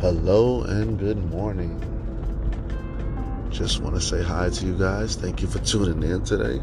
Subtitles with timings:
[0.00, 1.78] Hello and good morning.
[3.50, 5.14] Just want to say hi to you guys.
[5.14, 6.58] Thank you for tuning in today.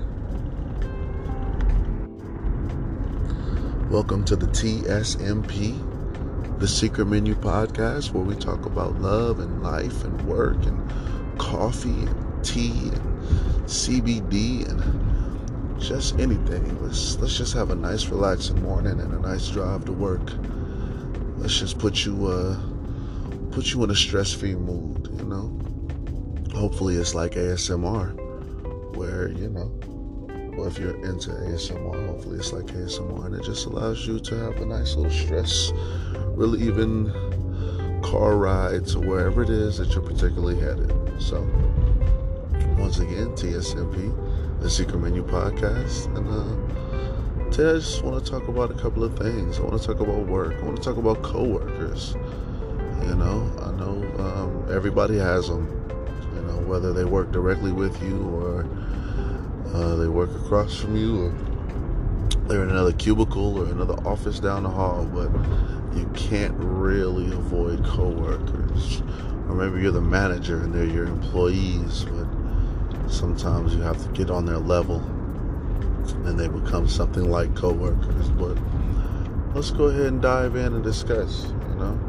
[3.91, 10.03] Welcome to the TSMP, the Secret Menu podcast, where we talk about love and life
[10.03, 10.91] and work and
[11.37, 13.19] coffee and tea and
[13.67, 16.83] CBD and just anything.
[16.83, 20.27] Let's let's just have a nice, relaxing morning and a nice drive to work.
[21.37, 22.57] Let's just put you uh,
[23.57, 25.09] put you in a stress-free mood.
[25.17, 25.59] You know.
[26.53, 28.13] Hopefully, it's like ASMR,
[28.95, 29.71] where you know
[30.55, 34.35] well, if you're into ASMR, hopefully it's like ASMR and it just allows you to
[34.35, 35.71] have a nice little stress
[36.35, 37.11] relieving
[38.03, 40.91] car ride to wherever it is that you're particularly headed.
[41.19, 41.41] So,
[42.77, 48.47] once again, TSMP, the Secret Menu Podcast, and uh, today I just want to talk
[48.49, 49.57] about a couple of things.
[49.57, 50.53] I want to talk about work.
[50.61, 52.15] I want to talk about coworkers.
[53.07, 55.65] You know, I know um, everybody has them.
[56.35, 58.67] You know, whether they work directly with you or
[59.73, 61.33] uh, they work across from you, or
[62.47, 65.29] they're in another cubicle or another office down the hall, but
[65.97, 69.01] you can't really avoid coworkers.
[69.47, 74.29] Or maybe you're the manager and they're your employees, but sometimes you have to get
[74.29, 74.97] on their level
[76.25, 78.29] and they become something like coworkers.
[78.31, 78.57] But
[79.55, 82.06] let's go ahead and dive in and discuss, you know.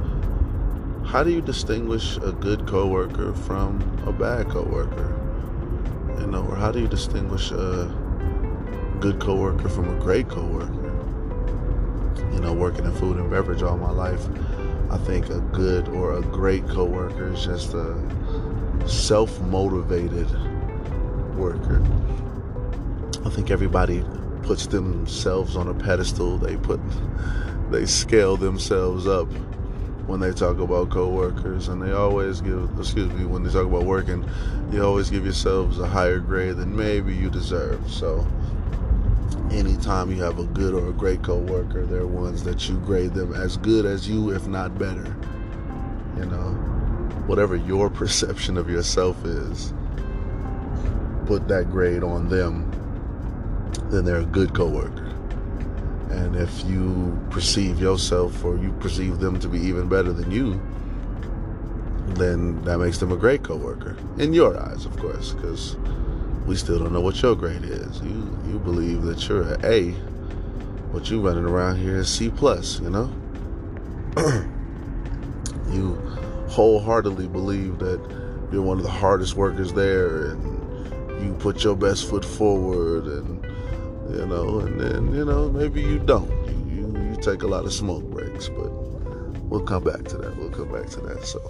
[1.09, 5.19] How do you distinguish a good coworker from a bad coworker?
[6.21, 7.91] You know, or how do you distinguish a
[9.01, 10.85] good coworker from a great coworker?
[12.31, 14.29] You know, working in food and beverage all my life,
[14.91, 17.97] I think a good or a great coworker is just a
[18.87, 20.29] self-motivated
[21.39, 21.83] worker.
[23.25, 24.05] I think everybody
[24.43, 26.37] puts themselves on a pedestal.
[26.37, 26.81] They put
[27.71, 29.29] they scale themselves up
[30.09, 33.85] when they talk about coworkers, and they always give, excuse me, when they talk about
[33.85, 34.27] working,
[34.73, 37.79] you always give yourselves a higher grade than maybe you deserve.
[37.91, 38.27] So,
[39.51, 43.35] anytime you have a good or a great coworker, they're ones that you grade them
[43.35, 45.15] as good as you, if not better.
[46.17, 46.55] You know,
[47.27, 49.75] whatever your perception of yourself is,
[51.27, 52.65] put that grade on them.
[53.91, 55.08] Then they're a good coworker.
[56.11, 60.61] And if you perceive yourself or you perceive them to be even better than you,
[62.15, 65.77] then that makes them a great coworker in your eyes, of course, because
[66.47, 68.01] we still don't know what your grade is.
[68.01, 69.95] You you believe that you're an A,
[70.93, 73.13] but you running around here as C plus, you know.
[75.71, 75.95] you
[76.49, 78.01] wholeheartedly believe that
[78.51, 83.38] you're one of the hardest workers there, and you put your best foot forward and
[84.11, 86.31] you know, and then you know maybe you don't.
[86.69, 88.71] You, you take a lot of smoke breaks, but
[89.49, 90.37] we'll come back to that.
[90.37, 91.25] We'll come back to that.
[91.25, 91.41] So,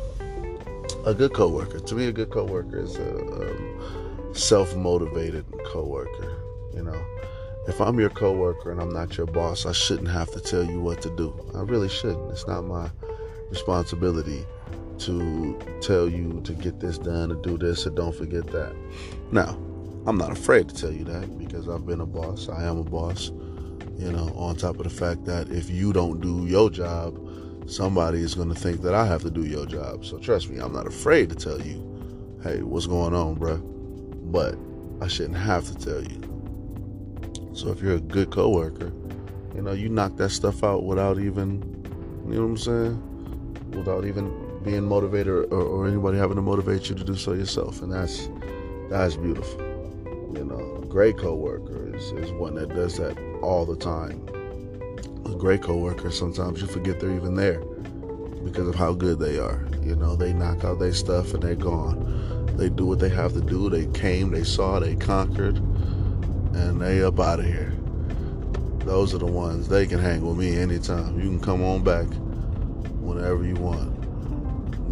[1.06, 1.80] a good coworker.
[1.80, 6.42] To me, a good coworker is a um, self-motivated coworker.
[6.74, 7.06] You know,
[7.66, 10.80] if I'm your coworker and I'm not your boss, I shouldn't have to tell you
[10.80, 11.34] what to do.
[11.54, 12.30] I really shouldn't.
[12.30, 12.90] It's not my
[13.50, 14.44] responsibility
[14.98, 18.74] to tell you to get this done or do this or don't forget that.
[19.30, 19.58] Now,
[20.08, 22.48] I'm not afraid to tell you that because I've been a boss.
[22.48, 23.30] I am a boss.
[23.98, 27.20] You know, on top of the fact that if you don't do your job,
[27.66, 30.06] somebody is going to think that I have to do your job.
[30.06, 31.84] So trust me, I'm not afraid to tell you,
[32.42, 33.58] hey, what's going on, bro?
[33.58, 34.56] But
[35.02, 37.50] I shouldn't have to tell you.
[37.52, 38.90] So if you're a good coworker,
[39.54, 41.60] you know, you knock that stuff out without even,
[42.26, 43.70] you know what I'm saying?
[43.72, 44.32] Without even
[44.62, 47.82] being motivated or, or anybody having to motivate you to do so yourself.
[47.82, 48.30] And that's
[48.88, 49.67] that's beautiful.
[50.38, 54.24] You know, a great coworker is, is one that does that all the time.
[55.26, 57.58] A great coworker, sometimes you forget they're even there
[58.44, 59.66] because of how good they are.
[59.82, 62.54] You know, they knock out their stuff and they're gone.
[62.56, 63.68] They do what they have to do.
[63.68, 67.76] They came, they saw, they conquered, and they up out of here.
[68.84, 71.18] Those are the ones they can hang with me anytime.
[71.18, 72.06] You can come on back
[73.00, 73.92] whenever you want.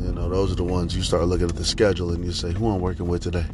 [0.03, 2.51] You know, those are the ones you start looking at the schedule and you say,
[2.51, 3.47] "Who I'm working with today?"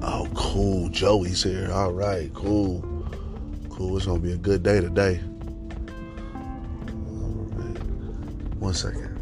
[0.00, 0.88] Oh, cool.
[0.90, 1.72] Joey's here.
[1.72, 2.82] All right, cool.
[3.68, 3.96] Cool.
[3.96, 5.16] It's going to be a good day today.
[8.58, 9.16] One second.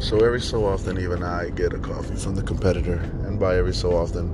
[0.00, 2.96] So, every so often, even I get a coffee from the competitor.
[3.26, 4.32] And by every so often,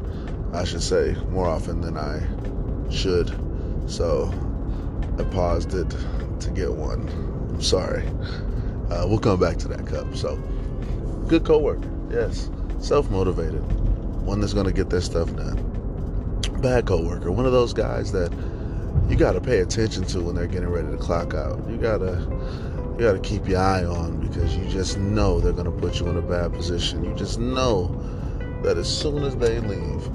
[0.54, 2.20] I should say more often than I
[2.90, 3.36] should.
[3.90, 4.32] So,
[5.18, 5.90] I paused it
[6.40, 7.08] to get one.
[7.50, 8.06] I'm sorry.
[8.90, 10.14] Uh, we'll come back to that cup.
[10.14, 10.36] So,
[11.26, 11.90] good coworker.
[12.12, 12.48] Yes.
[12.78, 13.64] Self motivated
[14.22, 16.40] one that's going to get their stuff done.
[16.60, 18.32] Bad coworker, one of those guys that
[19.08, 21.68] you got to pay attention to when they're getting ready to clock out.
[21.68, 22.18] You got to
[22.98, 26.00] you got to keep your eye on because you just know they're going to put
[26.00, 27.02] you in a bad position.
[27.02, 27.88] You just know
[28.62, 30.10] that as soon as they leave,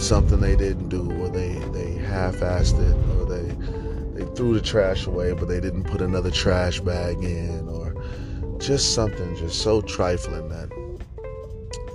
[0.00, 5.06] something they didn't do, or they they half-assed it, or they they threw the trash
[5.06, 7.94] away, but they didn't put another trash bag in, or
[8.58, 10.68] just something just so trifling that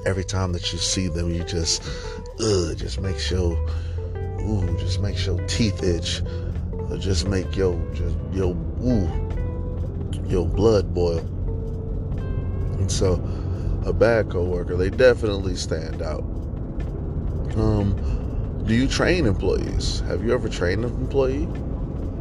[0.05, 1.83] every time that you see them, you just
[2.39, 3.53] ugh, just makes your
[4.41, 6.21] ooh, just makes your teeth itch,
[6.89, 9.23] or just make your just your ooh
[10.27, 11.19] your blood boil.
[12.79, 13.13] And so,
[13.85, 16.23] a bad coworker, they definitely stand out.
[17.55, 19.99] Um, do you train employees?
[20.01, 21.43] Have you ever trained an employee?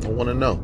[0.04, 0.56] I want to know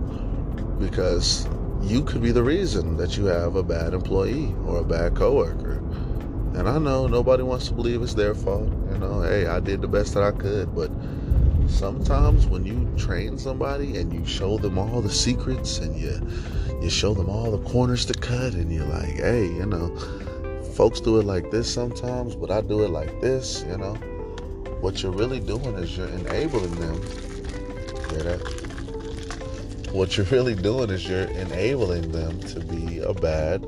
[0.78, 1.48] because
[1.82, 5.82] you could be the reason that you have a bad employee or a bad coworker.
[6.58, 8.68] And I know nobody wants to believe it's their fault.
[8.92, 10.90] You know, hey, I did the best that I could, but
[11.68, 16.20] sometimes when you train somebody and you show them all the secrets and you
[16.82, 19.94] you show them all the corners to cut and you're like hey you know
[20.74, 23.98] folks do it like this sometimes but i do it like this you know.
[24.80, 27.02] What you're really doing is you're enabling them.
[28.10, 29.90] Hear that?
[29.90, 33.64] What you're really doing is you're enabling them to be a bad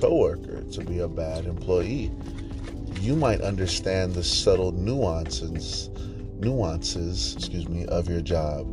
[0.00, 2.10] coworker to be a bad employee
[3.00, 5.90] you might understand the subtle nuances
[6.38, 8.66] nuances excuse me of your job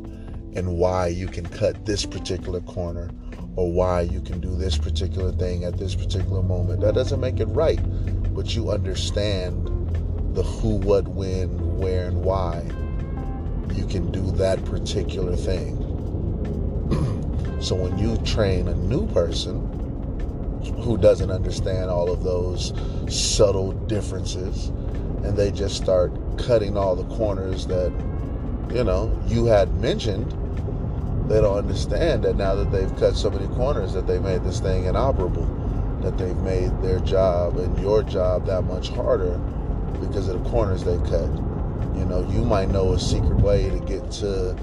[0.55, 3.11] and why you can cut this particular corner
[3.55, 6.81] or why you can do this particular thing at this particular moment.
[6.81, 7.79] That doesn't make it right,
[8.33, 9.65] but you understand
[10.35, 12.63] the who, what, when, where, and why
[13.73, 15.77] you can do that particular thing.
[17.61, 19.71] so when you train a new person
[20.83, 22.73] who doesn't understand all of those
[23.09, 24.71] subtle differences
[25.25, 27.91] and they just start cutting all the corners that
[28.71, 30.31] you know you had mentioned.
[31.29, 34.59] They don't understand that now that they've cut so many corners that they made this
[34.59, 35.45] thing inoperable
[36.01, 39.39] that they've made their job and your job that much harder
[39.99, 41.29] because of the corners they cut.
[41.95, 44.55] You know you might know a secret way to get to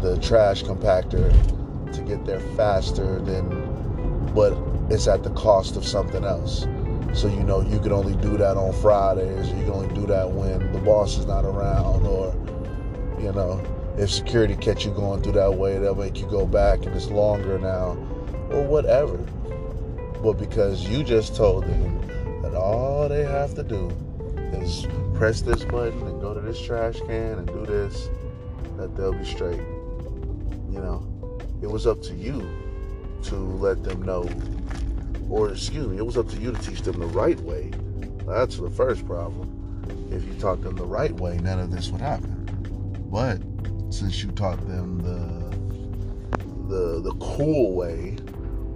[0.00, 1.32] the trash compactor
[1.94, 3.48] to get there faster than
[4.34, 4.52] but
[4.90, 6.66] it's at the cost of something else
[7.12, 10.30] so you know you can only do that on fridays you can only do that
[10.30, 12.34] when the boss is not around or
[13.20, 13.60] you know
[14.00, 17.10] if security catch you going through that way, they'll make you go back and it's
[17.10, 17.90] longer now,
[18.50, 19.18] or whatever.
[20.22, 23.90] But because you just told them that all they have to do
[24.54, 28.08] is press this button and go to this trash can and do this,
[28.76, 29.60] that they'll be straight.
[30.70, 32.40] You know, it was up to you
[33.24, 34.28] to let them know,
[35.28, 37.70] or excuse me, it was up to you to teach them the right way.
[38.26, 39.56] That's the first problem.
[40.10, 42.46] If you taught them the right way, none of this would happen.
[43.10, 43.40] But
[43.92, 45.40] since you taught them the
[46.68, 48.16] the the cool way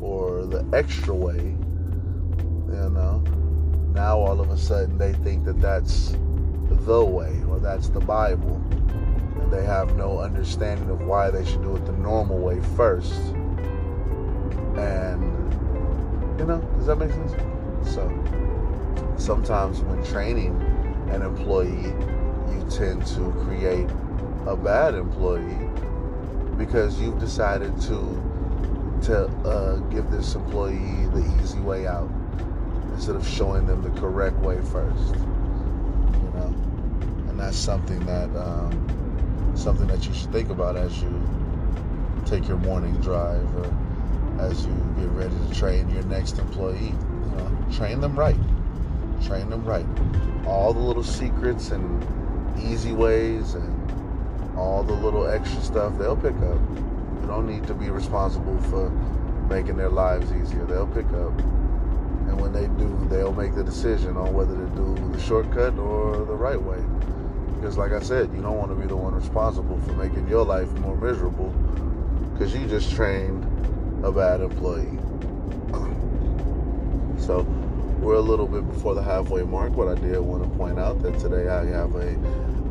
[0.01, 3.23] or the extra way, you know,
[3.93, 6.17] now all of a sudden they think that that's
[6.71, 8.57] the way or that's the Bible,
[9.41, 13.15] and they have no understanding of why they should do it the normal way first.
[14.77, 17.33] And you know, does that make sense?
[17.95, 18.09] So
[19.17, 20.61] sometimes when training
[21.11, 21.95] an employee,
[22.53, 23.89] you tend to create
[24.47, 25.69] a bad employee
[26.59, 28.23] because you've decided to
[29.03, 32.11] to uh, give this employee the easy way out
[32.95, 35.15] instead of showing them the correct way first.
[35.15, 36.55] You know,
[37.29, 41.23] and that's something that um, something that you should think about as you
[42.25, 43.84] take your morning drive or
[44.41, 46.89] as you get ready to train your next employee.
[46.89, 48.39] You know, train them right.
[49.25, 49.87] Train them right.
[50.47, 52.03] All the little secrets and
[52.61, 56.61] easy ways and all the little extra stuff they'll pick up.
[57.21, 58.91] You don't need to be responsible for
[59.49, 60.65] making their lives easier.
[60.65, 61.39] They'll pick up.
[62.29, 66.17] And when they do, they'll make the decision on whether to do the shortcut or
[66.17, 66.83] the right way.
[67.57, 70.45] Because, like I said, you don't want to be the one responsible for making your
[70.45, 71.53] life more miserable
[72.33, 73.45] because you just trained
[74.05, 74.99] a bad employee.
[77.19, 77.47] so,
[78.01, 81.01] we're a little bit before the halfway mark, but I did want to point out
[81.03, 82.15] that today I have a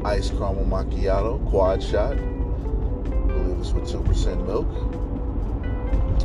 [0.05, 2.13] iced caramel macchiato, quad shot.
[2.13, 4.67] I believe it's with 2% milk.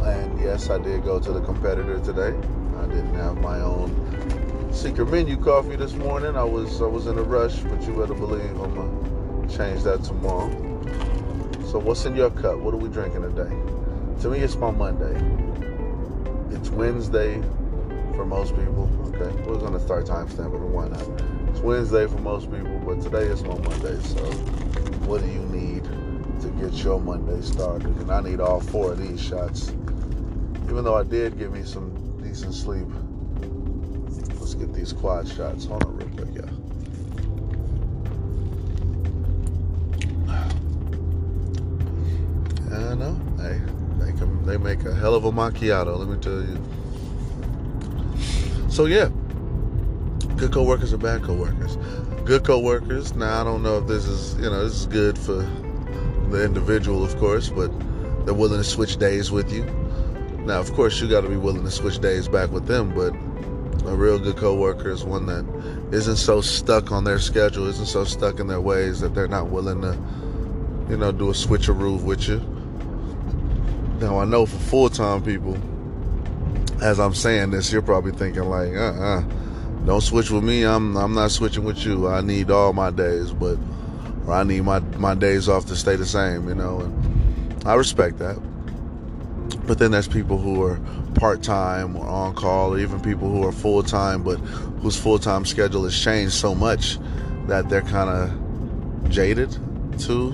[0.05, 2.37] And yes, I did go to the competitor today.
[2.79, 6.37] I didn't have my own secret menu coffee this morning.
[6.37, 10.05] I was I was in a rush, but you better believe I'm gonna change that
[10.05, 10.51] tomorrow.
[11.71, 12.59] So what's in your cup?
[12.59, 13.78] What are we drinking today?
[14.23, 15.15] To me, it's my Monday.
[16.51, 17.41] It's Wednesday
[18.17, 18.91] for most people.
[19.07, 20.69] Okay, we're gonna start timestamping it.
[20.71, 21.09] Why not?
[21.51, 23.97] It's Wednesday for most people, but today is my Monday.
[24.01, 24.25] So,
[25.07, 25.85] what do you need
[26.41, 27.97] to get your Monday started?
[27.99, 29.71] And I need all four of these shots.
[30.65, 32.89] even though I did give me some decent sleep.
[34.41, 35.67] Let's get these quad shots.
[35.67, 36.51] On real quick, yeah.
[42.75, 43.15] I know.
[43.37, 43.78] They
[44.19, 46.59] make them, they make a hell of a macchiato, let me tell you.
[48.71, 49.09] So yeah,
[50.37, 51.77] good coworkers or bad coworkers.
[52.25, 53.15] Good coworkers.
[53.15, 55.49] Now I don't know if this is you know this is good for
[56.31, 57.71] the individual, of course, but
[58.25, 59.65] they're willing to switch days with you.
[60.45, 63.15] Now, of course, you got to be willing to switch days back with them, but
[63.87, 65.45] a real good coworker is one that
[65.93, 69.49] isn't so stuck on their schedule, isn't so stuck in their ways that they're not
[69.49, 69.99] willing to,
[70.91, 72.58] you know, do a switcheroo with you.
[74.01, 75.59] Now, I know for full time people,
[76.81, 80.45] as I'm saying this, you're probably thinking like, uh uh-uh, uh, do not switch with
[80.45, 80.65] me.
[80.65, 82.09] I'm I'm not switching with you.
[82.09, 83.59] I need all my days, but
[84.27, 86.81] or I need my my days off to stay the same, you know.
[86.81, 88.37] And I respect that.
[89.67, 90.79] But then there's people who are
[91.15, 95.19] part time or on call, or even people who are full time, but whose full
[95.19, 96.99] time schedule has changed so much
[97.47, 99.51] that they're kind of jaded
[100.01, 100.33] to,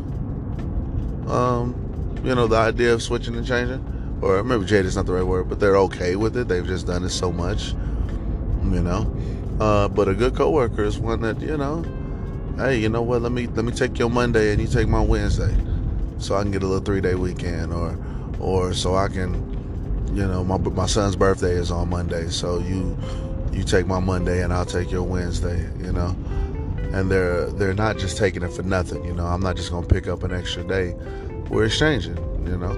[1.29, 1.84] um,
[2.25, 4.19] you know, the idea of switching and changing.
[4.23, 6.49] Or maybe jaded is not the right word, but they're okay with it.
[6.49, 7.73] They've just done it so much,
[8.63, 9.15] you know.
[9.61, 11.85] Uh, but a good coworker is one that you know,
[12.57, 13.23] hey, you know what?
[13.23, 15.55] Let me let me take your Monday and you take my Wednesday,
[16.19, 17.99] so I can get a little three day weekend, or
[18.41, 19.35] or so I can,
[20.15, 22.97] you know, my my son's birthday is on Monday, so you
[23.53, 26.17] you take my Monday and I'll take your Wednesday, you know.
[26.93, 29.27] And they're they're not just taking it for nothing, you know.
[29.27, 30.97] I'm not just gonna pick up an extra day.
[31.55, 32.77] We're exchanging, you know.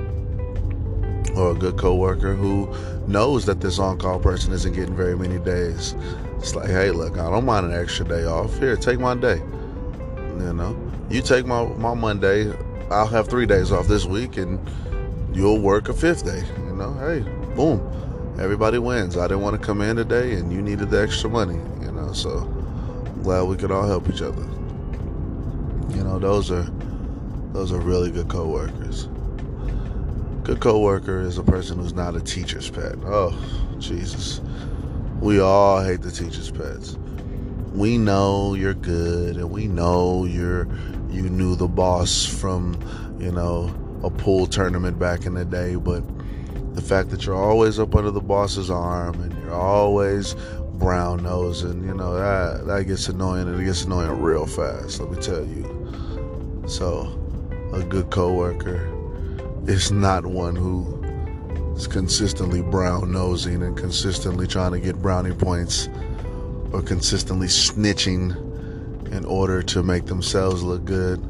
[1.35, 2.71] Or a good coworker who
[3.07, 5.95] knows that this on-call person isn't getting very many days.
[6.37, 8.59] It's like, hey, look, I don't mind an extra day off.
[8.59, 9.39] Here, take my day.
[9.39, 10.79] You know,
[11.09, 12.53] you take my my Monday.
[12.91, 14.61] I'll have three days off this week, and
[15.35, 16.45] you'll work a fifth day.
[16.59, 17.21] You know, hey,
[17.55, 17.81] boom,
[18.39, 19.17] everybody wins.
[19.17, 21.59] I didn't want to come in today, and you needed the extra money.
[21.81, 22.41] You know, so
[23.23, 24.43] glad we could all help each other.
[25.97, 26.71] You know, those are
[27.57, 29.09] those are really good coworkers.
[30.43, 32.97] Good coworker is a person who's not a teacher's pet.
[33.07, 33.35] Oh,
[33.79, 34.43] Jesus.
[35.21, 36.99] We all hate the teacher's pets.
[37.73, 40.69] We know you're good and we know you're
[41.11, 42.79] you knew the boss from,
[43.19, 46.05] you know, a pool tournament back in the day, but
[46.75, 50.35] the fact that you're always up under the boss's arm and you're always
[50.75, 55.11] brown nosing, you know, that that gets annoying and it gets annoying real fast, let
[55.11, 56.65] me tell you.
[56.67, 57.23] So
[57.73, 58.93] a good coworker
[59.67, 61.03] is not one who
[61.77, 65.89] is consistently brown nosing and consistently trying to get brownie points
[66.73, 68.35] or consistently snitching
[69.13, 71.21] in order to make themselves look good.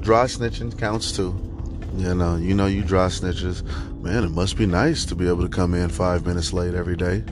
[0.00, 1.34] Dry snitching counts too.
[1.96, 3.62] You know, you know, you dry snitches.
[4.00, 6.96] Man, it must be nice to be able to come in five minutes late every
[6.96, 7.24] day.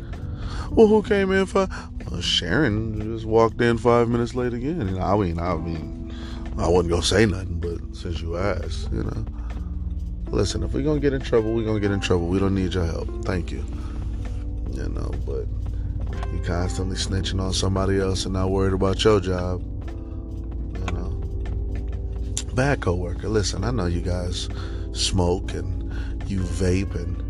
[0.71, 1.71] Well, who came in five?
[2.11, 4.99] Well, Sharon just walked in five minutes late again.
[5.01, 5.98] I mean, I mean,
[6.59, 9.25] I wasn't gonna say nothing, but since you asked, you know,
[10.31, 12.27] listen, if we're gonna get in trouble, we're gonna get in trouble.
[12.27, 13.25] We don't need your help.
[13.25, 13.65] Thank you.
[14.73, 15.47] You know, but
[16.33, 19.63] you constantly snitching on somebody else and not worried about your job
[20.75, 22.55] You know.
[22.55, 23.29] bad coworker.
[23.29, 24.49] Listen, I know you guys
[24.93, 25.93] smoke and
[26.29, 27.25] you vape and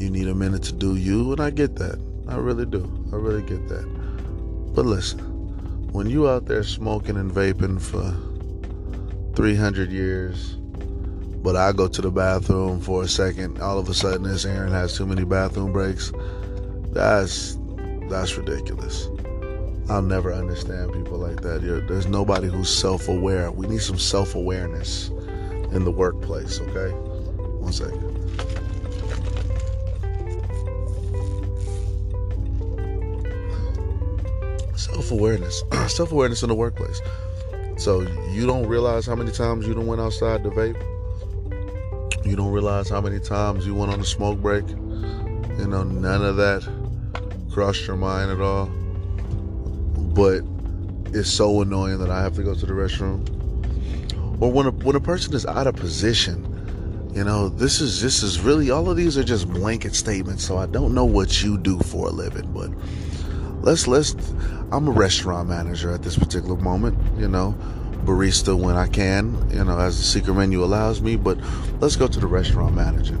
[0.00, 1.98] you need a minute to do you, and I get that.
[2.28, 2.84] I really do.
[3.10, 3.86] I really get that.
[4.74, 5.18] But listen,
[5.92, 8.14] when you out there smoking and vaping for
[9.36, 10.54] 300 years,
[11.42, 14.72] but I go to the bathroom for a second, all of a sudden this Aaron
[14.72, 16.10] has too many bathroom breaks.
[16.92, 17.58] That's
[18.08, 19.08] that's ridiculous.
[19.90, 21.62] I'll never understand people like that.
[21.62, 23.52] You're, there's nobody who's self aware.
[23.52, 25.10] We need some self awareness
[25.70, 26.92] in the workplace, okay?
[27.60, 28.02] One second.
[34.76, 35.62] Self awareness.
[35.88, 37.00] self awareness in the workplace.
[37.76, 40.82] So you don't realize how many times you don't went outside to vape.
[42.24, 44.68] You don't realize how many times you went on a smoke break.
[44.68, 46.68] You know, none of that
[47.52, 48.70] crossed your mind at all
[50.16, 50.42] but
[51.14, 53.20] it's so annoying that I have to go to the restroom.
[54.40, 58.22] Or when a, when a person is out of position, you know, this is this
[58.22, 60.42] is really all of these are just blanket statements.
[60.42, 62.70] So I don't know what you do for a living, but
[63.66, 64.14] let's let's.
[64.70, 66.96] I'm a restaurant manager at this particular moment.
[67.18, 67.54] You know,
[68.04, 69.50] barista when I can.
[69.50, 71.16] You know, as the secret menu allows me.
[71.16, 71.38] But
[71.80, 73.18] let's go to the restaurant manager.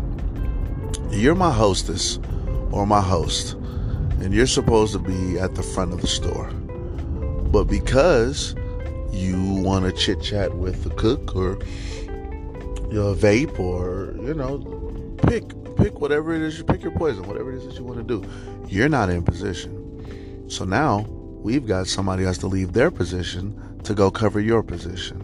[1.10, 2.18] You're my hostess
[2.70, 3.54] or my host,
[4.20, 6.48] and you're supposed to be at the front of the store.
[7.50, 8.54] But because
[9.12, 11.58] you want to chit chat with the cook or
[12.92, 14.58] your vape or, you know,
[15.26, 15.44] pick
[15.76, 16.58] pick whatever it is.
[16.58, 18.28] You pick your poison, whatever it is that you want to do.
[18.68, 19.75] You're not in position.
[20.48, 25.20] So now we've got somebody has to leave their position to go cover your position.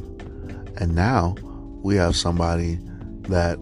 [0.79, 1.37] And now
[1.83, 2.79] we have somebody
[3.29, 3.59] that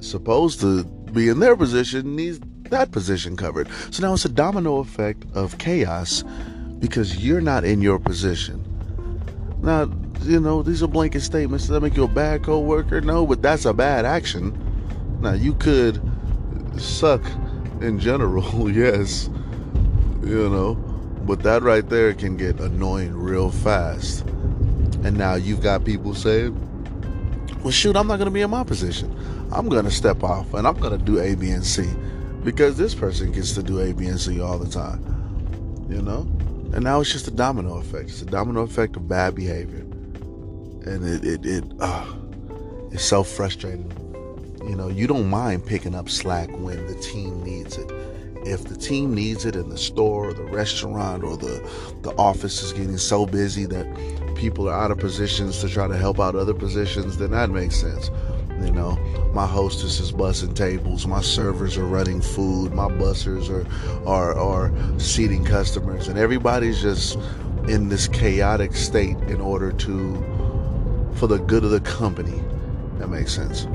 [0.00, 2.40] supposed to be in their position needs
[2.70, 3.68] that position covered.
[3.90, 6.22] So now it's a domino effect of chaos
[6.78, 8.64] because you're not in your position.
[9.62, 9.90] Now,
[10.22, 11.64] you know, these are blanket statements.
[11.64, 13.00] Does that make you a bad coworker?
[13.00, 14.56] No, but that's a bad action.
[15.20, 16.00] Now, you could
[16.78, 17.22] suck
[17.80, 19.30] in general, yes,
[20.28, 20.74] you know,
[21.26, 24.24] but that right there can get annoying real fast.
[25.04, 26.54] And now you've got people saying,
[27.62, 29.14] well, shoot, I'm not going to be in my position.
[29.50, 31.88] I'm going to step off and I'm going to do A, B, and C
[32.44, 35.04] because this person gets to do A, B, and C all the time,
[35.88, 36.20] you know?
[36.72, 38.10] And now it's just a domino effect.
[38.10, 39.80] It's a domino effect of bad behavior.
[39.80, 42.06] And it, it, it uh,
[42.92, 43.90] it's so frustrating.
[44.68, 47.90] You know, you don't mind picking up slack when the team needs it.
[48.44, 51.68] If the team needs it in the store or the restaurant or the,
[52.02, 53.86] the office is getting so busy that
[54.36, 57.76] people are out of positions to try to help out other positions, then that makes
[57.76, 58.10] sense.
[58.60, 58.96] You know,
[59.34, 63.66] my hostess is bussing tables, my servers are running food, my bussers are
[64.08, 67.18] are are seating customers, and everybody's just
[67.68, 72.42] in this chaotic state in order to for the good of the company.
[72.98, 73.66] That makes sense.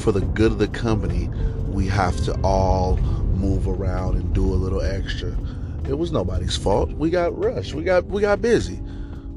[0.00, 1.28] For the good of the company,
[1.68, 2.98] we have to all
[3.40, 5.34] move around and do a little extra.
[5.88, 6.90] It was nobody's fault.
[6.92, 7.74] We got rushed.
[7.74, 8.80] We got we got busy.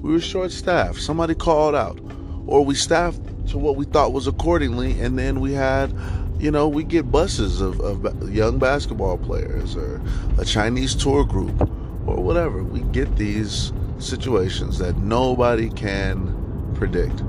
[0.02, 1.02] We were short staffed.
[1.02, 2.00] Somebody called out.
[2.46, 5.94] Or we staffed to what we thought was accordingly, and then we had,
[6.40, 10.02] you know, we get buses of, of young basketball players or
[10.38, 11.62] a Chinese tour group
[12.06, 12.64] or whatever.
[12.64, 17.22] We get these situations that nobody can predict.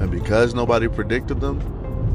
[0.00, 1.60] And because nobody predicted them,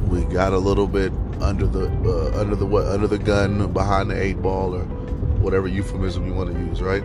[0.08, 1.12] we got a little bit
[1.42, 4.84] under the uh, under the what under the gun behind the eight ball or
[5.44, 7.04] whatever euphemism you want to use, right?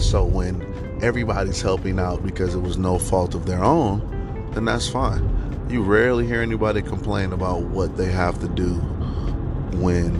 [0.00, 0.62] So when
[1.02, 5.28] everybody's helping out because it was no fault of their own, then that's fine.
[5.68, 8.74] You rarely hear anybody complain about what they have to do
[9.76, 10.14] when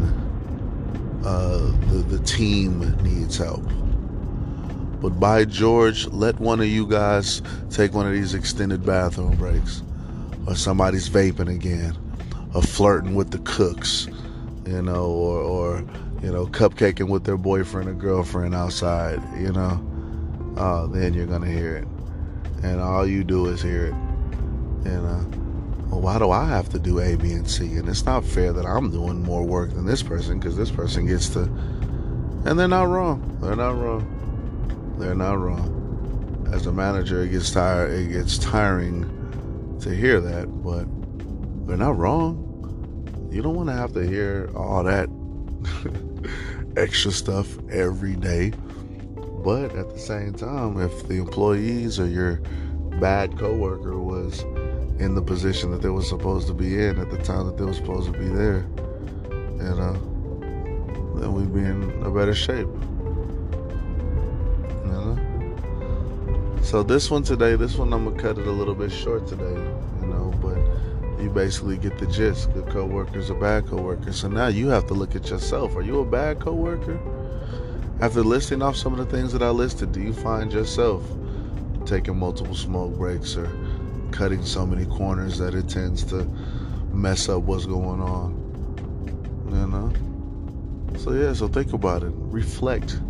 [1.25, 3.65] uh, the, the team needs help.
[5.01, 9.83] But by George, let one of you guys take one of these extended bathroom breaks,
[10.47, 11.97] or somebody's vaping again,
[12.55, 14.09] or flirting with the cooks,
[14.67, 15.85] you know, or, or
[16.23, 19.85] you know, cupcaking with their boyfriend or girlfriend outside, you know
[20.57, 21.89] oh, then you're gonna hear it,
[22.63, 23.95] and all you do is hear it.
[24.85, 27.77] And well, why do I have to do A, B, and C?
[27.77, 31.07] And it's not fair that I'm doing more work than this person because this person
[31.07, 31.43] gets to.
[32.45, 33.39] And they're not wrong.
[33.43, 34.20] They're not wrong.
[35.01, 36.47] They're not wrong.
[36.53, 37.91] As a manager, it gets tired.
[37.91, 40.87] It gets tiring to hear that, but
[41.67, 42.47] they're not wrong.
[43.33, 45.09] You don't want to have to hear all that
[46.77, 48.53] extra stuff every day.
[49.43, 52.37] But at the same time, if the employees or your
[53.01, 54.43] bad coworker was
[55.01, 57.65] in the position that they were supposed to be in at the time that they
[57.65, 58.67] were supposed to be there,
[59.57, 62.69] you uh, know, then we'd be in a better shape.
[64.91, 66.61] Know?
[66.63, 69.45] So this one today, this one I'm gonna cut it a little bit short today,
[70.01, 70.59] you know, but
[71.23, 72.53] you basically get the gist.
[72.53, 74.21] Good coworkers are bad coworkers.
[74.21, 75.75] So now you have to look at yourself.
[75.77, 77.01] Are you a bad coworker?
[78.01, 81.03] After listing off some of the things that I listed, do you find yourself
[81.85, 83.51] taking multiple smoke breaks or
[84.11, 86.25] cutting so many corners that it tends to
[86.93, 88.33] mess up what's going on?
[89.51, 90.99] You know?
[90.99, 92.13] So, yeah, so think about it.
[92.15, 93.01] Reflect.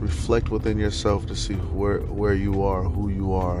[0.00, 3.60] Reflect within yourself to see where, where you are, who you are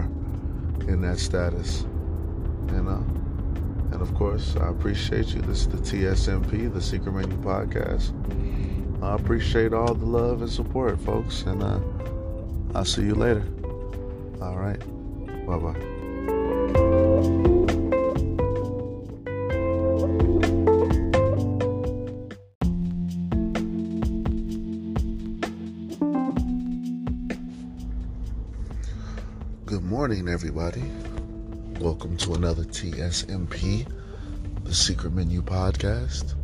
[0.86, 1.82] in that status.
[2.72, 3.04] You know?
[3.92, 5.40] And of course, I appreciate you.
[5.42, 8.12] This is the TSMP, the Secret Menu Podcast.
[9.02, 11.78] I appreciate all the love and support, folks, and uh,
[12.74, 13.44] I'll see you later.
[14.40, 14.80] All right.
[15.46, 15.58] Bye
[17.42, 17.52] bye.
[30.06, 30.84] Morning, everybody.
[31.80, 33.84] Welcome to another TSMP,
[34.62, 36.34] the Secret Menu Podcast.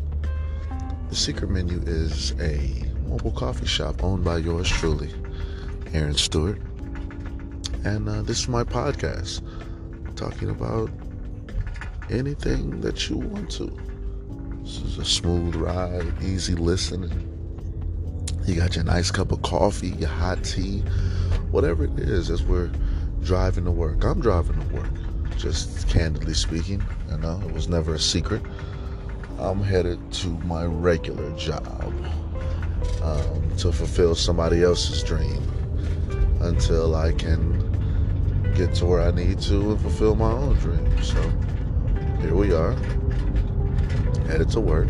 [1.09, 5.15] The Secret Menu is a mobile coffee shop owned by yours truly,
[5.95, 6.61] Aaron Stewart.
[7.85, 9.43] And uh, this is my podcast,
[10.17, 10.91] talking about
[12.11, 13.67] anything that you want to.
[14.65, 17.29] This is a smooth ride, easy listening.
[18.45, 20.81] You got your nice cup of coffee, your hot tea,
[21.53, 22.69] whatever it is as we're
[23.23, 24.05] driving to work.
[24.05, 24.91] I'm driving to work.
[25.37, 26.83] just candidly speaking.
[27.11, 28.43] You know, it was never a secret.
[29.39, 31.93] I'm headed to my regular job
[33.03, 35.43] um, to fulfill somebody else's dream
[36.41, 37.61] until I can
[38.55, 41.03] get to where I need to and fulfill my own dream.
[41.03, 41.21] So
[42.21, 42.75] here we are,
[44.27, 44.89] headed to work.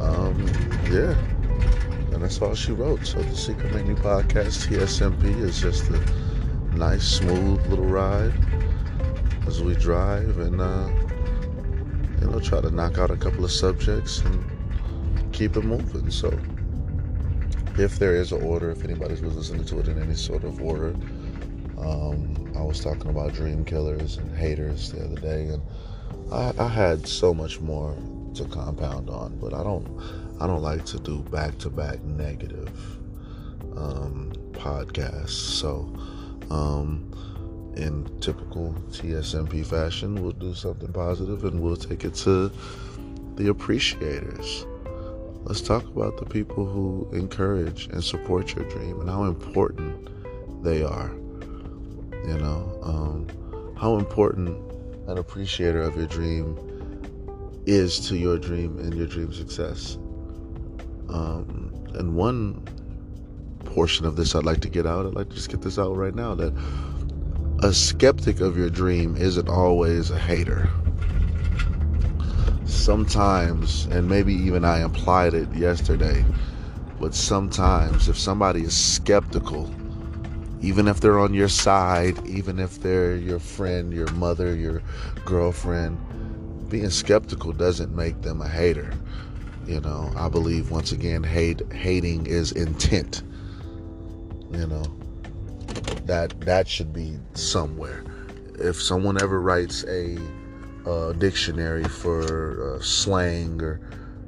[0.00, 0.46] Um,
[0.90, 1.14] yeah,
[2.12, 3.06] and that's all she wrote.
[3.06, 6.00] So the Secret Menu Podcast TSMP is just a
[6.74, 8.32] nice, smooth little ride
[9.46, 10.88] as we drive and uh,
[12.20, 14.44] you know try to knock out a couple of subjects and
[15.32, 16.10] keep it moving.
[16.10, 16.38] So
[17.78, 20.60] if there is an order, if anybody's was listening to it in any sort of
[20.60, 20.94] order,
[21.78, 25.62] um, I was talking about dream killers and haters the other day, and
[26.32, 27.96] I, I had so much more
[28.34, 29.86] to compound on, but I don't
[30.40, 32.70] I don't like to do back to back negative
[33.76, 35.30] um, podcasts.
[35.30, 35.92] So,
[36.50, 37.10] um,
[37.76, 42.50] in typical TSMP fashion, we'll do something positive and we'll take it to
[43.36, 44.66] the appreciators.
[45.44, 50.08] Let's talk about the people who encourage and support your dream and how important
[50.62, 51.10] they are.
[52.26, 54.58] You know, um, how important
[55.08, 56.58] an appreciator of your dream
[57.66, 59.96] is to your dream and your dream success.
[61.08, 62.62] Um, and one
[63.64, 65.96] portion of this I'd like to get out, I'd like to just get this out
[65.96, 66.52] right now that
[67.62, 70.68] a skeptic of your dream isn't always a hater.
[72.64, 76.24] Sometimes, and maybe even I implied it yesterday,
[76.98, 79.70] but sometimes if somebody is skeptical,
[80.62, 84.82] even if they're on your side, even if they're your friend, your mother, your
[85.24, 85.98] girlfriend,
[86.68, 88.92] being skeptical doesn't make them a hater.
[89.66, 93.22] You know, I believe once again, hate hating is intent.
[94.52, 94.82] You know,
[96.06, 98.04] that that should be somewhere.
[98.58, 100.18] If someone ever writes a,
[100.86, 103.80] a dictionary for uh, slang or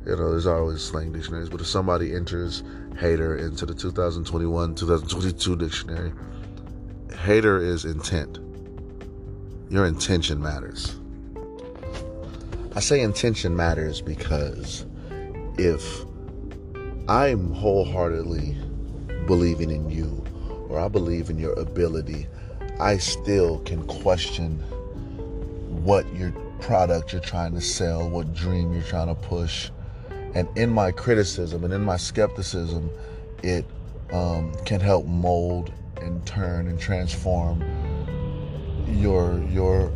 [0.07, 2.65] you know, there's always slang dictionaries, but if somebody enters
[2.99, 6.13] hater into the 2021 2022 dictionary,
[7.25, 8.39] hater is intent.
[9.71, 10.97] Your intention matters.
[12.75, 14.87] I say intention matters because
[15.57, 16.05] if
[17.09, 18.57] I'm wholeheartedly
[19.27, 20.25] believing in you
[20.69, 22.27] or I believe in your ability,
[22.81, 24.59] I still can question
[25.85, 29.71] what your product you're trying to sell, what dream you're trying to push.
[30.35, 32.91] And in my criticism and in my skepticism,
[33.43, 33.67] it
[34.13, 37.63] um, can help mold and turn and transform
[38.89, 39.93] your your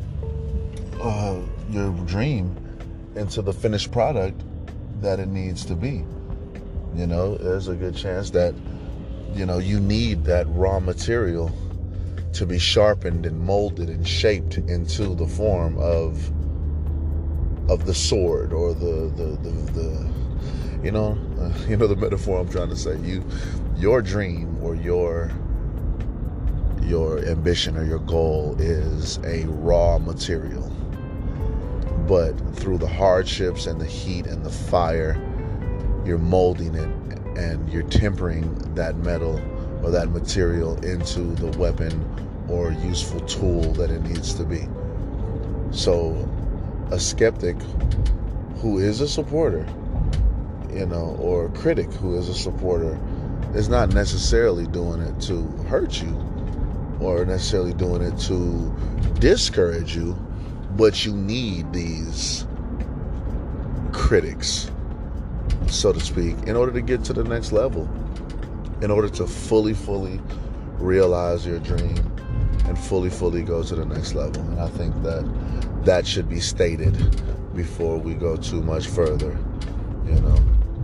[1.01, 2.55] uh, your dream
[3.15, 4.43] into the finished product
[5.01, 6.05] that it needs to be.
[6.95, 8.55] You know, there's a good chance that
[9.37, 11.53] you know you need that raw material
[12.33, 16.31] to be sharpened and molded and shaped into the form of
[17.71, 20.11] of the sword or the the the, the
[20.83, 22.99] you know uh, you know the metaphor I'm trying to say.
[23.01, 23.25] You
[23.77, 25.31] your dream or your
[26.83, 30.73] your ambition or your goal is a raw material.
[32.07, 35.21] But through the hardships and the heat and the fire,
[36.07, 36.89] you're molding it
[37.37, 39.41] and you're tempering that metal
[39.83, 41.93] or that material into the weapon
[42.49, 44.67] or useful tool that it needs to be.
[45.71, 46.29] So,
[46.91, 47.57] a skeptic
[48.57, 49.67] who is a supporter,
[50.73, 52.99] you know, or a critic who is a supporter
[53.55, 56.17] is not necessarily doing it to hurt you
[57.01, 58.75] or necessarily doing it to
[59.21, 60.17] discourage you
[60.77, 62.47] but you need these
[63.93, 64.71] critics,
[65.69, 67.89] so to speak, in order to get to the next level,
[68.83, 70.21] in order to fully, fully
[70.79, 71.97] realize your dream
[72.67, 74.43] and fully, fully go to the next level.
[74.43, 75.25] And I think that
[75.85, 76.95] that should be stated
[77.55, 79.39] before we go too much further,
[80.07, 80.37] you know.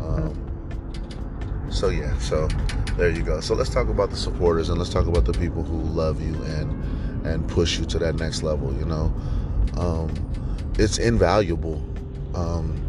[0.02, 2.48] Um, so, yeah, so
[2.96, 3.40] there you go.
[3.40, 6.34] So let's talk about the supporters and let's talk about the people who love you
[6.44, 6.82] and
[7.24, 9.14] and push you to that next level, you know
[9.76, 10.12] um,
[10.78, 11.82] it's invaluable.
[12.34, 12.81] Um,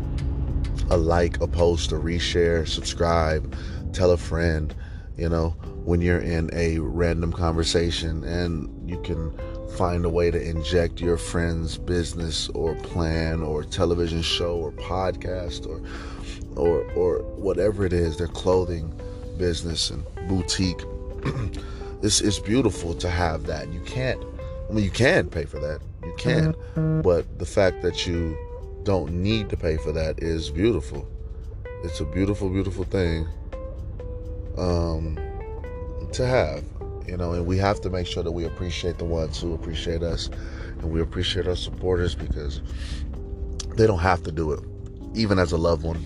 [0.89, 3.55] a like, a post, a reshare, subscribe,
[3.93, 4.73] tell a friend,
[5.17, 5.49] you know,
[5.85, 9.31] when you're in a random conversation and you can
[9.77, 15.67] find a way to inject your friend's business or plan or television show or podcast
[15.67, 15.81] or
[16.55, 18.93] or or whatever it is, their clothing
[19.37, 20.81] business and boutique.
[22.01, 23.67] this is beautiful to have that.
[23.73, 24.23] You can't
[24.69, 26.53] I mean you can pay for that you can.
[26.53, 27.01] Mm-hmm.
[27.01, 28.37] But the fact that you
[28.83, 31.07] don't need to pay for that is beautiful.
[31.83, 33.27] It's a beautiful, beautiful thing
[34.57, 35.17] um,
[36.11, 36.63] to have.
[37.07, 40.03] You know, and we have to make sure that we appreciate the ones who appreciate
[40.03, 40.29] us
[40.79, 42.61] and we appreciate our supporters because
[43.75, 44.59] they don't have to do it.
[45.13, 46.03] Even as a loved one,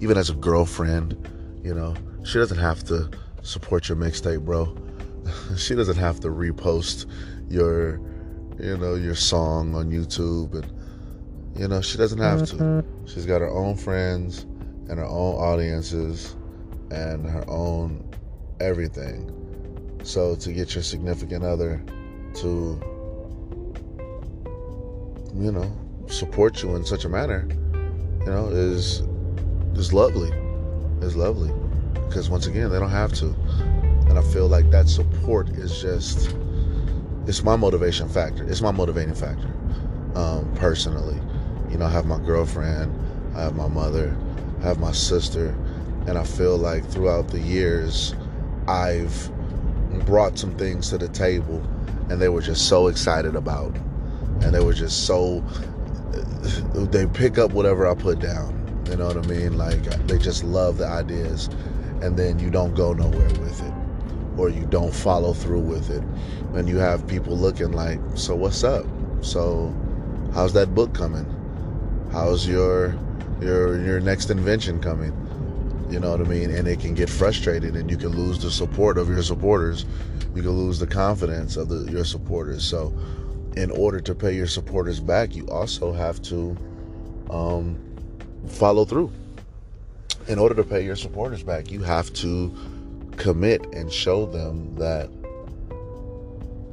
[0.00, 1.28] even as a girlfriend,
[1.62, 3.10] you know, she doesn't have to
[3.42, 4.76] support your mixtape, bro.
[5.56, 7.06] she doesn't have to repost
[7.50, 8.00] your,
[8.58, 10.75] you know, your song on YouTube and
[11.58, 12.84] you know, she doesn't have to.
[13.06, 14.42] She's got her own friends
[14.88, 16.36] and her own audiences
[16.90, 18.08] and her own
[18.60, 19.32] everything.
[20.04, 21.82] So to get your significant other
[22.36, 22.80] to
[25.38, 25.70] you know,
[26.06, 27.46] support you in such a manner,
[28.20, 29.02] you know, is
[29.74, 30.30] is lovely.
[31.00, 31.52] Is lovely.
[32.08, 33.26] Because once again, they don't have to.
[34.08, 36.34] And I feel like that support is just
[37.26, 38.48] it's my motivation factor.
[38.48, 39.52] It's my motivating factor.
[40.14, 41.20] Um, personally.
[41.76, 42.90] You know, I have my girlfriend,
[43.36, 44.16] I have my mother,
[44.60, 45.54] I have my sister,
[46.06, 48.14] and I feel like throughout the years
[48.66, 49.30] I've
[50.06, 51.62] brought some things to the table
[52.08, 53.76] and they were just so excited about
[54.40, 55.44] and they were just so
[56.72, 58.56] they pick up whatever I put down.
[58.88, 59.58] You know what I mean?
[59.58, 61.48] Like they just love the ideas,
[62.00, 63.74] and then you don't go nowhere with it,
[64.38, 66.02] or you don't follow through with it,
[66.54, 68.86] and you have people looking like, so what's up?
[69.20, 69.74] So
[70.32, 71.35] how's that book coming?
[72.12, 72.94] How's your
[73.40, 75.12] your your next invention coming?
[75.90, 76.50] You know what I mean?
[76.50, 79.84] And it can get frustrated, and you can lose the support of your supporters.
[80.34, 82.64] You can lose the confidence of the, your supporters.
[82.64, 82.92] So
[83.56, 86.56] in order to pay your supporters back, you also have to
[87.30, 87.78] um,
[88.48, 89.12] follow through.
[90.28, 92.52] In order to pay your supporters back, you have to
[93.16, 95.08] commit and show them that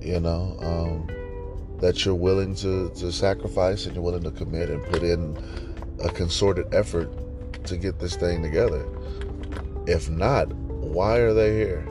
[0.01, 1.07] you know um,
[1.83, 5.37] that you're willing to, to sacrifice and you're willing to commit and put in
[6.01, 7.11] a concerted effort
[7.65, 8.87] to get this thing together.
[9.85, 11.85] If not, why are they here?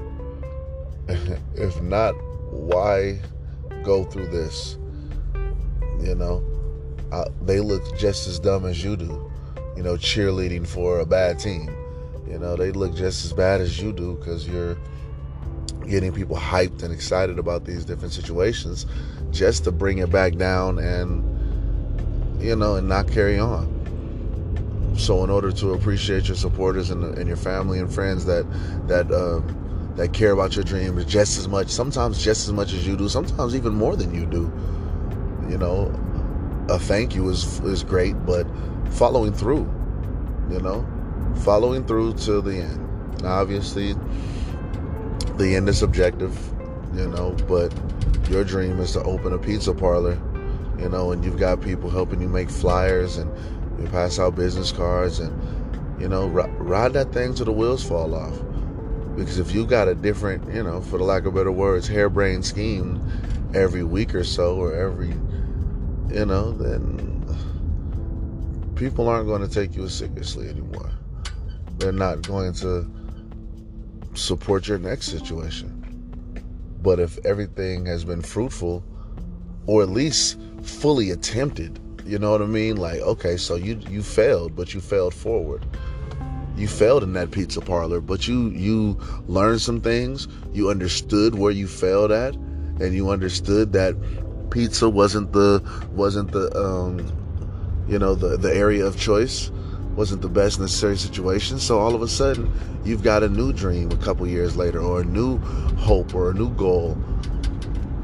[1.56, 2.12] if not,
[2.50, 3.20] why
[3.82, 4.78] go through this?
[6.00, 6.42] You know,
[7.12, 9.30] uh, they look just as dumb as you do.
[9.76, 11.68] You know, cheerleading for a bad team.
[12.26, 14.78] You know, they look just as bad as you do because you're
[15.88, 18.86] getting people hyped and excited about these different situations
[19.30, 21.22] just to bring it back down and
[22.42, 23.68] you know and not carry on
[24.96, 28.44] so in order to appreciate your supporters and, and your family and friends that
[28.88, 32.86] that um, that care about your dreams just as much sometimes just as much as
[32.86, 34.52] you do sometimes even more than you do
[35.48, 35.92] you know,
[36.68, 38.46] a thank you is is great, but
[38.90, 39.68] following through,
[40.50, 40.86] you know,
[41.44, 43.22] following through to the end.
[43.22, 43.94] Now, obviously,
[45.42, 46.36] the end is subjective,
[46.94, 47.74] you know, but
[48.30, 50.16] your dream is to open a pizza parlor,
[50.78, 53.30] you know, and you've got people helping you make flyers and
[53.80, 55.32] you pass out business cards and
[56.00, 58.36] you know, ride that thing till the wheels fall off.
[59.16, 62.44] Because if you got a different, you know, for the lack of better words, harebrained
[62.44, 63.00] scheme
[63.54, 65.08] every week or so or every
[66.10, 67.24] you know, then
[68.76, 70.90] people aren't going to take you seriously anymore.
[71.78, 72.88] They're not going to
[74.14, 75.78] support your next situation.
[76.82, 78.84] But if everything has been fruitful,
[79.66, 82.76] or at least fully attempted, you know what I mean?
[82.76, 85.64] Like, okay, so you you failed, but you failed forward.
[86.56, 88.98] You failed in that pizza parlor, but you you
[89.28, 90.28] learned some things.
[90.52, 93.94] You understood where you failed at, and you understood that
[94.50, 97.06] pizza wasn't the wasn't the um,
[97.88, 99.50] you know the the area of choice
[99.96, 101.58] wasn't the best necessary situation.
[101.58, 102.50] So all of a sudden
[102.84, 105.38] you've got a new dream a couple years later or a new
[105.76, 106.96] hope or a new goal.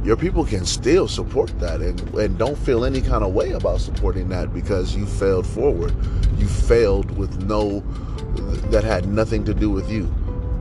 [0.04, 3.80] Your people can still support that and, and don't feel any kind of way about
[3.80, 5.94] supporting that because you failed forward.
[6.38, 7.80] You failed with no
[8.70, 10.14] that had nothing to do with you.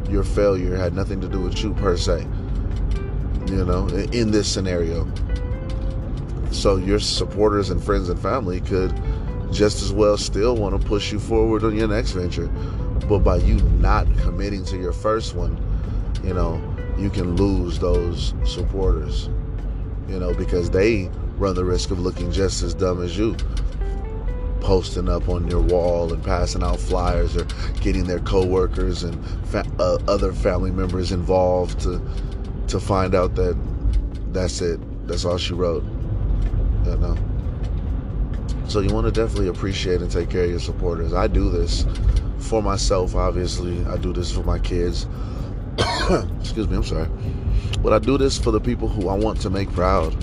[0.09, 2.25] Your failure had nothing to do with you per se
[3.49, 5.07] you know in this scenario.
[6.51, 8.91] So your supporters and friends and family could
[9.51, 12.47] just as well still want to push you forward on your next venture.
[13.07, 15.57] But by you not committing to your first one,
[16.23, 16.61] you know,
[16.97, 19.29] you can lose those supporters,
[20.09, 23.35] you know, because they run the risk of looking just as dumb as you
[24.59, 27.45] posting up on your wall and passing out flyers or
[27.81, 32.01] getting their coworkers and fa- uh, other family members involved to
[32.67, 33.55] to find out that
[34.33, 35.83] that's it that's all she wrote
[36.85, 37.17] you know.
[38.67, 41.13] So you want to definitely appreciate and take care of your supporters.
[41.13, 41.85] I do this
[42.37, 43.83] for myself, obviously.
[43.85, 45.07] I do this for my kids.
[46.41, 47.09] Excuse me, I'm sorry.
[47.81, 50.13] But I do this for the people who I want to make proud.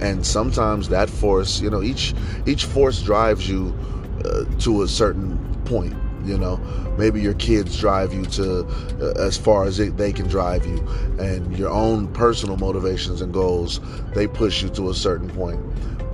[0.00, 2.14] And sometimes that force, you know, each
[2.46, 3.76] each force drives you
[4.24, 5.96] uh, to a certain point.
[6.24, 6.58] You know,
[6.98, 8.64] maybe your kids drive you to
[9.00, 10.78] uh, as far as it, they can drive you,
[11.18, 13.80] and your own personal motivations and goals
[14.14, 15.60] they push you to a certain point.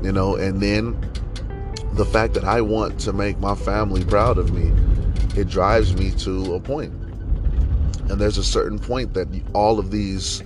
[0.03, 0.99] You know, and then
[1.97, 4.71] the fact that I want to make my family proud of me,
[5.35, 6.93] it drives me to a point.
[8.11, 10.43] And there's a certain point that all of these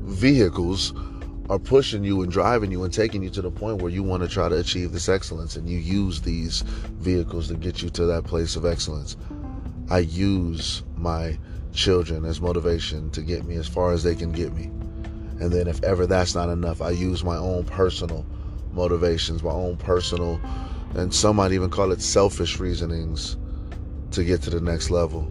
[0.00, 0.92] vehicles
[1.48, 4.24] are pushing you and driving you and taking you to the point where you want
[4.24, 6.62] to try to achieve this excellence and you use these
[6.98, 9.16] vehicles to get you to that place of excellence.
[9.90, 11.38] I use my
[11.72, 14.64] children as motivation to get me as far as they can get me.
[15.40, 18.26] And then if ever that's not enough, I use my own personal
[18.72, 20.40] motivations, my own personal
[20.94, 23.36] and some might even call it selfish reasonings
[24.12, 25.30] to get to the next level.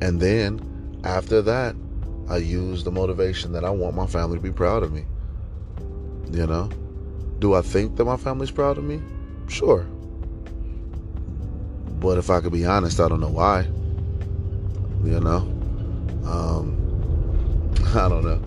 [0.00, 1.74] And then after that,
[2.28, 5.04] I use the motivation that I want my family to be proud of me.
[6.30, 6.70] You know?
[7.38, 9.02] Do I think that my family's proud of me?
[9.48, 9.82] Sure.
[11.98, 13.62] But if I could be honest, I don't know why.
[15.04, 15.38] You know?
[16.24, 18.40] Um, I don't know.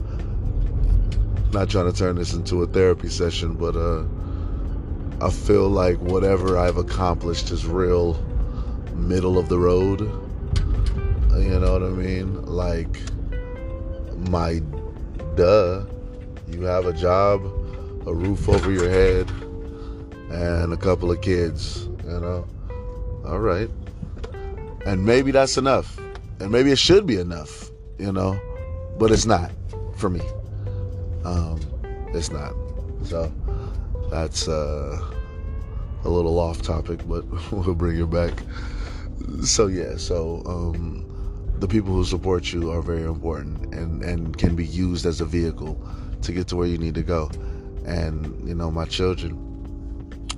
[1.51, 4.03] Not trying to turn this into a therapy session, but uh,
[5.21, 8.13] I feel like whatever I've accomplished is real
[8.93, 10.01] middle of the road.
[10.01, 12.45] You know what I mean?
[12.45, 12.99] Like,
[14.29, 14.61] my
[15.35, 15.85] duh.
[16.47, 17.43] You have a job,
[18.05, 19.29] a roof over your head,
[20.31, 22.47] and a couple of kids, you know?
[23.25, 23.69] All right.
[24.85, 25.97] And maybe that's enough.
[26.39, 28.39] And maybe it should be enough, you know?
[28.99, 29.51] But it's not
[29.97, 30.21] for me.
[31.23, 31.59] Um,
[32.13, 32.53] it's not.
[33.03, 33.31] So
[34.09, 34.99] that's uh,
[36.03, 38.33] a little off topic, but we'll bring it back.
[39.43, 41.05] So, yeah, so um,
[41.59, 45.25] the people who support you are very important and, and can be used as a
[45.25, 45.79] vehicle
[46.21, 47.29] to get to where you need to go.
[47.85, 49.39] And, you know, my children,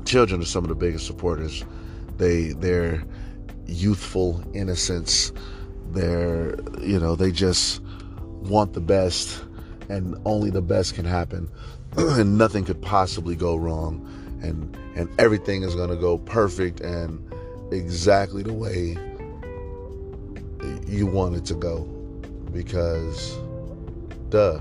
[0.05, 1.65] children are some of the biggest supporters.
[2.17, 3.03] They, their
[3.65, 5.31] youthful innocence,
[5.91, 7.81] their, you know, they just
[8.21, 9.43] want the best
[9.89, 11.49] and only the best can happen
[12.19, 14.05] and nothing could possibly go wrong.
[14.43, 17.23] And and everything is going to go perfect and
[17.71, 18.97] exactly the way
[20.87, 21.81] you want it to go.
[22.51, 23.37] Because
[24.29, 24.59] duh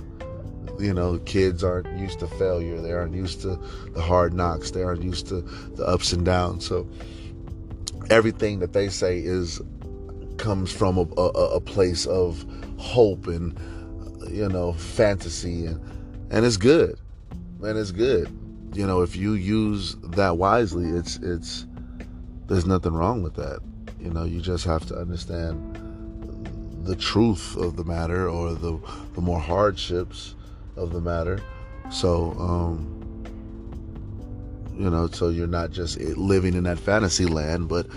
[0.79, 2.81] you know kids aren't used to failure.
[2.81, 3.61] They aren't used to
[3.92, 4.70] the hard knocks.
[4.70, 6.66] They aren't used to the ups and downs.
[6.66, 6.88] So
[8.09, 9.61] everything that they say is
[10.38, 12.46] comes from a, a, a place of
[12.79, 13.59] hope and
[14.31, 15.66] you know fantasy.
[15.66, 15.81] And
[16.31, 16.99] and it's good
[17.62, 18.29] and it's good.
[18.75, 21.66] You know if you use that wisely it's it's
[22.47, 23.61] there's nothing wrong with that.
[24.01, 25.83] You know you just have to understand
[26.87, 28.79] the truth of the matter or the,
[29.14, 30.37] the more hardships
[30.77, 31.40] of the matter.
[31.90, 32.92] So, um,
[34.79, 37.88] you know, so you're not just living in that fantasy land, but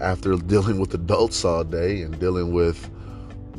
[0.00, 2.90] after dealing with adults all day and dealing with,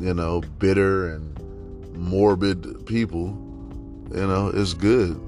[0.00, 3.28] you know, bitter and morbid people,
[4.12, 5.20] you know, it's good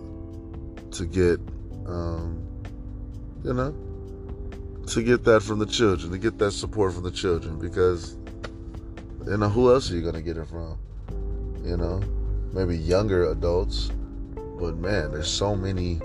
[0.92, 1.40] to get,
[1.86, 2.42] um,
[3.44, 3.74] you know,
[4.86, 8.16] to get that from the children, to get that support from the children, because
[9.26, 10.78] you know, who else are you gonna get it from?
[11.64, 12.00] You know,
[12.52, 13.90] maybe younger adults,
[14.58, 16.00] but man, there's so many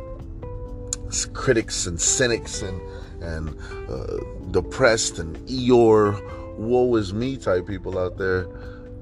[1.33, 2.81] critics and cynics and
[3.21, 3.57] and
[3.89, 4.17] uh,
[4.51, 8.47] depressed and Eeyore, woe is me type people out there.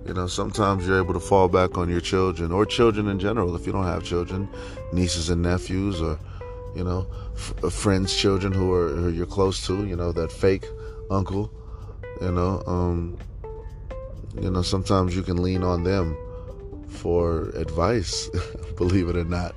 [0.05, 3.55] You know, sometimes you're able to fall back on your children or children in general
[3.55, 4.47] if you don't have children,
[4.93, 6.19] nieces and nephews, or
[6.75, 9.85] you know, f- uh, friends' children who are who you're close to.
[9.85, 10.65] You know, that fake
[11.09, 11.51] uncle.
[12.21, 13.17] You know, um,
[14.39, 16.15] you know, sometimes you can lean on them
[16.87, 18.29] for advice,
[18.77, 19.55] believe it or not.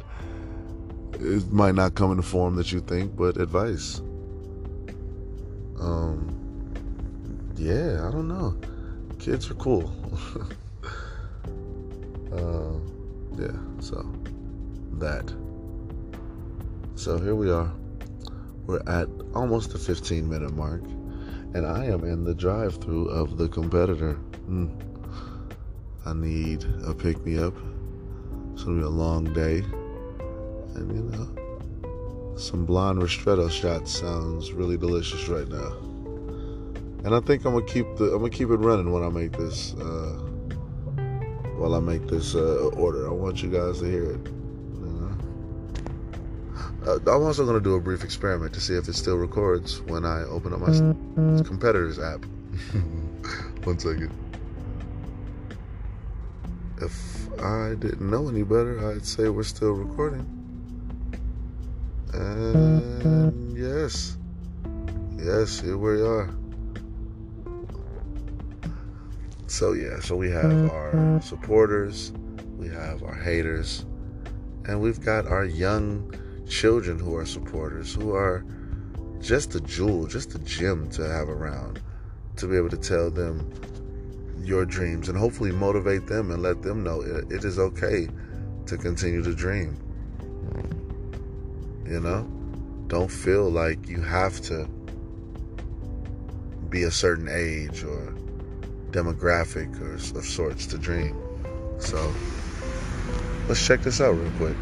[1.21, 4.01] It might not come in the form that you think, but advice.
[5.79, 6.35] Um,
[7.57, 8.57] yeah, I don't know.
[9.19, 9.93] Kids are cool.
[12.33, 12.73] uh,
[13.39, 14.07] yeah, so
[15.01, 15.33] that.
[16.97, 17.73] So here we are.
[18.67, 23.37] We're at almost the 15 minute mark, and I am in the drive through of
[23.37, 24.19] the competitor.
[24.49, 24.81] Mm.
[26.07, 27.55] I need a pick me up.
[28.53, 29.59] It's gonna be a long day.
[30.75, 35.73] And you know, some blonde ristretto shots sounds really delicious right now.
[37.05, 39.33] And I think I'm gonna keep the I'm gonna keep it running when I make
[39.33, 40.19] this uh,
[41.57, 43.09] while I make this uh, order.
[43.09, 44.34] I want you guys to hear it.
[46.87, 50.05] Uh, I'm also gonna do a brief experiment to see if it still records when
[50.05, 52.25] I open up my competitor's app.
[53.65, 54.13] One second
[56.85, 60.27] if I didn't know any better, I'd say we're still recording.
[62.13, 64.17] And yes,
[65.17, 66.31] yes, here we are.
[69.47, 72.13] So yeah, so we have our supporters,
[72.57, 73.85] we have our haters,
[74.67, 76.13] and we've got our young
[76.49, 78.45] children who are supporters, who are
[79.21, 81.81] just a jewel, just a gem to have around,
[82.37, 83.51] to be able to tell them
[84.39, 88.09] your dreams and hopefully motivate them and let them know it, it is okay
[88.67, 89.77] to continue to dream.
[91.87, 92.29] You know,
[92.89, 94.69] don't feel like you have to
[96.69, 98.15] be a certain age or
[98.91, 101.17] demographic or of sorts to dream.
[101.79, 102.13] So
[103.49, 104.57] let's check this out real quick.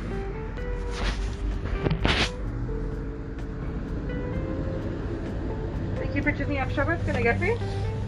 [6.25, 6.87] You for choosing Upshot.
[6.87, 7.59] What can I get for you?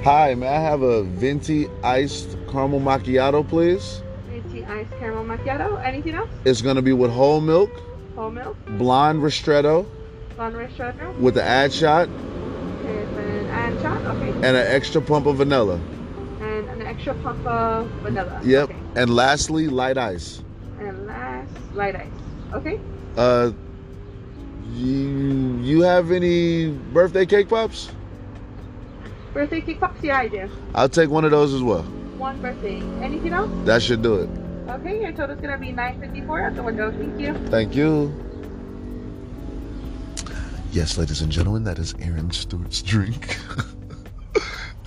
[0.02, 4.02] Hi, may I have a venti iced caramel macchiato, please?
[4.28, 5.82] Venti iced caramel macchiato.
[5.84, 6.30] Anything else?
[6.44, 7.70] It's gonna be with whole milk,
[8.14, 9.86] Whole milk, blonde ristretto,
[10.36, 14.00] blonde ristretto, with the ad shot, an and shot.
[14.16, 14.28] Okay.
[14.30, 15.80] and an extra pump of vanilla.
[16.40, 18.40] And an extra pump of vanilla.
[18.44, 18.70] Yep.
[18.70, 18.78] Okay.
[18.96, 20.42] And lastly, light ice.
[20.78, 22.06] And last, light ice.
[22.52, 22.78] Okay.
[23.16, 23.52] Uh,
[24.74, 27.90] you you have any birthday cake pops?
[29.34, 30.00] Birthday cake pops.
[30.00, 30.48] Yeah, I do.
[30.76, 31.82] I'll take one of those as well.
[31.82, 32.80] One birthday.
[33.02, 33.50] Anything else?
[33.64, 34.30] That should do it.
[34.70, 35.02] Okay.
[35.02, 36.92] Your total's gonna be nine fifty four at the window.
[36.92, 37.34] Thank you.
[37.48, 38.14] Thank you.
[40.70, 43.36] Yes, ladies and gentlemen, that is Aaron Stewart's drink.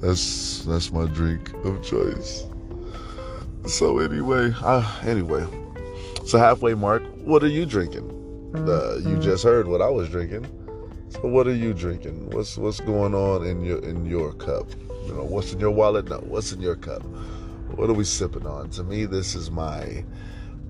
[0.00, 2.44] that's that's my drink of choice.
[3.66, 5.46] So anyway, uh, anyway,
[6.26, 7.02] so halfway mark.
[7.24, 8.08] What are you drinking?
[8.54, 10.44] Uh, you just heard what I was drinking.
[11.22, 12.30] What are you drinking?
[12.30, 14.66] What's what's going on in your in your cup?
[15.04, 16.08] You know, what's in your wallet?
[16.08, 17.02] No, what's in your cup?
[17.74, 18.70] What are we sipping on?
[18.70, 20.02] To me, this is my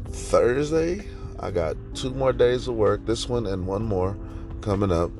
[0.08, 1.06] Thursday.
[1.38, 3.06] I got two more days of work.
[3.06, 4.18] This one and one more
[4.60, 5.12] coming up.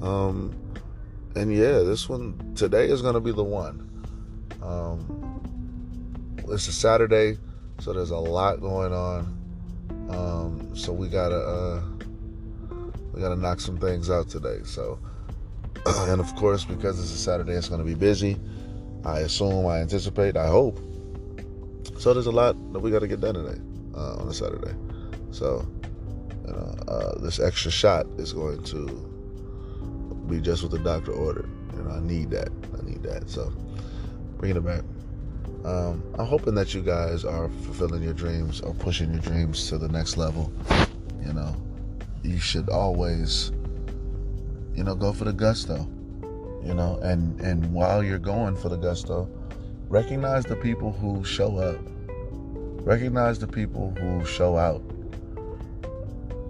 [0.00, 0.56] Um,
[1.36, 3.86] and yeah, this one today is gonna be the one.
[4.62, 7.36] Um, it's a Saturday,
[7.80, 9.38] so there's a lot going on.
[10.08, 11.82] Um, so we gotta uh,
[13.14, 14.58] we gotta knock some things out today.
[14.64, 14.98] So,
[15.86, 18.38] and of course, because it's a Saturday, it's gonna be busy.
[19.04, 20.78] I assume, I anticipate, I hope.
[21.98, 23.60] So there's a lot that we gotta get done today
[23.94, 24.74] uh, on a Saturday.
[25.30, 25.66] So,
[26.46, 28.86] you know, uh, this extra shot is going to
[30.28, 31.48] be just what the doctor ordered.
[31.76, 32.48] You know, I need that.
[32.78, 33.30] I need that.
[33.30, 33.52] So,
[34.38, 34.82] bringing it back.
[35.64, 39.78] Um, I'm hoping that you guys are fulfilling your dreams or pushing your dreams to
[39.78, 40.52] the next level.
[41.24, 41.56] You know,
[42.24, 43.52] you should always,
[44.74, 45.88] you know, go for the gusto.
[46.64, 49.28] You know, and and while you're going for the gusto,
[49.88, 51.78] recognize the people who show up.
[52.86, 54.82] Recognize the people who show out.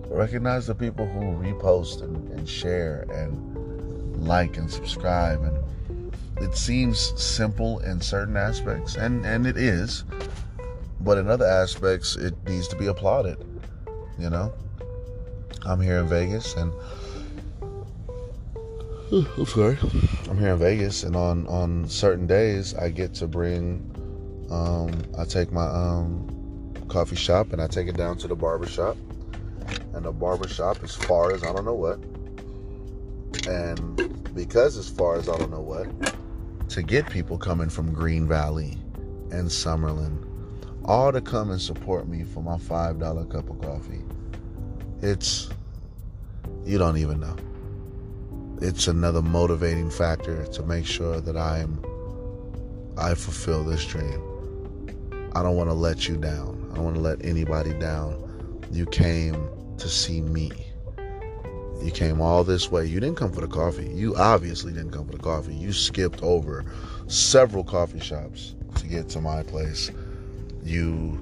[0.08, 3.54] Recognize the people who repost and, and share and
[4.26, 10.04] like and subscribe and it seems simple in certain aspects and and it is
[11.00, 13.36] but in other aspects it needs to be applauded
[14.18, 14.52] you know
[15.66, 16.72] i'm here in vegas and
[19.12, 19.78] i'm sorry.
[20.28, 23.90] I'm here in vegas and on on certain days i get to bring
[24.50, 28.66] um i take my um coffee shop and i take it down to the barber
[28.66, 28.96] shop.
[29.94, 31.98] And the barber shop as far as i don't know what.
[33.48, 36.14] And because as far as i don't know what
[36.70, 38.76] to get people coming from Green Valley
[39.30, 40.18] and Summerlin,
[40.84, 44.02] all to come and support me for my $5 cup of coffee.
[45.04, 45.50] It's,
[46.64, 47.36] you don't even know.
[48.66, 51.84] It's another motivating factor to make sure that I'm,
[52.96, 54.18] I fulfill this dream.
[55.34, 56.70] I don't want to let you down.
[56.72, 58.64] I don't want to let anybody down.
[58.72, 60.50] You came to see me.
[61.82, 62.86] You came all this way.
[62.86, 63.90] You didn't come for the coffee.
[63.90, 65.54] You obviously didn't come for the coffee.
[65.54, 66.64] You skipped over
[67.08, 69.90] several coffee shops to get to my place.
[70.62, 71.20] You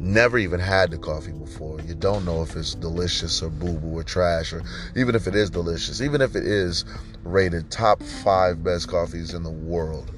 [0.00, 1.78] never even had the coffee before.
[1.82, 4.62] You don't know if it's delicious or boo boo or trash, or
[4.96, 6.86] even if it is delicious, even if it is
[7.22, 10.10] rated top five best coffees in the world.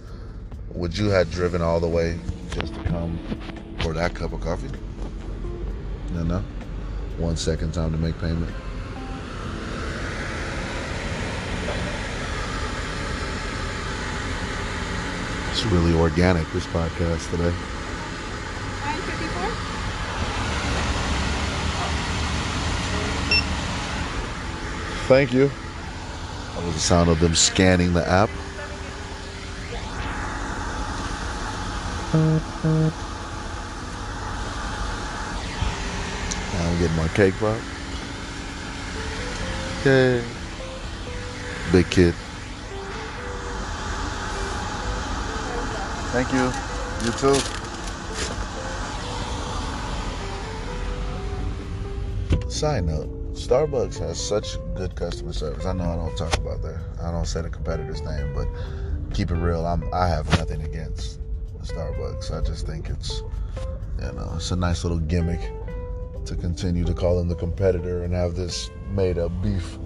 [0.70, 2.16] Would you have driven all the way
[2.52, 3.18] just to come
[3.80, 4.70] for that cup of coffee?
[6.14, 6.44] No, no.
[7.18, 8.54] One second time to make payment.
[15.50, 17.52] It's really organic, this podcast today.
[18.80, 19.50] Nine fifty four.
[25.08, 25.50] Thank you.
[26.54, 28.30] That was the sound of them scanning the app.
[32.14, 32.40] Now
[36.60, 37.58] I'm getting my cake pop.
[39.84, 40.22] Yay.
[41.72, 42.14] Big kid.
[46.12, 46.52] Thank you.
[47.04, 47.40] You too.
[52.50, 53.08] Side note,
[53.42, 55.66] Starbucks has such good customer service.
[55.66, 56.78] I know I don't talk about that.
[57.02, 58.46] I don't say the competitor's name, but
[59.12, 59.66] keep it real.
[59.66, 61.18] I'm I have nothing against
[61.60, 62.30] Starbucks.
[62.30, 63.20] I just think it's
[64.00, 65.40] you know, it's a nice little gimmick
[66.24, 69.76] to continue to call them the competitor and have this made up beef.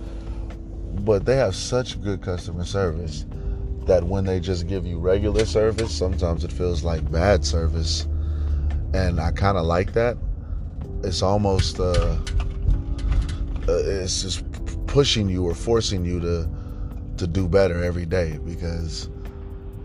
[1.01, 3.25] But they have such good customer service
[3.87, 8.07] that when they just give you regular service, sometimes it feels like bad service.
[8.93, 10.19] And I kind of like that.
[11.03, 12.17] It's almost, uh,
[13.69, 14.45] uh, it's just
[14.87, 16.49] pushing you or forcing you to
[17.19, 19.09] to do better every day because,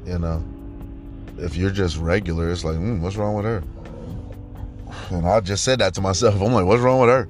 [0.06, 0.44] you know,
[1.38, 3.64] if you're just regular, it's like, mm, what's wrong with her?
[5.10, 6.42] And I just said that to myself.
[6.42, 7.30] I'm like, what's wrong with her?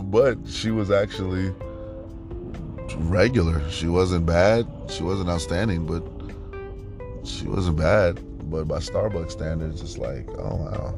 [0.02, 1.54] but she was actually
[2.96, 3.68] regular.
[3.70, 4.66] She wasn't bad.
[4.88, 6.02] She wasn't outstanding, but
[7.26, 8.20] she wasn't bad.
[8.50, 10.94] But by Starbucks standards, it's like, oh wow.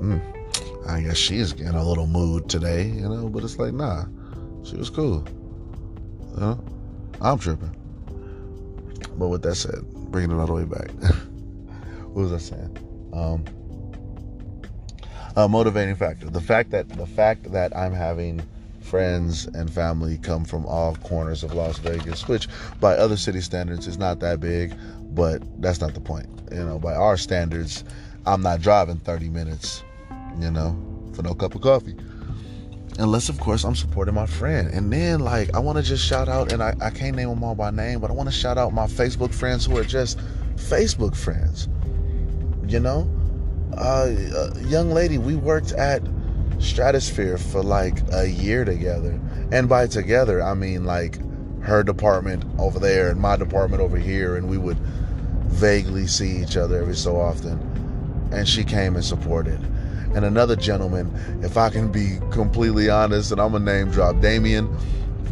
[0.00, 0.41] And, mm,
[0.88, 3.28] I guess she's in a little mood today, you know.
[3.28, 4.04] But it's like, nah,
[4.64, 5.26] she was cool.
[6.34, 6.64] You know,
[7.20, 7.76] I'm tripping.
[9.16, 10.90] But with that said, bringing it all the way back.
[12.12, 12.78] what was I saying?
[13.12, 13.44] Um,
[15.36, 16.28] a motivating factor.
[16.28, 18.42] The fact that the fact that I'm having
[18.80, 22.48] friends and family come from all corners of Las Vegas, which
[22.80, 24.74] by other city standards is not that big,
[25.14, 26.28] but that's not the point.
[26.50, 27.84] You know, by our standards,
[28.26, 29.82] I'm not driving 30 minutes,
[30.38, 30.76] you know,
[31.14, 31.96] for no cup of coffee.
[32.98, 34.68] Unless, of course, I'm supporting my friend.
[34.68, 37.42] And then, like, I want to just shout out, and I, I can't name them
[37.42, 40.18] all by name, but I want to shout out my Facebook friends who are just
[40.56, 41.68] Facebook friends.
[42.66, 43.10] You know?
[43.76, 44.14] Uh,
[44.54, 46.02] a young lady, we worked at
[46.58, 49.18] Stratosphere for like a year together.
[49.50, 51.18] And by together, I mean like
[51.62, 54.78] her department over there and my department over here, and we would
[55.48, 57.58] vaguely see each other every so often.
[58.32, 59.60] And she came and supported.
[60.14, 61.10] And another gentleman,
[61.42, 64.74] if I can be completely honest, and I'm a name drop, Damien.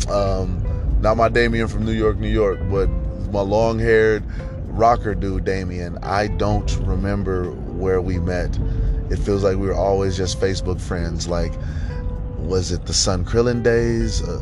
[0.08, 0.64] Um,
[1.00, 2.88] not my Damien from New York, New York, but
[3.30, 4.24] my long haired
[4.66, 5.98] rocker dude, Damien.
[6.02, 8.58] I don't remember where we met.
[9.10, 11.28] It feels like we were always just Facebook friends.
[11.28, 11.52] Like,
[12.38, 14.22] was it the Sun Krillin days?
[14.22, 14.40] Uh,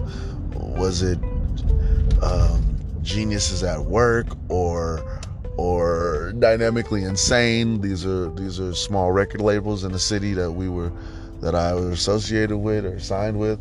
[0.55, 1.19] was it
[2.23, 5.18] um, Geniuses at Work or
[5.59, 7.81] or Dynamically Insane?
[7.81, 10.93] These are these are small record labels in the city that we were
[11.41, 13.61] that I was associated with or signed with.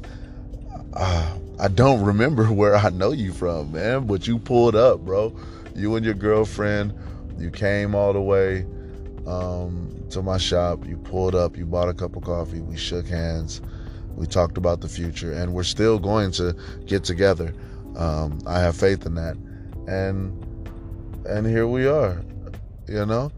[0.94, 5.36] Uh, I don't remember where I know you from, man, but you pulled up, bro.
[5.76, 6.94] You and your girlfriend,
[7.38, 8.66] you came all the way
[9.28, 10.86] um, to my shop.
[10.86, 13.62] You pulled up, you bought a cup of coffee, we shook hands,
[14.16, 17.54] we talked about the future, and we're still going to get together.
[17.96, 19.38] Um, I have faith in that,
[19.88, 20.47] and
[21.28, 22.22] and here we are,
[22.88, 23.32] you know,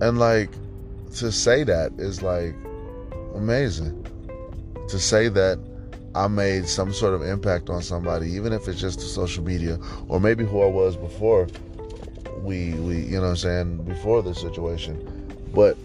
[0.00, 0.50] and like
[1.14, 2.54] to say that is like
[3.34, 4.02] amazing.
[4.88, 5.58] To say that
[6.14, 9.78] I made some sort of impact on somebody, even if it's just to social media
[10.08, 11.48] or maybe who I was before
[12.42, 15.02] we we you know what I'm saying before this situation.
[15.54, 15.76] But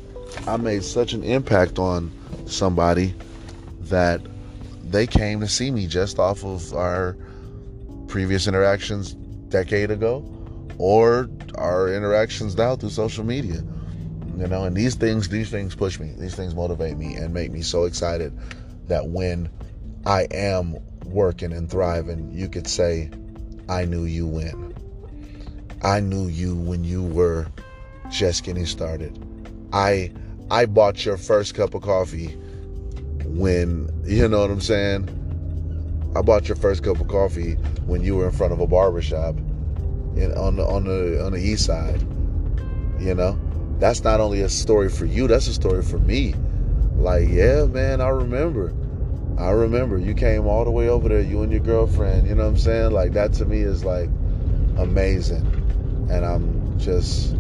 [0.47, 2.11] I made such an impact on
[2.45, 3.15] somebody
[3.81, 4.21] that
[4.83, 7.15] they came to see me just off of our
[8.07, 9.13] previous interactions
[9.49, 10.23] decade ago
[10.81, 13.61] or our interactions now through social media.
[14.35, 16.11] You know, and these things these things push me.
[16.17, 18.33] These things motivate me and make me so excited
[18.87, 19.49] that when
[20.07, 23.11] I am working and thriving, you could say
[23.69, 24.73] I knew you when.
[25.83, 27.45] I knew you when you were
[28.09, 29.19] just getting started.
[29.71, 30.11] I
[30.49, 32.35] I bought your first cup of coffee
[33.25, 35.09] when you know what I'm saying.
[36.15, 37.53] I bought your first cup of coffee
[37.85, 39.35] when you were in front of a barbershop
[40.15, 42.01] in, on the on the on the east side.
[42.99, 43.39] You know,
[43.79, 46.35] that's not only a story for you, that's a story for me.
[46.97, 48.73] Like, yeah, man, I remember.
[49.37, 52.43] I remember you came all the way over there, you and your girlfriend, you know
[52.43, 52.91] what I'm saying?
[52.91, 54.07] Like that to me is like
[54.77, 55.61] amazing
[56.11, 57.33] and I'm just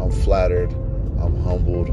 [0.00, 0.72] I'm flattered,
[1.20, 1.88] I'm humbled.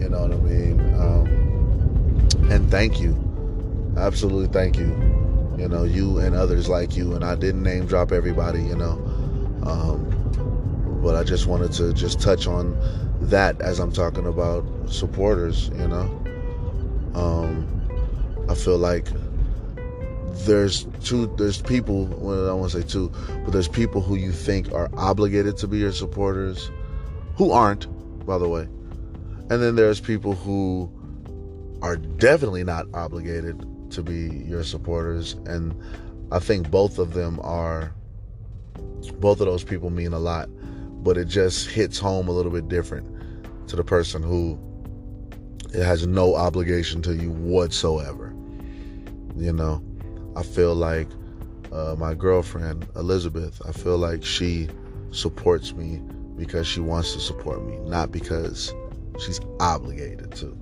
[0.00, 0.80] You know what I mean?
[0.94, 3.14] Um, and thank you,
[3.98, 5.09] absolutely thank you.
[5.60, 8.62] You know, you and others like you, and I didn't name drop everybody.
[8.62, 8.92] You know,
[9.62, 12.78] um, but I just wanted to just touch on
[13.20, 15.68] that as I'm talking about supporters.
[15.68, 16.22] You know,
[17.14, 19.08] um, I feel like
[20.46, 23.12] there's two there's people well, I don't want to say two,
[23.44, 26.70] but there's people who you think are obligated to be your supporters
[27.36, 27.86] who aren't,
[28.24, 28.62] by the way.
[28.62, 30.90] And then there's people who
[31.82, 35.74] are definitely not obligated to be your supporters and
[36.32, 37.92] I think both of them are
[39.18, 40.48] both of those people mean a lot.
[41.02, 43.06] but it just hits home a little bit different
[43.68, 44.58] to the person who
[45.72, 48.34] has no obligation to you whatsoever.
[49.36, 49.82] You know,
[50.36, 51.08] I feel like
[51.72, 53.62] uh, my girlfriend Elizabeth.
[53.66, 54.68] I feel like she
[55.12, 56.00] supports me
[56.36, 58.74] because she wants to support me, not because
[59.18, 60.56] she's obligated to,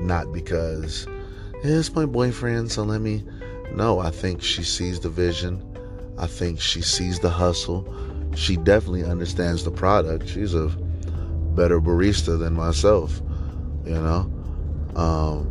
[0.00, 1.06] not because
[1.64, 3.24] it's my boyfriend, so let me.
[3.72, 5.62] No, I think she sees the vision.
[6.18, 7.92] I think she sees the hustle.
[8.36, 10.28] She definitely understands the product.
[10.28, 10.68] She's a
[11.56, 13.20] better barista than myself,
[13.84, 14.30] you know.
[14.94, 15.50] Um,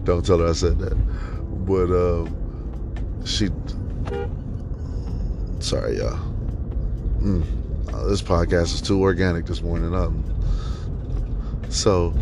[0.04, 0.94] don't tell her I said that,
[1.66, 3.50] but um, she.
[5.60, 6.18] Sorry, y'all.
[7.20, 7.44] Mm,
[7.92, 9.94] uh, this podcast is too organic this morning.
[9.94, 10.24] Um,
[11.68, 12.14] so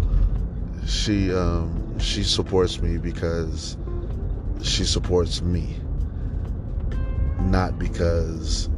[0.87, 3.77] she um, she supports me because
[4.63, 5.77] she supports me,
[7.41, 8.69] not because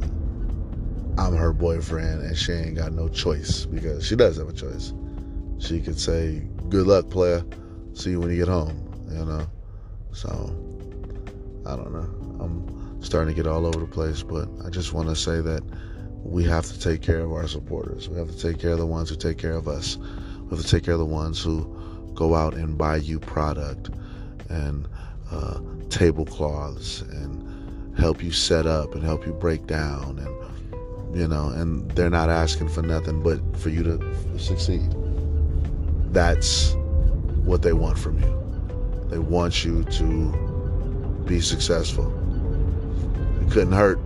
[1.17, 3.65] I'm her boyfriend and she ain't got no choice.
[3.65, 4.93] Because she does have a choice.
[5.59, 7.43] She could say, "Good luck, player.
[7.93, 9.47] See you when you get home." You know.
[10.11, 10.29] So
[11.65, 12.09] I don't know.
[12.39, 15.63] I'm starting to get all over the place, but I just want to say that
[16.23, 18.09] we have to take care of our supporters.
[18.09, 19.97] We have to take care of the ones who take care of us.
[19.97, 21.72] We have to take care of the ones who
[22.15, 23.89] go out and buy you product
[24.49, 24.87] and
[25.31, 25.59] uh,
[25.89, 31.89] tablecloths and help you set up and help you break down and you know and
[31.91, 34.93] they're not asking for nothing but for you to succeed.
[36.11, 36.73] That's
[37.43, 39.07] what they want from you.
[39.09, 42.07] They want you to be successful.
[43.41, 43.99] It couldn't hurt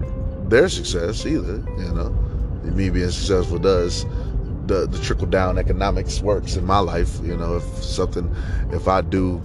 [0.49, 2.09] their success either you know.
[2.63, 4.05] Me being successful does
[4.67, 8.33] the, the trickle down economics works in my life you know if something
[8.71, 9.41] if i do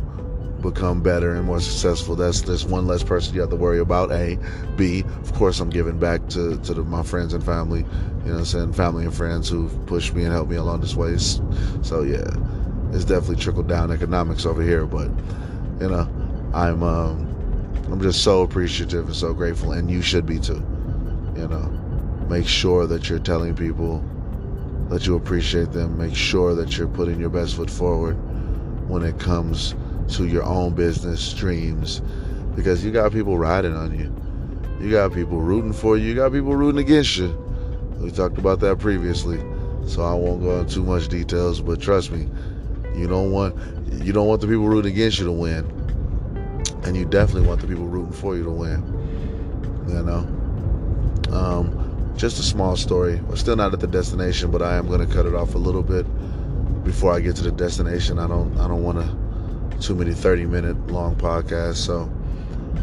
[0.62, 2.14] become better and more successful.
[2.14, 4.12] That's that's one less person you have to worry about.
[4.12, 4.39] A,
[4.77, 5.05] B.
[5.20, 7.85] Of course, I'm giving back to to the, my friends and family.
[8.25, 10.95] You know, I'm saying family and friends who've pushed me and helped me along this
[10.95, 11.18] way.
[11.18, 12.31] So yeah,
[12.93, 14.87] it's definitely trickle down economics over here.
[14.87, 15.11] But
[15.81, 16.09] you know,
[16.55, 20.64] I'm um, I'm just so appreciative and so grateful, and you should be too.
[21.37, 21.68] You know,
[22.29, 24.05] make sure that you're telling people
[24.89, 25.99] that you appreciate them.
[25.99, 28.14] Make sure that you're putting your best foot forward
[28.89, 29.74] when it comes
[30.09, 32.03] to your own business dreams
[32.55, 34.12] because you got people riding on you.
[34.85, 36.09] You got people rooting for you.
[36.09, 37.28] You got people rooting against you.
[37.99, 39.39] We talked about that previously,
[39.87, 41.61] so I won't go into too much details.
[41.61, 42.28] But trust me,
[42.95, 43.57] you don't want
[44.05, 45.64] you don't want the people rooting against you to win,
[46.85, 48.83] and you definitely want the people rooting for you to win.
[49.87, 51.82] You know, um,
[52.16, 53.16] just a small story.
[53.28, 55.58] We're still not at the destination, but I am going to cut it off a
[55.58, 56.06] little bit
[56.84, 58.18] before I get to the destination.
[58.18, 59.22] I don't I don't want to
[59.82, 61.76] too many 30 minute long podcasts.
[61.76, 62.02] So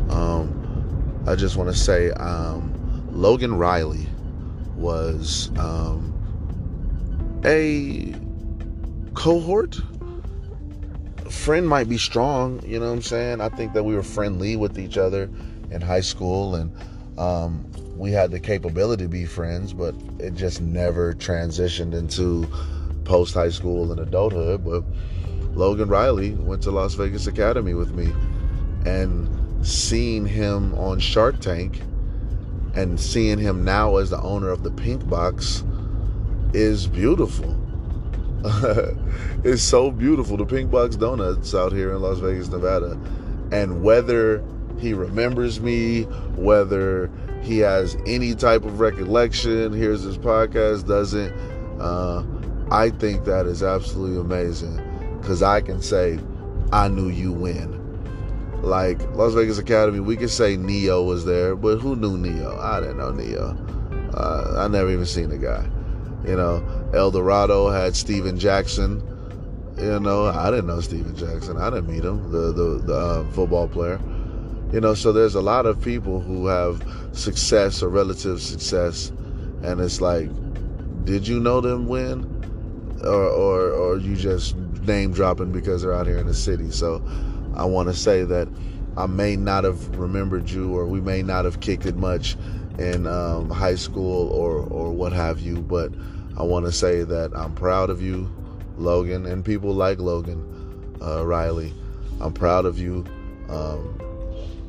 [0.10, 4.08] um, I just want to say um, Logan Riley
[4.76, 6.14] was um,
[7.46, 8.14] a
[9.14, 9.80] cohort.
[11.30, 13.40] Friend might be strong, you know what I'm saying?
[13.40, 15.30] I think that we were friendly with each other
[15.72, 16.72] in high school and
[17.20, 17.66] um,
[17.98, 22.48] we had the capability to be friends, but it just never transitioned into
[23.04, 24.64] post high school and adulthood.
[24.64, 24.84] But
[25.54, 28.14] Logan Riley went to Las Vegas Academy with me
[28.86, 31.82] and seeing him on Shark Tank
[32.74, 35.64] and seeing him now as the owner of the Pink Box
[36.54, 37.58] is beautiful.
[39.44, 40.38] it's so beautiful.
[40.38, 42.98] The Pink Box Donuts out here in Las Vegas, Nevada.
[43.52, 44.42] And whether
[44.80, 46.04] he remembers me,
[46.36, 47.12] whether
[47.42, 51.32] he has any type of recollection, hears his podcast, doesn't,
[51.80, 52.24] uh,
[52.72, 54.80] I think that is absolutely amazing
[55.20, 56.20] because I can say,
[56.72, 57.78] I knew you when.
[58.62, 62.58] Like Las Vegas Academy, we could say Ne-Yo was there, but who knew Ne-Yo?
[62.60, 63.58] I didn't know Ne-Yo.
[64.14, 65.66] Uh, I never even seen the guy.
[66.28, 66.64] You know,
[66.94, 69.02] Eldorado had Steven Jackson.
[69.78, 71.58] You know, I didn't know Steven Jackson.
[71.58, 74.00] I didn't meet him, the the, the uh, football player.
[74.72, 79.10] You know, so there's a lot of people who have success or relative success,
[79.64, 80.30] and it's like,
[81.06, 82.24] did you know them when,
[83.04, 86.72] or or or you just name dropping because they're out here in the city.
[86.72, 87.04] So
[87.56, 88.48] I want to say that
[88.98, 92.36] I may not have remembered you, or we may not have kicked it much
[92.78, 95.62] in um, high school or or what have you.
[95.62, 95.92] But
[96.38, 98.32] I want to say that I'm proud of you,
[98.78, 101.74] Logan, and people like Logan uh, Riley.
[102.22, 103.06] I'm proud of you,
[103.48, 103.98] um,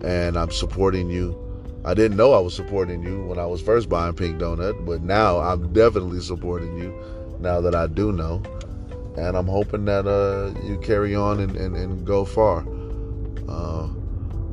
[0.03, 1.37] and I'm supporting you.
[1.85, 5.03] I didn't know I was supporting you when I was first buying Pink Donut, but
[5.03, 6.95] now I'm definitely supporting you.
[7.41, 8.43] Now that I do know,
[9.17, 12.67] and I'm hoping that uh, you carry on and, and, and go far.
[13.49, 13.89] Uh,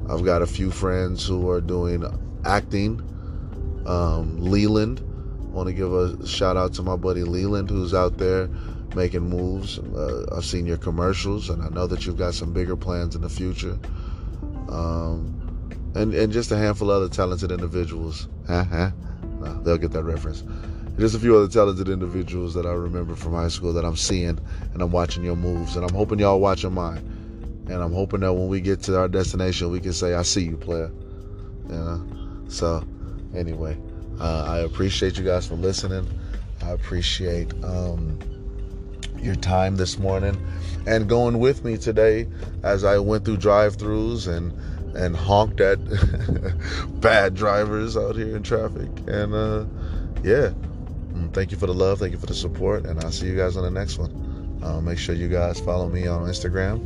[0.09, 2.05] I've got a few friends who are doing
[2.45, 3.01] acting.
[3.85, 5.01] Um, Leland,
[5.57, 8.47] Want to give a shout out to my buddy Leland, who's out there
[8.95, 9.79] making moves.
[9.79, 13.23] Uh, I've seen your commercials, and I know that you've got some bigger plans in
[13.23, 13.79] the future.
[14.69, 15.36] Um,
[15.97, 18.27] and and just a handful of other talented individuals.
[18.47, 20.43] No, they'll get that reference.
[20.97, 24.39] Just a few other talented individuals that I remember from high school that I'm seeing,
[24.73, 27.03] and I'm watching your moves, and I'm hoping y'all watching mine.
[27.69, 30.43] And I'm hoping that when we get to our destination, we can say, "I see
[30.43, 30.91] you, player."
[31.69, 32.07] You know.
[32.47, 32.83] So,
[33.35, 33.77] anyway,
[34.19, 36.07] uh, I appreciate you guys for listening.
[36.63, 38.17] I appreciate um,
[39.19, 40.37] your time this morning
[40.87, 42.27] and going with me today
[42.63, 44.53] as I went through drive-throughs and
[44.97, 45.79] and honked at
[47.01, 48.89] bad drivers out here in traffic.
[49.07, 49.65] And uh,
[50.23, 50.51] yeah,
[51.13, 53.35] mm, thank you for the love, thank you for the support, and I'll see you
[53.37, 54.59] guys on the next one.
[54.63, 56.81] Uh, make sure you guys follow me on Instagram,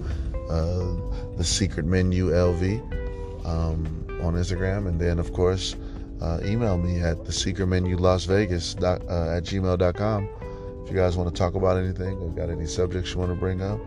[0.50, 5.76] uh, the Secret Menu LV um, on Instagram, and then of course
[6.22, 8.98] uh, email me at the Secret Menu Las Vegas uh,
[9.36, 10.30] at gmail.com
[10.84, 13.36] if you guys want to talk about anything or got any subjects you want to
[13.36, 13.80] bring up.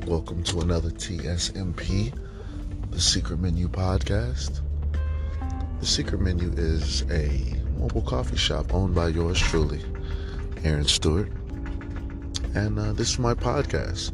[0.08, 2.12] Welcome to another TSMP
[2.96, 4.62] the Secret Menu podcast.
[5.82, 9.82] The Secret Menu is a mobile coffee shop owned by yours truly,
[10.64, 11.30] Aaron Stewart.
[12.54, 14.14] And uh, this is my podcast,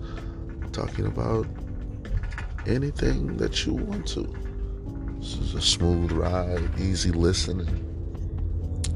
[0.74, 1.46] talking about
[2.66, 4.24] anything that you want to.
[5.20, 7.86] This is a smooth ride, easy listening.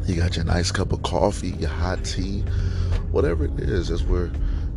[0.07, 2.39] You got your nice cup of coffee, your hot tea,
[3.11, 4.31] whatever it is, as we're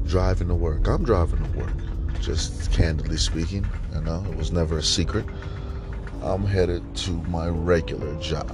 [0.04, 0.86] driving to work.
[0.86, 1.88] I'm driving to work
[2.20, 3.66] just candidly speaking.
[3.94, 5.26] You know, it was never a secret.
[6.22, 8.50] I'm headed to my regular job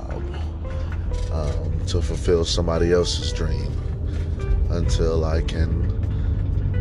[1.33, 3.73] um, to fulfill somebody else's dream
[4.71, 5.91] until I can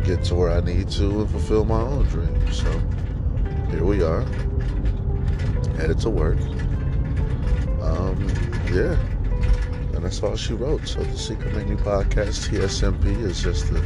[0.04, 2.52] get to where I need to and fulfill my own dream.
[2.52, 2.70] So
[3.70, 4.22] here we are,
[5.76, 6.38] headed to work.
[7.80, 8.28] Um,
[8.72, 8.96] yeah,
[9.94, 10.86] and that's all she wrote.
[10.86, 13.82] So the Secret Menu Podcast TSMP is just a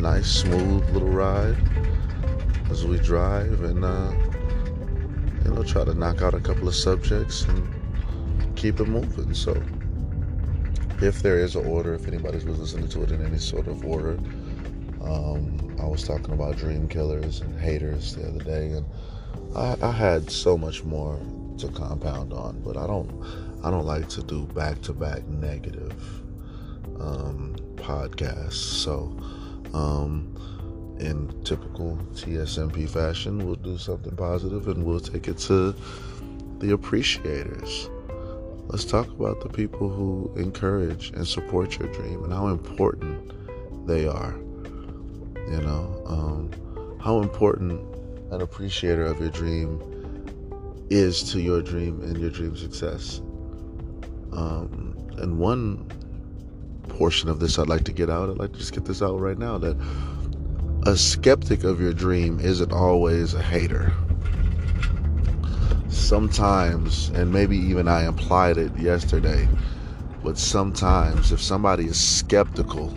[0.00, 1.56] nice, smooth little ride
[2.70, 4.12] as we drive and uh,
[5.44, 9.32] you know try to knock out a couple of subjects and keep it moving.
[9.34, 9.60] So
[11.00, 13.84] if there is an order, if anybody's was listening to it in any sort of
[13.84, 14.18] order,
[15.02, 18.86] um, I was talking about dream killers and haters the other day, and
[19.54, 21.20] I, I had so much more
[21.58, 23.10] to compound on, but I don't
[23.62, 26.22] I don't like to do back to back negative
[27.00, 28.54] um, podcasts.
[28.54, 29.16] So
[29.74, 30.35] um,
[31.00, 35.74] in typical TSMP fashion, we'll do something positive and we'll take it to
[36.58, 37.90] the appreciators.
[38.68, 43.32] Let's talk about the people who encourage and support your dream and how important
[43.86, 44.34] they are.
[45.48, 47.80] You know, um, how important
[48.32, 49.80] an appreciator of your dream
[50.90, 53.20] is to your dream and your dream success.
[54.32, 55.86] Um, and one
[56.88, 59.20] portion of this I'd like to get out, I'd like to just get this out
[59.20, 59.76] right now that
[60.86, 63.92] a skeptic of your dream isn't always a hater.
[65.88, 69.48] Sometimes, and maybe even I implied it yesterday,
[70.22, 72.96] but sometimes if somebody is skeptical,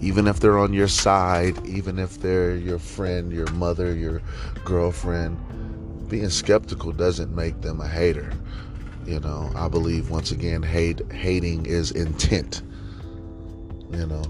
[0.00, 4.22] even if they're on your side, even if they're your friend, your mother, your
[4.64, 5.38] girlfriend,
[6.08, 8.32] being skeptical doesn't make them a hater.
[9.06, 12.62] You know, I believe once again, hate hating is intent.
[13.90, 14.22] You know,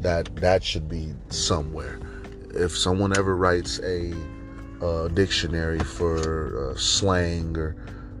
[0.00, 1.98] that that should be somewhere.
[2.54, 4.14] If someone ever writes a,
[5.14, 7.74] dictionary for uh, slang or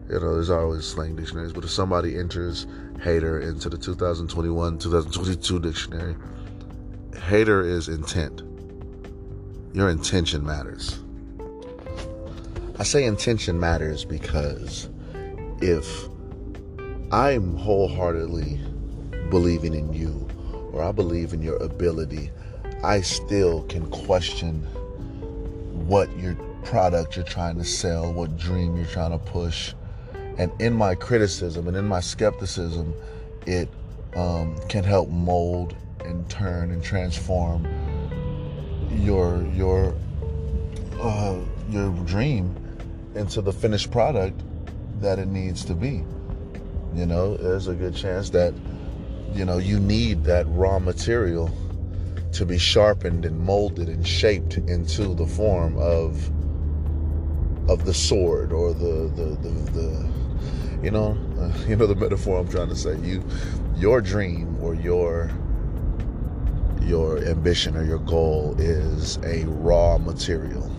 [0.08, 2.66] you know, there's always slang dictionaries, but if somebody enters
[3.02, 6.16] hater into the 2021 2022 dictionary,
[7.28, 8.42] hater is intent.
[9.72, 10.98] Your intention matters.
[12.78, 14.88] I say intention matters because
[15.60, 16.08] if
[17.12, 18.60] I'm wholeheartedly
[19.30, 20.28] believing in you
[20.82, 22.30] I believe in your ability,
[22.82, 24.62] I still can question
[25.86, 29.74] what your product you're trying to sell, what dream you're trying to push.
[30.36, 32.94] And in my criticism and in my skepticism,
[33.46, 33.68] it
[34.14, 35.74] um, can help mold
[36.04, 37.66] and turn and transform
[38.90, 39.94] your your
[41.00, 42.54] uh, your dream
[43.14, 44.40] into the finished product
[45.00, 46.04] that it needs to be.
[46.94, 48.54] You know, there's a good chance that
[49.32, 51.50] you know you need that raw material
[52.32, 56.30] to be sharpened and molded and shaped into the form of
[57.70, 60.08] of the sword or the the the, the
[60.82, 62.96] you know uh, you know the metaphor I'm trying to say.
[62.98, 63.22] You
[63.76, 65.30] your dream or your
[66.82, 70.70] your ambition or your goal is a raw material.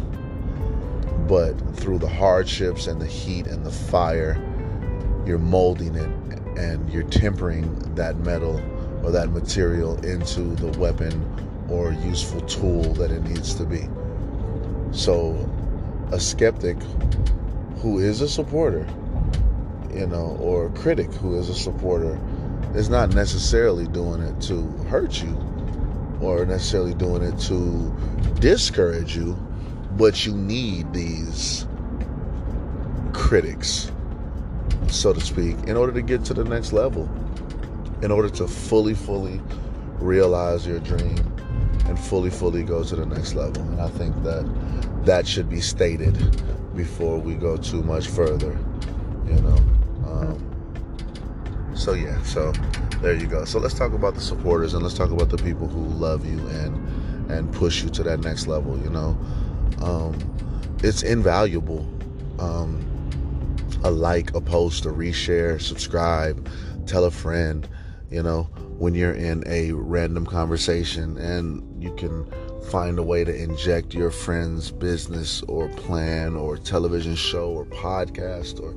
[1.27, 4.43] But through the hardships and the heat and the fire
[5.25, 6.09] you're molding it
[6.59, 8.61] and you're tempering that metal
[9.03, 11.13] or that material into the weapon
[11.69, 13.87] or useful tool that it needs to be.
[14.91, 15.49] So,
[16.11, 16.77] a skeptic
[17.77, 18.85] who is a supporter,
[19.93, 22.19] you know, or a critic who is a supporter,
[22.75, 25.37] is not necessarily doing it to hurt you
[26.21, 27.95] or necessarily doing it to
[28.39, 29.33] discourage you,
[29.97, 31.65] but you need these
[33.13, 33.91] critics,
[34.91, 37.09] so to speak, in order to get to the next level,
[38.01, 39.41] in order to fully, fully
[39.99, 41.17] realize your dream
[41.85, 43.61] and fully, fully go to the next level.
[43.63, 44.45] And I think that
[45.05, 46.15] that should be stated
[46.75, 48.57] before we go too much further,
[49.25, 49.57] you know.
[50.07, 52.51] Um, so yeah, so
[53.01, 53.45] there you go.
[53.45, 56.39] So let's talk about the supporters and let's talk about the people who love you
[56.47, 58.77] and and push you to that next level.
[58.79, 59.17] You know,
[59.81, 60.17] um,
[60.83, 61.87] it's invaluable.
[62.39, 62.88] Um,
[63.83, 66.49] a like, a post, a reshare, subscribe,
[66.85, 67.67] tell a friend.
[68.09, 68.43] You know,
[68.79, 72.25] when you're in a random conversation and you can
[72.71, 78.61] find a way to inject your friend's business or plan or television show or podcast
[78.61, 78.75] or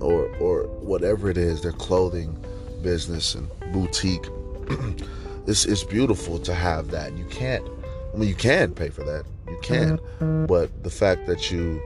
[0.00, 2.36] or or whatever it is, their clothing
[2.82, 4.26] business and boutique.
[5.46, 7.16] it's it's beautiful to have that.
[7.16, 7.66] You can't
[8.14, 9.24] I mean you can pay for that.
[9.48, 9.98] You can.
[9.98, 10.46] Mm-hmm.
[10.46, 11.80] But the fact that you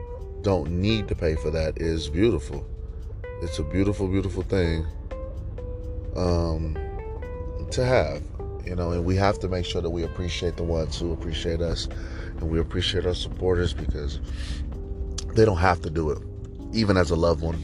[0.45, 2.64] don't need to pay for that is beautiful.
[3.42, 4.86] It's a beautiful, beautiful thing.
[6.14, 6.76] Um
[7.72, 8.22] to have,
[8.64, 11.61] you know, and we have to make sure that we appreciate the ones who appreciate
[11.61, 11.88] us
[12.38, 14.20] and we appreciate our supporters because
[15.34, 16.18] they don't have to do it.
[16.72, 17.59] Even as a loved one,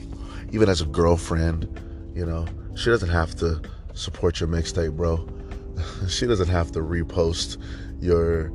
[0.50, 1.68] even as a girlfriend,
[2.14, 3.60] you know, she doesn't have to
[3.94, 5.28] support your mixtape, bro.
[6.08, 7.58] she doesn't have to repost
[8.00, 8.50] your,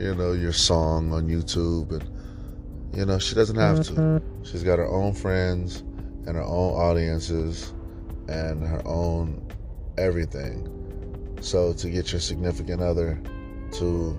[0.00, 2.15] you know, your song on YouTube and
[2.96, 4.22] you know, she doesn't have to.
[4.42, 5.80] She's got her own friends
[6.26, 7.74] and her own audiences
[8.26, 9.46] and her own
[9.98, 11.36] everything.
[11.42, 13.20] So to get your significant other
[13.72, 14.18] to,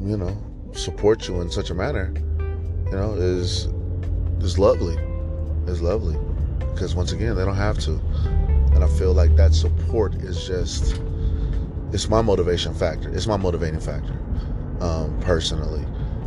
[0.00, 0.34] you know,
[0.72, 2.14] support you in such a manner,
[2.86, 3.68] you know, is
[4.40, 4.96] is lovely.
[5.66, 6.18] Is lovely.
[6.72, 8.00] Because once again, they don't have to.
[8.72, 11.02] And I feel like that support is just
[11.92, 13.14] it's my motivation factor.
[13.14, 14.18] It's my motivating factor.
[14.80, 15.84] Um, personally.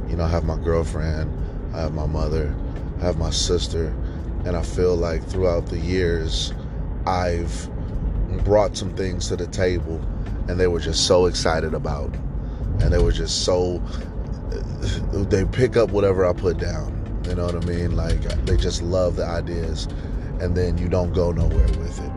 [0.10, 1.32] You know, I have my girlfriend,
[1.76, 2.55] I have my mother,
[2.99, 3.88] I have my sister,
[4.45, 6.53] and I feel like throughout the years
[7.05, 7.70] I've
[8.43, 10.01] brought some things to the table
[10.47, 12.14] and they were just so excited about.
[12.80, 13.82] And they were just so
[15.12, 16.97] they pick up whatever I put down
[17.28, 17.95] you know what I mean?
[17.95, 19.88] Like they just love the ideas
[20.39, 22.12] and then you don't go nowhere with it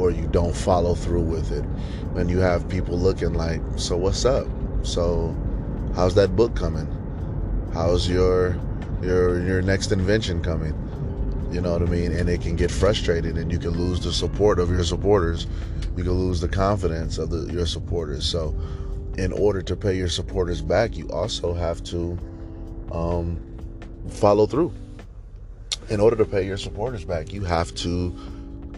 [0.00, 1.64] or you don't follow through with it
[2.18, 4.48] and you have people looking like so what's up?
[4.82, 5.36] So
[5.94, 6.88] how's that book coming
[7.72, 8.56] how's your
[9.02, 10.74] your your next invention coming
[11.50, 12.12] you know what I mean?
[12.12, 15.48] And it can get frustrated and you can lose the support of your supporters.
[15.96, 18.24] You can lose the confidence of the, your supporters.
[18.24, 18.54] So,
[19.18, 22.16] in order to pay your supporters back, you also have to
[22.92, 23.40] um,
[24.08, 24.72] follow through.
[25.88, 28.16] In order to pay your supporters back, you have to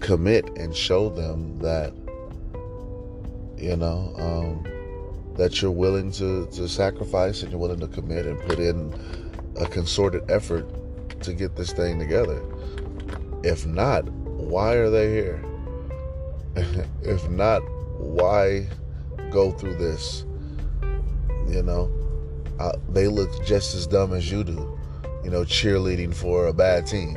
[0.01, 1.93] commit and show them that,
[3.59, 4.65] you know, um,
[5.37, 8.93] that you're willing to, to sacrifice and you're willing to commit and put in
[9.61, 10.67] a concerted effort
[11.23, 12.43] to get this thing together.
[13.43, 15.45] If not, why are they here?
[17.03, 17.61] if not,
[17.99, 18.67] why
[19.31, 20.25] go through this?
[21.49, 21.91] You know,
[22.61, 24.79] uh, they look just as dumb as you do.
[25.25, 27.17] You know, cheerleading for a bad team.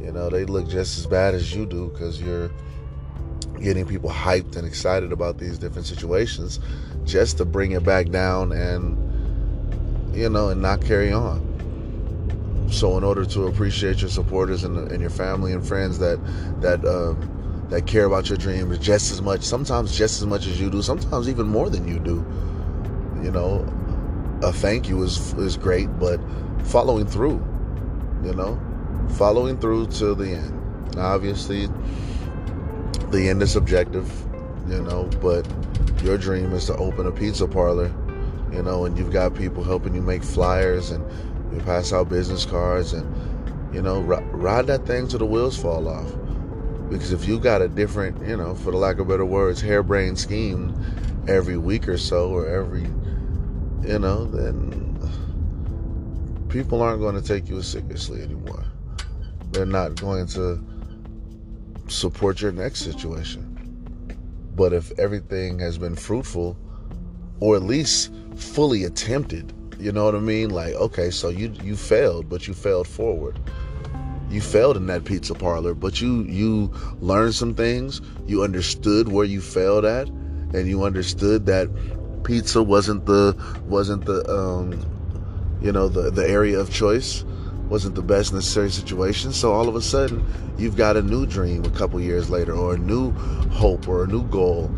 [0.00, 2.50] You know, they look just as bad as you do because you're
[3.60, 6.60] getting people hyped and excited about these different situations
[7.08, 8.96] just to bring it back down and,
[10.14, 11.46] you know, and not carry on.
[12.70, 16.20] So, in order to appreciate your supporters and, and your family and friends that
[16.60, 20.60] that um, that care about your dreams just as much, sometimes just as much as
[20.60, 22.24] you do, sometimes even more than you do,
[23.22, 23.66] you know,
[24.42, 26.20] a thank you is is great, but
[26.64, 27.42] following through,
[28.22, 28.60] you know,
[29.16, 30.98] following through to the end.
[30.98, 31.68] Obviously,
[33.10, 34.27] the end is subjective,
[34.70, 35.46] you know, but
[36.02, 37.92] your dream is to open a pizza parlor,
[38.52, 41.04] you know, and you've got people helping you make flyers and
[41.52, 45.56] you pass out business cards and, you know, r- ride that thing till the wheels
[45.60, 46.12] fall off.
[46.90, 50.18] Because if you got a different, you know, for the lack of better words, harebrained
[50.18, 50.74] scheme
[51.28, 52.82] every week or so, or every,
[53.86, 54.88] you know, then
[56.48, 58.64] people aren't going to take you seriously anymore.
[59.50, 60.62] They're not going to
[61.88, 63.47] support your next situation.
[64.58, 66.56] But if everything has been fruitful,
[67.38, 70.50] or at least fully attempted, you know what I mean?
[70.50, 73.38] Like, okay, so you you failed, but you failed forward.
[74.28, 78.00] You failed in that pizza parlor, but you you learned some things.
[78.26, 81.68] You understood where you failed at, and you understood that
[82.24, 83.36] pizza wasn't the
[83.68, 84.72] wasn't the um,
[85.62, 87.24] you know the the area of choice
[87.68, 90.24] wasn't the best necessary situation so all of a sudden
[90.56, 93.10] you've got a new dream a couple years later or a new
[93.50, 94.70] hope or a new goal.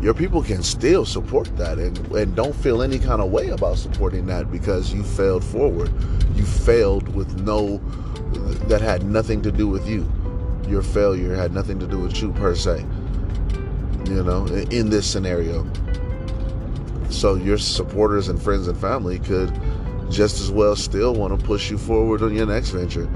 [0.00, 3.78] Your people can still support that and, and don't feel any kind of way about
[3.78, 5.92] supporting that because you failed forward.
[6.34, 7.78] You failed with no
[8.68, 10.10] that had nothing to do with you.
[10.68, 12.84] Your failure had nothing to do with you per se
[14.08, 15.66] you know in this scenario.
[17.10, 19.50] So your supporters and friends and family could
[20.10, 23.06] just as well still want to push you forward on your next venture.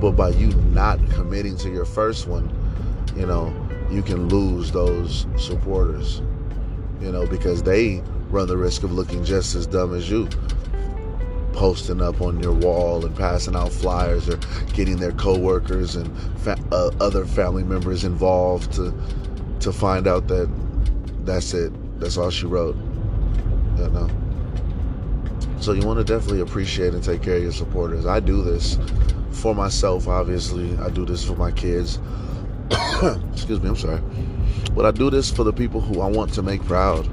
[0.00, 2.50] But by you not committing to your first one,
[3.16, 3.54] you know,
[3.90, 6.22] you can lose those supporters,
[7.00, 10.28] you know, because they run the risk of looking just as dumb as you.
[11.52, 14.38] Posting up on your wall and passing out flyers or
[14.72, 18.92] getting their coworkers and fa- uh, other family members involved to
[19.60, 20.50] to find out that
[21.24, 21.72] that's it.
[22.00, 22.74] That's all she wrote
[23.78, 24.08] you know.
[25.62, 28.04] So you want to definitely appreciate and take care of your supporters.
[28.04, 28.76] I do this
[29.30, 30.76] for myself, obviously.
[30.78, 32.00] I do this for my kids.
[33.32, 34.00] Excuse me, I'm sorry.
[34.74, 37.06] But I do this for the people who I want to make proud.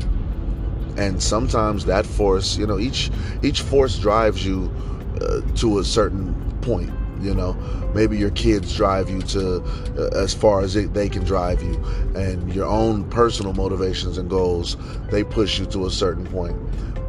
[0.98, 3.12] And sometimes that force, you know, each
[3.44, 4.74] each force drives you
[5.22, 6.92] uh, to a certain point
[7.22, 7.54] you know
[7.94, 9.62] maybe your kids drive you to
[9.98, 11.76] uh, as far as it, they can drive you
[12.16, 14.78] and your own personal motivations and goals
[15.10, 16.58] they push you to a certain point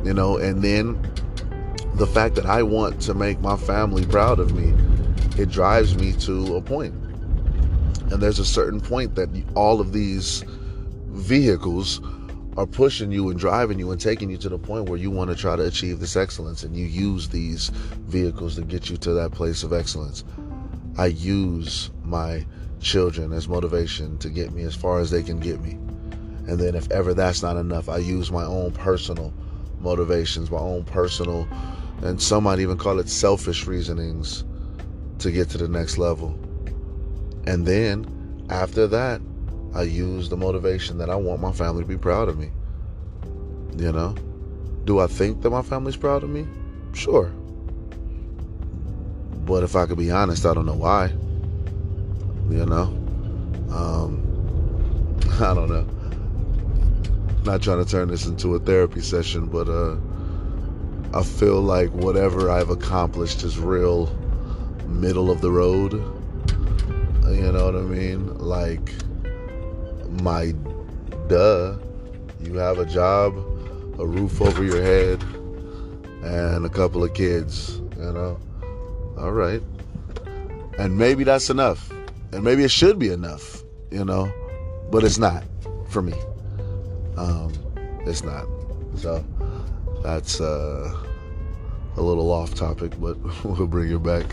[0.04, 0.98] you know and then
[2.00, 4.72] the fact that i want to make my family proud of me
[5.38, 6.94] it drives me to a point.
[8.10, 10.42] and there's a certain point that all of these
[11.08, 12.00] vehicles
[12.56, 15.28] are pushing you and driving you and taking you to the point where you want
[15.28, 17.68] to try to achieve this excellence and you use these
[18.08, 20.24] vehicles to get you to that place of excellence.
[20.96, 22.46] I use my
[22.80, 25.72] children as motivation to get me as far as they can get me.
[26.48, 29.32] And then if ever that's not enough, I use my own personal
[29.80, 31.46] motivations, my own personal
[32.02, 34.44] and some might even call it selfish reasonings
[35.18, 36.38] to get to the next level.
[37.46, 39.20] And then after that,
[39.74, 42.50] I use the motivation that I want my family to be proud of me.
[43.76, 44.14] You know?
[44.84, 46.46] Do I think that my family's proud of me?
[46.92, 47.30] Sure.
[49.44, 51.08] But if I could be honest, I don't know why.
[52.50, 52.96] You know?
[53.70, 55.86] Um, I don't know.
[57.44, 59.96] Not trying to turn this into a therapy session, but uh,
[61.12, 64.06] I feel like whatever I've accomplished is real
[64.86, 65.92] middle of the road.
[65.92, 68.38] You know what I mean?
[68.38, 68.92] Like,
[70.22, 70.52] my
[71.28, 71.76] duh.
[72.40, 73.36] You have a job,
[73.98, 75.22] a roof over your head,
[76.22, 78.38] and a couple of kids, you know?
[79.18, 79.62] All right.
[80.78, 81.92] And maybe that's enough.
[82.32, 84.32] And maybe it should be enough, you know?
[84.90, 85.44] But it's not
[85.88, 86.14] for me.
[87.16, 87.52] Um,
[88.06, 88.46] it's not.
[88.96, 89.24] So
[90.02, 90.92] that's uh,
[91.96, 94.26] a little off topic, but we'll bring it back.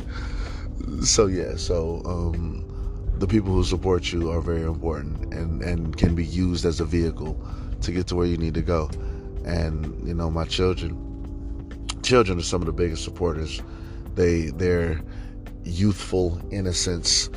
[1.03, 2.63] So, yeah, so um,
[3.17, 6.85] the people who support you are very important and, and can be used as a
[6.85, 7.39] vehicle
[7.81, 8.89] to get to where you need to go.
[9.45, 11.03] And, you know, my children
[12.03, 13.61] children are some of the biggest supporters.
[14.15, 15.01] They their
[15.63, 17.29] youthful innocence,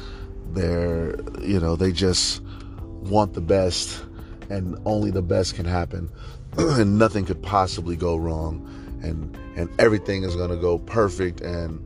[0.52, 2.42] their you know, they just
[2.82, 4.04] want the best
[4.48, 6.10] and only the best can happen.
[6.58, 8.66] and nothing could possibly go wrong.
[9.02, 11.80] And and everything is gonna go perfect and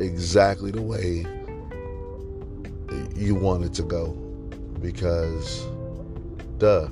[0.00, 1.26] exactly the way
[3.14, 4.12] you want it to go.
[4.80, 5.66] Because
[6.58, 6.88] duh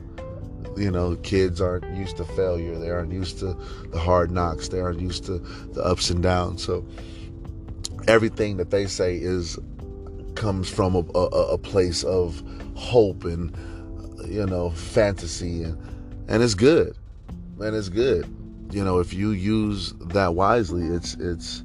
[0.76, 2.78] you know kids aren't used to failure.
[2.78, 3.56] They aren't used to
[3.90, 4.68] the hard knocks.
[4.68, 6.62] They aren't used to the ups and downs.
[6.62, 6.86] So
[8.06, 9.58] everything that they say is
[10.34, 12.42] comes from a, a, a place of
[12.74, 13.54] hope and
[14.28, 15.62] you know fantasy.
[15.62, 15.78] And
[16.28, 16.96] and it's good
[17.60, 18.26] and it's good.
[18.70, 21.64] You know if you use that wisely it's it's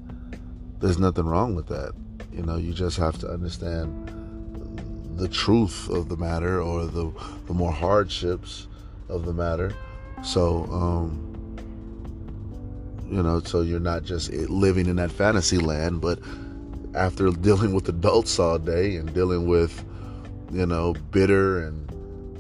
[0.80, 1.94] there's nothing wrong with that.
[2.32, 4.12] You know you just have to understand
[5.18, 7.12] the truth of the matter or the,
[7.46, 8.68] the more hardships
[9.08, 9.72] of the matter.
[10.24, 11.28] So, um,
[13.08, 16.18] you know, so you're not just living in that fantasy land, but
[16.96, 19.86] after dealing with adults all day and dealing with
[20.52, 21.90] you know, bitter and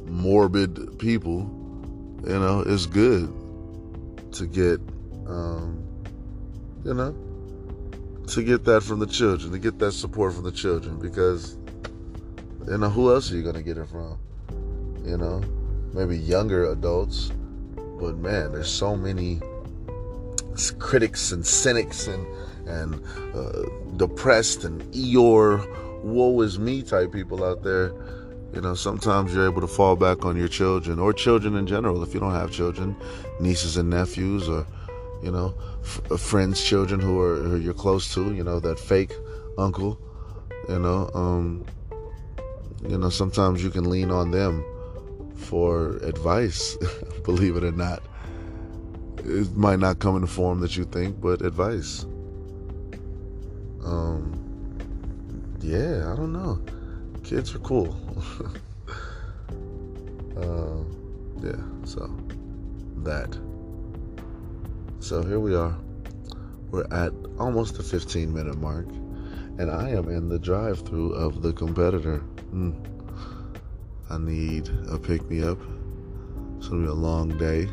[0.09, 1.49] morbid people,
[2.23, 3.33] you know, it's good
[4.34, 4.79] to get,
[5.27, 5.84] um,
[6.84, 7.15] you know,
[8.27, 11.57] to get that from the children, to get that support from the children, because,
[12.67, 14.17] you know, who else are you going to get it from?
[15.05, 15.41] You know,
[15.93, 17.32] maybe younger adults,
[17.99, 19.41] but man, there's so many
[20.79, 22.25] critics and cynics and
[22.67, 23.03] and
[23.36, 23.63] uh,
[23.97, 27.91] depressed and Eeyore, woe is me type people out there.
[28.53, 32.03] You know, sometimes you're able to fall back on your children or children in general.
[32.03, 32.95] If you don't have children,
[33.39, 34.67] nieces and nephews, or
[35.23, 38.33] you know, f- uh, friends' children who are who you're close to.
[38.33, 39.13] You know, that fake
[39.57, 39.97] uncle.
[40.67, 41.65] You know, um,
[42.87, 44.65] you know, sometimes you can lean on them
[45.35, 46.77] for advice.
[47.23, 48.03] believe it or not,
[49.19, 52.03] it might not come in the form that you think, but advice.
[53.83, 54.37] Um,
[55.61, 56.59] yeah, I don't know.
[57.24, 57.95] Kids are cool.
[60.38, 60.84] uh,
[61.43, 62.09] yeah, so
[63.03, 63.38] that.
[64.99, 65.76] So here we are.
[66.72, 71.41] We're at almost the 15 minute mark, and I am in the drive through of
[71.41, 72.24] the competitor.
[72.53, 72.76] Mm.
[74.09, 75.59] I need a pick me up.
[76.57, 77.63] It's gonna be a long day,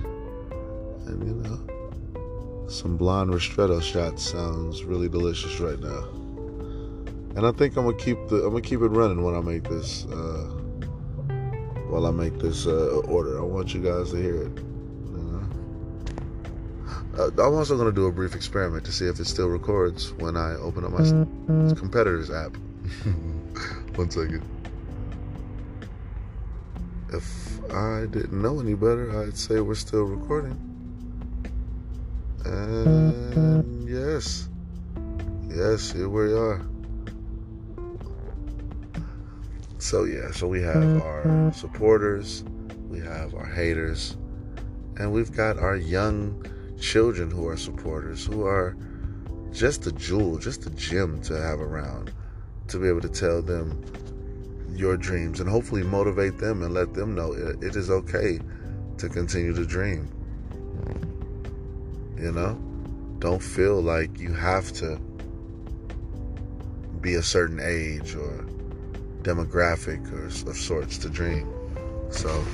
[1.07, 6.28] and you know, some blonde ristretto shots sounds really delicious right now.
[7.39, 9.63] And I think I'm gonna keep the I'm gonna keep it running when I make
[9.63, 10.51] this uh,
[11.87, 13.39] while I make this uh, order.
[13.39, 14.59] I want you guys to hear it.
[17.17, 20.37] Uh, I'm also gonna do a brief experiment to see if it still records when
[20.37, 22.57] I open up my competitor's app.
[23.95, 24.43] One second.
[27.13, 30.59] If I didn't know any better, I'd say we're still recording.
[32.45, 34.49] And yes,
[35.49, 36.67] yes, here we are.
[39.79, 42.45] So, yeah, so we have our supporters,
[42.89, 44.17] we have our haters,
[44.97, 46.45] and we've got our young
[46.81, 48.77] children who are supporters, who are
[49.53, 52.13] just a jewel, just a gem to have around,
[52.69, 53.85] to be able to tell them
[54.75, 58.41] your dreams and hopefully motivate them and let them know it, it is okay
[58.99, 60.09] to continue to dream.
[62.17, 62.55] You know,
[63.21, 64.99] don't feel like you have to
[67.01, 68.45] be a certain age or
[69.23, 71.47] demographic or of sorts to dream.
[72.11, 72.45] So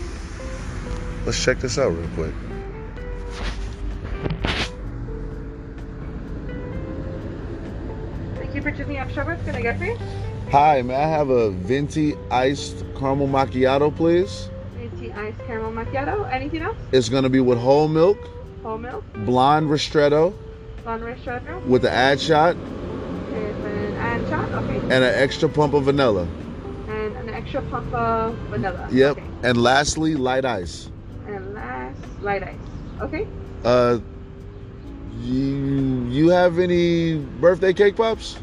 [1.27, 2.35] let's check this out real quick.
[8.37, 8.97] Thank you for choosing.
[8.97, 9.99] What can I get for you?
[10.51, 14.49] Hi, may I have a venti iced caramel macchiato, please?
[14.77, 16.31] Venti iced caramel macchiato.
[16.33, 16.77] Anything else?
[16.93, 18.19] It's gonna be with whole milk,
[18.63, 20.35] Whole milk, blonde ristretto,
[20.85, 24.49] blonde ristretto, with the add shot, with an and shot.
[24.53, 24.77] Okay.
[24.77, 26.29] and an extra pump of vanilla.
[27.55, 28.89] And an extra pump of vanilla.
[28.91, 29.19] Yep.
[29.19, 29.27] Okay.
[29.43, 30.91] And lastly, light ice.
[31.27, 32.59] And last, light ice.
[33.01, 33.27] Okay.
[33.65, 33.99] Uh,
[35.21, 38.39] you you have any birthday cake pops?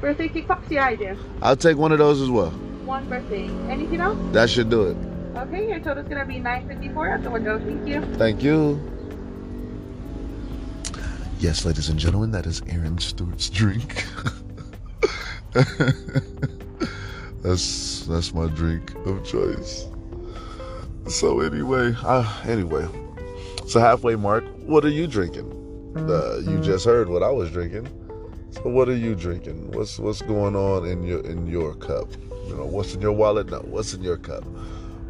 [0.00, 0.70] Birthday cake pops.
[0.70, 1.16] Yeah, I do.
[1.42, 2.50] I'll take one of those as well.
[2.84, 3.48] One birthday.
[3.68, 4.18] Anything else?
[4.32, 4.96] That should do it.
[5.36, 5.68] Okay.
[5.68, 7.58] Your total's gonna be nine fifty four at the window.
[7.58, 8.02] Thank you.
[8.16, 8.80] Thank you.
[11.40, 14.04] Yes, ladies and gentlemen, that is Aaron Stewart's drink.
[17.44, 19.86] that's that's my drink of choice.
[21.08, 22.88] So anyway, uh, anyway,
[23.66, 24.44] so halfway mark.
[24.64, 25.52] What are you drinking?
[25.94, 27.86] Uh, you just heard what I was drinking.
[28.50, 29.72] So what are you drinking?
[29.72, 32.08] What's what's going on in your in your cup?
[32.46, 33.50] You know, what's in your wallet?
[33.50, 34.44] No, what's in your cup?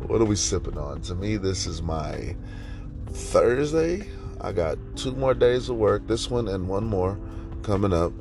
[0.09, 1.03] What are we sipping on?
[1.03, 2.35] To me, this is my
[3.11, 4.09] Thursday.
[4.41, 6.09] I got two more days of work.
[6.09, 7.17] This one and one more
[7.63, 8.13] coming up.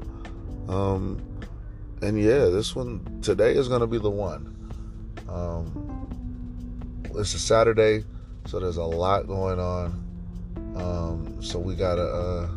[0.69, 1.19] Um,
[2.03, 4.49] and yeah, this one today is gonna be the one.
[5.29, 8.03] Um, it's a Saturday,
[8.45, 10.03] so there's a lot going on.
[10.75, 12.49] Um, so we gotta uh,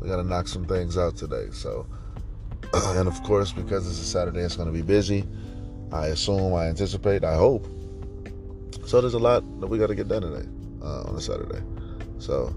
[0.00, 1.48] we gotta knock some things out today.
[1.52, 1.86] So,
[2.72, 5.26] and of course, because it's a Saturday, it's gonna be busy.
[5.92, 7.66] I assume, I anticipate, I hope.
[8.86, 10.48] So there's a lot that we gotta get done today
[10.82, 11.62] uh, on a Saturday.
[12.18, 12.54] So,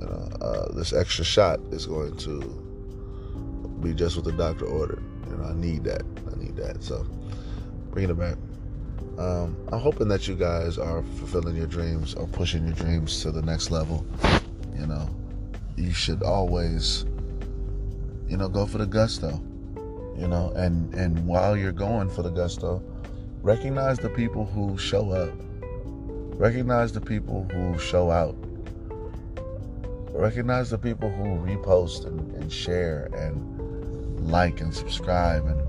[0.00, 2.69] you know, uh, this extra shot is going to
[3.80, 5.02] be just what the doctor ordered.
[5.40, 6.02] Know, I need that.
[6.32, 6.82] I need that.
[6.82, 7.06] So,
[7.90, 8.36] bringing it back.
[9.18, 13.30] Um, I'm hoping that you guys are fulfilling your dreams or pushing your dreams to
[13.30, 14.04] the next level.
[14.74, 15.08] You know,
[15.76, 17.04] you should always,
[18.28, 19.42] you know, go for the gusto.
[20.16, 22.82] You know, and and while you're going for the gusto,
[23.42, 25.32] recognize the people who show up.
[26.38, 28.36] Recognize the people who show out.
[30.12, 33.49] Recognize the people who repost and, and share and
[34.30, 35.60] like and subscribe and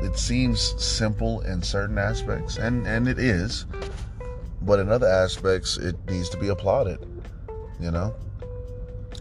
[0.00, 3.66] it seems simple in certain aspects, and and it is,
[4.62, 7.00] but in other aspects, it needs to be applauded.
[7.80, 8.14] You know,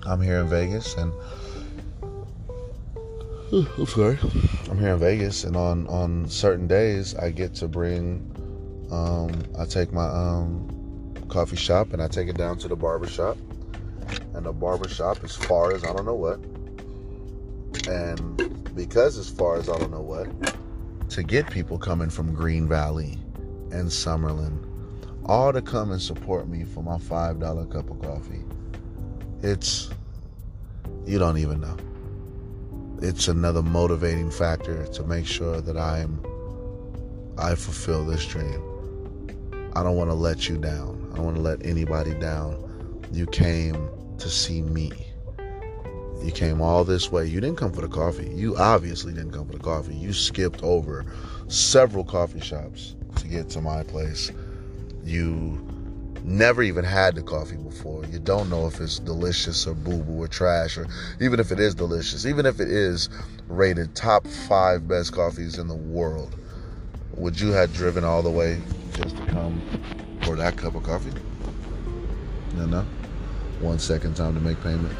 [0.05, 1.11] I'm here in Vegas, and
[3.51, 4.19] I'm sorry,
[4.69, 8.33] I'm here in Vegas, and on on certain days, I get to bring.
[8.91, 13.07] Um, I take my um, coffee shop and I take it down to the barber
[13.07, 13.35] shop,
[14.33, 16.39] and the barber shop as far as I don't know what,
[17.89, 20.29] and because as far as I don't know what,
[21.09, 23.17] to get people coming from Green Valley
[23.71, 24.63] and Summerlin,
[25.25, 28.43] all to come and support me for my $5 cup of coffee.
[29.41, 29.89] It's,
[31.05, 31.75] you don't even know.
[33.01, 36.23] It's another motivating factor to make sure that I'm,
[37.37, 38.61] I fulfill this dream.
[39.75, 41.09] I don't want to let you down.
[41.11, 43.03] I don't want to let anybody down.
[43.11, 43.89] You came
[44.19, 45.06] to see me.
[46.23, 47.25] You came all this way.
[47.25, 48.29] You didn't come for the coffee.
[48.29, 49.95] You obviously didn't come for the coffee.
[49.95, 51.05] You skipped over
[51.47, 54.31] several coffee shops to get to my place.
[55.03, 55.65] You
[56.23, 58.05] never even had the coffee before.
[58.05, 60.87] You don't know if it's delicious or boo boo or trash, or
[61.21, 63.09] even if it is delicious, even if it is
[63.47, 66.35] rated top five best coffees in the world.
[67.15, 68.59] Would you have driven all the way
[68.93, 69.61] just to come
[70.23, 71.13] for that cup of coffee?
[72.55, 72.85] No, no.
[73.61, 74.95] One second time to make payment.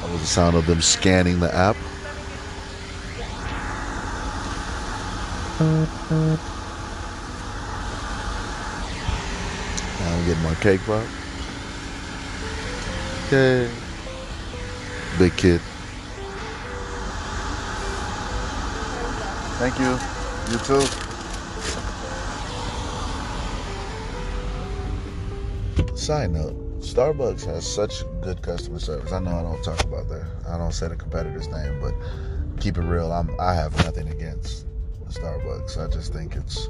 [0.02, 1.76] That was the sound of them scanning the app.
[5.60, 5.88] Now
[10.14, 11.04] I'm getting my cake pop.
[13.32, 13.68] Yay.
[15.18, 15.60] Big kid.
[19.62, 19.92] Thank you.
[20.52, 20.82] You too.
[25.96, 29.12] Side note, Starbucks has such good customer service.
[29.12, 30.26] I know I don't talk about that.
[30.50, 31.94] I don't say the competitor's name, but
[32.60, 33.12] keep it real.
[33.12, 34.66] I'm I have nothing against
[35.10, 35.78] Starbucks.
[35.78, 36.68] I just think it's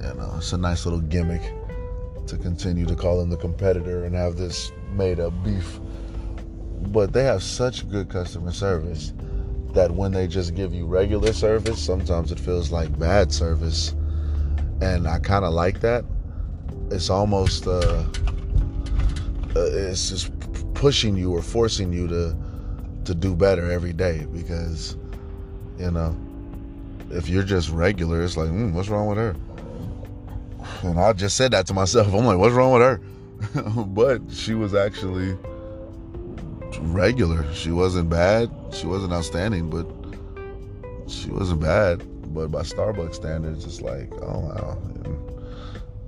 [0.00, 1.42] you know, it's a nice little gimmick
[2.28, 5.80] to continue to call them the competitor and have this made up beef.
[6.80, 9.12] But they have such good customer service
[9.76, 13.94] that when they just give you regular service, sometimes it feels like bad service.
[14.80, 16.04] And I kind of like that.
[16.90, 18.04] It's almost uh,
[19.54, 20.32] uh, it's just
[20.74, 22.36] pushing you or forcing you to
[23.04, 24.96] to do better every day because
[25.78, 26.16] you know
[27.10, 29.34] if you're just regular it's like mm, what's wrong with her
[30.82, 33.00] and i just said that to myself i'm like what's wrong with her
[33.86, 35.36] but she was actually
[36.80, 39.86] regular she wasn't bad she wasn't outstanding but
[41.08, 42.02] she wasn't bad
[42.34, 44.78] but by starbucks standards it's like oh wow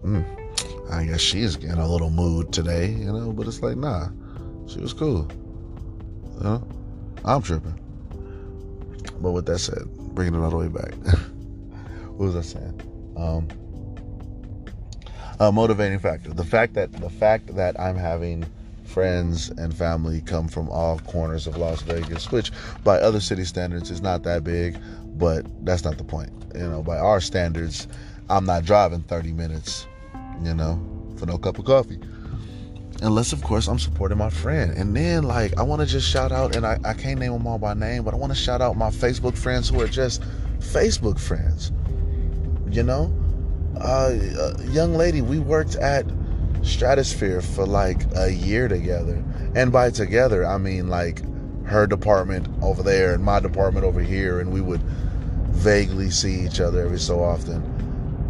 [0.05, 0.25] mm,
[0.91, 4.09] I guess she's in a little mood today, you know, but it's like, nah,
[4.67, 5.29] she was cool.
[6.35, 6.69] You know,
[7.25, 7.79] I'm tripping.
[9.21, 10.95] But with that said, bringing it all the way back.
[12.17, 12.81] what was I saying?
[13.17, 13.49] Um,
[15.41, 16.33] a motivating factor.
[16.33, 18.47] The fact that the fact that I'm having
[18.89, 22.51] friends and family come from all corners of Las Vegas, which
[22.85, 24.79] by other city standards is not that big,
[25.19, 26.33] but that's not the point.
[26.55, 27.87] You know, by our standards,
[28.31, 29.87] I'm not driving 30 minutes
[30.43, 30.81] you know,
[31.17, 31.99] for no cup of coffee.
[33.01, 34.73] Unless, of course, I'm supporting my friend.
[34.73, 37.47] And then, like, I want to just shout out, and I, I can't name them
[37.47, 40.23] all by name, but I want to shout out my Facebook friends who are just
[40.59, 41.71] Facebook friends.
[42.71, 43.15] You know?
[43.81, 44.15] Uh,
[44.59, 46.05] a young lady, we worked at
[46.63, 49.23] Stratosphere for like a year together.
[49.55, 51.23] And by together, I mean like
[51.65, 54.41] her department over there and my department over here.
[54.41, 54.83] And we would
[55.51, 57.63] vaguely see each other every so often.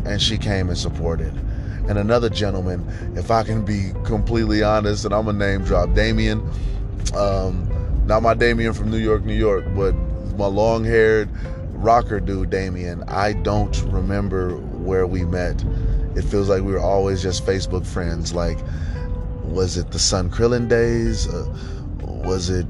[0.07, 1.35] And she came and supported
[1.89, 2.87] and another gentleman,
[3.17, 6.47] if I can be completely honest, and I'm a name drop, Damien.
[7.17, 7.67] Um,
[8.07, 9.95] not my Damien from New York, New York, but
[10.37, 11.31] my long haired
[11.73, 13.03] rocker dude, Damien.
[13.09, 15.65] I don't remember where we met.
[16.19, 18.35] It feels like we were always just Facebook friends.
[18.35, 18.59] Like,
[19.45, 21.27] was it the Sun Krillin days?
[21.29, 21.47] Uh,
[22.03, 22.67] was it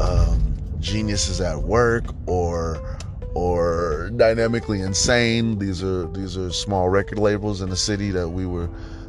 [0.00, 2.06] um, Geniuses at Work?
[2.26, 2.98] Or
[3.34, 8.46] or dynamically insane these are these are small record labels in the city that we
[8.46, 8.68] were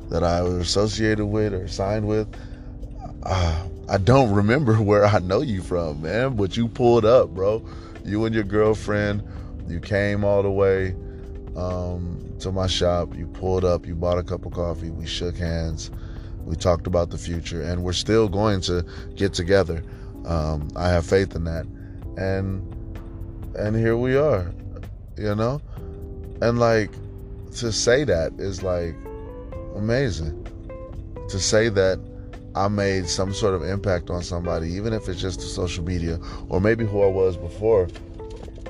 [0.10, 2.28] that i was associated with or signed with
[3.24, 7.66] uh, i don't remember where i know you from man but you pulled up bro
[8.06, 9.24] you and your girlfriend
[9.68, 10.96] you came all the way
[11.56, 15.38] um, to my shop you pulled up you bought a cup of coffee we shook
[15.38, 15.92] hands
[16.46, 18.86] we talked about the future and we're still going to
[19.16, 19.84] get together
[20.26, 21.66] um, i have faith in that
[22.18, 22.62] and
[23.56, 24.52] and here we are,
[25.18, 25.62] you know?
[26.42, 26.92] And like
[27.56, 28.96] to say that is like
[29.76, 30.46] amazing.
[31.30, 32.00] To say that
[32.56, 36.20] I made some sort of impact on somebody, even if it's just to social media
[36.50, 37.88] or maybe who I was before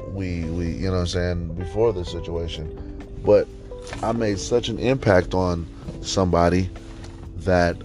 [0.08, 3.06] we we you know what I'm saying, before this situation.
[3.24, 3.48] But
[4.02, 5.68] I made such an impact on
[6.02, 6.70] somebody
[7.38, 7.78] that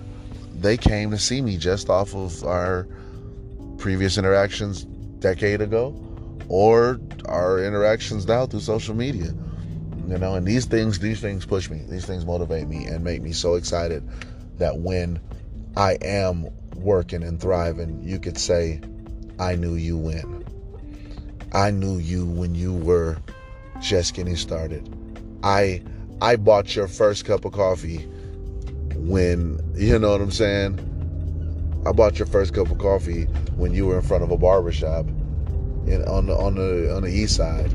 [0.55, 2.87] they came to see me just off of our
[3.79, 4.85] previous interactions
[5.19, 5.95] decade ago
[6.49, 9.33] or our interactions now through social media.
[10.07, 11.83] You know and these things these things push me.
[11.89, 14.07] These things motivate me and make me so excited
[14.59, 15.19] that when
[15.77, 18.81] i am working and thriving you could say
[19.39, 20.45] i knew you when.
[21.53, 23.17] I knew you when you were
[23.81, 24.89] just getting started.
[25.43, 25.83] I
[26.21, 27.99] i bought your first cup of coffee
[28.97, 30.79] when you know what i'm saying
[31.87, 33.25] i bought your first cup of coffee
[33.57, 35.07] when you were in front of a barbershop
[35.87, 37.71] in, on the on the on the east side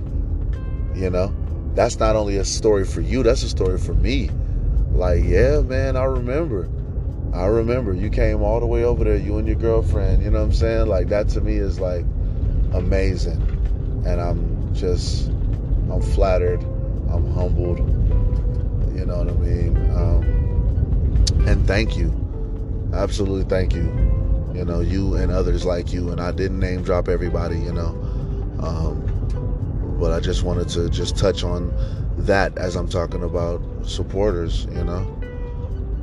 [0.96, 1.34] you know
[1.76, 4.30] that's not only a story for you, that's a story for me.
[4.92, 6.70] Like, yeah, man, I remember.
[7.34, 10.40] I remember you came all the way over there, you and your girlfriend, you know
[10.40, 10.88] what I'm saying?
[10.88, 12.04] Like that to me is like
[12.74, 13.42] amazing.
[14.06, 17.80] And I'm just I'm flattered, I'm humbled,
[19.00, 19.78] you know what I mean?
[19.96, 22.14] Um, and thank you.
[22.94, 23.84] Absolutely thank you.
[24.54, 27.96] You know, you and others like you, and I didn't name drop everybody, you know.
[28.62, 31.74] Um, but I just wanted to just touch on
[32.18, 35.08] that as I'm talking about supporters, you know.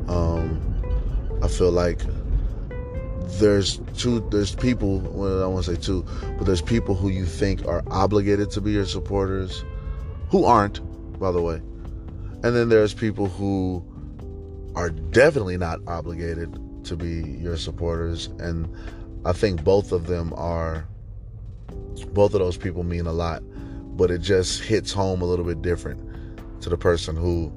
[0.08, 2.00] Um, I feel like
[3.38, 6.06] there's two there's people well, I want to say two,
[6.38, 9.64] but there's people who you think are obligated to be your supporters
[10.30, 10.80] who aren't,
[11.18, 11.60] by the way.
[12.42, 13.84] And then there's people who
[14.74, 18.72] are definitely not obligated to be your supporters and
[19.24, 20.86] I think both of them are
[22.12, 23.42] both of those people mean a lot
[23.96, 26.00] but it just hits home a little bit different
[26.60, 27.50] to the person who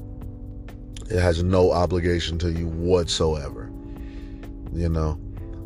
[1.09, 3.71] it has no obligation to you whatsoever.
[4.71, 5.19] You know,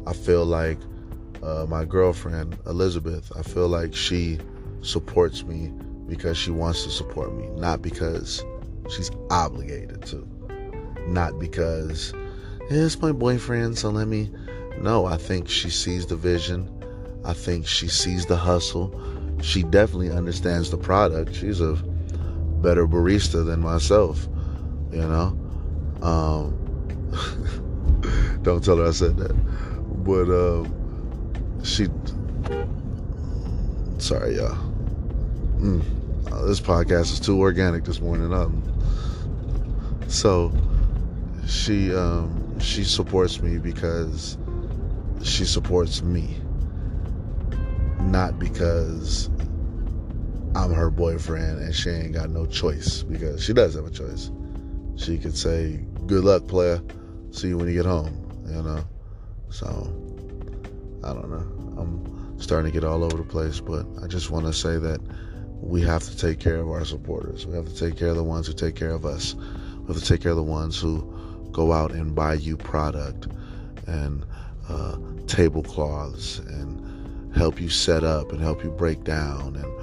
[0.07, 0.79] I feel like
[1.41, 3.31] uh, my girlfriend Elizabeth.
[3.37, 4.39] I feel like she
[4.81, 5.73] supports me
[6.07, 8.43] because she wants to support me, not because
[8.89, 10.27] she's obligated to,
[11.07, 12.13] not because
[12.69, 14.31] it's my boyfriend, so let me.
[14.79, 16.69] No, I think she sees the vision.
[17.23, 18.99] I think she sees the hustle
[19.43, 21.35] she definitely understands the product.
[21.35, 21.73] She's a
[22.61, 24.27] better barista than myself,
[24.91, 25.37] you know.
[26.01, 26.57] Um,
[28.41, 29.33] don't tell her I said that,
[30.03, 31.87] but um, she.
[33.97, 34.55] Sorry, y'all.
[35.59, 35.81] Mm,
[36.31, 38.33] uh, this podcast is too organic this morning.
[38.33, 38.63] Um,
[40.13, 40.51] so
[41.47, 44.37] she um, she supports me because
[45.23, 46.37] she supports me
[47.99, 49.29] not because
[50.55, 54.29] I'm her boyfriend and she ain't got no choice because she does have a choice.
[54.97, 56.79] She could say, "Good luck, player.
[57.31, 58.85] See you when you get home." You know.
[59.49, 59.67] So
[61.03, 61.81] I don't know.
[61.81, 65.01] I'm starting to get all over the place, but I just want to say that
[65.59, 67.47] we have to take care of our supporters.
[67.47, 69.35] We have to take care of the ones who take care of us.
[69.87, 71.01] To take care of the ones who
[71.51, 73.27] go out and buy you product
[73.85, 74.25] and
[74.67, 74.97] uh,
[75.27, 79.73] tablecloths and help you set up and help you break down and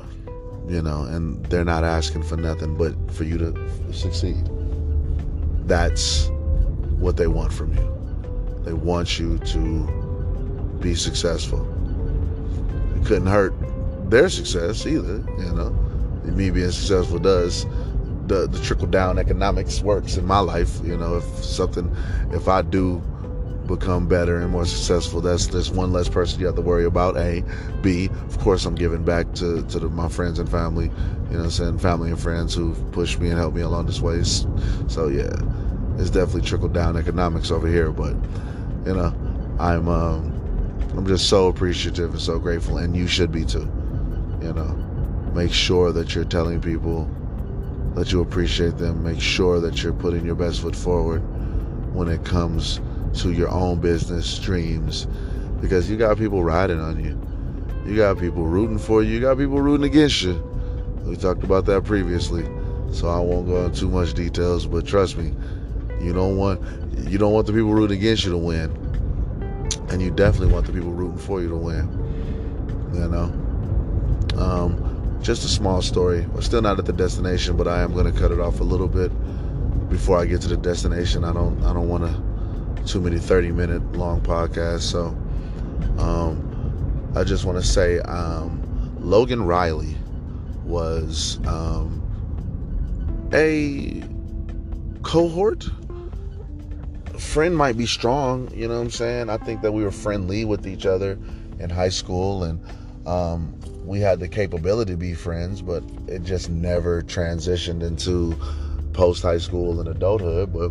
[0.71, 4.49] you know, and they're not asking for nothing but for you to succeed.
[5.67, 6.29] That's
[6.99, 8.63] what they want from you.
[8.65, 11.67] They want you to be successful.
[12.97, 13.53] It couldn't hurt
[14.11, 15.71] their success either, you know.
[16.25, 17.67] Me being successful does
[18.31, 20.81] the, the trickle down economics works in my life.
[20.85, 21.95] You know, if something,
[22.33, 23.03] if I do
[23.67, 25.21] become better and more successful.
[25.21, 27.17] That's just one less person you have to worry about.
[27.17, 27.45] A,
[27.83, 30.91] B, of course, I'm giving back to, to the, my friends and family,
[31.31, 31.79] you know I'm saying?
[31.79, 34.23] Family and friends who've pushed me and helped me along this way.
[34.25, 35.31] So, yeah,
[35.99, 37.93] it's definitely trickle down economics over here.
[37.93, 38.17] But,
[38.87, 39.15] you know,
[39.61, 42.79] I'm, um, I'm just so appreciative and so grateful.
[42.79, 43.71] And you should be too,
[44.43, 44.87] you know.
[45.33, 47.09] Make sure that you're telling people
[47.95, 49.03] that you appreciate them.
[49.03, 51.21] Make sure that you're putting your best foot forward
[51.95, 52.81] when it comes
[53.15, 55.07] to your own business dreams
[55.61, 57.19] because you got people riding on you.
[57.85, 59.15] You got people rooting for you.
[59.15, 60.35] You got people rooting against you.
[61.05, 62.45] We talked about that previously,
[62.93, 64.67] so I won't go into too much details.
[64.67, 65.35] But trust me,
[66.01, 66.61] you don't want
[67.09, 68.71] you don't want the people rooting against you to win,
[69.91, 71.89] and you definitely want the people rooting for you to win.
[72.95, 74.90] You know, um,
[75.23, 76.27] just a small story.
[76.27, 78.65] We're still not at the destination, but I am going to cut it off a
[78.65, 79.11] little bit
[79.89, 81.25] before I get to the destination.
[81.25, 82.31] I don't I don't want to
[82.87, 84.83] too many 30 minute long podcasts.
[84.83, 85.09] So
[85.99, 89.97] um, I just want to say um, Logan Riley
[90.65, 92.01] was um,
[93.33, 94.03] a
[95.03, 95.69] cohort.
[97.19, 99.29] friend might be strong, you know what I'm saying?
[99.29, 101.19] I think that we were friendly with each other
[101.59, 102.65] in high school and
[103.07, 103.55] um,
[103.91, 108.37] we had the capability to be friends, but it just never transitioned into
[108.93, 110.53] post high school and adulthood.
[110.53, 110.71] But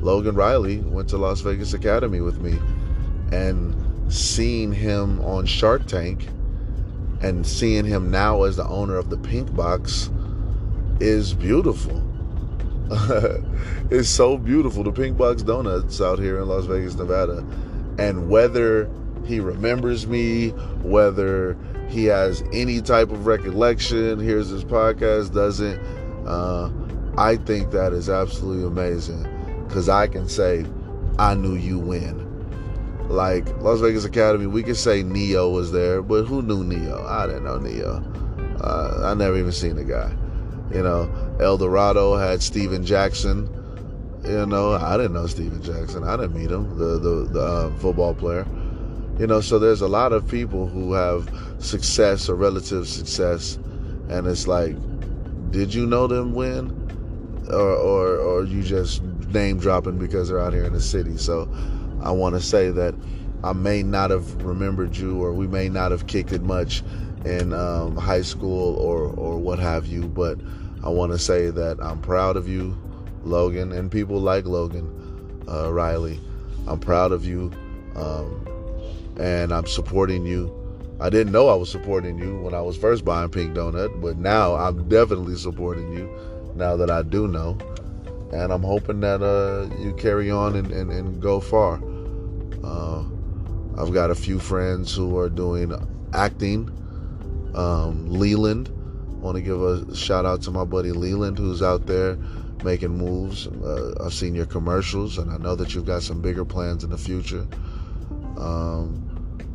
[0.00, 2.58] Logan Riley went to Las Vegas Academy with me
[3.32, 3.76] and
[4.10, 6.26] seeing him on Shark Tank
[7.20, 10.08] and seeing him now as the owner of the Pink Box
[11.00, 12.02] is beautiful.
[13.90, 14.84] it's so beautiful.
[14.84, 17.44] The Pink Box Donuts out here in Las Vegas, Nevada.
[17.98, 18.90] And whether
[19.26, 20.48] he remembers me,
[20.82, 21.58] whether
[21.88, 25.78] he has any type of recollection, hears his podcast, doesn't,
[26.26, 26.70] uh,
[27.16, 29.26] I think that is absolutely amazing.
[29.66, 30.64] Because I can say,
[31.18, 32.26] I knew you when.
[33.08, 37.04] Like Las Vegas Academy, we could say Ne-Yo was there, but who knew Ne-Yo?
[37.06, 38.02] I didn't know Ne-Yo.
[38.60, 40.14] Uh, I never even seen the guy.
[40.74, 41.10] You know,
[41.40, 43.48] Eldorado had Steven Jackson.
[44.24, 46.04] You know, I didn't know Steven Jackson.
[46.04, 48.46] I didn't meet him, the the, the uh, football player.
[49.18, 51.28] You know, so there's a lot of people who have
[51.58, 53.56] success or relative success,
[54.08, 54.76] and it's like,
[55.50, 56.70] did you know them when,
[57.50, 61.16] or or or you just name dropping because they're out here in the city?
[61.16, 61.48] So
[62.02, 62.94] I want to say that
[63.42, 66.82] I may not have remembered you, or we may not have kicked it much
[67.24, 70.06] in um, high school or or what have you.
[70.06, 70.38] But
[70.84, 72.78] I want to say that I'm proud of you,
[73.24, 76.20] Logan, and people like Logan uh, Riley.
[76.68, 77.50] I'm proud of you,
[77.96, 78.46] um,
[79.18, 80.54] and I'm supporting you.
[81.00, 84.16] I didn't know I was supporting you when I was first buying Pink Donut, but
[84.16, 86.08] now I'm definitely supporting you.
[86.56, 87.56] Now that I do know,
[88.32, 91.80] and I'm hoping that uh, you carry on and, and, and go far.
[92.64, 93.04] Uh,
[93.78, 95.72] I've got a few friends who are doing
[96.12, 96.68] acting.
[97.54, 98.68] Um, Leland,
[99.20, 102.18] want to give a shout out to my buddy Leland, who's out there
[102.64, 103.46] making moves.
[103.46, 106.90] Uh, I've seen your commercials, and I know that you've got some bigger plans in
[106.90, 107.46] the future.
[108.36, 109.07] Um,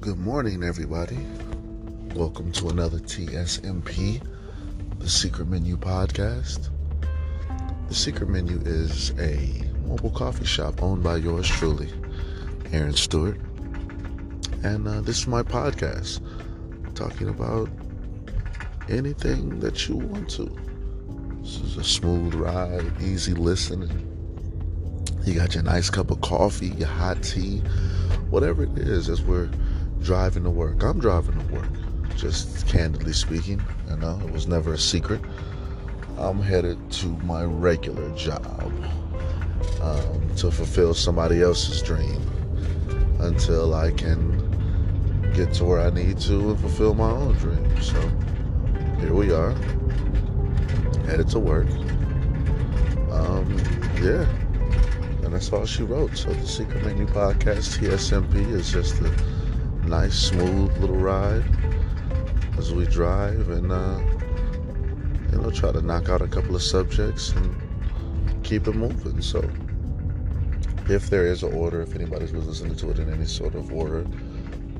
[0.00, 1.16] Good morning, everybody.
[2.14, 4.20] Welcome to another TSMP
[5.06, 6.68] the Secret Menu podcast.
[7.86, 11.92] The Secret Menu is a mobile coffee shop owned by yours truly,
[12.72, 13.38] Aaron Stewart.
[14.64, 16.18] And uh, this is my podcast,
[16.96, 17.70] talking about
[18.88, 20.52] anything that you want to.
[21.40, 24.12] This is a smooth ride, easy listening.
[25.24, 27.58] You got your nice cup of coffee, your hot tea,
[28.28, 29.50] whatever it is as we're
[30.02, 30.82] driving to work.
[30.82, 31.85] I'm driving to work
[32.16, 33.62] just candidly speaking.
[33.88, 35.20] You know, it was never a secret.
[36.18, 38.72] I'm headed to my regular job
[39.82, 42.20] um, to fulfill somebody else's dream
[43.20, 47.82] until I can get to where I need to and fulfill my own dream.
[47.82, 48.00] So
[48.98, 49.52] here we are,
[51.06, 51.68] headed to work.
[53.10, 53.58] Um,
[54.00, 54.26] yeah,
[55.22, 56.16] and that's all she wrote.
[56.16, 61.44] So the Secret Menu Podcast TSMP is just a nice, smooth little ride
[62.58, 64.00] as we drive and uh,
[65.32, 67.54] you know try to knock out a couple of subjects and
[68.44, 69.20] keep it moving.
[69.20, 69.48] So
[70.88, 73.72] if there is an order, if anybody's was listening to it in any sort of
[73.72, 74.06] order,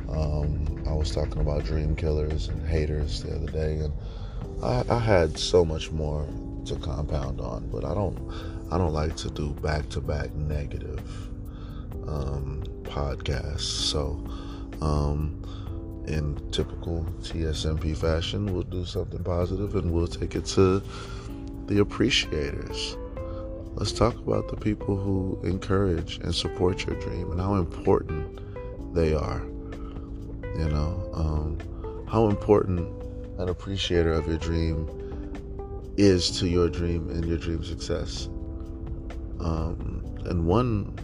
[0.09, 3.93] um, I was talking about dream killers and haters the other day, and
[4.63, 6.29] I, I had so much more
[6.67, 8.19] to compound on, but I don't
[8.71, 11.01] I don't like to do back to back negative.
[12.07, 13.61] Um, podcast.
[13.61, 14.25] So,
[14.81, 15.43] um,
[16.07, 20.83] in typical TSMP fashion, we'll do something positive and we'll take it to
[21.67, 22.97] the appreciators.
[23.75, 28.41] Let's talk about the people who encourage and support your dream and how important
[28.95, 29.43] they are.
[30.57, 32.89] You know, um, how important
[33.39, 34.89] an appreciator of your dream
[35.97, 38.29] is to your dream and your dream success.
[39.41, 40.95] Um, and one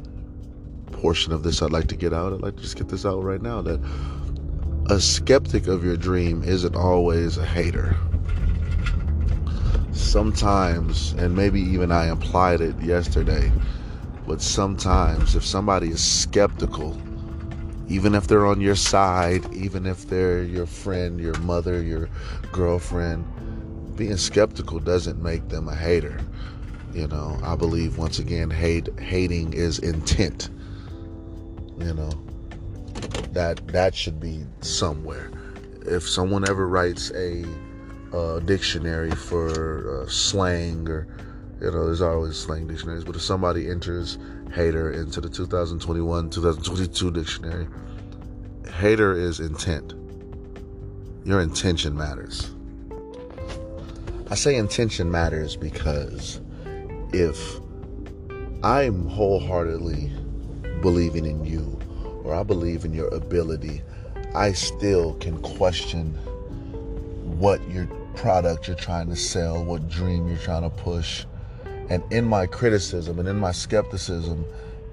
[0.92, 3.22] portion of this I'd like to get out, I'd like to just get this out
[3.22, 3.80] right now that
[4.86, 7.96] a skeptic of your dream isn't always a hater.
[9.92, 13.52] Sometimes, and maybe even I implied it yesterday,
[14.26, 17.00] but sometimes if somebody is skeptical,
[17.88, 22.08] even if they're on your side, even if they're your friend, your mother, your
[22.50, 23.24] girlfriend,
[23.96, 26.18] being skeptical doesn't make them a hater.
[26.92, 30.50] You know, I believe once again, hate hating is intent.
[31.78, 32.10] You know,
[33.32, 35.30] that that should be somewhere.
[35.86, 37.44] If someone ever writes a,
[38.44, 41.06] dictionary for uh, slang or
[41.62, 44.18] you know, there's always slang dictionaries, but if somebody enters
[44.52, 47.68] hater into the 2021 2022 dictionary,
[48.80, 49.94] hater is intent.
[51.24, 52.52] Your intention matters.
[54.28, 56.40] I say intention matters because
[57.12, 57.60] if
[58.64, 60.10] I'm wholeheartedly
[60.80, 61.78] believing in you
[62.24, 63.82] or I believe in your ability,
[64.34, 66.14] I still can question
[67.38, 71.24] what your product you're trying to sell, what dream you're trying to push.
[71.90, 74.44] And in my criticism and in my skepticism,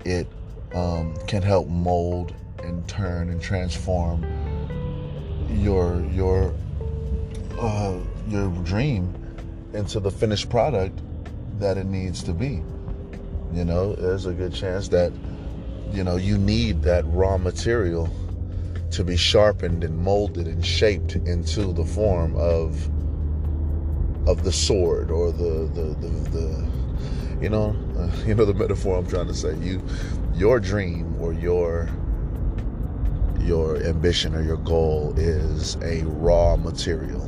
[0.06, 0.28] it
[0.74, 2.34] um, can help mold
[2.64, 4.26] and turn and transform
[5.50, 6.54] your your
[7.60, 7.98] uh,
[8.28, 9.14] your dream
[9.74, 11.00] into the finished product
[11.60, 12.62] that it needs to be.
[13.54, 15.12] You know, there's a good chance that,
[15.92, 18.10] you know, you need that raw material
[18.92, 22.90] to be sharpened and molded and shaped into the form of
[24.28, 26.70] of the sword or the the the, the
[27.42, 29.56] you know uh, you know the metaphor I'm trying to say.
[29.58, 29.82] You
[30.36, 31.90] your dream or your
[33.42, 37.28] your ambition or your goal is a raw material.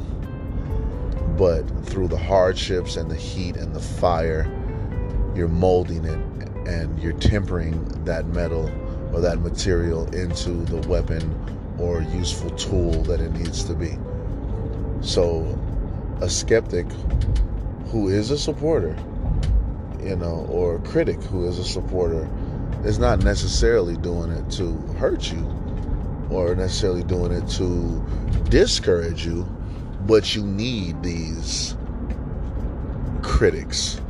[1.37, 4.45] But through the hardships and the heat and the fire,
[5.35, 6.19] you're molding it
[6.67, 8.71] and you're tempering that metal
[9.13, 11.23] or that material into the weapon
[11.79, 13.97] or useful tool that it needs to be.
[15.01, 15.59] So,
[16.21, 16.85] a skeptic
[17.87, 18.95] who is a supporter,
[20.03, 22.29] you know, or a critic who is a supporter,
[22.85, 25.45] is not necessarily doing it to hurt you
[26.29, 28.03] or necessarily doing it to
[28.49, 29.45] discourage you
[30.07, 31.75] but you need these
[33.21, 34.01] critics,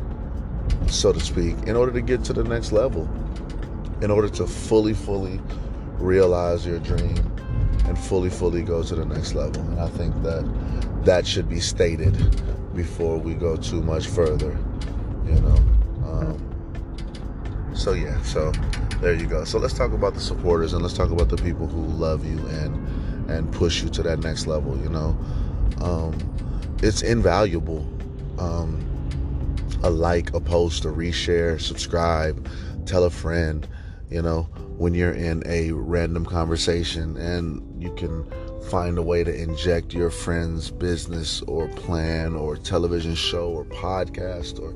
[0.88, 3.10] so to speak, in order to get to the next level,
[4.02, 5.40] in order to fully, fully
[5.98, 7.18] realize your dream
[7.86, 9.62] and fully, fully go to the next level.
[9.62, 10.44] And I think that
[11.06, 12.16] that should be stated
[12.76, 14.58] before we go too much further,
[15.26, 15.58] you know.
[16.06, 18.52] Um, so, yeah, so
[19.02, 19.44] there you go.
[19.44, 22.38] So, let's talk about the supporters and let's talk about the people who love you
[22.48, 25.18] and and push you to that next level, you know
[25.82, 26.16] um,
[26.82, 27.88] it's invaluable.
[28.38, 28.86] Um,
[29.84, 32.48] a like, a post, a reshare, subscribe,
[32.86, 33.68] tell a friend.
[34.10, 34.44] You know,
[34.78, 38.26] when you're in a random conversation and you can
[38.70, 44.60] find a way to inject your friend's business or plan or television show or podcast
[44.60, 44.76] or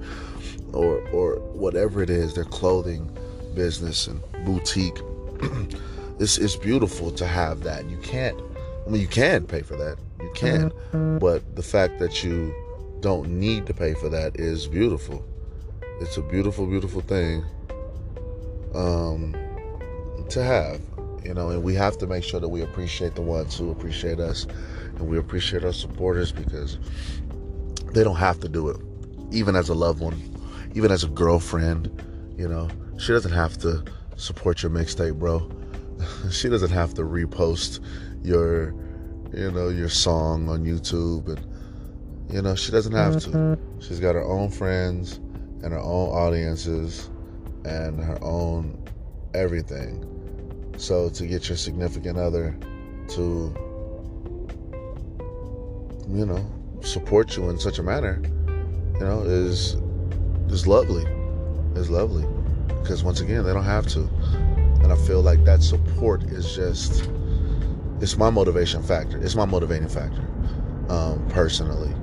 [0.74, 3.10] or or whatever it is, their clothing
[3.54, 5.00] business and boutique.
[6.18, 7.90] this is beautiful to have that.
[7.90, 8.40] You can't
[8.86, 10.70] I mean you can pay for that you can.
[10.70, 11.20] Mm-hmm.
[11.20, 12.54] But the fact that you
[13.06, 15.24] don't need to pay for that is beautiful.
[16.02, 17.46] It's a beautiful, beautiful thing
[18.74, 19.36] um,
[20.30, 20.82] to have,
[21.24, 24.20] you know, and we have to make sure that we appreciate the ones who appreciate
[24.20, 24.48] us
[24.96, 26.80] and we appreciate our supporters because
[27.94, 28.78] they don't have to do it.
[29.30, 30.20] Even as a loved one,
[30.74, 31.92] even as a girlfriend,
[32.40, 32.68] you know,
[32.98, 33.84] she doesn't have to
[34.16, 35.48] support your mixtape, bro.
[36.32, 37.82] she doesn't have to repost
[38.24, 38.74] your
[39.32, 41.28] you know, your song on YouTube.
[41.28, 41.55] And,
[42.30, 43.30] you know, she doesn't have to.
[43.30, 43.80] Mm-hmm.
[43.80, 45.18] She's got her own friends
[45.64, 47.10] and her own audiences
[47.64, 48.84] and her own
[49.34, 50.04] everything.
[50.78, 52.58] So to get your significant other
[53.10, 53.56] to,
[56.10, 56.46] you know,
[56.82, 58.22] support you in such a manner,
[58.96, 59.78] you know, is
[60.50, 61.06] is lovely.
[61.76, 62.26] Is lovely.
[62.68, 64.02] Because once again, they don't have to.
[64.82, 67.10] And I feel like that support is just
[68.02, 69.18] it's my motivation factor.
[69.24, 70.28] It's my motivating factor,
[70.90, 71.94] um, personally.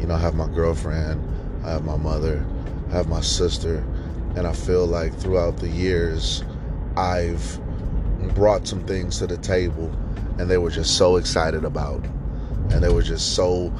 [0.00, 1.22] You know, I have my girlfriend,
[1.64, 2.44] I have my mother,
[2.88, 3.84] I have my sister,
[4.34, 6.42] and I feel like throughout the years,
[6.96, 7.60] I've
[8.34, 9.90] brought some things to the table
[10.38, 12.04] and they were just so excited about
[12.70, 13.70] and they were just so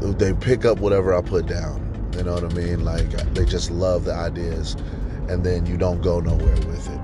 [0.00, 1.84] they pick up whatever I put down.
[2.16, 2.84] You know what I mean?
[2.84, 4.74] Like they just love the ideas
[5.28, 7.00] and then you don't go nowhere with it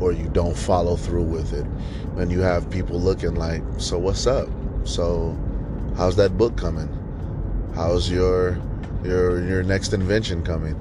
[0.00, 1.66] or you don't follow through with it.
[2.16, 4.48] And you have people looking like, "So what's up?
[4.84, 5.36] So
[5.96, 6.88] how's that book coming?
[7.74, 8.58] How's your
[9.04, 10.76] your your next invention coming?"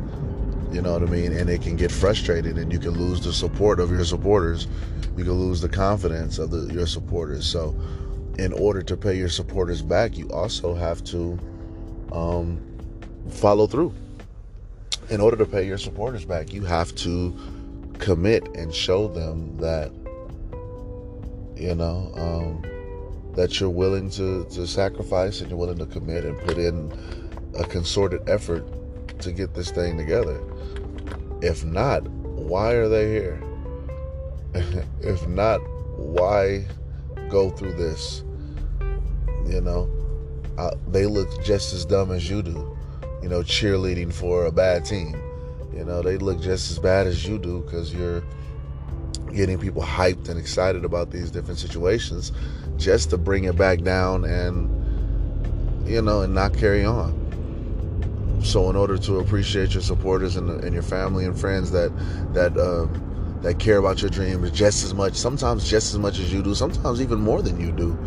[0.73, 1.33] You know what I mean?
[1.33, 4.67] And it can get frustrated and you can lose the support of your supporters.
[5.15, 7.45] You can lose the confidence of the, your supporters.
[7.45, 7.79] So
[8.39, 11.37] in order to pay your supporters back, you also have to
[12.11, 12.59] um,
[13.29, 13.93] follow through.
[15.11, 17.37] In order to pay your supporters back, you have to
[17.99, 19.91] commit and show them that
[21.55, 22.65] you know um,
[23.35, 26.91] that you're willing to, to sacrifice and you're willing to commit and put in
[27.57, 28.63] a concerted effort
[29.19, 30.41] to get this thing together.
[31.41, 33.43] If not, why are they here?
[35.01, 35.57] if not,
[35.97, 36.65] why
[37.29, 38.23] go through this.
[39.47, 39.89] You know,
[40.57, 42.77] uh, they look just as dumb as you do.
[43.21, 45.15] You know, cheerleading for a bad team.
[45.75, 48.23] You know, they look just as bad as you do because you're
[49.33, 52.31] getting people hyped and excited about these different situations
[52.77, 54.69] just to bring it back down and,
[55.87, 57.19] you know, and not carry on.
[58.43, 61.91] So, in order to appreciate your supporters and, and your family and friends that,
[62.33, 66.33] that, um, that care about your dreams just as much, sometimes just as much as
[66.33, 67.97] you do, sometimes even more than you do.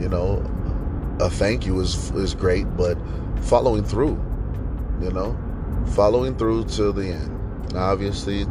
[0.00, 0.44] You know,
[1.20, 2.96] a thank you is is great, but
[3.42, 4.20] following through,
[5.02, 5.36] you know,
[5.94, 7.72] following through to the end.
[7.72, 8.46] Now, obviously,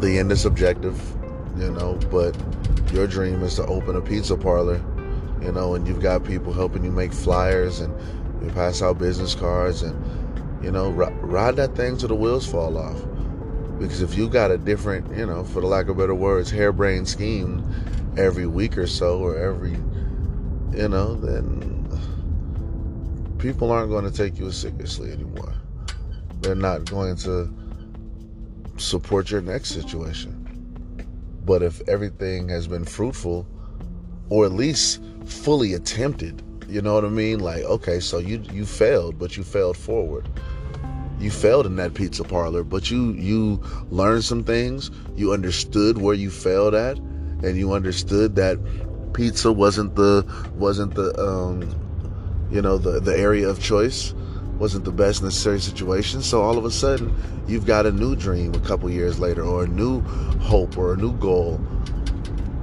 [0.00, 1.00] the end is subjective,
[1.56, 2.36] you know, but
[2.92, 4.82] your dream is to open a pizza parlor,
[5.40, 7.94] you know, and you've got people helping you make flyers and
[8.42, 12.76] you pass out business cards and, you know, ride that thing till the wheels fall
[12.76, 13.02] off.
[13.78, 17.08] Because if you got a different, you know, for the lack of better words, harebrained
[17.08, 17.64] scheme
[18.18, 19.70] every week or so, or every,
[20.78, 21.88] you know, then
[23.38, 25.54] people aren't going to take you seriously anymore.
[26.40, 27.50] They're not going to
[28.76, 30.39] support your next situation.
[31.44, 33.46] But if everything has been fruitful,
[34.28, 37.40] or at least fully attempted, you know what I mean?
[37.40, 40.28] Like, okay, so you you failed, but you failed forward
[41.20, 44.90] you failed in that pizza parlor, but you you learned some things.
[45.16, 48.58] You understood where you failed at, and you understood that
[49.12, 51.62] pizza wasn't the wasn't the um,
[52.50, 54.14] you know the the area of choice,
[54.60, 56.20] wasn't the best necessary situation.
[56.20, 57.16] So all of a sudden,
[57.48, 60.02] you've got a new dream a couple years later, or a new
[60.42, 61.58] hope, or a new goal.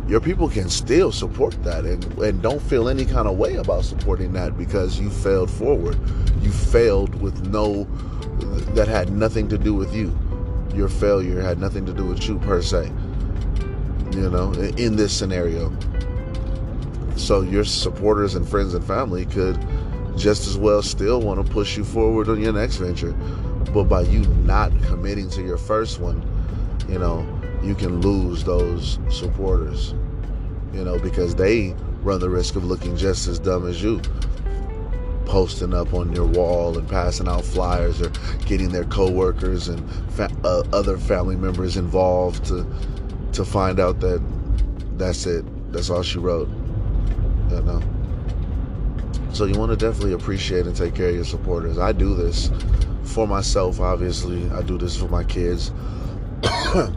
[0.07, 3.83] Your people can still support that and, and don't feel any kind of way about
[3.83, 5.97] supporting that because you failed forward.
[6.41, 7.85] You failed with no
[8.75, 10.17] that had nothing to do with you.
[10.75, 12.91] Your failure had nothing to do with you per se.
[14.11, 15.75] You know, in this scenario.
[17.15, 19.57] So your supporters and friends and family could
[20.17, 23.11] just as well still want to push you forward on your next venture.
[23.73, 26.21] But by you not committing to your first one,
[26.89, 27.25] you know,
[27.63, 29.93] you can lose those supporters.
[30.73, 34.01] You know, because they run the risk of looking just as dumb as you
[35.25, 38.09] posting up on your wall and passing out flyers or
[38.45, 42.65] getting their coworkers and fa- uh, other family members involved to
[43.33, 44.21] to find out that
[44.97, 45.45] that's it.
[45.71, 46.49] That's all she wrote.
[47.49, 47.96] You know.
[49.37, 51.77] So you want to definitely appreciate and take care of your supporters.
[51.77, 52.49] I do this
[53.03, 54.49] for myself, obviously.
[54.49, 55.71] I do this for my kids.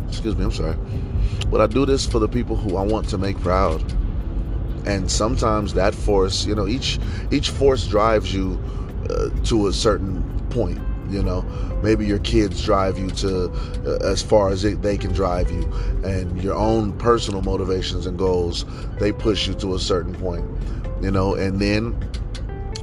[0.09, 0.79] Excuse me, I'm sorry.
[1.51, 3.85] But I do this for the people who I want to make proud
[4.87, 6.99] and sometimes that force you know each
[7.31, 8.59] each force drives you
[9.11, 10.81] uh, to a certain point
[11.11, 11.43] you know
[11.83, 13.51] maybe your kids drive you to
[13.85, 15.71] uh, as far as it, they can drive you
[16.03, 18.65] and your own personal motivations and goals
[18.99, 20.47] they push you to a certain point
[21.03, 21.95] you know and then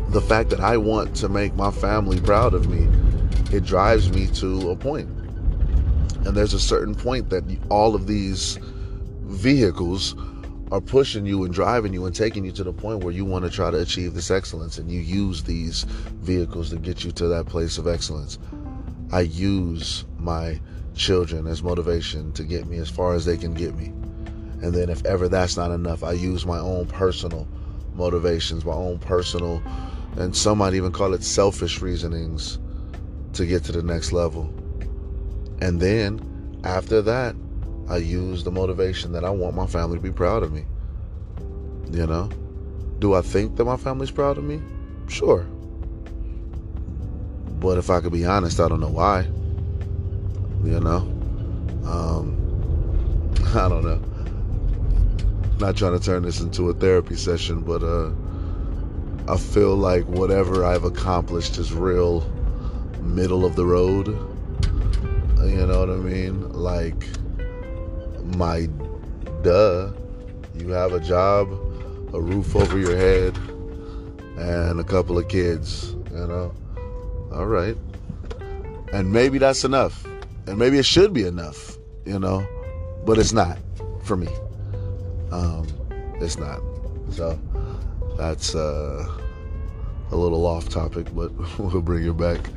[0.10, 2.88] the fact that i want to make my family proud of me
[3.56, 5.08] it drives me to a point.
[6.26, 8.58] and there's a certain point that all of these
[9.24, 10.16] vehicles
[10.72, 13.46] are pushing you and driving you and taking you to the point where you want
[13.46, 15.84] to try to achieve this excellence and you use these
[16.22, 18.38] vehicles to get you to that place of excellence.
[19.12, 20.60] I use my
[20.94, 23.88] children as motivation to get me as far as they can get me.
[24.62, 27.48] And then if ever that's not enough, I use my own personal
[27.94, 29.64] motivations, my own personal
[30.18, 32.58] and some might even call it selfish reasonings
[33.34, 34.52] to get to the next level.
[35.62, 37.36] And then after that,
[37.88, 40.66] I use the motivation that I want my family to be proud of me.
[41.92, 42.30] You know?
[43.00, 44.60] Do I think that my family's proud of me?
[45.08, 45.44] Sure.
[47.60, 49.22] But if I could be honest, I don't know why.
[50.64, 50.98] You know?
[51.86, 54.02] Um, I don't know.
[55.60, 58.12] Not trying to turn this into a therapy session, but uh,
[59.30, 62.22] I feel like whatever I've accomplished is real
[63.02, 64.08] middle of the road.
[64.08, 66.54] You know what I mean?
[66.54, 67.06] Like
[68.38, 68.70] my
[69.44, 69.92] duh,
[70.56, 71.52] you have a job,
[72.14, 73.38] a roof over your head,
[74.38, 75.96] and a couple of kids.
[76.12, 76.54] You know,
[77.34, 77.76] all right,
[78.94, 80.06] and maybe that's enough,
[80.48, 81.78] and maybe it should be enough.
[82.06, 82.48] You know,
[83.06, 83.58] but it's not
[84.04, 84.30] for me.
[85.32, 85.68] Um,
[86.22, 86.62] it's not.
[87.10, 87.38] So
[88.18, 89.08] that's uh,
[90.12, 92.50] a little off topic, but we'll bring it back.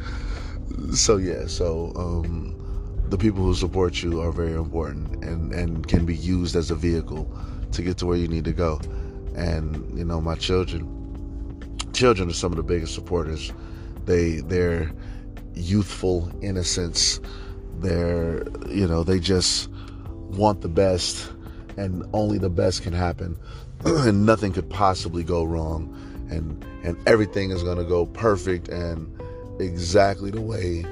[0.95, 2.57] So yeah, so um,
[3.09, 6.75] the people who support you are very important and and can be used as a
[6.75, 7.31] vehicle
[7.73, 8.81] to get to where you need to go.
[9.37, 10.89] And you know, my children,
[11.93, 13.53] children are some of the biggest supporters.
[14.07, 14.93] They their
[15.55, 17.21] youthful innocence,
[17.81, 19.69] their you know, they just
[20.09, 21.31] want the best
[21.77, 23.37] and only the best can happen
[23.85, 25.97] and nothing could possibly go wrong.
[26.31, 29.11] And and everything is going to go perfect and
[29.61, 30.85] exactly the way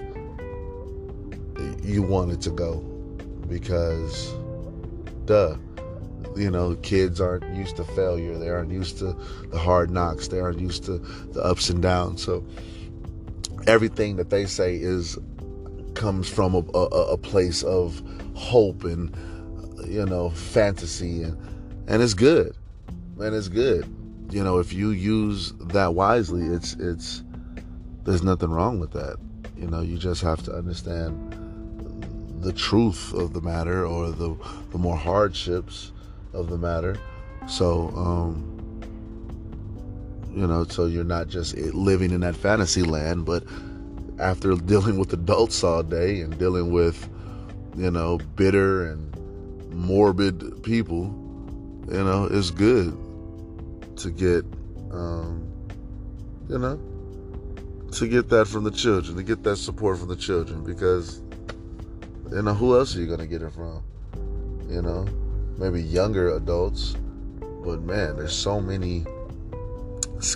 [1.82, 2.76] you want it to go.
[3.48, 4.34] Because
[5.26, 5.56] duh
[6.36, 8.38] you know kids aren't used to failure.
[8.38, 9.16] They aren't used to
[9.50, 10.28] the hard knocks.
[10.28, 12.22] They aren't used to the ups and downs.
[12.22, 12.44] So
[13.66, 15.18] everything that they say is
[15.94, 18.02] comes from a, a, a place of
[18.34, 19.14] hope and
[19.86, 21.22] you know fantasy.
[21.22, 21.36] And
[21.86, 22.54] and it's good
[23.20, 23.84] and it's good.
[24.30, 27.22] You know if you use that wisely it's it's
[28.04, 29.16] there's nothing wrong with that.
[29.56, 31.34] You know you just have to understand
[32.42, 34.36] the truth of the matter or the
[34.70, 35.92] the more hardships
[36.32, 36.96] of the matter.
[37.46, 38.54] So um
[40.34, 43.44] you know so you're not just living in that fantasy land but
[44.18, 47.08] after dealing with adults all day and dealing with
[47.76, 49.08] you know bitter and
[49.72, 51.04] morbid people,
[51.90, 52.96] you know, it's good
[53.98, 54.44] to get,
[54.92, 55.46] um,
[56.48, 56.80] you know,
[57.92, 61.20] to get that from the children, to get that support from the children, because,
[62.30, 63.82] you know, who else are you to get it from?
[64.68, 65.06] You know,
[65.56, 66.94] maybe younger adults,
[67.64, 69.04] but man, there's so many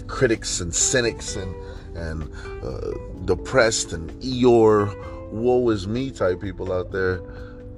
[0.06, 1.54] critics and cynics and
[1.94, 2.22] and
[2.62, 2.92] uh,
[3.26, 7.20] depressed and Eeyore, woe is me type people out there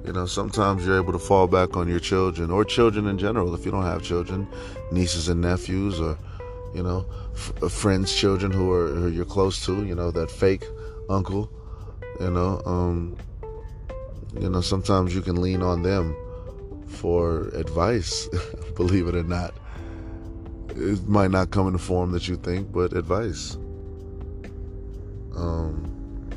[0.05, 3.55] you know, sometimes you're able to fall back on your children or children in general
[3.55, 4.47] if you don't have children,
[4.91, 6.17] nieces and nephews, or,
[6.73, 10.31] you know, f- uh, friends' children who are who you're close to, you know, that
[10.31, 10.65] fake
[11.09, 11.49] uncle,
[12.19, 12.61] you know.
[12.65, 13.17] Um,
[14.39, 16.15] you know, sometimes you can lean on them
[16.87, 18.27] for advice,
[18.75, 19.53] believe it or not.
[20.75, 23.55] It might not come in the form that you think, but advice.
[25.35, 26.29] Um,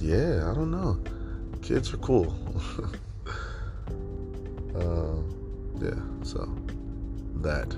[0.00, 0.98] yeah, I don't know
[1.62, 2.34] kids are cool.
[4.74, 5.16] uh,
[5.80, 6.48] yeah, so
[7.42, 7.76] that.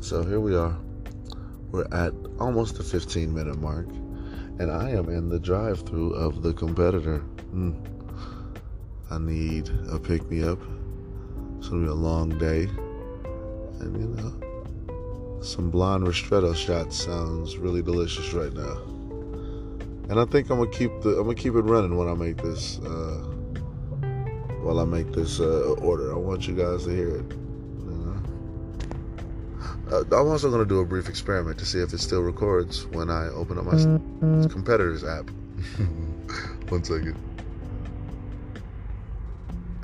[0.00, 0.76] So here we are.
[1.70, 3.88] We're at almost the 15 minute mark,
[4.58, 7.24] and I am in the drive through of the competitor.
[7.54, 7.74] Mm.
[9.10, 10.60] I need a pick me up.
[11.58, 12.64] It's gonna be a long day,
[13.80, 18.94] and you know, some blonde ristretto shots sounds really delicious right now
[20.08, 22.36] and I think I'm gonna keep the I'm gonna keep it running when I make
[22.42, 23.24] this uh,
[24.62, 26.12] while I make this uh, order.
[26.12, 27.43] I want you guys to hear it.
[29.90, 33.10] Uh, I'm also gonna do a brief experiment to see if it still records when
[33.10, 35.28] I open up my competitor's app.
[36.70, 37.16] One second.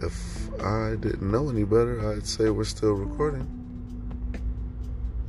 [0.02, 3.46] If I didn't know any better, I'd say we're still recording.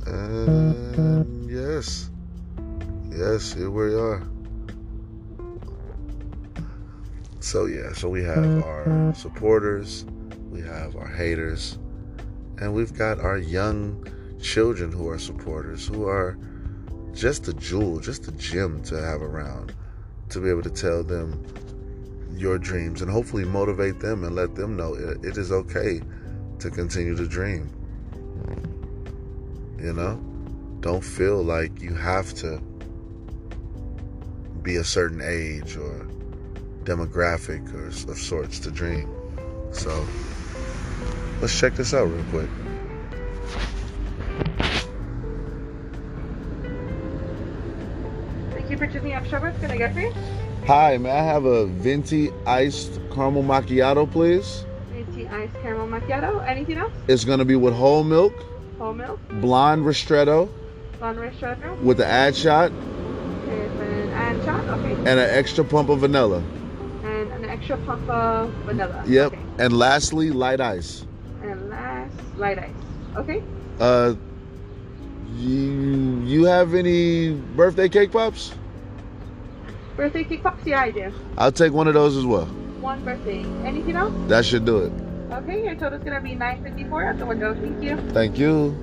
[0.06, 2.10] And yes,
[3.10, 4.22] yes, here we are.
[7.40, 10.06] So yeah, so we have our supporters,
[10.50, 11.78] we have our haters,
[12.58, 14.06] and we've got our young
[14.42, 16.36] children who are supporters, who are
[17.14, 19.74] just a jewel, just a gem to have around,
[20.30, 21.44] to be able to tell them
[22.34, 26.00] your dreams and hopefully motivate them and let them know it, it is okay
[26.58, 27.70] to continue to dream.
[29.78, 30.16] You know,
[30.80, 32.60] don't feel like you have to
[34.62, 36.06] be a certain age or
[36.84, 39.08] demographic or of sorts to dream.
[39.72, 40.06] So
[41.40, 42.48] let's check this out real quick.
[48.52, 49.24] Thank you for choosing up.
[49.24, 50.12] Can I get for you?
[50.66, 54.64] Hi, may I have a venti iced caramel macchiato, please?
[54.92, 56.46] Venti iced caramel macchiato.
[56.46, 56.92] Anything else?
[57.08, 58.32] It's gonna be with whole milk,
[58.78, 60.48] Whole milk, blonde ristretto,
[61.00, 64.64] blonde ristretto, with the add shot, with an and shot.
[64.78, 64.92] Okay.
[64.92, 66.42] and an extra pump of vanilla.
[67.02, 69.02] And an extra pump of vanilla.
[69.06, 69.32] Yep.
[69.32, 69.42] Okay.
[69.58, 71.04] And lastly, light ice.
[71.42, 72.70] And last, light ice.
[73.16, 73.42] Okay.
[73.80, 74.14] Uh,
[75.36, 78.54] you you have any birthday cake pops?
[79.96, 80.66] Birthday cake pops.
[80.66, 81.12] Yeah, I do.
[81.36, 82.46] I'll take one of those as well.
[82.80, 83.44] One birthday.
[83.64, 84.14] Anything else?
[84.28, 84.92] That should do it.
[85.32, 87.54] Okay, your total's gonna be 954 at the window.
[87.54, 87.96] Thank you.
[88.12, 88.76] Thank you.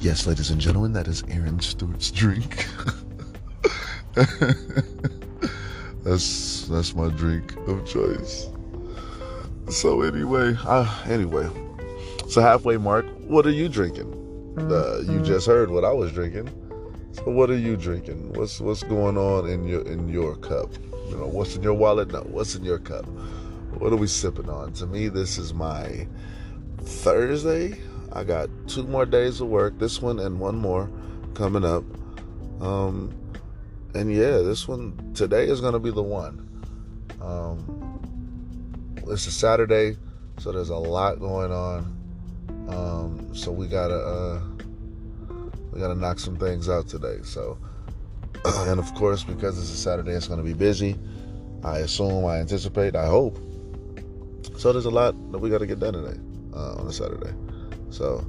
[0.00, 2.66] Yes, ladies and gentlemen, that is Aaron Stewart's drink.
[6.04, 8.48] that's that's my drink of choice.
[9.68, 11.50] So anyway, uh, anyway,
[12.28, 13.06] so halfway mark.
[13.26, 14.14] What are you drinking?
[14.58, 16.48] Uh, you just heard what I was drinking.
[17.12, 18.32] So what are you drinking?
[18.34, 20.70] What's what's going on in your in your cup?
[21.08, 22.12] You know, what's in your wallet?
[22.12, 23.06] No, what's in your cup?
[23.78, 24.72] What are we sipping on?
[24.74, 26.06] To me, this is my
[26.82, 27.80] Thursday.
[28.12, 29.78] I got two more days of work.
[29.78, 30.90] This one and one more
[31.34, 31.84] coming up.
[32.60, 33.14] Um,
[33.94, 36.44] and yeah, this one today is gonna be the one.
[37.22, 38.00] Um,
[39.06, 39.96] it's a Saturday,
[40.38, 41.97] so there's a lot going on.
[42.68, 44.40] Um, so we gotta uh,
[45.72, 47.18] we gotta knock some things out today.
[47.22, 47.58] So,
[48.44, 50.98] and of course, because it's a Saturday, it's gonna be busy.
[51.64, 53.38] I assume, I anticipate, I hope.
[54.56, 56.18] So there's a lot that we got to get done today
[56.54, 57.32] uh, on a Saturday.
[57.90, 58.26] So,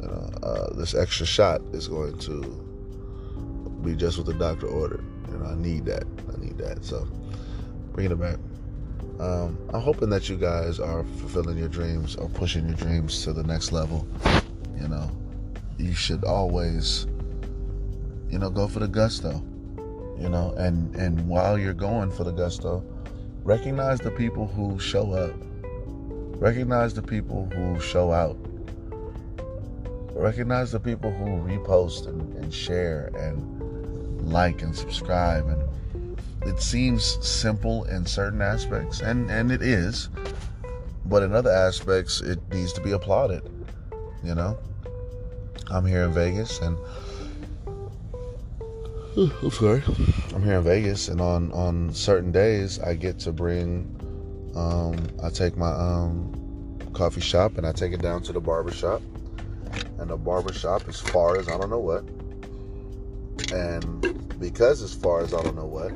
[0.00, 2.40] you know, uh, this extra shot is going to
[3.82, 5.04] be just what the doctor ordered.
[5.30, 6.04] You know, I need that.
[6.32, 6.84] I need that.
[6.84, 7.06] So,
[7.92, 8.38] bringing it back.
[9.20, 13.32] Um, I'm hoping that you guys are fulfilling your dreams or pushing your dreams to
[13.32, 14.06] the next level.
[14.76, 15.10] You know,
[15.78, 17.06] you should always,
[18.28, 19.42] you know, go for the gusto.
[20.18, 22.84] You know, and and while you're going for the gusto,
[23.44, 25.34] recognize the people who show up.
[26.40, 28.36] Recognize the people who show out.
[30.12, 35.46] Recognize the people who repost and, and share and like and subscribe.
[35.48, 35.62] And
[36.46, 40.08] it seems simple in certain aspects, and, and it is.
[41.06, 43.42] But in other aspects, it needs to be applauded.
[44.22, 44.58] You know?
[45.70, 46.78] I'm here in Vegas and
[49.16, 49.80] I'm sorry.
[50.34, 53.88] I'm here in Vegas, and on on certain days, I get to bring.
[54.56, 58.72] Um, I take my um, coffee shop and I take it down to the barber
[58.72, 59.02] shop,
[59.98, 62.04] and the barber shop is far as I don't know what,
[63.52, 65.92] and because as far as I don't know what,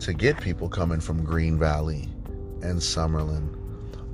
[0.00, 2.08] to get people coming from Green Valley
[2.62, 3.56] and Summerlin,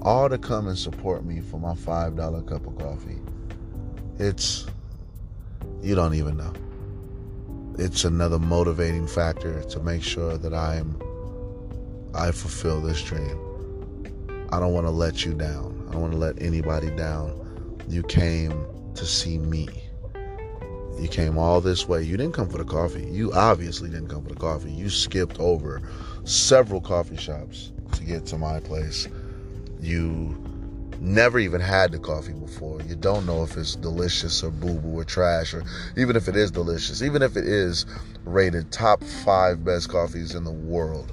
[0.03, 3.19] all to come and support me for my five dollar cup of coffee.
[4.19, 4.67] It's
[5.83, 6.53] you don't even know
[7.79, 10.99] it's another motivating factor to make sure that I'm
[12.15, 13.39] I fulfill this dream.
[14.51, 15.85] I don't want to let you down.
[15.89, 17.79] I don't want to let anybody down.
[17.89, 19.69] You came to see me.
[20.99, 22.03] You came all this way.
[22.03, 23.05] You didn't come for the coffee.
[23.05, 24.71] You obviously didn't come for the coffee.
[24.71, 25.83] You skipped over
[26.25, 29.07] several coffee shops to get to my place.
[29.81, 30.43] You
[31.01, 32.81] never even had the coffee before.
[32.83, 35.65] You don't know if it's delicious or boo boo or trash, or
[35.97, 37.85] even if it is delicious, even if it is
[38.25, 41.13] rated top five best coffees in the world.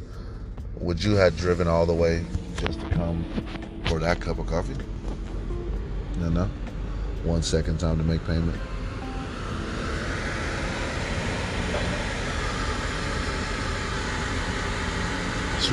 [0.79, 2.25] Would you have driven all the way
[2.57, 3.23] just to come
[3.87, 4.75] for that cup of coffee?
[6.19, 6.49] No, no.
[7.23, 8.59] One second time to make payment.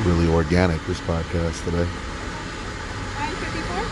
[0.05, 1.87] Really organic, this podcast today.
[3.17, 3.85] 954?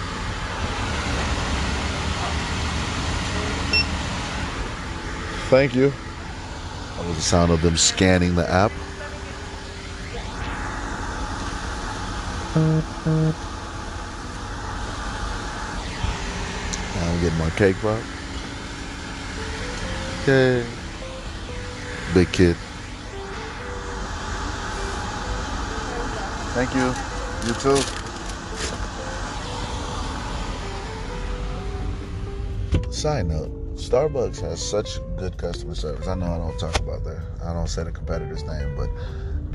[5.49, 5.91] Thank you.
[6.97, 8.71] That was the sound of them scanning the app.
[12.55, 12.81] Now
[17.01, 18.03] I'm getting my cake pop.
[20.27, 20.65] Yay.
[22.13, 22.57] Big kid.
[26.59, 26.87] Thank you.
[27.47, 27.77] You too.
[32.91, 36.09] Side note, Starbucks has such good customer service.
[36.09, 37.21] I know I don't talk about that.
[37.45, 38.89] I don't say the competitor's name, but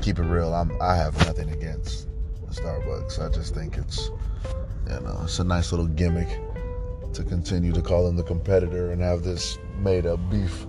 [0.01, 0.51] keep it real.
[0.55, 2.07] I'm I have nothing against
[2.49, 3.23] Starbucks.
[3.23, 4.09] I just think it's
[4.87, 6.39] you know, it's a nice little gimmick
[7.13, 10.65] to continue to call them the competitor and have this made up beef.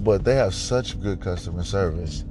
[0.00, 2.24] But they have such good customer service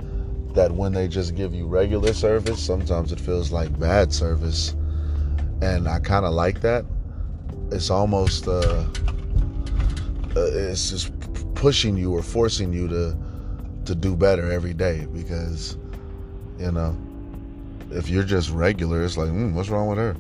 [0.54, 4.76] that when they just give you regular service, sometimes it feels like bad service.
[5.62, 6.86] And I kind of like that.
[7.72, 8.86] It's almost uh,
[10.36, 11.12] uh, it's just
[11.56, 13.18] pushing you or forcing you to
[13.86, 15.78] to do better every day because
[16.58, 16.98] you know
[17.92, 20.16] if you're just regular it's like mm, what's wrong with her?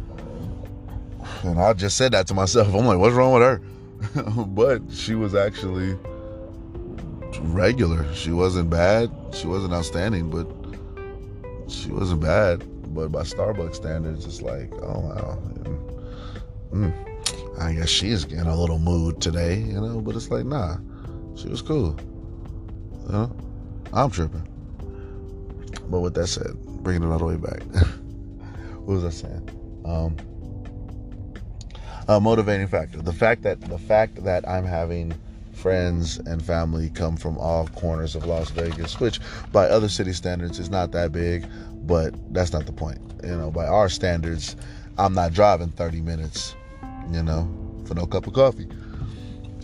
[1.44, 2.74] And i just said that to myself.
[2.74, 3.62] I'm like what's wrong with her?
[4.46, 5.98] But she was actually
[7.42, 8.14] regular.
[8.14, 10.48] She wasn't bad she wasn't outstanding but
[11.70, 15.40] she wasn't bad, but by Starbucks standards, it's like, oh wow.
[16.74, 20.02] Mm, I guess she's in a little mood today, you know.
[20.02, 20.78] But it's like, nah,
[21.36, 21.98] she was cool.
[23.06, 23.36] You know,
[23.94, 24.48] I'm tripping.
[25.90, 26.54] But with that said,
[26.84, 27.64] bringing it all the way back.
[28.86, 29.50] what was I saying?
[29.86, 30.16] Um,
[32.08, 33.02] a motivating factor.
[33.02, 35.14] The fact that the fact that I'm having
[35.60, 39.20] friends and family come from all corners of Las Vegas, which
[39.52, 41.46] by other city standards is not that big,
[41.86, 43.00] but that's not the point.
[43.24, 44.56] You know, by our standards,
[44.98, 46.56] I'm not driving 30 minutes,
[47.12, 47.50] you know,
[47.86, 48.68] for no cup of coffee.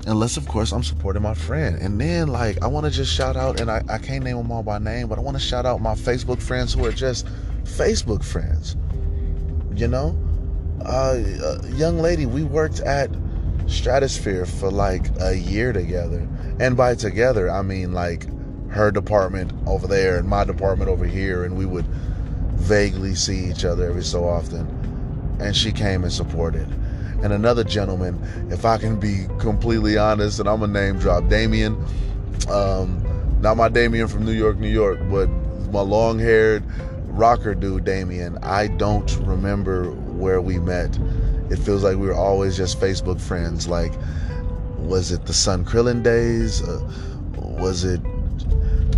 [0.07, 1.77] Unless, of course, I'm supporting my friend.
[1.77, 4.51] And then, like, I want to just shout out, and I, I can't name them
[4.51, 7.25] all by name, but I want to shout out my Facebook friends who are just
[7.63, 8.75] Facebook friends.
[9.75, 10.17] You know?
[10.85, 11.21] Uh,
[11.63, 13.09] a young lady, we worked at
[13.67, 16.27] Stratosphere for like a year together.
[16.59, 18.27] And by together, I mean like
[18.69, 21.85] her department over there and my department over here, and we would
[22.55, 24.67] vaguely see each other every so often.
[25.39, 26.67] And she came and supported.
[27.23, 28.19] And another gentleman,
[28.51, 31.83] if I can be completely honest, and I'm a name drop, Damien.
[32.49, 33.01] Um,
[33.41, 35.27] not my Damien from New York, New York, but
[35.71, 36.63] my long haired
[37.07, 38.37] rocker dude, Damien.
[38.43, 40.97] I don't remember where we met
[41.49, 43.67] it feels like we were always just Facebook friends.
[43.67, 43.93] Like,
[44.77, 46.61] was it the Sun Krillin days?
[46.61, 46.81] Uh,
[47.37, 48.01] was it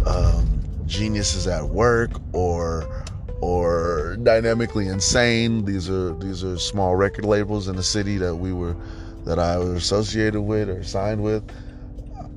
[0.05, 2.87] um, Geniuses at Work or
[3.41, 5.65] or Dynamically Insane?
[5.65, 8.75] These are these are small record labels in the city that we were
[9.25, 11.43] that I was associated with or signed with.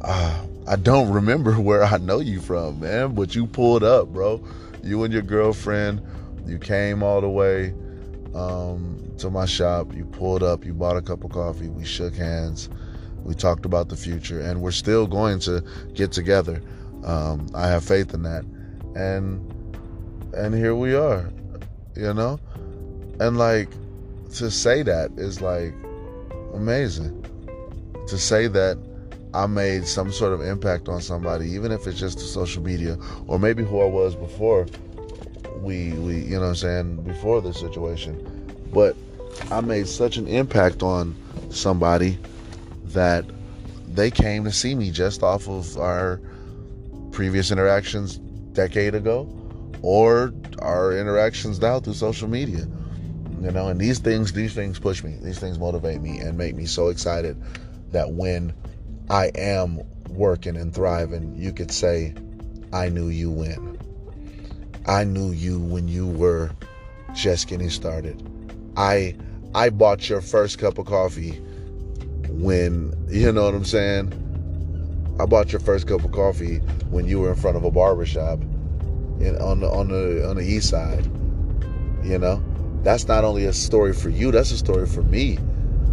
[0.02, 4.42] Uh, I don't remember where I know you from, man, but you pulled up, bro.
[4.82, 6.02] You and your girlfriend,
[6.46, 7.74] you came all the way.
[8.34, 9.94] Um, to my shop.
[9.94, 12.68] You pulled up, you bought a cup of coffee, we shook hands,
[13.22, 15.62] we talked about the future, and we're still going to
[15.94, 16.62] get together.
[17.04, 18.44] Um, I have faith in that,
[18.94, 19.46] and
[20.34, 21.30] and here we are,
[21.96, 22.38] you know,
[23.20, 23.70] and like
[24.34, 25.74] to say that is like
[26.54, 27.16] amazing.
[28.08, 28.76] To say that
[29.32, 32.98] I made some sort of impact on somebody, even if it's just to social media
[33.28, 34.66] or maybe who I was before
[35.60, 38.26] we we you know I'm saying before this situation.
[38.72, 38.96] But
[39.50, 41.16] I made such an impact on
[41.50, 42.18] somebody
[42.86, 43.24] that
[43.88, 46.20] they came to see me just off of our
[47.12, 48.18] previous interactions
[48.52, 49.28] decade ago
[49.82, 52.66] or our interactions now through social media.
[53.40, 55.16] You know and these things these things push me.
[55.22, 57.40] These things motivate me and make me so excited
[57.90, 58.52] that when
[59.08, 59.80] i am
[60.10, 62.14] working and thriving you could say
[62.72, 63.78] i knew you when.
[64.86, 66.50] I knew you when you were
[67.14, 68.22] just getting started
[68.76, 69.14] i
[69.54, 71.40] I bought your first cup of coffee
[72.28, 74.12] when, you know what I'm saying?
[75.18, 78.40] I bought your first cup of coffee when you were in front of a barbershop
[79.20, 81.04] in, on the on the on the east side.
[82.04, 82.42] You know?
[82.82, 85.38] That's not only a story for you, that's a story for me.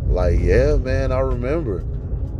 [0.07, 1.83] Like, yeah, man, I remember.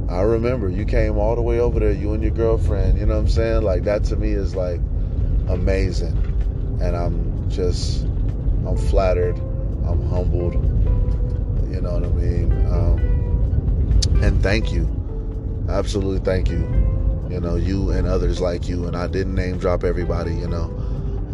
[0.10, 3.16] I remember you came all the way over there, you and your girlfriend, you know
[3.16, 3.64] what I'm saying?
[3.64, 4.80] Like that to me is like
[5.50, 6.16] amazing.
[6.82, 9.36] And I'm just I'm flattered,
[9.88, 10.56] I'm humbled
[11.78, 12.52] you know what I mean?
[12.72, 14.88] Um, and thank you.
[15.70, 16.60] Absolutely thank you.
[17.30, 18.88] You know, you and others like you.
[18.88, 20.74] And I didn't name drop everybody, you know.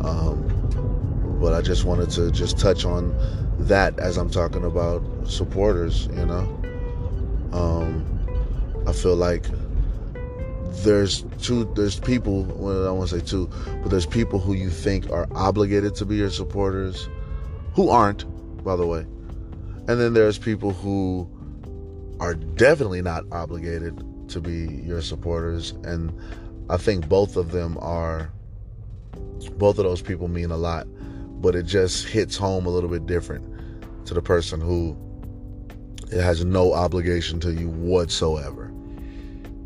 [0.01, 3.15] Um, but I just wanted to just touch on
[3.59, 6.59] that as I'm talking about supporters, you know.
[7.53, 8.03] Um,
[8.87, 9.45] I feel like
[10.83, 13.47] there's two there's people well, I to say two,
[13.81, 17.07] but there's people who you think are obligated to be your supporters
[17.75, 18.25] who aren't,
[18.63, 19.05] by the way.
[19.87, 21.29] And then there's people who
[22.19, 25.71] are definitely not obligated to be your supporters.
[25.83, 26.17] And
[26.69, 28.31] I think both of them are,
[29.57, 30.87] both of those people mean a lot.
[31.41, 34.97] But it just hits home a little bit different to the person who
[36.11, 38.71] has no obligation to you whatsoever.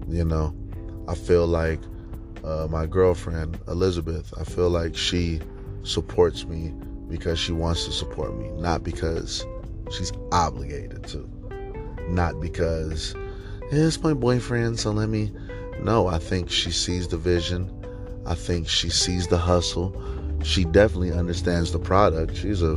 [0.07, 0.56] You know,
[1.07, 1.80] I feel like
[2.44, 5.41] uh, my girlfriend, Elizabeth, I feel like she
[5.84, 6.74] supports me
[7.08, 9.46] because she wants to support me, not because
[9.92, 11.30] She's obligated to.
[12.10, 13.16] Not because
[13.72, 15.32] it's my boyfriend, so let me.
[15.82, 17.72] No, I think she sees the vision.
[18.26, 19.96] I think she sees the hustle.
[20.44, 22.36] She definitely understands the product.
[22.36, 22.76] She's a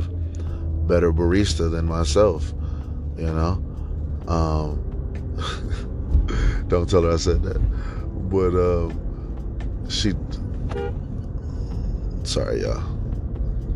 [0.87, 2.53] better barista than myself,
[3.17, 3.63] you know.
[4.27, 4.81] Um,
[6.67, 7.59] don't tell her I said that,
[8.29, 10.13] but um, she.
[12.23, 12.90] Sorry, y'all.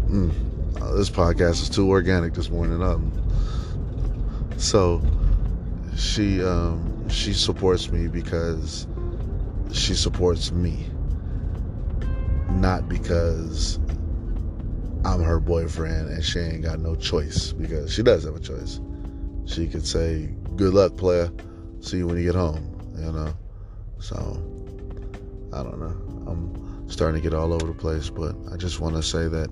[0.08, 2.82] Mm, this podcast is too organic this morning.
[2.84, 3.12] Um,
[4.58, 5.02] so
[5.98, 8.86] she um, she supports me because
[9.74, 10.86] she supports me,
[12.52, 13.80] not because
[15.04, 18.80] I'm her boyfriend and she ain't got no choice because she does have a choice.
[19.46, 21.32] She could say, "Good luck, player.
[21.80, 23.34] See you when you get home." You know.
[24.00, 24.16] So
[25.52, 26.32] I don't know.
[26.32, 29.50] I'm starting to get all over the place, but I just want to say that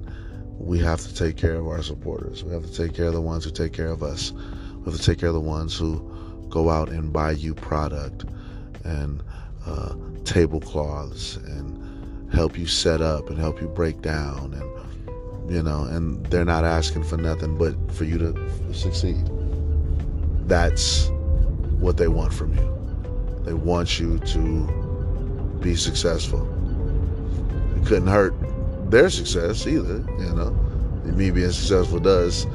[0.58, 2.44] we have to take care of our supporters.
[2.44, 4.32] We have to take care of the ones who take care of us.
[4.32, 8.26] We have to take care of the ones who go out and buy you product
[8.84, 9.24] and
[9.66, 14.74] uh, tablecloths and help you set up and help you break down and
[15.50, 19.30] you know, and they're not asking for nothing but for you to succeed.
[20.48, 21.10] That's
[21.80, 23.44] what they want from you.
[23.44, 26.48] They want you to be successful.
[27.76, 28.34] It couldn't hurt
[28.90, 30.52] their success either, you know.
[31.04, 32.46] Me being successful does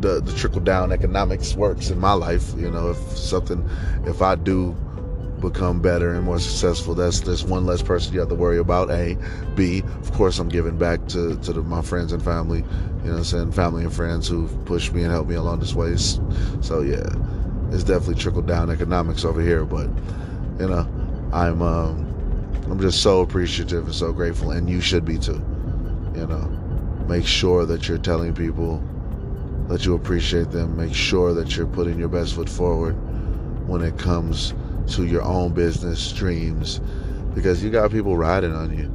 [0.00, 2.52] the, the trickle down economics works in my life.
[2.56, 3.68] You know, if something,
[4.04, 4.76] if I do
[5.40, 6.94] become better and more successful.
[6.94, 8.90] That's that's one less person you have to worry about.
[8.90, 9.16] A,
[9.54, 9.82] B.
[10.00, 12.64] Of course, I'm giving back to to the, my friends and family.
[13.04, 15.74] You know, I'm saying family and friends who've pushed me and helped me along this
[15.74, 15.96] way.
[15.96, 17.08] So yeah,
[17.70, 19.64] it's definitely trickle down economics over here.
[19.64, 19.88] But
[20.58, 20.86] you know,
[21.32, 25.42] I'm um, I'm just so appreciative and so grateful, and you should be too.
[26.16, 26.48] You know,
[27.08, 28.82] make sure that you're telling people
[29.68, 30.76] that you appreciate them.
[30.76, 32.94] Make sure that you're putting your best foot forward
[33.68, 34.54] when it comes
[34.88, 36.80] to your own business streams
[37.34, 38.92] because you got people riding on you.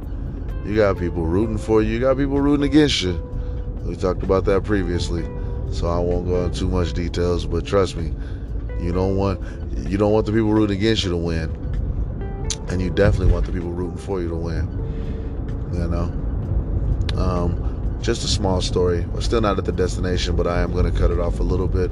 [0.68, 1.92] You got people rooting for you.
[1.92, 3.14] You got people rooting against you.
[3.84, 5.24] We talked about that previously,
[5.72, 7.46] so I won't go into too much details.
[7.46, 8.12] But trust me,
[8.80, 9.40] you don't want
[9.88, 11.50] you don't want the people rooting against you to win,
[12.68, 14.68] and you definitely want the people rooting for you to win.
[15.72, 16.21] You know,
[17.16, 19.06] um, just a small story.
[19.12, 21.44] We're still not at the destination, but I am going to cut it off a
[21.44, 21.90] little bit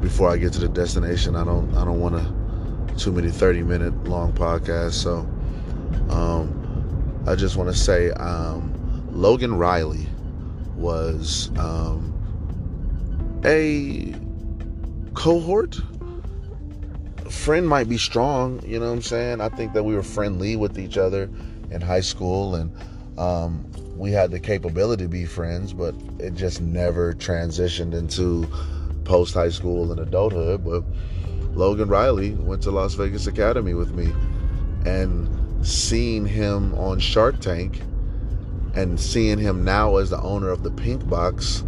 [0.00, 1.34] before I get to the destination.
[1.34, 2.44] I don't I don't want to
[2.96, 4.94] too many 30 minute long podcasts.
[4.94, 5.18] So
[6.10, 8.72] um, I just want to say um,
[9.10, 10.06] Logan Riley
[10.76, 12.12] was um,
[13.44, 14.14] a
[15.14, 15.78] cohort.
[17.30, 19.40] Friend might be strong, you know what I'm saying?
[19.40, 21.28] I think that we were friendly with each other
[21.70, 22.72] in high school and
[23.18, 23.66] um,
[23.96, 28.46] we had the capability to be friends, but it just never transitioned into
[29.04, 30.64] post high school and adulthood.
[30.64, 30.82] But
[31.56, 34.12] Logan Riley went to Las Vegas Academy with me
[34.84, 37.80] and seeing him on Shark Tank
[38.74, 41.62] and seeing him now as the owner of the Pink Box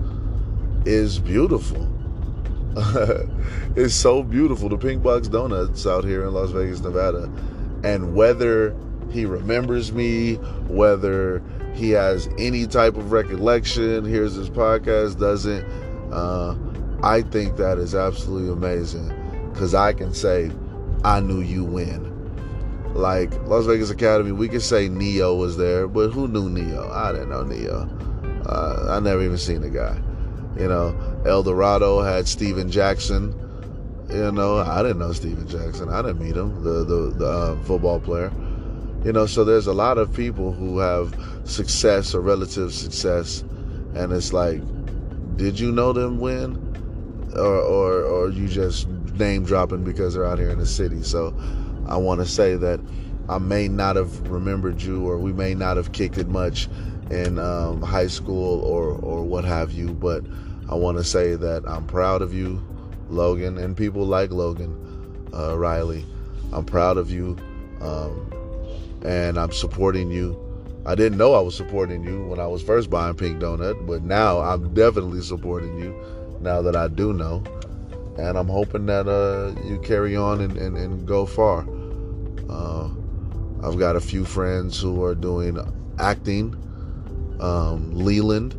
[0.84, 1.88] is beautiful.
[3.76, 4.68] it's so beautiful.
[4.68, 7.30] The Pink Box Donuts out here in Las Vegas, Nevada.
[7.84, 8.76] And whether
[9.10, 10.34] he remembers me,
[10.68, 11.42] whether
[11.76, 15.64] he has any type of recollection, hears his podcast, doesn't,
[16.12, 16.56] uh,
[17.02, 19.12] I think that is absolutely amazing
[19.52, 20.50] because I can say,
[21.04, 22.12] I knew you win.
[22.94, 26.90] Like Las Vegas Academy, we could say Ne-Yo was there, but who knew Ne-Yo?
[26.90, 27.88] I didn't know Ne-Yo.
[28.46, 30.00] Uh, I never even seen the guy.
[30.58, 30.96] You know,
[31.26, 33.34] Eldorado had Steven Jackson.
[34.08, 35.90] You know, I didn't know Steven Jackson.
[35.90, 38.32] I didn't meet him, the the, the uh, football player.
[39.04, 41.14] You know, so there's a lot of people who have
[41.44, 43.42] success or relative success,
[43.94, 44.60] and it's like,
[45.36, 46.66] did you know them when?
[47.36, 51.02] or or or you just name dropping because they're out here in the city.
[51.02, 51.34] So
[51.86, 52.80] I want to say that
[53.28, 56.68] I may not have remembered you, or we may not have kicked it much
[57.10, 59.90] in um, high school or or what have you.
[59.92, 60.24] But
[60.70, 62.64] I want to say that I'm proud of you,
[63.08, 66.04] Logan, and people like Logan uh, Riley.
[66.52, 67.36] I'm proud of you,
[67.80, 68.25] um,
[69.06, 70.42] and I'm supporting you.
[70.84, 74.02] I didn't know I was supporting you when I was first buying Pink Donut, but
[74.02, 75.94] now I'm definitely supporting you.
[76.40, 77.42] Now that I do know,
[78.18, 81.66] and I'm hoping that uh, you carry on and, and, and go far.
[82.48, 82.88] Uh,
[83.62, 85.58] I've got a few friends who are doing
[85.98, 86.54] acting.
[87.40, 88.54] Um, Leland,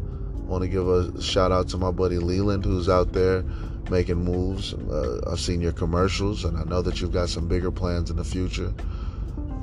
[0.47, 3.43] want to give a shout out to my buddy Leland, who's out there
[3.89, 4.73] making moves.
[4.73, 8.17] Uh, I've seen your commercials, and I know that you've got some bigger plans in
[8.17, 8.73] the future.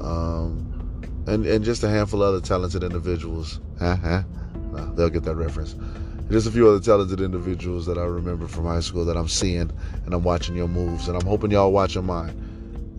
[0.01, 0.64] Um,
[1.27, 3.61] and and just a handful of other talented individuals.
[3.81, 5.77] no, they'll get that reference
[6.31, 9.71] Just a few other talented individuals that I remember from high school that I'm seeing
[10.05, 12.41] and I'm watching your moves and I'm hoping y'all watching mine.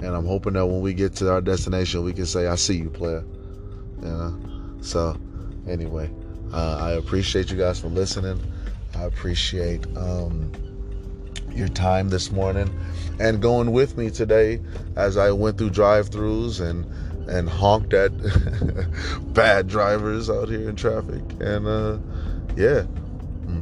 [0.01, 2.75] And I'm hoping that when we get to our destination, we can say, I see
[2.75, 3.23] you, player.
[4.01, 4.39] You know?
[4.81, 5.17] So,
[5.67, 6.11] anyway,
[6.53, 8.39] uh, I appreciate you guys for listening.
[8.95, 10.51] I appreciate um,
[11.51, 12.69] your time this morning
[13.19, 14.59] and going with me today
[14.95, 16.85] as I went through drive throughs and
[17.27, 18.11] and honked at
[19.33, 21.21] bad drivers out here in traffic.
[21.39, 21.97] And uh,
[22.55, 22.85] yeah,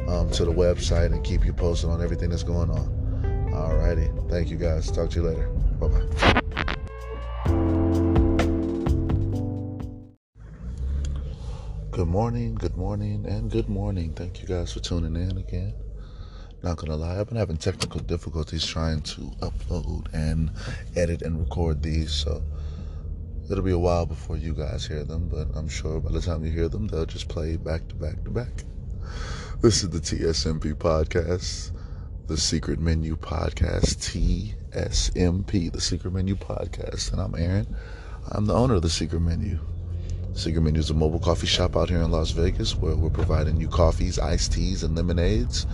[0.08, 2.88] um, to the website and keep you posted on everything that's going on.
[3.52, 4.92] Alrighty thank you guys.
[4.92, 5.48] Talk to you later.
[5.80, 6.06] Bye bye
[11.92, 14.12] Good morning, good morning, and good morning.
[14.14, 15.74] Thank you guys for tuning in again.
[16.62, 20.52] Not gonna lie, I've been having technical difficulties trying to upload and
[20.96, 22.44] edit and record these, so
[23.50, 26.46] it'll be a while before you guys hear them, but I'm sure by the time
[26.46, 28.64] you hear them, they'll just play back to back to back.
[29.62, 31.72] This is the TSMP podcast,
[32.28, 33.98] the Secret Menu Podcast,
[34.74, 37.76] TSMP, the Secret Menu Podcast, and I'm Aaron.
[38.32, 39.60] I'm the owner of the Secret Menu.
[40.34, 43.62] Secret Menu is a mobile coffee shop out here in Las Vegas where we're providing
[43.62, 45.66] you coffees, iced teas, and lemonades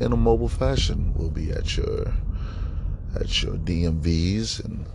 [0.00, 1.12] in a mobile fashion.
[1.14, 2.12] We'll be at your
[3.14, 4.86] at your DMVs and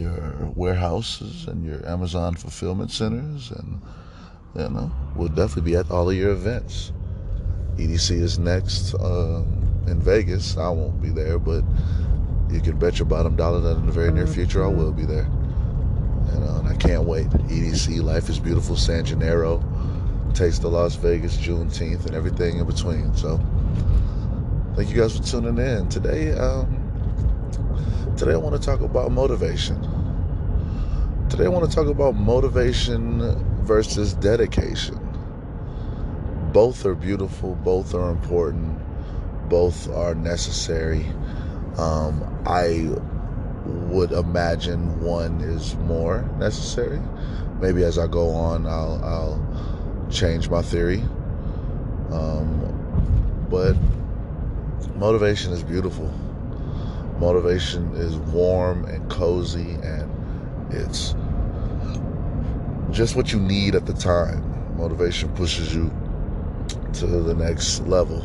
[0.00, 3.80] your warehouses and your Amazon fulfillment centers, and
[4.56, 6.92] you know we'll definitely be at all of your events.
[7.76, 9.44] EDC is next um,
[9.86, 10.56] in Vegas.
[10.56, 11.62] I won't be there, but
[12.50, 15.04] you can bet your bottom dollar that in the very near future I will be
[15.04, 15.28] there.
[16.32, 17.26] And I can't wait.
[17.26, 19.62] EDC, Life is Beautiful, San Gennaro,
[20.34, 23.14] Taste of Las Vegas, Juneteenth, and everything in between.
[23.16, 23.40] So,
[24.76, 25.88] thank you guys for tuning in.
[25.88, 26.79] Today, um,
[28.16, 29.80] today I want to talk about motivation.
[31.28, 33.20] Today I want to talk about motivation
[33.64, 34.98] versus dedication.
[36.52, 37.54] Both are beautiful.
[37.54, 38.78] Both are important.
[39.48, 41.06] Both are necessary.
[41.78, 42.90] Um, I
[43.92, 47.00] would imagine one is more necessary.
[47.60, 51.02] Maybe as I go on, I'll, I'll change my theory.
[52.10, 53.76] Um, but
[54.96, 56.12] motivation is beautiful.
[57.20, 60.10] Motivation is warm and cozy, and
[60.72, 61.14] it's
[62.90, 64.76] just what you need at the time.
[64.76, 65.92] Motivation pushes you
[66.94, 68.20] to the next level,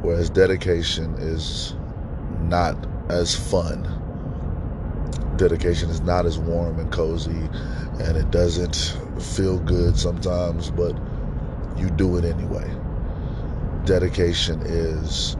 [0.00, 1.74] whereas dedication is
[2.40, 2.76] not
[3.10, 4.00] as fun
[5.36, 7.48] dedication is not as warm and cozy
[8.00, 10.96] and it doesn't feel good sometimes, but
[11.76, 12.68] you do it anyway.
[13.84, 15.36] Dedication is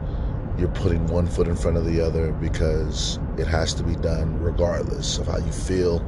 [0.57, 4.39] you're putting one foot in front of the other because it has to be done
[4.41, 5.99] regardless of how you feel,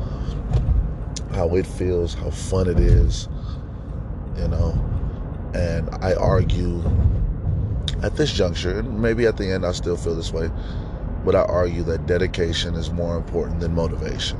[1.33, 3.27] how it feels, how fun it is,
[4.37, 4.83] you know.
[5.53, 6.81] And I argue
[8.03, 10.49] at this juncture, and maybe at the end I still feel this way,
[11.25, 14.37] but I argue that dedication is more important than motivation.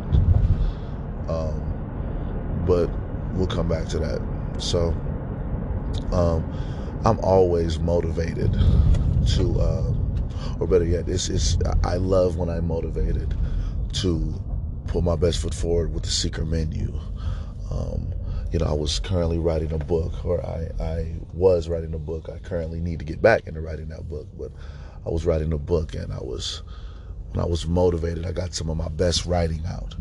[1.27, 2.89] Um, but
[3.33, 4.21] we'll come back to that.
[4.57, 4.95] So,
[6.13, 6.43] um,
[7.03, 9.96] I'm always motivated to, um,
[10.59, 13.35] or better yet, it's, it's, I love when I'm motivated
[13.93, 14.33] to
[14.87, 16.99] put my best foot forward with the secret menu.
[17.71, 18.13] Um,
[18.51, 22.29] you know, I was currently writing a book, or I, I was writing a book.
[22.29, 24.51] I currently need to get back into writing that book, but
[25.05, 26.63] I was writing a book and I was
[27.31, 29.95] when I was motivated, I got some of my best writing out.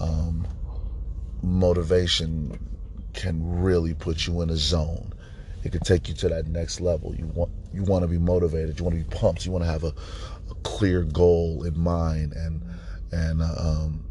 [0.00, 0.46] Um,
[1.42, 2.58] motivation
[3.12, 5.12] can really put you in a zone.
[5.64, 7.14] It can take you to that next level.
[7.14, 8.78] You want you want to be motivated.
[8.78, 9.46] You want to be pumped.
[9.46, 9.94] You want to have a,
[10.50, 12.62] a clear goal in mind, and
[13.10, 14.04] and uh, um,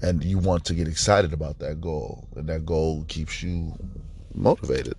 [0.00, 3.74] and you want to get excited about that goal, and that goal keeps you
[4.34, 4.94] motivated.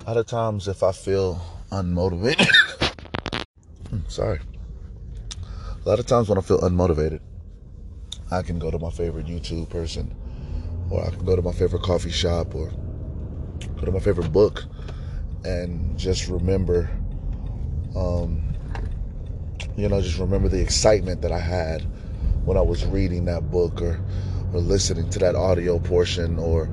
[0.00, 1.40] A lot of times, if I feel
[1.70, 2.48] unmotivated,
[4.08, 4.40] sorry.
[5.84, 7.20] A lot of times when I feel unmotivated,
[8.30, 10.14] I can go to my favorite YouTube person,
[10.90, 12.70] or I can go to my favorite coffee shop, or
[13.76, 14.64] go to my favorite book,
[15.44, 16.90] and just remember,
[17.96, 18.42] um,
[19.76, 21.82] you know, just remember the excitement that I had
[22.44, 24.00] when I was reading that book, or
[24.52, 26.68] or listening to that audio portion, or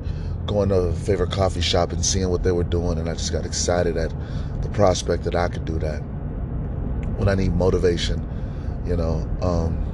[0.47, 3.31] going to a favorite coffee shop and seeing what they were doing, and I just
[3.31, 4.11] got excited at
[4.63, 5.99] the prospect that I could do that.
[7.17, 8.25] When I need motivation,
[8.85, 9.86] you know, um,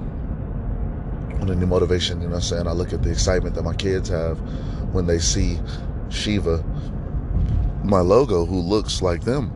[1.39, 3.73] when I need motivation, you know, I'm saying I look at the excitement that my
[3.73, 4.39] kids have
[4.93, 5.59] when they see
[6.09, 6.63] Shiva,
[7.83, 9.51] my logo, who looks like them,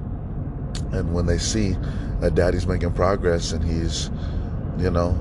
[0.92, 1.76] and when they see
[2.20, 4.10] that Daddy's making progress and he's,
[4.80, 5.18] you know,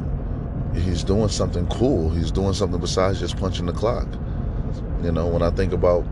[0.74, 2.10] he's doing something cool.
[2.10, 4.08] He's doing something besides just punching the clock
[5.02, 6.04] you know, when I think about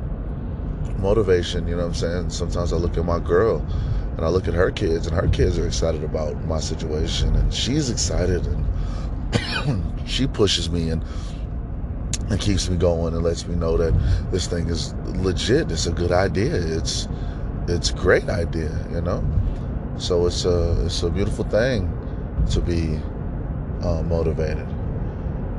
[0.99, 2.31] motivation, you know what I'm saying?
[2.31, 3.65] Sometimes I look at my girl
[4.17, 7.53] and I look at her kids, and her kids are excited about my situation, and
[7.53, 8.65] she's excited, and
[10.07, 11.05] she pushes me, and
[12.31, 13.93] it keeps me going and lets me know that
[14.31, 15.71] this thing is legit.
[15.71, 16.55] It's a good idea.
[16.55, 17.09] It's
[17.69, 19.25] it's a great idea, you know.
[19.99, 21.91] So it's a it's a beautiful thing
[22.51, 22.99] to be
[23.83, 24.67] uh, motivated.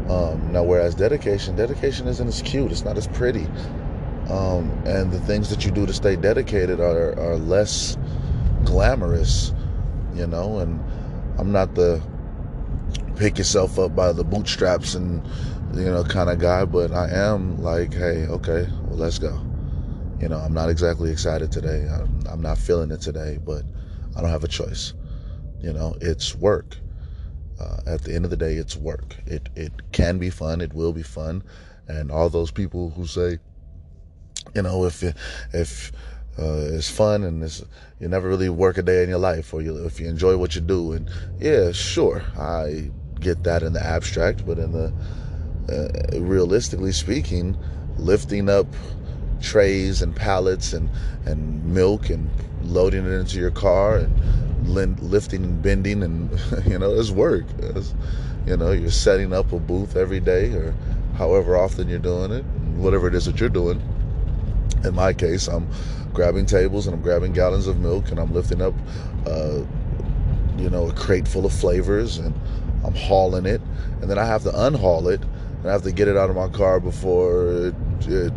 [0.09, 2.71] Um, now, whereas dedication, dedication isn't as cute.
[2.71, 3.47] It's not as pretty.
[4.29, 7.97] Um, and the things that you do to stay dedicated are, are less
[8.65, 9.53] glamorous,
[10.13, 10.59] you know.
[10.59, 10.79] And
[11.39, 12.01] I'm not the
[13.15, 15.25] pick yourself up by the bootstraps and
[15.73, 19.39] you know kind of guy, but I am like, hey, okay, well, let's go.
[20.19, 21.87] You know, I'm not exactly excited today.
[21.91, 23.63] I'm, I'm not feeling it today, but
[24.15, 24.93] I don't have a choice.
[25.59, 26.77] You know, it's work.
[27.59, 29.15] Uh, at the end of the day, it's work.
[29.25, 30.61] It it can be fun.
[30.61, 31.43] It will be fun,
[31.87, 33.39] and all those people who say,
[34.53, 35.03] you know, if
[35.53, 35.91] if
[36.37, 37.63] uh, it's fun and it's,
[37.99, 40.55] you never really work a day in your life, or you if you enjoy what
[40.55, 41.09] you do, and
[41.39, 42.91] yeah, sure, I
[43.25, 44.93] get that in the abstract, but in the
[45.67, 47.57] uh, realistically speaking,
[47.97, 48.67] lifting up
[49.41, 50.89] trays and pallets and
[51.25, 52.29] and milk and
[52.61, 56.29] loading it into your car and lifting and bending and
[56.65, 57.45] you know it's work.
[57.59, 57.93] It's,
[58.45, 60.75] you know you're setting up a booth every day or
[61.17, 62.45] however often you're doing it
[62.77, 63.81] whatever it is that you're doing.
[64.83, 65.67] In my case i'm
[66.13, 68.73] grabbing tables and i'm grabbing gallons of milk and i'm lifting up
[69.25, 69.61] uh,
[70.57, 72.33] you know a crate full of flavors and
[72.85, 73.61] i'm hauling it
[74.01, 76.35] and then i have to unhaul it and i have to get it out of
[76.35, 77.75] my car before it,
[78.07, 78.33] it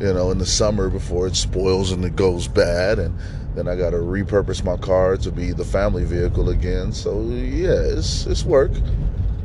[0.00, 3.18] you know in the summer before it spoils and it goes bad and
[3.56, 6.92] then I got to repurpose my car to be the family vehicle again.
[6.92, 8.70] So yeah, it's it's work.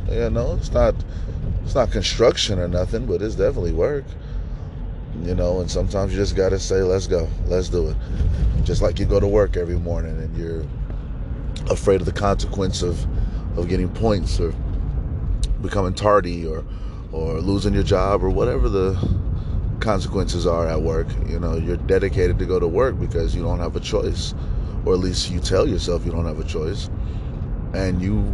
[0.10, 0.94] You know, it's not
[1.64, 4.04] it's not construction or nothing, but it's definitely work.
[5.24, 7.96] You know, and sometimes you just got to say, "Let's go, let's do it."
[8.64, 10.66] Just like you go to work every morning and you're
[11.70, 13.06] afraid of the consequence of
[13.58, 14.54] of getting points or
[15.62, 16.64] becoming tardy or
[17.12, 18.98] or losing your job or whatever the
[19.82, 21.08] consequences are at work.
[21.28, 24.34] You know, you're dedicated to go to work because you don't have a choice,
[24.86, 26.90] or at least you tell yourself you don't have a choice,
[27.74, 28.26] and you,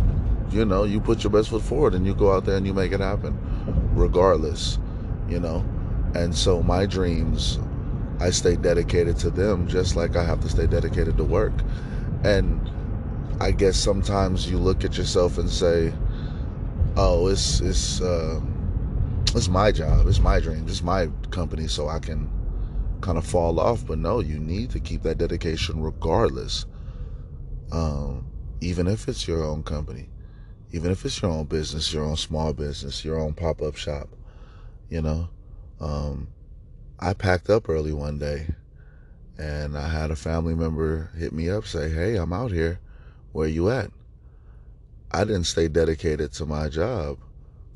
[0.51, 2.73] you know, you put your best foot forward and you go out there and you
[2.73, 3.37] make it happen,
[3.95, 4.77] regardless.
[5.27, 5.65] You know,
[6.13, 7.59] and so my dreams,
[8.19, 11.53] I stay dedicated to them just like I have to stay dedicated to work,
[12.23, 12.69] and
[13.39, 15.93] I guess sometimes you look at yourself and say,
[16.95, 18.41] "Oh, it's it's." Uh,
[19.35, 22.29] it's my job, it's my dream, it's my company, so I can
[23.01, 23.85] kind of fall off.
[23.85, 26.65] But no, you need to keep that dedication regardless.
[27.71, 28.25] Um,
[28.61, 30.09] even if it's your own company,
[30.71, 34.09] even if it's your own business, your own small business, your own pop up shop,
[34.89, 35.29] you know.
[35.79, 36.29] Um,
[36.99, 38.47] I packed up early one day
[39.37, 42.79] and I had a family member hit me up, say, Hey, I'm out here.
[43.37, 43.91] Where you at?
[45.11, 47.19] I didn't stay dedicated to my job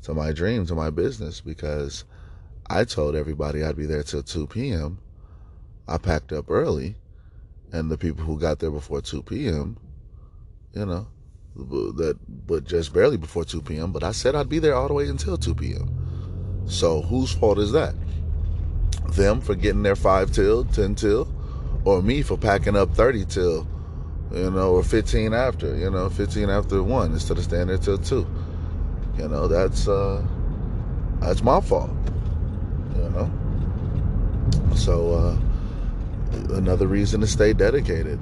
[0.02, 2.02] to my dream, to my business, because
[2.68, 4.98] I told everybody I'd be there till 2 p.m.
[5.86, 6.96] I packed up early,
[7.70, 9.76] and the people who got there before 2 p.m.,
[10.74, 11.06] you know,
[11.54, 12.18] that
[12.48, 13.92] but just barely before 2 p.m.
[13.92, 16.64] But I said I'd be there all the way until 2 p.m.
[16.66, 17.94] So whose fault is that?
[19.10, 21.32] Them for getting there five till, 10 till,
[21.84, 23.68] or me for packing up 30 till,
[24.34, 27.98] you know, or 15 after, you know, 15 after one instead of staying there till
[27.98, 28.26] two.
[29.18, 30.24] You know, that's uh
[31.20, 31.90] that's my fault.
[32.96, 33.30] You know.
[34.74, 38.18] So uh another reason to stay dedicated.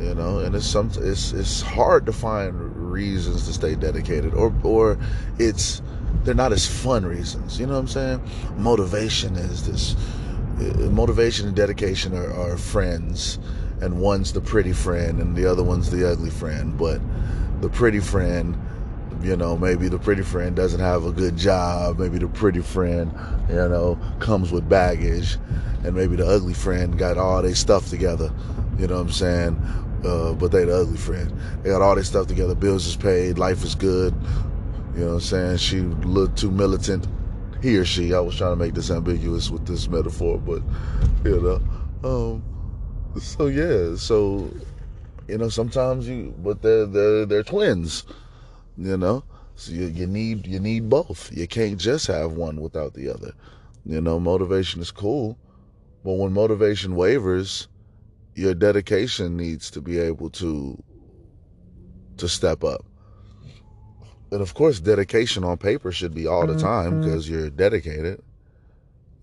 [0.00, 4.54] You know, and it's some it's it's hard to find reasons to stay dedicated or
[4.62, 4.98] or
[5.38, 5.82] it's
[6.24, 7.58] they're not as fun reasons.
[7.58, 8.22] You know what I'm saying?
[8.56, 9.96] Motivation is this
[10.90, 13.38] motivation and dedication are, are friends
[13.82, 17.00] and one's the pretty friend and the other one's the ugly friend but
[17.60, 18.56] the pretty friend
[19.22, 21.98] you know, maybe the pretty friend doesn't have a good job.
[21.98, 23.12] Maybe the pretty friend,
[23.48, 25.38] you know, comes with baggage.
[25.84, 28.32] And maybe the ugly friend got all their stuff together.
[28.78, 29.56] You know what I'm saying?
[30.04, 31.32] Uh, but they the ugly friend.
[31.62, 32.54] They got all their stuff together.
[32.54, 33.38] Bills is paid.
[33.38, 34.14] Life is good.
[34.94, 35.56] You know what I'm saying?
[35.58, 37.06] She looked too militant.
[37.62, 38.12] He or she.
[38.12, 40.62] I was trying to make this ambiguous with this metaphor, but,
[41.24, 41.60] you know.
[42.02, 42.42] Um,
[43.18, 43.96] so, yeah.
[43.96, 44.50] So,
[45.28, 48.04] you know, sometimes you, but they're, they're, they're twins
[48.76, 49.24] you know?
[49.54, 51.30] So you, you need you need both.
[51.32, 53.32] You can't just have one without the other.
[53.84, 55.36] You know motivation is cool
[56.04, 57.68] but when motivation wavers
[58.34, 60.82] your dedication needs to be able to
[62.16, 62.84] to step up.
[64.30, 67.02] And of course dedication on paper should be all the time mm-hmm.
[67.02, 68.22] because you're dedicated.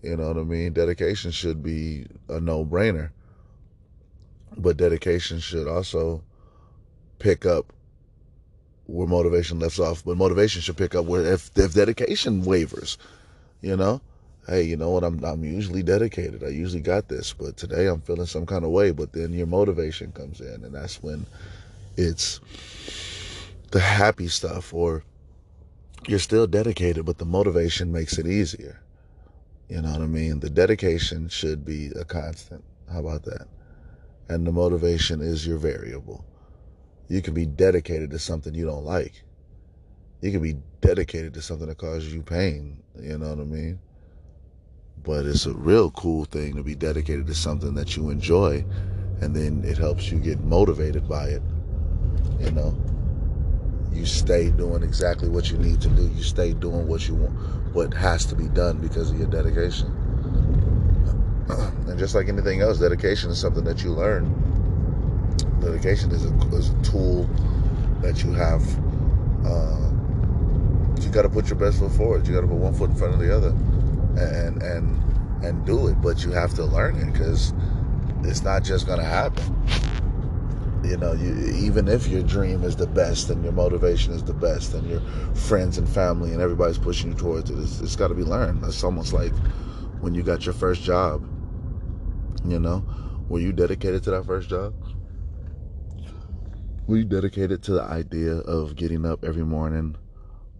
[0.02, 0.72] You know what i mean?
[0.72, 3.10] Dedication should be a no-brainer
[4.56, 6.22] but dedication should also
[7.18, 7.72] pick up
[8.86, 12.98] where motivation left off, but motivation should pick up where if if dedication wavers,
[13.62, 14.00] You know,
[14.48, 15.04] hey, you know what?
[15.04, 16.44] I'm I'm usually dedicated.
[16.44, 18.90] I usually got this, but today I'm feeling some kind of way.
[18.92, 21.26] But then your motivation comes in, and that's when
[21.96, 22.40] it's
[23.70, 25.04] the happy stuff, or
[26.08, 28.80] you're still dedicated, but the motivation makes it easier.
[29.68, 30.40] You know what I mean?
[30.40, 32.64] The dedication should be a constant.
[32.92, 33.46] How about that?
[34.30, 36.24] And the motivation is your variable.
[37.08, 39.24] You can be dedicated to something you don't like.
[40.20, 42.80] You can be dedicated to something that causes you pain.
[43.02, 43.80] You know what I mean?
[45.02, 48.64] But it's a real cool thing to be dedicated to something that you enjoy,
[49.20, 51.42] and then it helps you get motivated by it.
[52.38, 52.80] You know,
[53.92, 56.06] you stay doing exactly what you need to do.
[56.06, 60.69] You stay doing what you want, what has to be done because of your dedication.
[61.88, 64.24] And just like anything else, dedication is something that you learn.
[65.60, 67.28] Dedication is a, is a tool
[68.00, 68.62] that you have.
[69.44, 69.90] Uh,
[71.00, 72.26] you got to put your best foot forward.
[72.26, 73.50] You got to put one foot in front of the other
[74.16, 76.00] and and and do it.
[76.00, 77.52] But you have to learn it because
[78.22, 79.56] it's not just gonna happen.
[80.84, 84.32] You know, you, even if your dream is the best and your motivation is the
[84.32, 85.00] best and your
[85.34, 88.64] friends and family and everybody's pushing you towards it, it's, it's got to be learned.
[88.64, 89.32] It's almost like
[90.00, 91.22] when you got your first job.
[92.46, 92.84] You know,
[93.28, 94.74] were you dedicated to that first job?
[96.86, 99.96] Were you dedicated to the idea of getting up every morning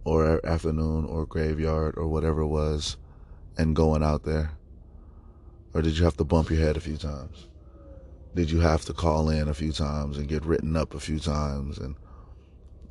[0.05, 2.97] or afternoon or graveyard or whatever it was
[3.57, 4.51] and going out there?
[5.73, 7.47] Or did you have to bump your head a few times?
[8.35, 11.19] Did you have to call in a few times and get written up a few
[11.19, 11.95] times and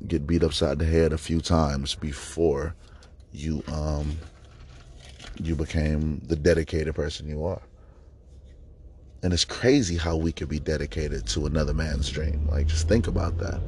[0.07, 2.75] get beat upside the head a few times before
[3.31, 4.17] you um
[5.41, 7.61] you became the dedicated person you are?
[9.23, 12.47] And it's crazy how we could be dedicated to another man's dream.
[12.49, 13.61] Like just think about that.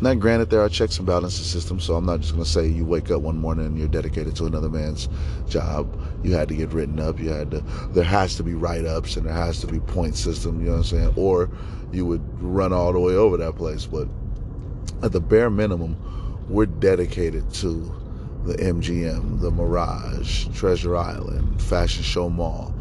[0.00, 2.66] Now, granted, there are checks and balances systems, so I'm not just going to say
[2.66, 5.08] you wake up one morning and you're dedicated to another man's
[5.48, 5.96] job.
[6.24, 7.20] You had to get written up.
[7.20, 7.60] You had to.
[7.90, 10.60] There has to be write ups and there has to be point system.
[10.60, 11.12] You know what I'm saying?
[11.16, 11.48] Or
[11.92, 13.86] you would run all the way over that place.
[13.86, 14.08] But
[15.02, 15.96] at the bare minimum,
[16.48, 17.94] we're dedicated to
[18.44, 22.73] the MGM, the Mirage, Treasure Island, Fashion Show Mall.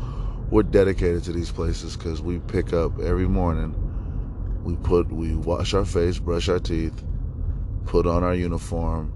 [0.49, 3.75] We're dedicated to these places because we pick up every morning
[4.63, 7.03] we put we wash our face, brush our teeth,
[7.85, 9.13] put on our uniform,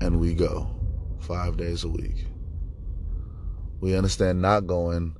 [0.00, 0.68] and we go
[1.20, 2.26] five days a week.
[3.80, 5.16] We understand not going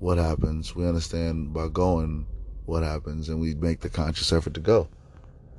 [0.00, 0.74] what happens.
[0.74, 2.26] We understand by going
[2.66, 4.88] what happens, and we make the conscious effort to go.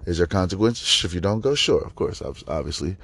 [0.06, 1.56] Is there consequences if you don't go?
[1.56, 2.98] Sure, of course, obviously,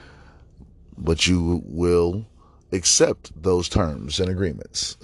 [0.97, 2.25] but you will
[2.72, 4.98] accept those terms and agreements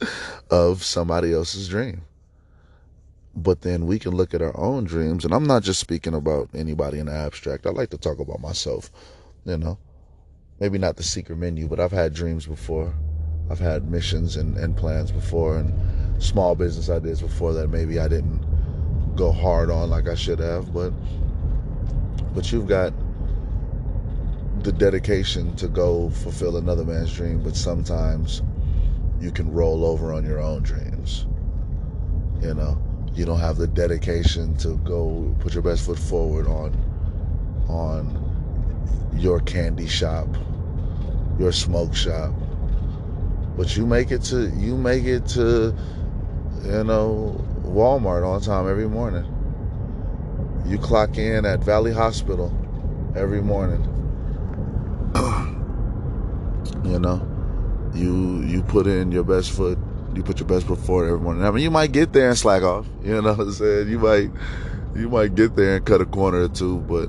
[0.50, 2.02] of somebody else's dream.
[3.34, 6.48] But then we can look at our own dreams and i'm not just speaking about
[6.54, 7.66] anybody in the abstract.
[7.66, 8.90] I like to talk about myself
[9.44, 9.78] you know.
[10.60, 12.92] Maybe not the secret menu but i've had dreams before.
[13.50, 18.08] I've had missions and, and plans before and small business ideas before that maybe i
[18.08, 18.44] didn't
[19.16, 20.92] go hard on like i should have but
[22.34, 22.92] but you've got
[24.64, 28.42] the dedication to go fulfill another man's dream but sometimes
[29.20, 31.26] you can roll over on your own dreams
[32.40, 32.80] you know
[33.14, 36.72] you don't have the dedication to go put your best foot forward on
[37.68, 38.28] on
[39.18, 40.28] your candy shop,
[41.38, 42.32] your smoke shop.
[43.56, 45.74] But you make it to you make it to
[46.64, 49.26] you know Walmart on time every morning.
[50.66, 52.52] You clock in at Valley Hospital
[53.16, 53.82] every morning.
[56.84, 57.26] You know,
[57.94, 59.78] you you put in your best foot
[60.14, 61.44] you put your best foot forward every morning.
[61.44, 62.86] I mean, you might get there and slack off.
[63.04, 63.88] You know what I'm saying?
[63.88, 64.30] You might,
[64.94, 67.06] you might get there and cut a corner or two, but,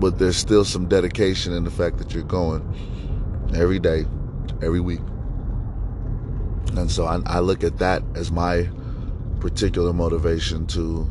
[0.00, 2.62] but there's still some dedication in the fact that you're going
[3.54, 4.06] every day,
[4.62, 5.00] every week.
[6.76, 8.70] And so I, I look at that as my
[9.40, 11.10] particular motivation to,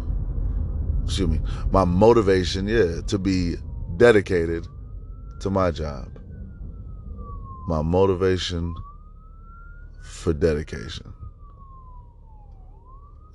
[1.06, 1.42] excuse me,
[1.72, 3.56] my motivation, yeah, to be
[3.98, 4.66] dedicated
[5.42, 6.17] to my job.
[7.68, 8.74] My motivation
[10.02, 11.14] for dedication.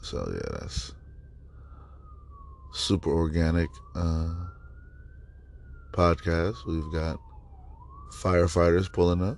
[0.03, 0.93] So yeah, that's
[2.73, 4.35] super organic uh,
[5.93, 6.67] podcast.
[6.67, 7.21] We've got
[8.11, 9.37] firefighters pulling up.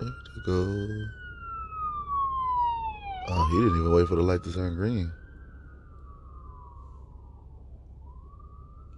[0.00, 1.06] There to go.
[3.28, 5.12] Oh, he didn't even wait for the light to turn green.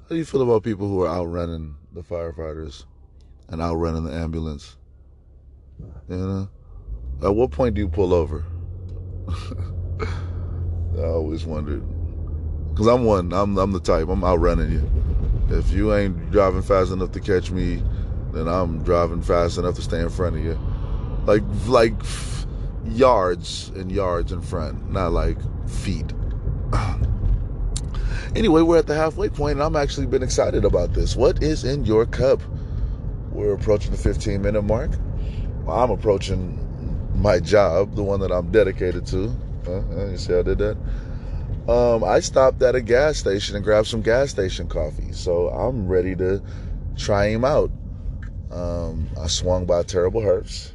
[0.02, 2.84] How do you feel about people who are outrunning the firefighters
[3.48, 4.76] and outrunning the ambulance?
[6.08, 6.48] You know,
[7.22, 8.44] at what point do you pull over?
[10.98, 11.82] I always wondered.
[12.76, 13.32] Cause I'm one.
[13.32, 14.08] I'm I'm the type.
[14.08, 14.90] I'm outrunning you.
[15.56, 17.82] If you ain't driving fast enough to catch me,
[18.32, 20.58] then I'm driving fast enough to stay in front of you,
[21.24, 21.94] like like
[22.86, 25.38] yards and yards in front, not like
[25.68, 26.12] feet.
[28.36, 31.16] anyway, we're at the halfway point, and I'm actually been excited about this.
[31.16, 32.40] What is in your cup?
[33.30, 34.90] We're approaching the 15 minute mark.
[35.68, 36.60] I'm approaching
[37.14, 39.34] my job, the one that I'm dedicated to.
[39.66, 40.76] Uh, you see I did that?
[41.68, 45.12] Um, I stopped at a gas station and grabbed some gas station coffee.
[45.12, 46.42] So I'm ready to
[46.96, 47.70] try him out.
[48.50, 50.72] Um, I swung by Terrible Herbst.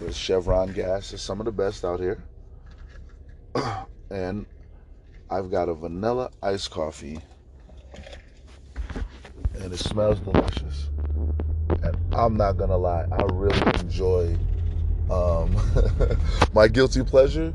[0.00, 2.22] The Chevron gas is some of the best out here.
[4.10, 4.46] and
[5.30, 7.20] I've got a vanilla iced coffee.
[9.54, 10.88] And it smells delicious.
[11.82, 14.36] And I'm not gonna lie, I really enjoy
[15.10, 15.54] um,
[16.54, 17.52] my guilty pleasure,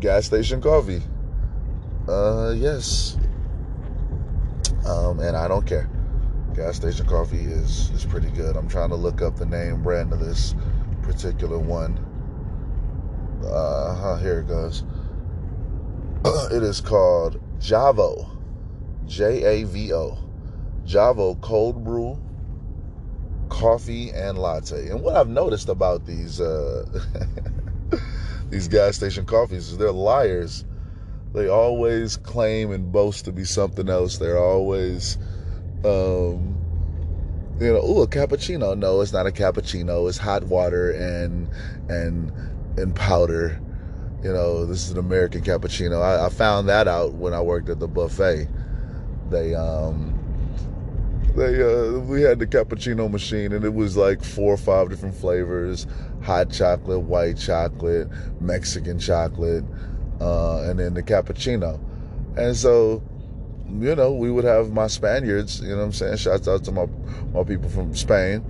[0.00, 1.02] gas station coffee.
[2.08, 3.16] Uh, yes.
[4.86, 5.88] Um, and I don't care.
[6.54, 8.56] Gas station coffee is is pretty good.
[8.56, 10.54] I'm trying to look up the name brand of this
[11.02, 12.02] particular one.
[13.44, 14.82] Uh, here it goes.
[16.52, 18.28] it is called Javo,
[19.06, 20.18] J A V O,
[20.84, 22.18] Javo Cold Brew
[23.48, 24.88] Coffee and Latte.
[24.88, 26.84] And what I've noticed about these uh,
[28.50, 30.64] these gas station coffees is they're liars.
[31.32, 34.18] They always claim and boast to be something else.
[34.18, 35.18] They're always
[35.84, 36.56] um,
[37.60, 38.76] you know, oh, a cappuccino.
[38.76, 40.08] No, it's not a cappuccino.
[40.08, 41.48] It's hot water and
[41.88, 42.32] and
[42.76, 43.60] and powder.
[44.26, 46.02] You know, this is an American cappuccino.
[46.02, 48.48] I, I found that out when I worked at the buffet.
[49.30, 50.18] They um
[51.36, 55.14] they uh we had the cappuccino machine and it was like four or five different
[55.14, 55.86] flavors
[56.22, 58.08] hot chocolate white chocolate
[58.40, 59.64] mexican chocolate
[60.20, 61.78] uh and then the cappuccino
[62.36, 63.02] and so
[63.68, 66.16] you know, we would have my Spaniards, you know what I'm saying?
[66.16, 66.86] Shouts out to my,
[67.32, 68.44] my people from Spain.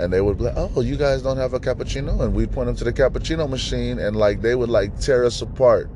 [0.00, 2.20] And they would be like, oh, you guys don't have a cappuccino?
[2.20, 5.42] And we'd point them to the cappuccino machine and like they would like tear us
[5.42, 5.90] apart.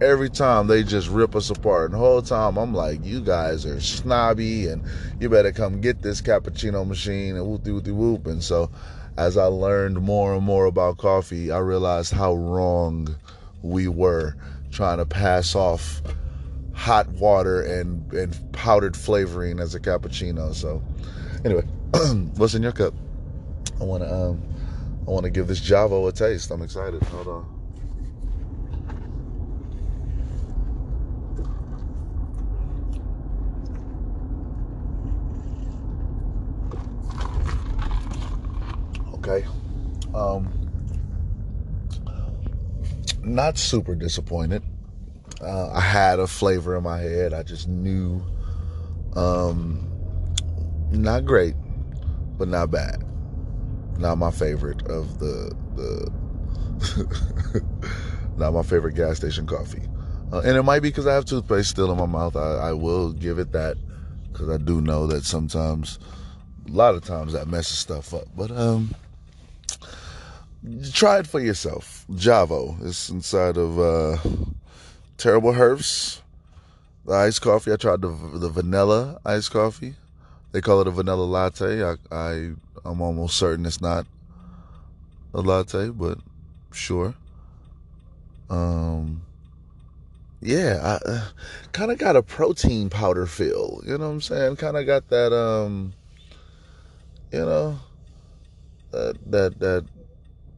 [0.00, 1.86] Every time they just rip us apart.
[1.86, 4.82] And the whole time I'm like, you guys are snobby and
[5.20, 8.26] you better come get this cappuccino machine and whoop whoop whoop.
[8.26, 8.70] And so
[9.16, 13.16] as I learned more and more about coffee, I realized how wrong
[13.62, 14.36] we were
[14.70, 16.02] trying to pass off
[16.74, 20.54] hot water and and powdered flavoring as a cappuccino.
[20.54, 20.82] So
[21.44, 21.62] anyway,
[22.36, 22.92] what's in your cup?
[23.80, 24.42] I want to um
[25.06, 26.50] I want to give this Javo a taste.
[26.50, 27.02] I'm excited.
[27.04, 27.52] Hold on.
[39.14, 39.46] Okay.
[40.14, 40.52] Um
[43.22, 44.62] not super disappointed.
[45.40, 47.34] Uh, I had a flavor in my head.
[47.34, 48.22] I just knew,
[49.14, 49.86] um,
[50.90, 51.54] not great,
[52.38, 53.05] but not bad.
[53.98, 56.12] Not my favorite of the the.
[58.36, 59.82] not my favorite gas station coffee,
[60.32, 62.36] uh, and it might be because I have toothpaste still in my mouth.
[62.36, 63.78] I, I will give it that
[64.30, 65.98] because I do know that sometimes,
[66.68, 68.28] a lot of times, that messes stuff up.
[68.36, 68.94] But um,
[70.92, 72.04] try it for yourself.
[72.10, 73.78] Javo is inside of.
[73.78, 74.18] Uh,
[75.16, 76.20] Terrible Herbst.
[77.06, 79.94] The iced coffee, I tried the the vanilla iced coffee.
[80.52, 81.82] They call it a vanilla latte.
[81.82, 82.50] I, I
[82.86, 84.06] I'm almost certain it's not
[85.34, 86.18] a latte, but
[86.72, 87.14] sure.
[88.48, 89.22] Um,
[90.40, 91.28] yeah, I uh,
[91.72, 93.82] kind of got a protein powder feel.
[93.84, 94.56] You know what I'm saying?
[94.56, 95.92] Kind of got that um,
[97.32, 97.78] you know,
[98.92, 99.84] that that that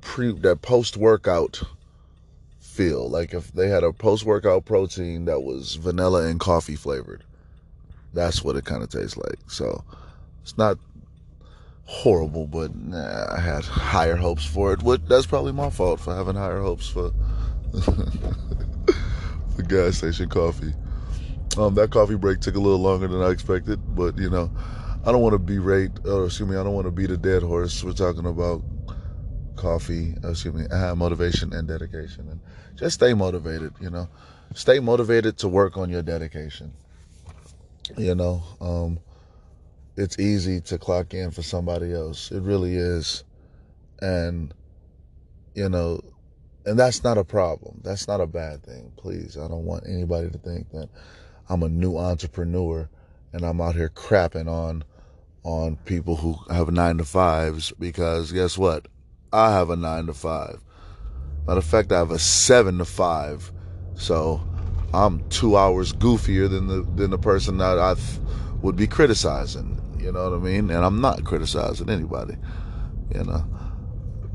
[0.01, 1.63] pre that post workout
[2.61, 7.25] feel like if they had a post workout protein that was vanilla and coffee flavored.
[8.15, 9.39] That's what it kind of tastes like.
[9.49, 9.85] So
[10.43, 10.79] it's not
[11.89, 14.83] horrible, but nah, I had higher hopes for it.
[14.83, 17.13] What that's probably my fault for having higher hopes for
[17.73, 20.75] the gas station coffee.
[21.57, 24.51] Um, that coffee break took a little longer than I expected, but you know,
[25.05, 27.43] I don't want to berate, or excuse me, I don't want to beat a dead
[27.43, 27.83] horse.
[27.83, 28.63] We're talking about
[29.57, 32.29] coffee, excuse me, uh, motivation and dedication.
[32.29, 32.41] And
[32.77, 34.09] just stay motivated, you know.
[34.55, 36.75] Stay motivated to work on your dedication.
[37.97, 39.01] You know, um,
[39.99, 42.31] it's easy to clock in for somebody else.
[42.31, 43.25] It really is.
[44.01, 44.55] And,
[45.55, 46.01] you know,
[46.65, 47.81] and that's not a problem.
[47.83, 48.93] That's not a bad thing.
[48.97, 50.89] Please, I don't want anybody to think that
[51.49, 52.89] I'm a new entrepreneur
[53.33, 54.85] and I'm out here crapping on
[55.43, 58.87] on people who have nine to fives because guess what?
[59.33, 60.61] I have a nine to five.
[61.47, 63.51] Matter of fact, I have a seven to five.
[63.97, 64.41] So
[64.95, 67.97] I'm two hours goofier than the than the person that I
[68.63, 69.81] would be criticizing.
[69.99, 70.71] You know what I mean?
[70.71, 72.37] And I'm not criticizing anybody,
[73.15, 73.45] you know.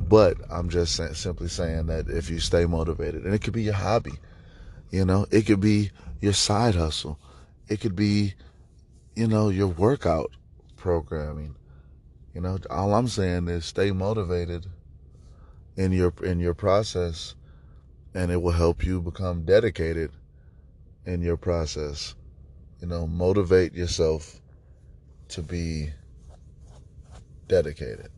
[0.07, 3.73] But I'm just simply saying that if you stay motivated, and it could be your
[3.73, 4.13] hobby,
[4.91, 5.91] you know, it could be
[6.21, 7.19] your side hustle,
[7.67, 8.33] it could be,
[9.15, 10.31] you know, your workout
[10.75, 11.55] programming.
[12.33, 14.67] You know, all I'm saying is stay motivated
[15.77, 17.35] in your in your process
[18.13, 20.11] and it will help you become dedicated
[21.05, 22.15] in your process.
[22.81, 24.41] You know, motivate yourself
[25.33, 25.89] to be
[27.47, 28.09] dedicated.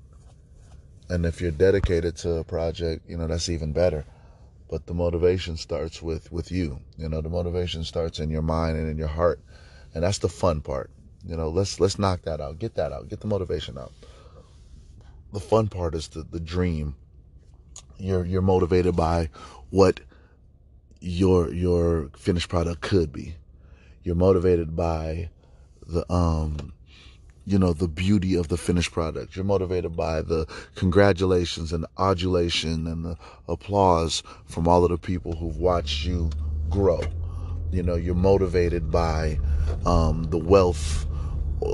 [1.10, 4.06] And if you're dedicated to a project, you know, that's even better.
[4.70, 6.80] But the motivation starts with with you.
[6.98, 9.40] You know, the motivation starts in your mind and in your heart.
[9.94, 10.90] And that's the fun part.
[11.26, 12.60] You know, let's let's knock that out.
[12.60, 13.08] Get that out.
[13.08, 13.94] Get the motivation out.
[15.32, 16.96] The fun part is the the dream.
[17.98, 19.30] You're you're motivated by
[19.70, 20.00] what
[21.00, 23.36] your your finished product could be.
[24.04, 25.30] You're motivated by
[25.88, 26.74] the um
[27.46, 29.36] you know the beauty of the finished product.
[29.36, 33.18] You're motivated by the congratulations and the adulation and the
[33.48, 36.30] applause from all of the people who've watched you
[36.70, 37.02] grow.
[37.72, 39.40] You know, you're motivated by
[39.86, 41.06] um, the wealth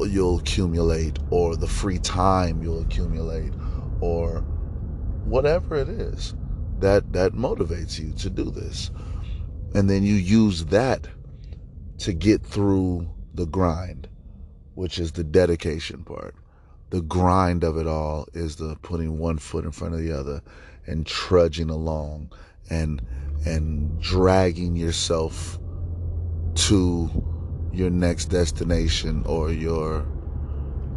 [0.07, 3.51] you'll accumulate or the free time you'll accumulate
[3.99, 4.39] or
[5.25, 6.33] whatever it is
[6.79, 8.89] that that motivates you to do this
[9.73, 11.07] and then you use that
[11.99, 14.07] to get through the grind,
[14.81, 16.33] which is the dedication part.
[16.89, 20.41] The grind of it all is the putting one foot in front of the other
[20.87, 22.31] and trudging along
[22.67, 22.99] and
[23.45, 25.59] and dragging yourself
[26.55, 27.11] to
[27.71, 30.03] your next destination or your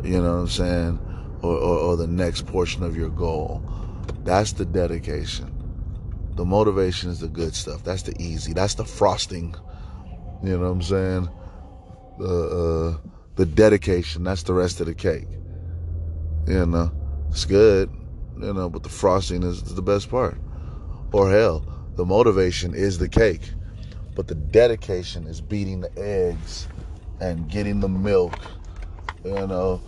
[0.02, 0.98] you know what I'm saying
[1.43, 3.62] or, or, or the next portion of your goal.
[4.24, 5.52] That's the dedication.
[6.36, 7.85] The motivation is the good stuff.
[7.85, 8.54] That's the easy.
[8.54, 9.54] That's the frosting.
[10.43, 11.29] You know what I'm saying?
[12.19, 14.24] The uh, the dedication.
[14.24, 15.29] That's the rest of the cake.
[16.46, 16.93] You know,
[17.30, 17.90] it's good.
[18.38, 20.38] You know, but the frosting is, the best part.
[21.13, 21.64] Or hell,
[21.96, 23.53] the motivation is the cake,
[24.14, 26.66] but the dedication is beating the eggs
[27.21, 28.35] and getting the milk.
[29.24, 29.80] You know,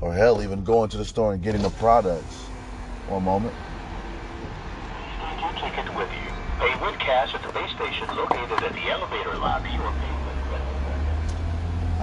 [0.00, 2.42] or hell, even going to the store and getting the products.
[3.08, 3.54] One moment
[5.64, 6.30] ticket with you.
[6.84, 9.70] With cash at the base station located at the elevator lobby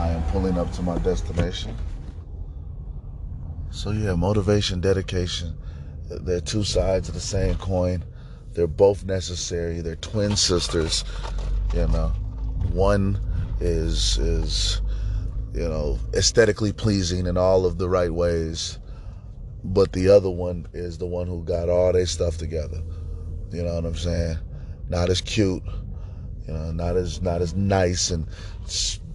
[0.02, 1.76] I am pulling up to my destination.
[3.70, 5.56] So yeah, motivation, dedication,
[6.10, 8.04] they're two sides of the same coin.
[8.54, 9.80] They're both necessary.
[9.82, 11.06] They're twin sisters.
[11.76, 12.08] You know,
[12.72, 13.20] one
[13.60, 14.82] is is
[15.54, 18.80] you know aesthetically pleasing in all of the right ways,
[19.64, 22.82] but the other one is the one who got all their stuff together.
[23.52, 24.40] You know what I'm saying?
[24.90, 25.64] Not as cute,
[26.48, 28.28] you know, not as not as nice and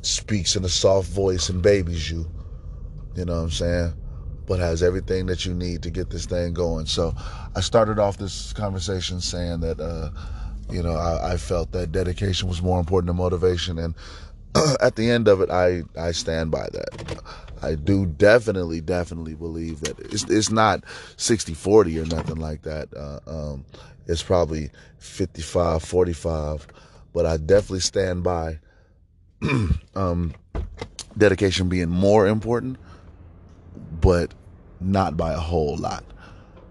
[0.07, 2.27] speaks in a soft voice and babies you.
[3.15, 3.95] You know what I'm saying?
[4.47, 6.87] But has everything that you need to get this thing going.
[6.87, 7.15] So
[7.55, 10.11] I started off this conversation saying that, uh,
[10.71, 13.95] you know, I, I felt that dedication was more important than motivation, and
[14.81, 17.23] at the end of it, I I stand by that.
[17.63, 20.83] I do definitely, definitely believe that it's it's not
[21.17, 22.89] 60-40 or nothing like that.
[22.95, 23.65] Uh, um,
[24.07, 26.67] it's probably 55 45
[27.13, 28.59] but i definitely stand by
[29.95, 30.35] um,
[31.17, 32.79] dedication being more important
[34.01, 34.33] but
[34.81, 36.05] not by a whole lot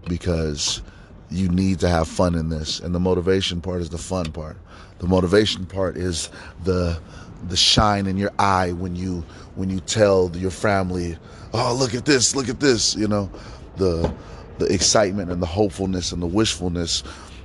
[0.08, 0.82] because
[1.30, 4.56] you need to have fun in this and the motivation part is the fun part
[4.98, 6.30] the motivation part is
[6.64, 7.00] the
[7.48, 9.24] the shine in your eye when you
[9.56, 11.16] when you tell your family
[11.52, 13.30] oh look at this look at this you know
[13.76, 14.12] the
[14.58, 17.02] the excitement and the hopefulness and the wishfulness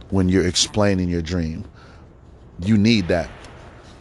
[0.09, 1.65] when you're explaining your dream.
[2.59, 3.29] You need that.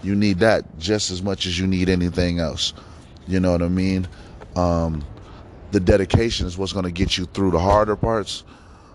[0.02, 2.72] You need that just as much as you need anything else.
[3.26, 4.08] You know what I mean?
[4.56, 5.04] Um,
[5.72, 8.44] the dedication is what's going to get you through the harder parts,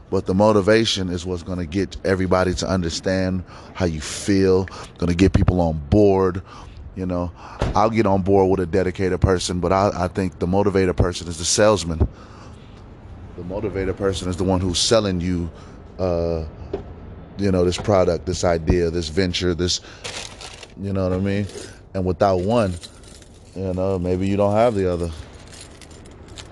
[0.09, 3.43] but the motivation is what's going to get everybody to understand
[3.73, 4.65] how you feel,
[4.97, 6.41] going to get people on board.
[6.95, 7.31] You know,
[7.75, 11.27] I'll get on board with a dedicated person, but I, I think the motivated person
[11.27, 12.07] is the salesman.
[13.37, 15.51] The motivated person is the one who's selling you
[15.99, 16.45] uh,
[17.37, 19.81] you know, this product, this idea, this venture, this,
[20.81, 21.47] you know what I mean?
[21.93, 22.73] And without one,
[23.55, 25.09] you know, maybe you don't have the other.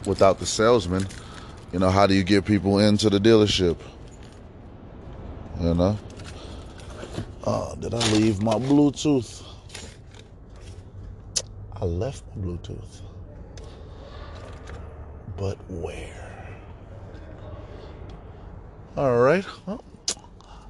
[0.05, 1.05] Without the salesman,
[1.71, 3.77] you know, how do you get people into the dealership?
[5.59, 5.97] You know?
[7.45, 9.43] Oh, did I leave my Bluetooth?
[11.73, 13.01] I left my Bluetooth.
[15.35, 16.47] But where?
[18.95, 19.45] All right.
[19.65, 19.83] Well,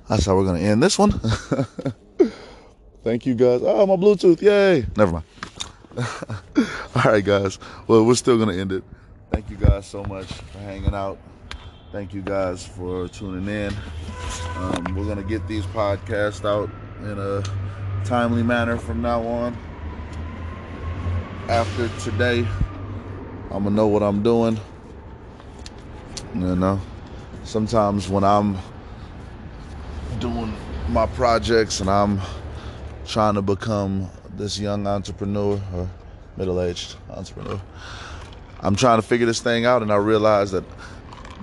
[0.09, 1.19] that's how we're gonna end this one.
[3.03, 3.59] Thank you guys.
[3.63, 4.41] Oh, my Bluetooth!
[4.41, 4.85] Yay!
[4.95, 5.25] Never mind.
[6.95, 7.59] All right, guys.
[7.85, 8.83] Well, we're still gonna end it.
[9.29, 11.19] Thank you guys so much for hanging out.
[11.91, 13.73] Thank you guys for tuning in.
[14.55, 16.69] Um, we're gonna get these podcasts out
[17.01, 17.43] in a
[18.05, 19.57] timely manner from now on.
[21.49, 22.47] After today,
[23.51, 24.57] I'm gonna know what I'm doing.
[26.33, 26.79] You know,
[27.43, 28.57] sometimes when I'm
[30.19, 30.55] doing
[30.89, 32.21] my projects and I'm
[33.05, 35.89] trying to become this young entrepreneur or
[36.37, 37.59] middle-aged entrepreneur,
[38.61, 40.63] I'm trying to figure this thing out, and I realize that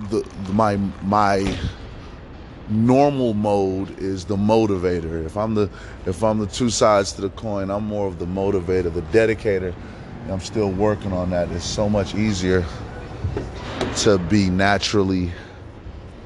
[0.09, 1.57] the, the my my
[2.69, 5.25] normal mode is the motivator.
[5.25, 5.69] If I'm the
[6.05, 9.73] if I'm the two sides to the coin, I'm more of the motivator, the dedicator.
[10.29, 11.51] I'm still working on that.
[11.51, 12.65] It's so much easier
[13.97, 15.31] to be naturally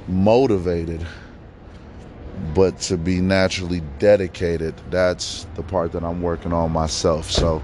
[0.08, 1.06] motivated,
[2.54, 7.32] but to be naturally dedicated, that's the part that I'm working on myself.
[7.32, 7.62] So,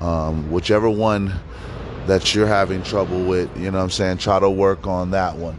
[0.00, 1.32] um, whichever one
[2.06, 5.58] that you're having trouble with, you know I'm saying, try to work on that one.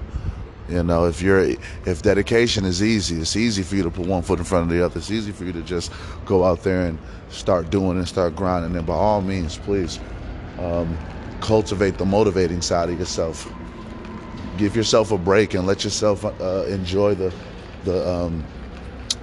[0.69, 1.41] You know, if you're
[1.85, 4.69] if dedication is easy, it's easy for you to put one foot in front of
[4.75, 4.97] the other.
[4.97, 5.91] It's easy for you to just
[6.25, 6.97] go out there and
[7.29, 8.75] start doing and start grinding.
[8.75, 9.99] And by all means, please
[10.59, 10.97] um,
[11.41, 13.47] cultivate the motivating side of yourself.
[14.57, 17.31] Give yourself a break and let yourself uh, enjoy the
[17.85, 18.43] the um,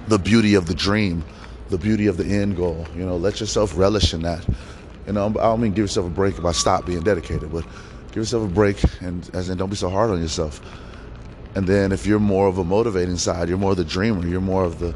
[0.07, 1.23] the beauty of the dream,
[1.69, 2.85] the beauty of the end goal.
[2.95, 4.45] You know, let yourself relish in that.
[5.07, 7.65] You know, I don't mean give yourself a break I stop being dedicated, but
[8.07, 10.61] give yourself a break and as in don't be so hard on yourself.
[11.55, 14.25] And then if you're more of a motivating side, you're more of the dreamer.
[14.25, 14.95] You're more of the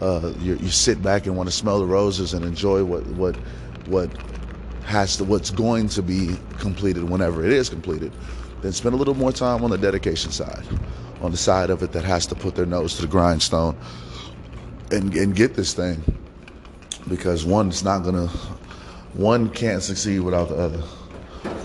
[0.00, 3.36] uh, you sit back and want to smell the roses and enjoy what what
[3.86, 4.10] what
[4.84, 8.12] has to what's going to be completed whenever it is completed.
[8.62, 10.64] Then spend a little more time on the dedication side,
[11.20, 13.76] on the side of it that has to put their nose to the grindstone
[14.90, 16.02] and and get this thing
[17.08, 18.28] because one's not gonna
[19.14, 20.82] one can't succeed without the other,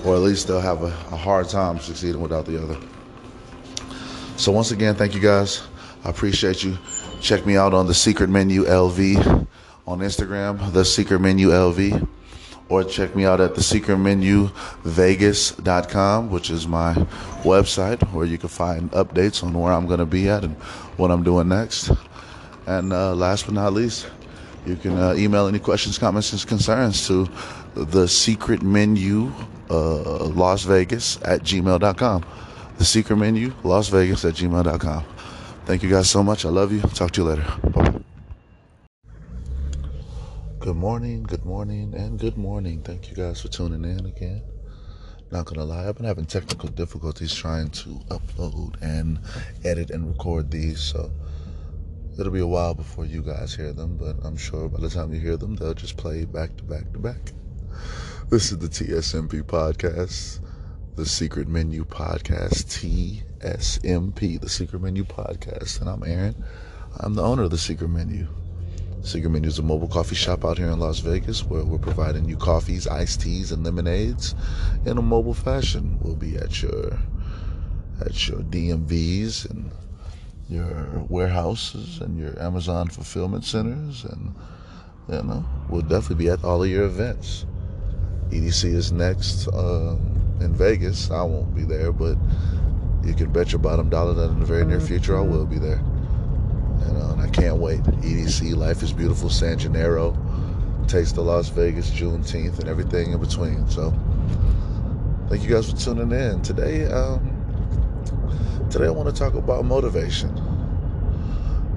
[0.06, 2.78] or at least they'll have a, a hard time succeeding without the other.
[4.38, 5.62] So once again, thank you guys.
[6.04, 6.78] I appreciate you.
[7.22, 9.48] Check me out on the Secret Menu LV
[9.86, 12.08] on Instagram, the Secret Menu LV,
[12.70, 14.50] or check me out at the Secret Menu
[14.84, 16.94] Vegas.com, which is my
[17.44, 20.56] website where you can find updates on where I'm going to be at and
[20.98, 21.92] what I'm doing next.
[22.66, 24.08] And uh, last but not least,
[24.66, 27.30] you can uh, email any questions, comments, and concerns to
[27.76, 29.32] the Secret Menu
[29.70, 32.24] uh, Las Vegas at gmail.com
[32.78, 35.04] the secret menu, Las Vegas at gmail.com.
[35.66, 36.46] Thank you guys so much.
[36.46, 36.82] I love you.
[36.82, 37.46] Talk to you later.
[37.70, 37.90] Bye
[40.64, 42.84] Good morning, good morning, and good morning.
[42.84, 44.42] Thank you guys for tuning in again.
[45.30, 49.20] Not gonna lie, I've been having technical difficulties trying to upload and
[49.66, 51.12] edit and record these, so
[52.18, 55.14] it'll be a while before you guys hear them, but I'm sure by the time
[55.14, 57.34] you hear them, they'll just play back to back to back.
[58.30, 60.40] This is the TSMP podcast
[60.96, 62.70] the Secret Menu Podcast,
[63.42, 65.82] TSMP, the Secret Menu Podcast.
[65.82, 66.42] And I'm Aaron.
[67.02, 68.30] I'm the owner of the Secret Menu.
[69.16, 72.38] Menu is a mobile coffee shop out here in Las Vegas where we're providing you
[72.38, 74.36] coffees, iced teas, and lemonades
[74.86, 75.98] in a mobile fashion.
[76.02, 77.00] We'll be at your
[78.02, 79.72] at your DMVs and
[80.50, 84.34] your warehouses and your Amazon fulfillment centers, and
[85.10, 87.46] you know we'll definitely be at all of your events.
[88.30, 89.48] EDC is next.
[89.54, 91.10] Um, in Vegas.
[91.10, 92.18] I won't be there, but
[93.04, 95.60] you can bet your bottom dollar that in the very near future I will be
[95.60, 95.82] there.
[96.86, 97.82] And, uh, I can't wait.
[97.82, 100.18] EDC, Life is Beautiful, San Gennaro,
[100.88, 103.68] Taste of Las Vegas, Juneteenth, and everything in between.
[103.70, 103.94] So
[105.30, 106.42] thank you guys for tuning in.
[106.42, 110.34] Today, um, today I want to talk about motivation.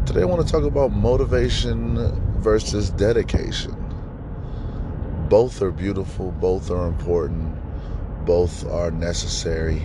[0.07, 1.97] Today I want to talk about motivation
[2.41, 3.75] versus dedication.
[5.29, 7.57] Both are beautiful, both are important
[8.27, 9.81] both are necessary.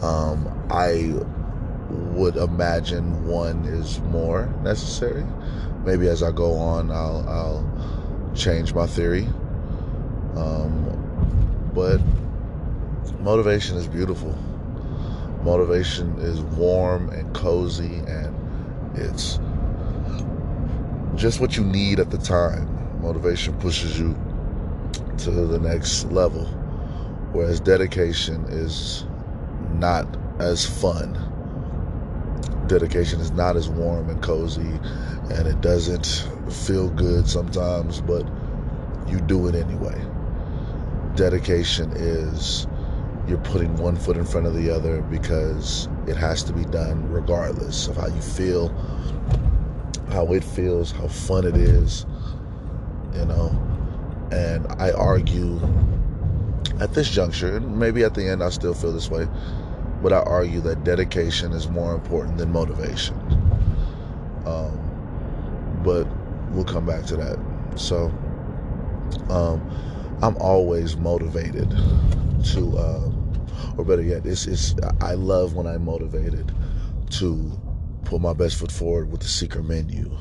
[0.00, 1.12] Um, I
[2.14, 5.24] would imagine one is more necessary.
[5.84, 9.26] Maybe as I go on, I'll, I'll change my theory.
[10.36, 12.00] Um, but
[13.20, 14.36] motivation is beautiful.
[15.42, 18.34] Motivation is warm and cozy, and
[18.96, 19.38] it's
[21.14, 23.02] just what you need at the time.
[23.02, 24.16] Motivation pushes you
[25.18, 26.48] to the next level
[27.34, 29.04] whereas dedication is
[29.74, 30.06] not
[30.38, 31.33] as fun.
[32.66, 34.78] Dedication is not as warm and cozy,
[35.30, 38.26] and it doesn't feel good sometimes, but
[39.08, 40.00] you do it anyway.
[41.14, 42.66] Dedication is
[43.28, 47.10] you're putting one foot in front of the other because it has to be done
[47.10, 48.68] regardless of how you feel,
[50.10, 52.04] how it feels, how fun it is.
[53.14, 53.48] You know,
[54.30, 55.60] And I argue
[56.80, 59.28] at this juncture, and maybe at the end I still feel this way,
[60.04, 63.16] but I argue that dedication is more important than motivation.
[64.44, 66.06] Um, but
[66.50, 67.38] we'll come back to that.
[67.76, 68.12] So,
[69.30, 69.66] um,
[70.20, 73.10] I'm always motivated to, uh,
[73.78, 76.52] or better yet, it's, it's, I love when I'm motivated
[77.12, 77.58] to
[78.04, 80.14] put my best foot forward with the secret menu.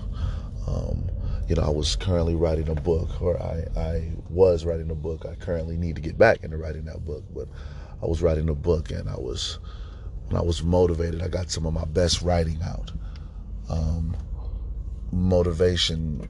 [0.65, 1.09] Um,
[1.49, 5.25] you know, I was currently writing a book, or I, I was writing a book.
[5.25, 7.49] I currently need to get back into writing that book, but
[8.03, 9.59] I was writing a book and I was,
[10.27, 12.91] when I was motivated, I got some of my best writing out.
[13.69, 14.15] Um,
[15.11, 16.27] motivation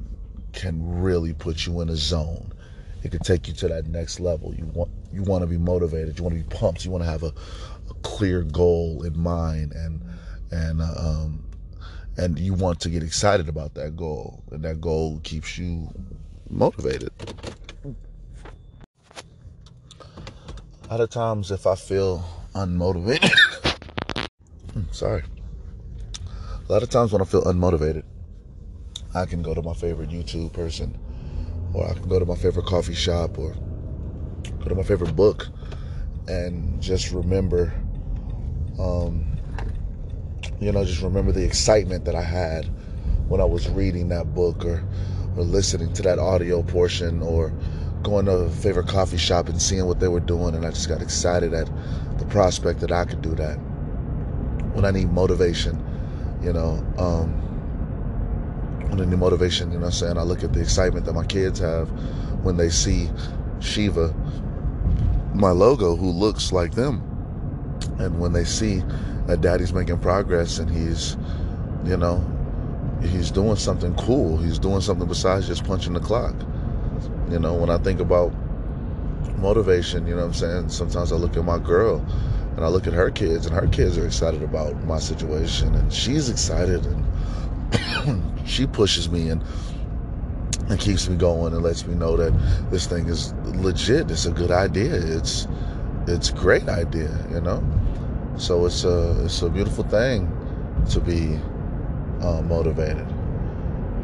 [0.52, 2.54] can really put you in a zone.
[3.02, 4.54] It can take you to that next level.
[4.54, 6.18] You want you want to be motivated.
[6.18, 6.86] You want to be pumped.
[6.86, 7.34] You want to have a,
[7.90, 10.02] a clear goal in mind, and
[10.52, 11.44] and uh, um,
[12.18, 15.90] and you want to get excited about that goal, and that goal keeps you
[16.50, 17.12] motivated.
[20.83, 22.24] A lot of times, if I feel
[22.54, 23.34] unmotivated,
[24.92, 25.24] sorry.
[26.70, 28.04] A lot of times when I feel unmotivated,
[29.16, 30.96] I can go to my favorite YouTube person,
[31.74, 33.56] or I can go to my favorite coffee shop, or
[34.60, 35.48] go to my favorite book,
[36.28, 37.74] and just remember,
[38.80, 39.26] um,
[40.60, 42.66] you know, just remember the excitement that I had
[43.30, 44.84] when I was reading that book, or
[45.36, 47.52] or listening to that audio portion, or
[48.04, 50.90] going to a favorite coffee shop and seeing what they were doing, and I just
[50.90, 51.70] got excited at
[52.20, 53.56] the prospect that I could do that.
[54.74, 55.84] When I need motivation,
[56.42, 57.32] you know, um,
[58.90, 60.18] when I need motivation, you know what I'm saying?
[60.18, 61.90] I look at the excitement that my kids have
[62.44, 63.10] when they see
[63.60, 64.14] Shiva,
[65.34, 67.02] my logo, who looks like them.
[68.00, 68.84] And when they see
[69.28, 71.16] that daddy's making progress and he's,
[71.86, 72.24] you know,
[73.02, 74.38] he's doing something cool.
[74.38, 76.36] He's doing something besides just punching the clock.
[77.30, 78.34] You know, when I think about
[79.38, 80.70] motivation, you know what I'm saying?
[80.70, 82.06] Sometimes I look at my girl
[82.56, 85.92] and I look at her kids and her kids are excited about my situation and
[85.92, 89.44] she's excited and she pushes me and
[90.70, 92.32] and keeps me going and lets me know that
[92.72, 94.10] this thing is legit.
[94.10, 94.94] It's a good idea.
[94.94, 95.48] It's
[96.08, 97.64] it's a great idea, you know.
[98.38, 100.32] So it's a it's a beautiful thing
[100.90, 101.40] to be
[102.22, 103.13] uh, motivated.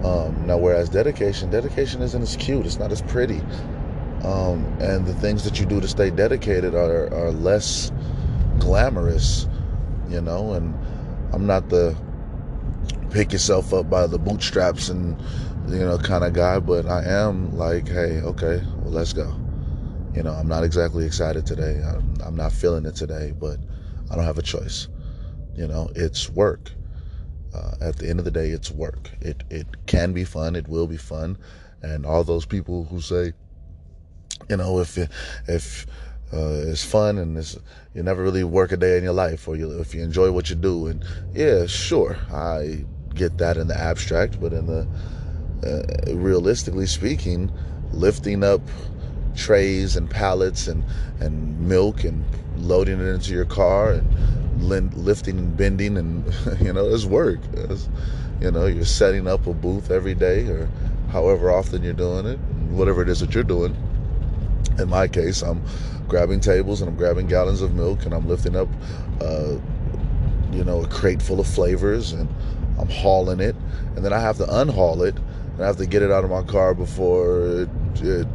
[0.04, 2.66] Um, now, whereas dedication, dedication isn't as cute.
[2.66, 3.42] It's not as pretty.
[4.24, 7.92] Um, and the things that you do to stay dedicated are, are less
[8.60, 9.48] glamorous,
[10.10, 10.54] you know.
[10.54, 10.74] And
[11.34, 11.96] I'm not the
[13.12, 15.20] pick yourself up by the bootstraps and
[15.68, 19.40] you know kind of guy, but I am like, hey, okay, well, let's go.
[20.14, 21.82] You know, I'm not exactly excited today.
[21.86, 23.60] I'm, I'm not feeling it today, but
[24.10, 24.88] I don't have a choice.
[25.56, 26.72] You know, it's work.
[27.54, 29.10] Uh, at the end of the day, it's work.
[29.22, 30.56] It it can be fun.
[30.56, 31.38] It will be fun,
[31.82, 33.34] and all those people who say,
[34.50, 34.98] you know, if
[35.48, 35.88] if
[36.32, 37.58] uh, it's fun and it's,
[37.96, 40.50] you never really work a day in your life, or you if you enjoy what
[40.50, 41.04] you do, and
[41.34, 44.88] yeah, sure, I get that in the abstract, but in the
[45.66, 47.52] uh, realistically speaking,
[47.92, 48.62] lifting up
[49.36, 50.84] trays and pallets and
[51.20, 52.24] and milk and
[52.62, 56.26] loading it into your car and lifting and bending and
[56.62, 57.40] you know it's work.
[57.54, 57.90] It's,
[58.42, 60.70] you know you're setting up a booth every day or
[61.12, 62.40] however often you're doing it
[62.70, 63.76] whatever it is that you're doing.
[64.78, 65.62] In my case i'm
[66.08, 68.70] grabbing tables and i'm grabbing gallons of milk and i'm lifting up
[69.22, 69.58] uh,
[70.52, 72.30] you know a crate full of flavors and
[72.80, 73.56] i'm hauling it.
[73.96, 76.30] And then i have to unhaul it and i have to get it out of
[76.30, 77.70] my car before it,
[78.02, 78.28] it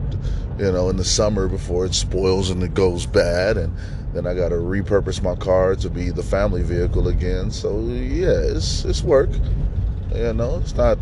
[0.59, 3.57] you know, in the summer before it spoils and it goes bad.
[3.57, 3.77] And
[4.15, 7.51] then I got to repurpose my car to be the family vehicle again.
[7.51, 9.31] So yeah, it's it's work.
[10.15, 10.99] You know, it's not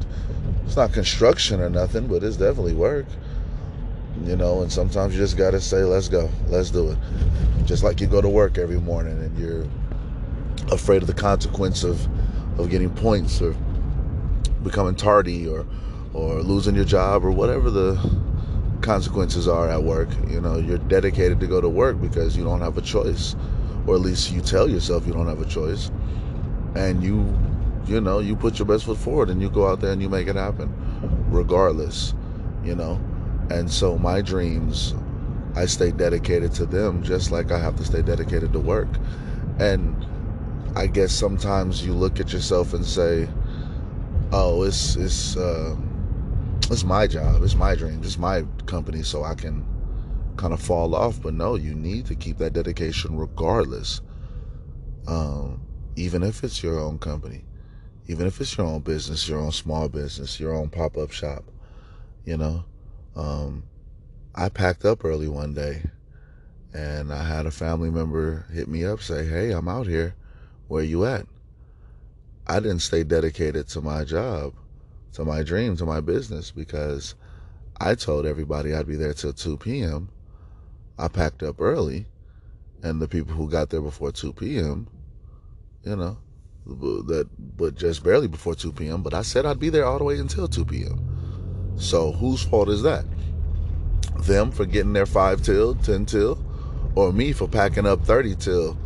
[0.64, 3.06] it's not construction or nothing, but it's definitely work.
[4.24, 6.98] You know, and sometimes you just got to say, let's go, let's do it.
[7.66, 9.66] Just like you go to work every morning and you're
[10.72, 12.08] afraid of the consequence of
[12.58, 13.54] of getting points or
[14.62, 15.66] becoming tardy or
[16.14, 17.94] or losing your job or whatever the
[18.82, 20.08] consequences are at work.
[20.28, 23.34] You know, you're dedicated to go to work because you don't have a choice,
[23.86, 25.90] or at least you tell yourself you don't have a choice,
[26.74, 27.32] and you,
[27.86, 30.08] you know, you put your best foot forward and you go out there and you
[30.08, 30.72] make it happen,
[31.30, 32.14] regardless.
[32.64, 33.00] You know,
[33.50, 34.94] and so my dreams,
[35.56, 38.88] I stay dedicated to them just like I have to stay dedicated to work,
[39.58, 39.96] and
[40.76, 43.28] I guess sometimes you look at yourself and say,
[44.32, 45.76] "Oh, it's it's." Uh,
[46.70, 49.66] it's my job, it's my dream, it's my company, so I can
[50.36, 51.20] kind of fall off.
[51.20, 54.00] But no, you need to keep that dedication regardless.
[55.06, 55.62] Um,
[55.96, 57.44] even if it's your own company,
[58.06, 61.44] even if it's your own business, your own small business, your own pop up shop,
[62.24, 62.64] you know,
[63.16, 63.64] um,
[64.34, 65.82] I packed up early one day
[66.72, 70.14] and I had a family member hit me up say, "Hey, I'm out here.
[70.68, 71.26] Where you at?"
[72.46, 74.54] I didn't stay dedicated to my job,
[75.14, 77.14] to my dream, to my business because
[77.80, 80.08] I told everybody I'd be there till 2 p.m.
[80.98, 82.06] I packed up early,
[82.82, 84.88] and the people who got there before 2 p.m.,
[85.84, 86.18] you know,
[86.64, 89.02] that but just barely before 2 p.m.
[89.02, 91.74] But I said I'd be there all the way until 2 p.m.
[91.76, 93.04] So whose fault is that?
[94.20, 96.38] Them for getting there five till, ten till,
[96.94, 98.76] or me for packing up 30 till,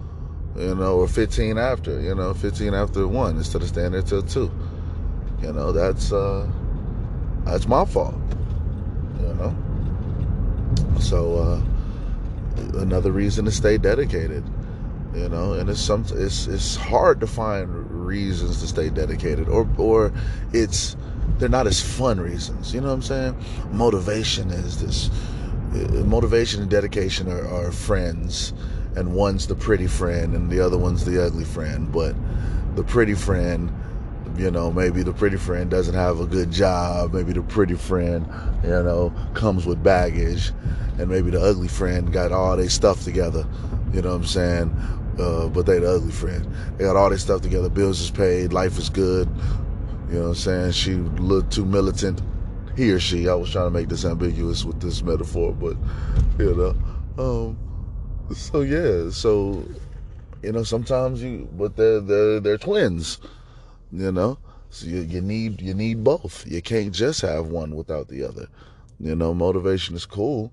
[0.56, 4.22] you know, or 15 after, you know, 15 after one instead of staying there till
[4.22, 4.50] two.
[5.42, 6.48] You know, that's uh
[7.44, 8.15] that's my fault.
[9.20, 9.56] You know.
[11.00, 14.44] So uh another reason to stay dedicated.
[15.15, 19.68] You know, and it's some it's it's hard to find reasons to stay dedicated or
[19.78, 20.12] or
[20.52, 20.97] it's
[21.39, 22.74] they're not as fun reasons.
[22.74, 23.44] You know what I'm saying?
[23.73, 25.10] Motivation is this
[26.05, 28.52] motivation and dedication are, are friends
[28.94, 32.15] and one's the pretty friend and the other one's the ugly friend but
[32.76, 33.70] the pretty friend
[34.36, 38.26] you know maybe the pretty friend doesn't have a good job maybe the pretty friend
[38.62, 40.52] you know comes with baggage
[40.98, 43.46] and maybe the ugly friend got all their stuff together
[43.92, 44.70] you know what i'm saying?
[45.18, 46.46] Uh, but they the ugly friend.
[46.76, 49.28] They got all their stuff together bills is paid life is good
[50.08, 50.72] you know what i'm saying?
[50.72, 52.20] She looked too militant
[52.76, 53.28] he or she.
[53.28, 55.76] I was trying to make this ambiguous with this metaphor, but
[56.38, 56.74] you know,
[57.22, 57.58] um,
[58.34, 59.64] so yeah, so
[60.42, 63.18] you know, sometimes you, but they're they're they're twins,
[63.92, 64.39] you know.
[64.70, 66.47] So you, you need you need both.
[66.47, 68.48] You can't just have one without the other.
[68.98, 70.52] You know, motivation is cool,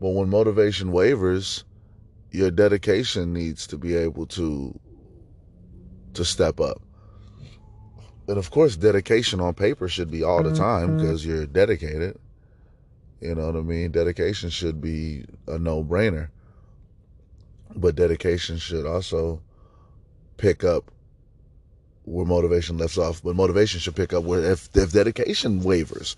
[0.00, 1.64] but when motivation wavers,
[2.30, 4.78] your dedication needs to be able to
[6.14, 6.82] to step up
[8.28, 11.30] and of course, dedication on paper should be all the time because mm-hmm.
[11.30, 12.18] you're dedicated.
[13.20, 13.90] You know what I mean?
[13.90, 16.28] Dedication should be a no brainer.
[17.74, 19.40] But dedication should also
[20.36, 20.90] pick up
[22.08, 23.22] where motivation left off.
[23.22, 26.16] But motivation should pick up where if if dedication wavers,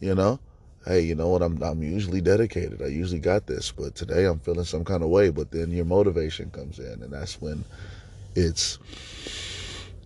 [0.00, 0.40] you know,
[0.86, 1.42] hey, you know what?
[1.42, 2.82] I'm I'm usually dedicated.
[2.82, 5.30] I usually got this, but today I'm feeling some kind of way.
[5.30, 7.64] But then your motivation comes in, and that's when
[8.34, 8.78] it's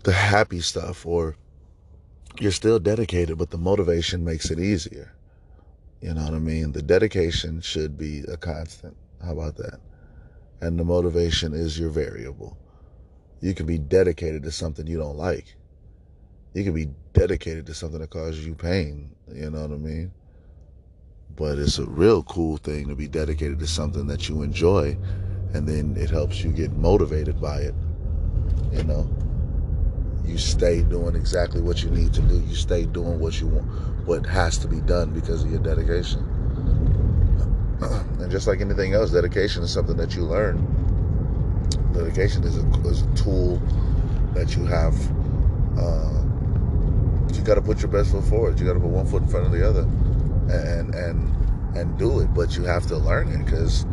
[0.02, 1.36] the happy stuff or
[2.41, 5.12] you're still dedicated, but the motivation makes it easier.
[6.01, 6.73] You know what I mean?
[6.73, 8.97] The dedication should be a constant.
[9.25, 9.78] How about that?
[10.60, 12.57] And the motivation is your variable.
[13.43, 15.55] You can be dedicated to something you don't like.
[16.55, 19.11] You can be dedicated to something that causes you pain.
[19.31, 20.12] You know what I mean?
[21.37, 24.97] But it's a real cool thing to be dedicated to something that you enjoy
[25.53, 27.75] and then it helps you get motivated by it.
[28.73, 29.07] You know?
[30.25, 32.41] you stay doing exactly what you need to do.
[32.41, 33.67] You stay doing what you want,
[34.07, 36.29] what has to be done because of your dedication.
[38.23, 40.57] And just like anything else, dedication is something that you learn.
[41.93, 43.61] Dedication is a, is a tool
[44.35, 44.95] that you have.
[45.79, 46.23] Uh,
[47.35, 48.59] you got to put your best foot forward.
[48.59, 49.83] You got to put one foot in front of the other,
[50.53, 52.33] and and and do it.
[52.35, 53.87] But you have to learn it because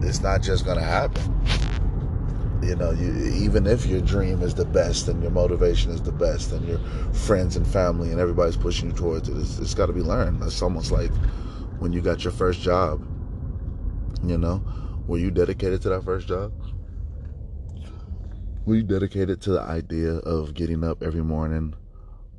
[0.00, 1.34] it's not just gonna happen
[2.62, 6.12] you know you, even if your dream is the best and your motivation is the
[6.12, 6.78] best and your
[7.12, 10.42] friends and family and everybody's pushing you towards it it's, it's got to be learned
[10.42, 11.10] it's almost like
[11.78, 13.00] when you got your first job
[14.24, 14.62] you know
[15.06, 16.52] were you dedicated to that first job
[18.68, 21.74] were you dedicated to the idea of getting up every morning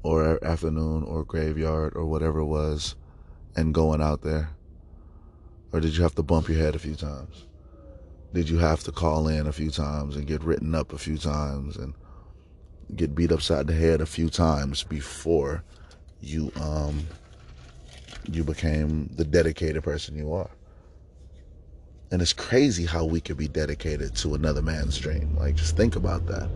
[0.03, 2.95] or afternoon or graveyard or whatever it was
[3.56, 4.51] and going out there?
[5.74, 7.48] Or did you have to bump your head a few times?
[8.32, 11.17] Did you have to call in a few times and get written up a few
[11.17, 11.95] times and
[12.95, 15.64] get beat upside the head a few times before
[16.22, 17.08] you um
[18.32, 20.49] you became the dedicated person you are
[22.11, 25.95] and it's crazy how we could be dedicated to another man's dream like just think
[25.95, 26.49] about that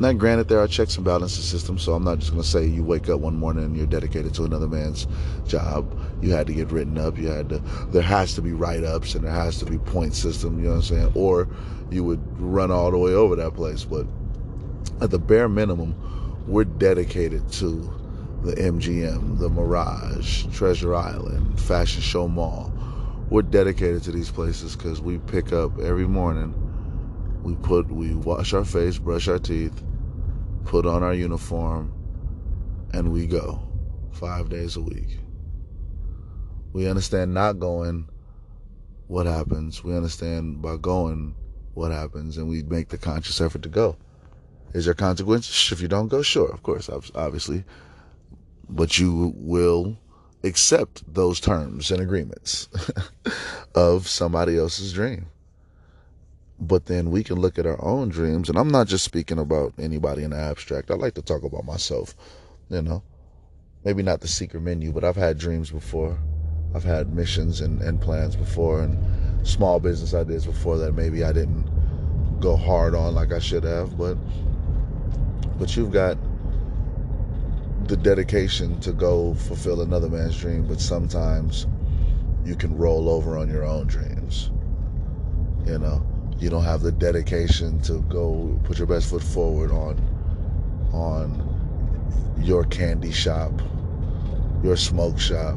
[0.00, 2.66] now, granted, there are checks and balances system, so I'm not just going to say
[2.66, 5.06] you wake up one morning and you're dedicated to another man's
[5.46, 5.96] job.
[6.20, 7.18] You had to get written up.
[7.18, 7.58] You had to.
[7.90, 10.58] There has to be write-ups and there has to be point system.
[10.58, 11.12] You know what I'm saying?
[11.14, 11.46] Or
[11.90, 13.84] you would run all the way over that place.
[13.84, 14.06] But
[15.00, 15.94] at the bare minimum,
[16.48, 17.70] we're dedicated to
[18.42, 22.71] the MGM, the Mirage, Treasure Island, Fashion Show Mall.
[23.32, 26.52] We're dedicated to these places because we pick up every morning.
[27.42, 29.82] We put, we wash our face, brush our teeth,
[30.66, 31.94] put on our uniform,
[32.92, 33.58] and we go
[34.10, 35.18] five days a week.
[36.74, 38.10] We understand not going,
[39.06, 39.82] what happens.
[39.82, 41.34] We understand by going,
[41.72, 43.96] what happens, and we make the conscious effort to go.
[44.74, 46.20] Is there consequences if you don't go?
[46.20, 47.64] Sure, of course, obviously.
[48.68, 49.96] But you will
[50.44, 52.68] accept those terms and agreements
[53.74, 55.26] of somebody else's dream.
[56.58, 59.74] But then we can look at our own dreams, and I'm not just speaking about
[59.78, 60.90] anybody in the abstract.
[60.90, 62.14] I like to talk about myself,
[62.70, 63.02] you know.
[63.84, 66.16] Maybe not the secret menu, but I've had dreams before.
[66.74, 68.96] I've had missions and, and plans before, and
[69.46, 71.68] small business ideas before that maybe I didn't
[72.40, 74.16] go hard on like I should have, but
[75.58, 76.16] but you've got
[77.88, 81.66] the dedication to go fulfill another man's dream, but sometimes
[82.44, 84.50] you can roll over on your own dreams.
[85.66, 86.04] You know,
[86.38, 90.00] you don't have the dedication to go put your best foot forward on
[90.92, 91.48] on
[92.38, 93.52] your candy shop,
[94.62, 95.56] your smoke shop.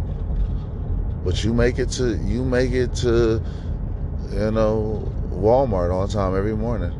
[1.24, 3.42] But you make it to you make it to
[4.32, 6.94] you know Walmart on time every morning.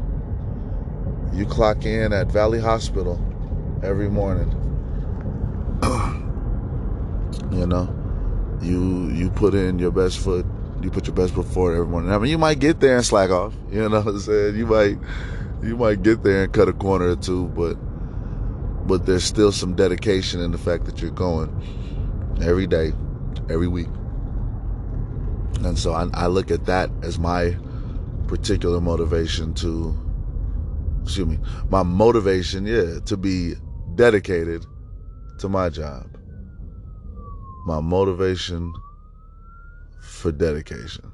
[1.34, 3.20] You clock in at Valley Hospital
[3.84, 4.65] every morning.
[7.52, 7.94] You know,
[8.62, 10.46] you you put in your best foot.
[10.82, 12.12] You put your best foot forward every morning.
[12.12, 13.54] I mean, you might get there and slack off.
[13.72, 14.56] You know what I'm saying?
[14.56, 14.98] You might
[15.64, 17.76] you might get there and cut a corner or two, but
[18.88, 21.50] but there's still some dedication in the fact that you're going
[22.42, 22.94] every day,
[23.50, 23.88] every week.
[25.64, 27.58] And so I, I look at that as my
[28.28, 29.98] particular motivation to,
[31.04, 31.40] excuse me,
[31.70, 33.56] my motivation, yeah, to be
[33.96, 34.66] dedicated
[35.40, 36.08] to my job.
[37.66, 38.74] My motivation
[40.02, 41.12] for dedication.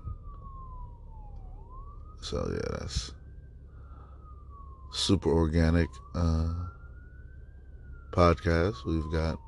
[2.21, 3.11] So yeah, that's
[4.91, 6.53] super organic uh,
[8.11, 8.85] podcast.
[8.85, 9.39] We've got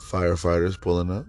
[0.00, 1.26] firefighters pulling up.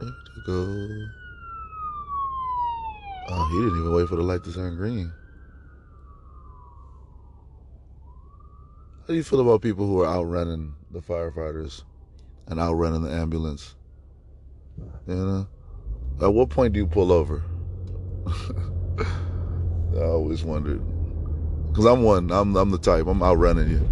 [0.00, 1.08] There to go.
[3.28, 5.12] Oh, he didn't even wait for the light to turn green.
[9.12, 11.82] How do you feel about people who are outrunning the firefighters
[12.46, 13.74] and outrunning the ambulance?
[15.06, 15.46] You know?
[16.22, 17.42] At what point do you pull over?
[19.94, 20.80] I always wondered.
[21.74, 22.32] Cause I'm one.
[22.32, 23.06] I'm I'm the type.
[23.06, 23.86] I'm outrunning you.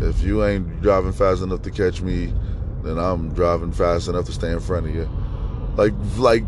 [0.00, 2.32] If you ain't driving fast enough to catch me,
[2.82, 5.06] then I'm driving fast enough to stay in front of you.
[5.76, 6.44] Like like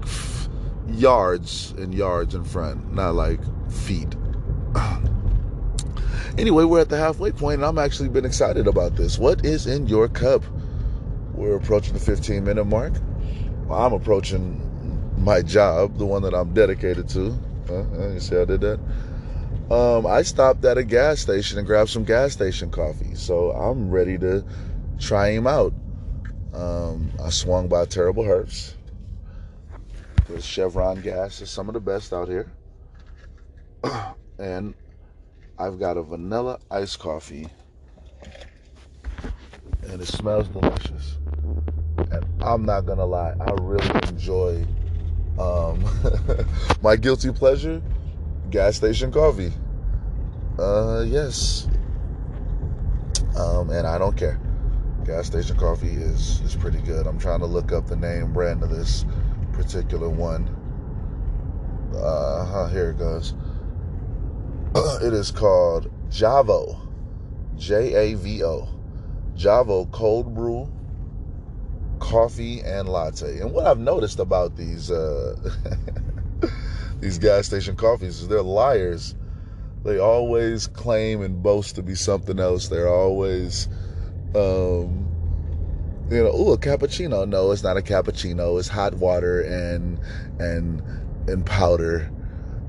[0.89, 4.17] yards and yards in front, not like feet.
[6.39, 9.19] anyway, we're at the halfway point, and I'm actually been excited about this.
[9.19, 10.43] What is in your cup?
[11.35, 12.95] We're approaching the 15 minute mark.
[13.71, 14.63] I'm approaching
[15.19, 17.39] my job, the one that I'm dedicated to.
[17.69, 18.81] Uh, you see, I did that.
[19.71, 23.91] Um, I stopped at a gas station and grabbed some gas station coffee, so I'm
[23.91, 24.45] ready to
[25.01, 25.73] try him out.
[26.55, 28.75] Um, I swung by Terrible Herbst
[30.27, 32.51] because Chevron gas is some of the best out here.
[34.39, 34.75] and
[35.59, 37.49] I've got a vanilla iced coffee.
[39.83, 41.17] And it smells delicious.
[41.97, 44.67] And I'm not gonna lie, I really enjoy
[45.39, 45.85] um,
[46.83, 47.81] my guilty pleasure,
[48.51, 49.53] gas station coffee.
[50.59, 51.69] Uh yes.
[53.37, 54.41] Um, and I don't care.
[55.05, 57.07] Gas station coffee is is pretty good.
[57.07, 59.05] I'm trying to look up the name brand of this
[59.53, 60.49] particular one.
[61.95, 63.35] Uh, here it goes.
[65.03, 66.79] it is called Javo,
[67.57, 68.69] J A V O,
[69.37, 70.71] Javo cold brew
[71.99, 73.41] coffee and latte.
[73.41, 75.37] And what I've noticed about these uh,
[77.01, 79.15] these gas station coffees is they're liars.
[79.85, 82.69] They always claim and boast to be something else.
[82.69, 83.69] They're always
[84.35, 85.07] um,
[86.11, 87.29] you know, oh, a cappuccino.
[87.29, 88.59] No, it's not a cappuccino.
[88.59, 89.99] It's hot water and
[90.39, 90.83] and
[91.29, 92.11] and powder.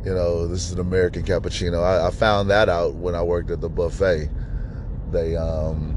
[0.05, 1.83] You know, this is an American cappuccino.
[1.83, 4.29] I, I found that out when I worked at the buffet.
[5.11, 5.95] They um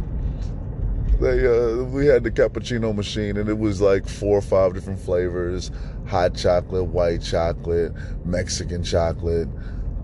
[1.21, 4.99] they uh we had the cappuccino machine and it was like four or five different
[4.99, 5.71] flavors
[6.07, 7.93] hot chocolate white chocolate
[8.25, 9.49] mexican chocolate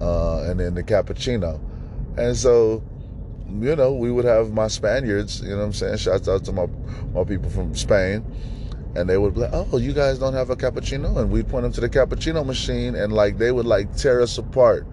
[0.03, 1.59] uh and then the cappuccino
[2.19, 2.83] and so
[3.61, 5.99] you know, we would have my Spaniards, you know what I'm saying?
[5.99, 6.67] Shouts out to my,
[7.15, 8.25] my people from Spain.
[8.97, 11.19] And they would be like, oh, you guys don't have a cappuccino?
[11.19, 14.39] And we'd point them to the cappuccino machine and like they would like tear us
[14.39, 14.87] apart.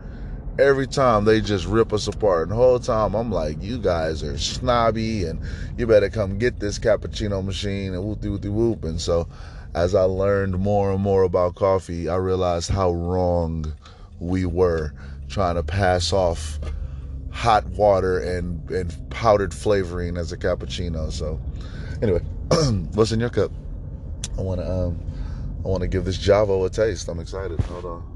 [0.60, 2.44] Every time they just rip us apart.
[2.44, 5.42] And the whole time I'm like, you guys are snobby and
[5.78, 8.84] you better come get this cappuccino machine and whoopty whoopty whoop.
[8.84, 9.28] And so
[9.74, 13.74] as I learned more and more about coffee, I realized how wrong
[14.20, 14.94] we were
[15.30, 16.60] trying to pass off
[17.32, 21.12] hot water and and powdered flavoring as a cappuccino.
[21.12, 21.42] So
[22.02, 22.20] anyway,
[22.94, 23.52] what's in your cup?
[24.38, 25.00] I want to um
[25.64, 27.08] I want to give this Javo a taste.
[27.08, 27.58] I'm excited.
[27.62, 28.14] Hold on.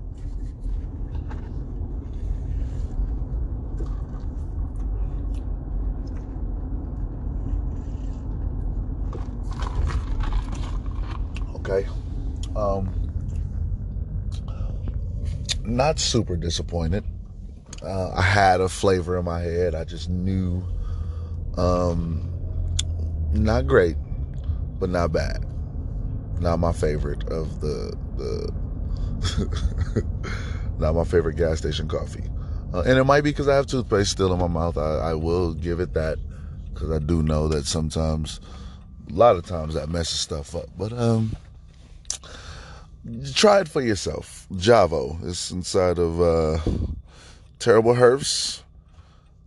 [11.56, 11.88] Okay.
[12.53, 12.94] Um,
[15.64, 17.06] not super disappointed.
[17.82, 19.74] Uh, I had a flavor in my head.
[19.74, 20.64] I just knew,
[21.58, 22.30] um,
[23.32, 23.95] not great,
[24.80, 25.47] but not bad.
[26.40, 28.53] Not my favorite of the the.
[30.77, 32.30] not my favorite gas station coffee,
[32.74, 34.77] uh, and it might be because I have toothpaste still in my mouth.
[34.77, 36.19] I, I will give it that
[36.74, 38.40] because I do know that sometimes,
[39.09, 40.69] a lot of times, that messes stuff up.
[40.77, 41.35] But um,
[43.33, 44.45] try it for yourself.
[44.53, 46.59] Javo is inside of uh,
[47.59, 48.61] Terrible Herbst.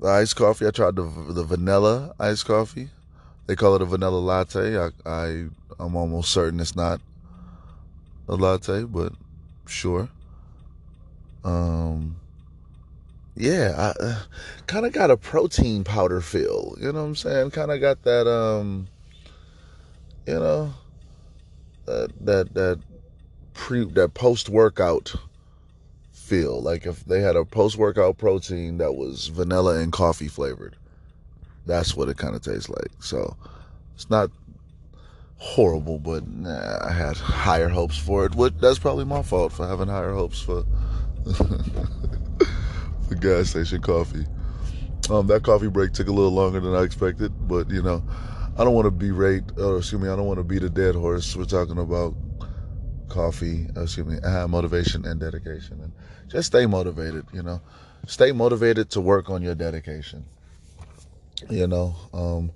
[0.00, 0.66] The iced coffee.
[0.66, 2.88] I tried the the vanilla iced coffee.
[3.46, 4.78] They call it a vanilla latte.
[4.78, 5.46] I, I
[5.80, 7.00] I'm almost certain it's not
[8.28, 9.12] a latte, but
[9.66, 10.08] sure.
[11.44, 12.16] Um,
[13.34, 14.22] yeah, I uh,
[14.66, 16.76] kind of got a protein powder feel.
[16.78, 17.50] You know what I'm saying?
[17.52, 18.88] Kind of got that um,
[20.26, 20.74] you know,
[21.86, 22.80] that that that
[23.54, 25.14] pre that post workout
[26.12, 26.60] feel.
[26.62, 30.76] Like if they had a post workout protein that was vanilla and coffee flavored.
[31.66, 32.90] That's what it kind of tastes like.
[33.00, 33.36] So
[33.94, 34.30] it's not
[35.40, 38.34] horrible, but nah, I had higher hopes for it.
[38.34, 40.64] What that's probably my fault for having higher hopes for
[43.08, 44.26] for gas station coffee.
[45.08, 48.04] Um, that coffee break took a little longer than I expected, but you know,
[48.56, 50.94] I don't want to berate, or excuse me, I don't want to beat a dead
[50.94, 51.34] horse.
[51.34, 52.14] We're talking about
[53.08, 55.92] coffee, excuse me, uh, motivation and dedication, and
[56.28, 57.24] just stay motivated.
[57.32, 57.62] You know,
[58.06, 60.26] stay motivated to work on your dedication.
[61.48, 62.52] You know, um,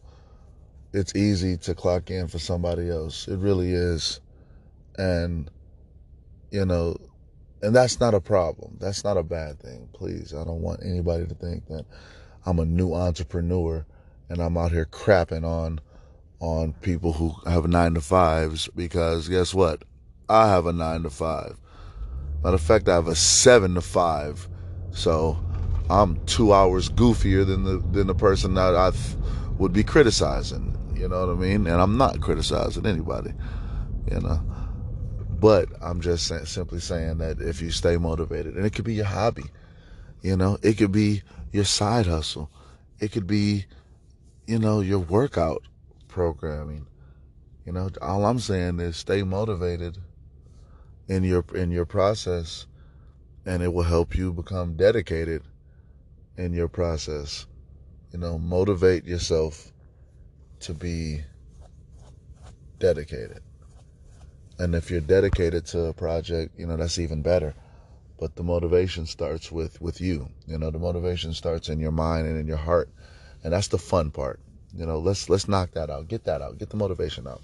[0.94, 3.28] it's easy to clock in for somebody else.
[3.28, 4.20] It really is,
[4.96, 5.50] and
[6.50, 6.96] you know,
[7.62, 8.76] and that's not a problem.
[8.80, 9.88] That's not a bad thing.
[9.92, 11.84] Please, I don't want anybody to think that
[12.46, 13.84] I'm a new entrepreneur
[14.28, 15.80] and I'm out here crapping on
[16.40, 19.82] on people who have nine to fives because guess what?
[20.28, 21.58] I have a nine to five.
[22.42, 24.48] Matter of fact, I have a seven to five.
[24.92, 25.38] So
[25.90, 28.92] I'm two hours goofier than the than the person that I
[29.58, 30.73] would be criticizing.
[31.04, 31.66] You know what I mean?
[31.66, 33.32] And I'm not criticizing anybody.
[34.10, 34.40] You know,
[35.38, 39.04] but I'm just simply saying that if you stay motivated, and it could be your
[39.04, 39.44] hobby,
[40.22, 41.20] you know, it could be
[41.52, 42.50] your side hustle,
[43.00, 43.66] it could be,
[44.46, 45.64] you know, your workout
[46.08, 46.86] programming.
[47.66, 49.98] You know, all I'm saying is stay motivated
[51.06, 52.66] in your in your process
[53.44, 55.42] and it will help you become dedicated
[56.38, 57.46] in your process.
[58.10, 59.70] You know, motivate yourself
[60.64, 61.22] to be
[62.78, 63.42] dedicated.
[64.58, 67.54] And if you're dedicated to a project, you know, that's even better.
[68.18, 70.28] But the motivation starts with with you.
[70.46, 72.88] You know, the motivation starts in your mind and in your heart.
[73.42, 74.40] And that's the fun part.
[74.76, 76.08] You know, let's let's knock that out.
[76.08, 76.58] Get that out.
[76.58, 77.42] Get the motivation out.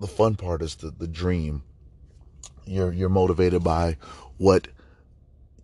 [0.00, 1.62] The fun part is the, the dream.
[2.66, 3.96] You're you're motivated by
[4.36, 4.68] what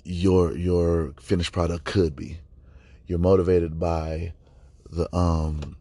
[0.04, 2.38] your your finished product could be.
[3.06, 4.32] You're motivated by
[4.90, 5.76] the um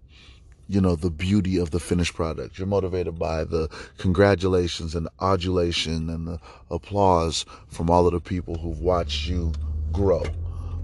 [0.68, 2.58] you know the beauty of the finished product.
[2.58, 6.40] You're motivated by the congratulations and the adulation and the
[6.70, 9.54] applause from all of the people who've watched you
[9.92, 10.24] grow.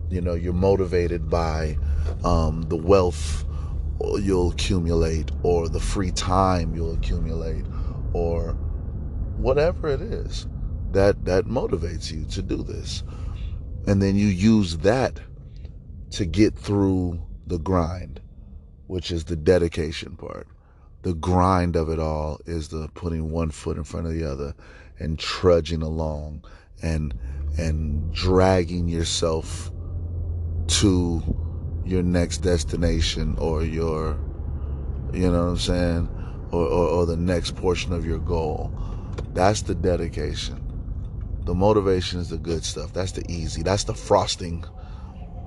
[0.10, 1.78] You know, you're motivated by
[2.24, 3.46] um, the wealth
[4.20, 7.66] you'll accumulate or the free time you'll accumulate
[8.14, 8.54] or
[9.38, 10.48] whatever it is
[10.92, 13.04] that that motivates you to do this
[13.88, 15.20] and then you use that
[16.12, 18.20] to get through the grind
[18.88, 20.48] which is the dedication part
[21.04, 24.54] the grind of it all is the putting one foot in front of the other
[25.00, 26.44] and trudging along
[26.82, 27.14] and
[27.58, 29.72] and dragging yourself
[30.68, 31.22] to
[31.86, 34.18] your next destination or your,
[35.14, 36.10] you know what I'm saying,
[36.52, 38.72] or, or, or the next portion of your goal.
[39.34, 40.60] That's the dedication.
[41.46, 42.94] The motivation is the good stuff.
[42.94, 43.64] That's the easy.
[43.64, 44.64] That's the frosting.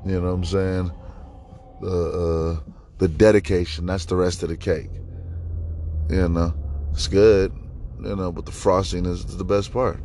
[0.05, 0.92] You know what I'm saying?
[1.81, 3.86] The uh, the dedication.
[3.86, 4.91] That's the rest of the cake.
[6.08, 6.55] You know,
[6.92, 7.52] it's good.
[8.00, 10.00] You know, but the frosting is, the best part.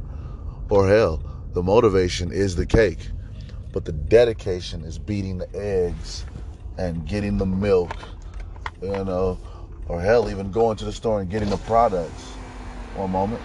[0.69, 3.09] Or hell, the motivation is the cake.
[3.73, 6.25] But the dedication is beating the eggs
[6.77, 7.91] and getting the milk,
[8.81, 9.37] you know,
[9.87, 12.31] or hell, even going to the store and getting the products.
[12.95, 13.41] One moment.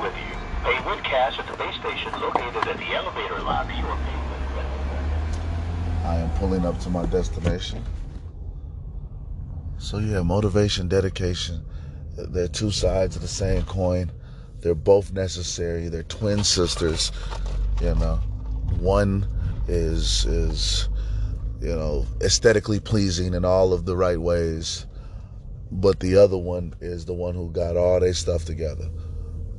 [0.00, 0.86] With you.
[0.86, 3.74] With cash at the base station located at the elevator lobby
[6.04, 7.82] I am pulling up to my destination.
[9.78, 11.64] So yeah, motivation, dedication,
[12.16, 14.10] they're two sides of the same coin.
[14.60, 15.88] They're both necessary.
[15.88, 17.12] They're twin sisters.
[17.80, 18.16] You know,
[18.80, 19.26] one
[19.68, 20.88] is is
[21.60, 24.86] you know aesthetically pleasing in all of the right ways,
[25.70, 28.90] but the other one is the one who got all their stuff together.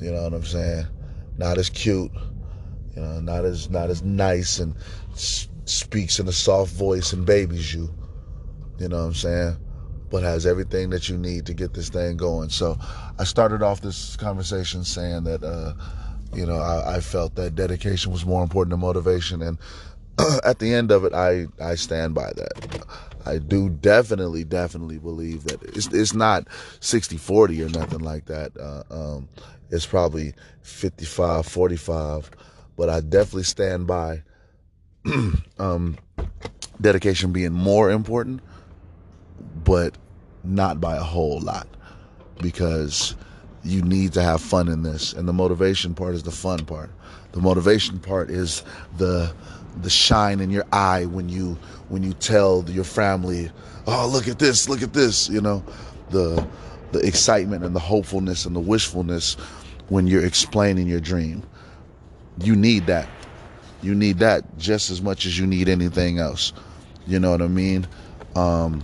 [0.02, 0.86] You know what I'm saying?
[1.38, 2.12] Not as cute,
[2.96, 4.76] you know, not as not as nice and
[5.70, 7.90] speaks in a soft voice and babies you.
[8.80, 9.58] You know what I'm saying?
[10.10, 12.50] But has everything that you need to get this thing going.
[12.50, 12.78] So
[13.20, 15.74] I started off this conversation saying that, uh,
[16.34, 19.58] you know, I, I felt that dedication was more important than motivation, and
[20.44, 22.86] at the end of it, I I stand by that.
[23.26, 26.46] I do definitely, definitely believe that it's it's not
[26.80, 28.52] 60-40 or nothing like that.
[28.58, 29.30] Uh, um,
[29.70, 30.34] it's probably
[30.64, 32.30] 55-45,
[32.76, 34.24] but I definitely stand by
[35.60, 35.98] um,
[36.82, 38.42] dedication being more important,
[39.64, 39.98] but
[40.44, 41.68] not by a whole lot,
[42.42, 43.16] because
[43.64, 46.90] you need to have fun in this, and the motivation part is the fun part.
[47.32, 48.64] The motivation part is
[48.98, 49.34] the
[49.82, 51.58] the shine in your eye when you
[51.90, 53.52] when you tell your family,
[53.86, 55.64] "Oh, look at this, look at this," you know,
[56.10, 56.46] the
[56.92, 59.36] the excitement and the hopefulness and the wishfulness
[59.90, 61.44] when you're explaining your dream.
[62.42, 63.08] You need that.
[63.82, 66.54] You need that just as much as you need anything else.
[67.08, 67.88] You know what I mean?
[68.36, 68.84] Um,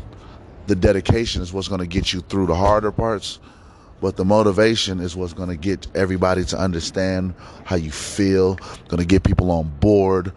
[0.68, 3.40] the dedication is what's going to get you through the harder parts,
[4.02, 8.56] but the motivation is what's going to get everybody to understand how you feel,
[8.88, 10.32] going to get people on board.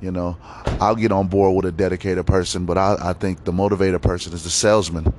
[0.00, 0.36] You know,
[0.80, 4.32] I'll get on board with a dedicated person, but I, I think the motivated person
[4.32, 5.12] is the salesman.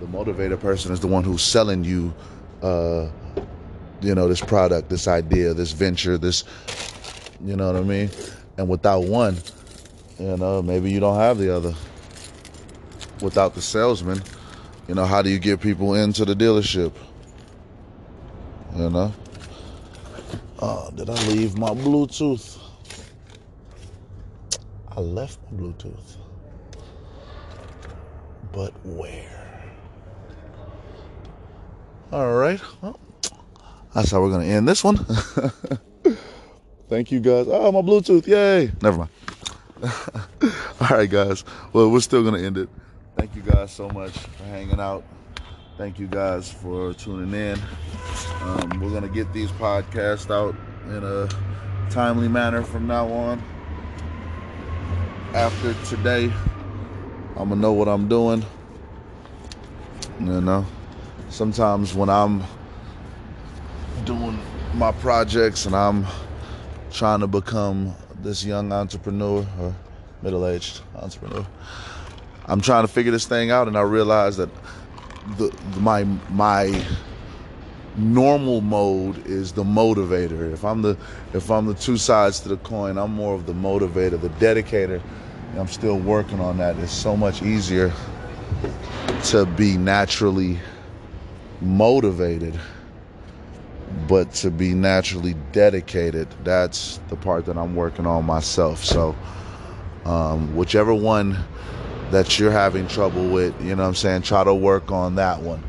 [0.00, 2.14] The motivated person is the one who's selling you,
[2.62, 3.08] uh,
[4.00, 6.44] you know, this product, this idea, this venture, this,
[7.44, 8.10] you know what I mean?
[8.56, 9.36] And without one,
[10.18, 11.74] you know, maybe you don't have the other.
[13.20, 14.22] Without the salesman,
[14.86, 16.92] you know, how do you get people into the dealership?
[18.76, 19.12] You know?
[20.60, 22.58] Oh, did I leave my Bluetooth?
[24.90, 26.16] I left my Bluetooth.
[28.52, 29.72] But where?
[32.10, 32.60] All right.
[32.80, 32.98] Well,
[33.94, 35.04] that's how we're going to end this one.
[36.88, 37.46] Thank you guys.
[37.48, 38.26] Oh, my Bluetooth.
[38.26, 38.72] Yay.
[38.80, 39.10] Never mind.
[40.80, 41.44] All right, guys.
[41.72, 42.68] Well, we're still going to end it.
[43.16, 45.04] Thank you guys so much for hanging out.
[45.76, 47.58] Thank you guys for tuning in.
[48.40, 51.28] Um, we're going to get these podcasts out in a
[51.90, 53.42] timely manner from now on.
[55.34, 56.32] After today,
[57.36, 58.44] I'm going to know what I'm doing.
[60.20, 60.66] You know,
[61.28, 62.42] sometimes when I'm
[64.04, 64.38] doing
[64.74, 66.06] my projects and I'm
[66.90, 69.74] trying to become this young entrepreneur or
[70.22, 71.46] middle-aged entrepreneur,
[72.46, 74.48] I'm trying to figure this thing out, and I realize that
[75.36, 76.84] the, the my my
[77.96, 80.52] normal mode is the motivator.
[80.52, 80.96] If I'm the
[81.34, 85.02] if I'm the two sides to the coin, I'm more of the motivator, the dedicator.
[85.56, 86.76] I'm still working on that.
[86.78, 87.92] It's so much easier
[89.24, 90.58] to be naturally
[91.60, 92.58] motivated,
[94.06, 96.28] but to be naturally dedicated.
[96.44, 98.84] That's the part that I'm working on myself.
[98.84, 99.16] So,
[100.04, 101.36] um, whichever one
[102.10, 105.42] that you're having trouble with, you know what I'm saying, try to work on that
[105.42, 105.62] one.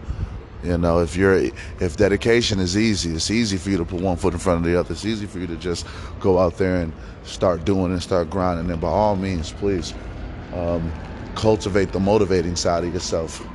[0.63, 1.49] You know, if you're
[1.79, 4.71] if dedication is easy, it's easy for you to put one foot in front of
[4.71, 4.91] the other.
[4.91, 5.87] It's easy for you to just
[6.19, 6.91] go out there and
[7.23, 8.69] start doing and start grinding.
[8.69, 9.93] And by all means, please
[10.53, 10.91] um,
[11.35, 13.45] cultivate the motivating side of yourself.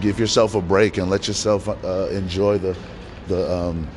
[0.00, 2.74] Give yourself a break and let yourself uh, enjoy the
[3.28, 3.88] the um,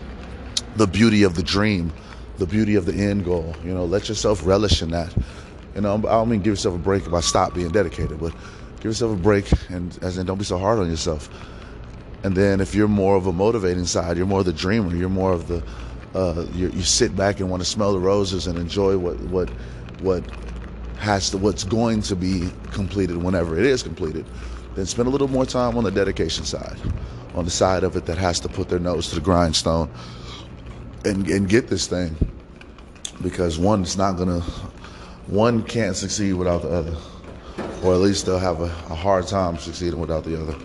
[0.76, 1.92] the beauty of the dream,
[2.38, 3.56] the beauty of the end goal.
[3.64, 5.16] You know, let yourself relish in that.
[5.76, 8.34] You know, I don't mean give yourself a break by stop being dedicated, but
[8.78, 11.30] give yourself a break and as in don't be so hard on yourself.
[12.24, 14.96] And then if you're more of a motivating side, you're more the dreamer.
[14.96, 15.64] You're more of the
[16.14, 19.50] uh, you sit back and want to smell the roses and enjoy what what
[20.02, 20.24] what
[20.98, 24.26] has to what's going to be completed whenever it is completed.
[24.76, 26.78] Then spend a little more time on the dedication side,
[27.36, 29.90] on the side of it that has to put their nose to the grindstone
[31.06, 32.16] and and get this thing
[33.22, 34.42] because one is not gonna
[35.28, 36.96] one can't succeed without the other,
[37.84, 40.56] or at least they'll have a, a hard time succeeding without the other.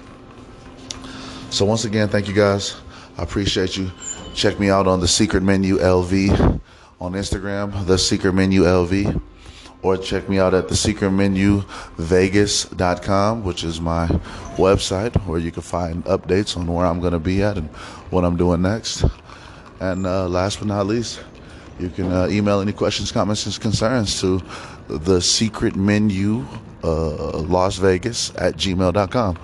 [1.50, 2.74] So once again, thank you guys.
[3.16, 3.90] I appreciate you.
[4.34, 6.60] Check me out on the Secret Menu LV
[7.00, 9.20] on Instagram, the Secret Menu LV,
[9.86, 11.62] or check me out at the Secret Menu
[11.98, 14.06] Vegas.com, which is my
[14.56, 17.68] website where you can find updates on where I'm going to be at and
[18.10, 19.05] what I'm doing next.
[19.81, 21.23] And uh, last but not least,
[21.78, 24.42] you can uh, email any questions, comments, and concerns to
[24.89, 26.47] the Secret Menu
[26.82, 29.39] uh, Las Vegas at gmail.com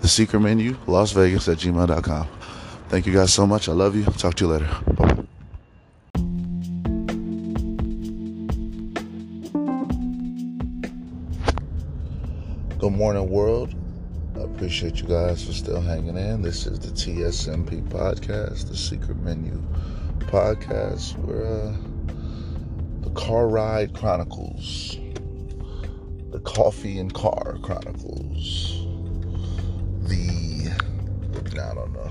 [0.00, 2.28] the secret menu, Las Vegas at gmail.com.
[2.88, 3.68] Thank you guys so much.
[3.68, 4.04] I love you.
[4.04, 4.68] Talk to you later.
[4.94, 5.06] Bye.
[5.08, 5.15] Good
[12.96, 13.74] morning, world.
[14.36, 16.40] I appreciate you guys for still hanging in.
[16.40, 19.62] This is the TSMP podcast, the Secret Menu
[20.20, 21.14] podcast.
[21.18, 21.76] We're uh,
[23.02, 24.96] the Car Ride Chronicles,
[26.30, 28.86] the Coffee and Car Chronicles,
[30.08, 30.70] the
[31.52, 32.10] I don't know.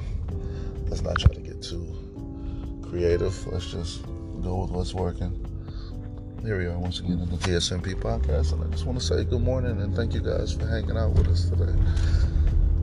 [0.87, 3.47] Let's not try to get too creative.
[3.47, 4.03] Let's just
[4.43, 5.44] go with what's working.
[6.45, 9.23] Here we are once again in the TSMP podcast, and I just want to say
[9.23, 11.73] good morning and thank you guys for hanging out with us today.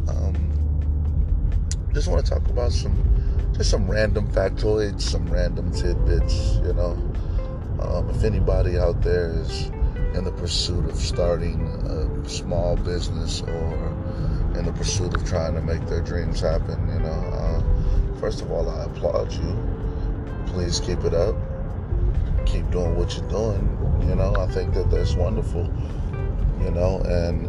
[0.09, 0.35] Um,
[1.95, 2.93] just want to talk about some,
[3.53, 6.57] just some random factoids, some random tidbits.
[6.57, 6.99] You know,
[7.81, 9.67] um, if anybody out there is
[10.17, 13.97] in the pursuit of starting a small business or
[14.57, 18.51] in the pursuit of trying to make their dreams happen, you know, uh, first of
[18.51, 19.57] all, I applaud you.
[20.49, 21.37] Please keep it up
[22.43, 23.79] keep doing what you're doing.
[24.09, 25.73] You know, I think that that's wonderful.
[26.61, 27.47] You know, and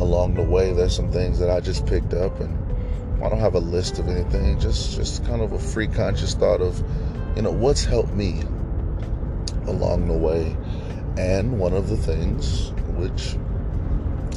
[0.00, 2.56] along the way, there's some things that I just picked up, and
[3.22, 4.58] I don't have a list of anything.
[4.58, 6.82] Just, just kind of a free conscious thought of,
[7.36, 8.42] you know, what's helped me
[9.66, 10.56] along the way.
[11.18, 13.36] And one of the things which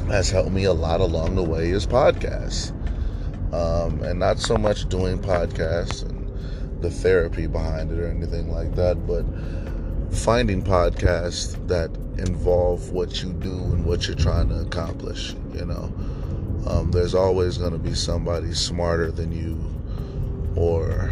[0.08, 2.72] has helped me a lot along the way is podcasts.
[3.54, 6.24] Um, and not so much doing podcasts and
[6.82, 9.24] the therapy behind it or anything like that, but
[10.14, 15.34] finding podcasts that involve what you do and what you're trying to accomplish.
[15.52, 15.92] You know,
[16.66, 19.58] um, there's always going to be somebody smarter than you
[20.56, 21.10] or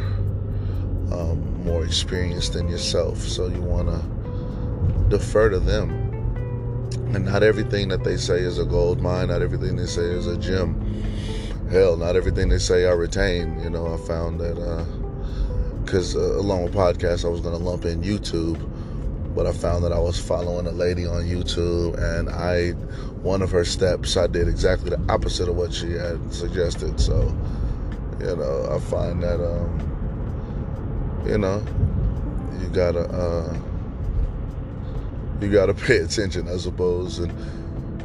[1.13, 3.19] um, more experienced than yourself.
[3.19, 5.91] So you want to defer to them.
[7.15, 9.29] And not everything that they say is a gold mine.
[9.29, 10.81] Not everything they say is a gem.
[11.71, 13.61] Hell, not everything they say I retain.
[13.63, 14.55] You know, I found that
[15.85, 18.61] because uh, uh, along with podcasts, I was going to lump in YouTube
[19.35, 22.71] but I found that I was following a lady on YouTube, and I,
[23.23, 27.01] one of her steps, I did exactly the opposite of what she had suggested.
[27.01, 27.35] So,
[28.21, 31.65] you know, I find that, um, you know,
[32.61, 33.57] you gotta, uh,
[35.41, 37.33] you gotta pay attention, I suppose, and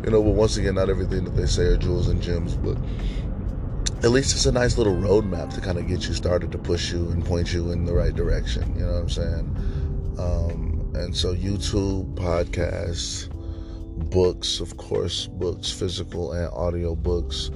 [0.08, 2.78] you know, but once again, not everything that they say are jewels and gems, but
[4.04, 6.94] at least it's a nice little roadmap to kind of get you started to push
[6.94, 8.74] you and point you in the right direction.
[8.78, 9.56] You know what I'm saying?
[10.20, 10.67] Um,
[10.98, 13.30] and so, YouTube, podcasts,
[14.10, 17.52] books, of course, books, physical and audio books,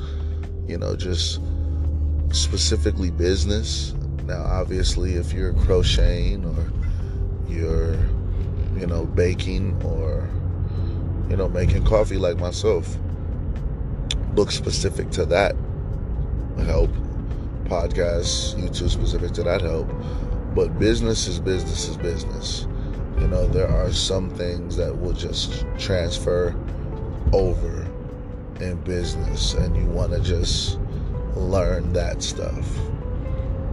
[0.68, 1.40] you know, just
[2.32, 3.94] specifically business.
[4.26, 6.72] Now, obviously, if you're crocheting or
[7.52, 7.96] you're,
[8.78, 10.30] you know, baking or,
[11.30, 12.98] you know, making coffee like myself,
[14.34, 15.56] books specific to that
[16.66, 16.92] help.
[17.66, 19.90] Podcasts, YouTube specific to that help.
[20.54, 22.68] But business is business is business.
[23.22, 26.56] You know, there are some things that will just transfer
[27.32, 27.88] over
[28.60, 30.80] in business, and you want to just
[31.36, 32.68] learn that stuff.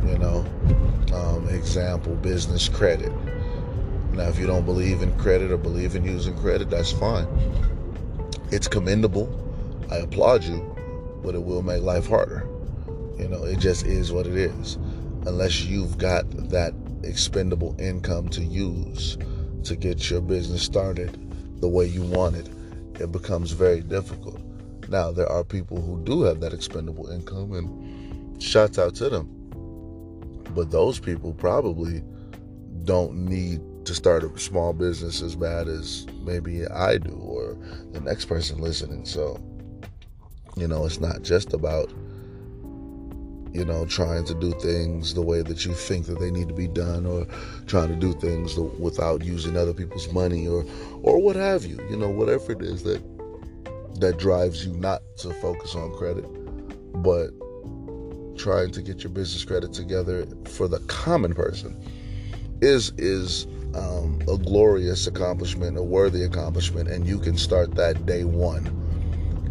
[0.07, 0.44] You know,
[1.15, 3.10] um, example, business credit.
[4.12, 7.27] Now, if you don't believe in credit or believe in using credit, that's fine.
[8.51, 9.33] It's commendable.
[9.91, 10.77] I applaud you,
[11.23, 12.47] but it will make life harder.
[13.18, 14.75] You know, it just is what it is.
[15.25, 19.17] Unless you've got that expendable income to use
[19.69, 21.17] to get your business started
[21.61, 22.49] the way you want it,
[23.01, 24.41] it becomes very difficult.
[24.89, 29.29] Now, there are people who do have that expendable income, and shouts out to them.
[30.55, 32.03] But those people probably
[32.85, 37.57] don't need to start a small business as bad as maybe I do or
[37.93, 39.05] the next person listening.
[39.05, 39.39] So,
[40.57, 41.93] you know, it's not just about
[43.52, 46.55] you know, trying to do things the way that you think that they need to
[46.55, 47.27] be done, or
[47.67, 50.65] trying to do things without using other people's money, or
[51.02, 51.78] or what have you.
[51.91, 53.02] You know, whatever it is that
[54.01, 56.25] that drives you not to focus on credit,
[57.02, 57.31] but
[58.39, 61.77] trying to get your business credit together for the common person
[62.60, 68.25] is is um, a glorious accomplishment, a worthy accomplishment, and you can start that day
[68.25, 68.78] one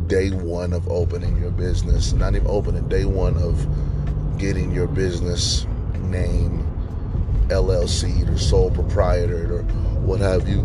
[0.08, 3.68] day one of opening your business, not even opening, day one of
[4.38, 5.66] getting your business
[6.04, 6.66] name
[7.50, 9.64] LLC or sole proprietor or
[10.04, 10.60] what have you,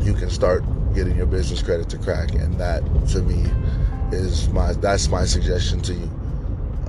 [0.00, 2.32] you can start getting your business credit to crack.
[2.32, 3.44] And that to me
[4.12, 6.10] is my that's my suggestion to you.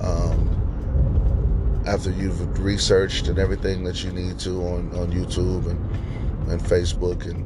[0.00, 6.60] Um, after you've researched and everything that you need to on, on YouTube and, and
[6.60, 7.44] Facebook and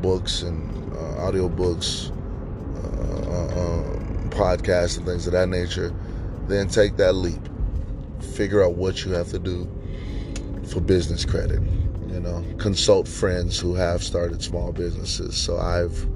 [0.00, 2.10] books and uh, audio books
[3.00, 5.94] um, podcasts and things of that nature,
[6.48, 7.40] then take that leap.
[8.34, 9.68] Figure out what you have to do
[10.68, 11.60] for business credit.
[12.08, 15.36] You know, consult friends who have started small businesses.
[15.36, 16.06] So I've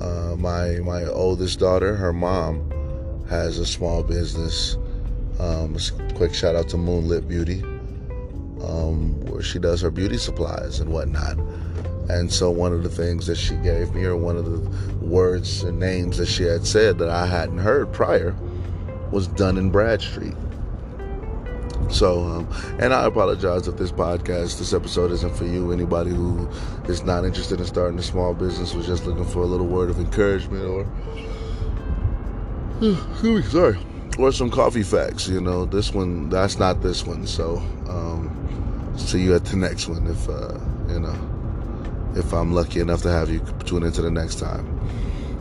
[0.00, 2.70] uh, my my oldest daughter, her mom
[3.28, 4.76] has a small business.
[5.38, 5.76] Um,
[6.16, 7.62] quick shout out to Moonlit Beauty,
[8.62, 11.38] um, where she does her beauty supplies and whatnot.
[12.08, 15.62] And so, one of the things that she gave me, or one of the words
[15.62, 18.34] and names that she had said that I hadn't heard prior,
[19.10, 20.34] was Dun and Bradstreet.
[21.90, 22.48] So, um,
[22.78, 25.72] and I apologize if this podcast, this episode isn't for you.
[25.72, 26.48] Anybody who
[26.86, 29.90] is not interested in starting a small business was just looking for a little word
[29.90, 30.86] of encouragement or,
[33.50, 33.78] sorry,
[34.18, 35.28] or some coffee facts.
[35.28, 37.26] You know, this one, that's not this one.
[37.26, 37.58] So,
[37.88, 40.58] um, see you at the next one if, uh,
[40.88, 41.31] you know,
[42.14, 44.80] if I'm lucky enough to have you tune into the next time.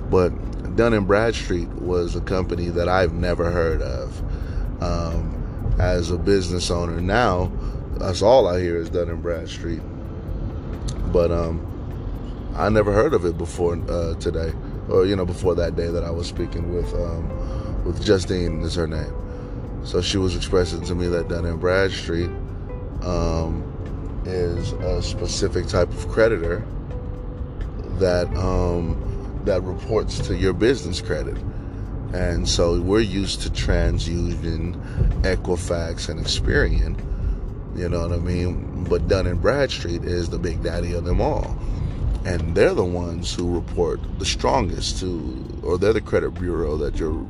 [0.09, 0.29] But
[0.75, 4.21] Dun and Bradstreet was a company that I've never heard of.
[4.81, 7.51] Um, as a business owner now,
[7.93, 9.81] that's all I hear is Dun and Bradstreet.
[11.11, 11.67] But um,
[12.55, 14.53] I never heard of it before uh, today,
[14.89, 18.75] or you know, before that day that I was speaking with um, with Justine is
[18.75, 19.13] her name.
[19.83, 22.29] So she was expressing to me that Dun and Bradstreet
[23.01, 23.70] um,
[24.25, 26.63] is a specific type of creditor
[27.99, 31.37] that um, that reports to your business credit.
[32.13, 34.75] And so we're used to TransUnion,
[35.21, 36.97] Equifax, and Experian.
[37.77, 38.83] You know what I mean?
[38.83, 41.57] But Dun and Bradstreet is the big daddy of them all.
[42.25, 46.97] And they're the ones who report the strongest to, or they're the credit bureau that
[46.97, 47.25] you're,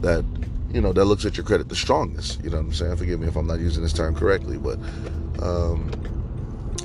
[0.00, 0.24] that,
[0.72, 2.42] you know, that looks at your credit the strongest.
[2.42, 2.96] You know what I'm saying?
[2.96, 4.78] Forgive me if I'm not using this term correctly, but,
[5.42, 5.90] um,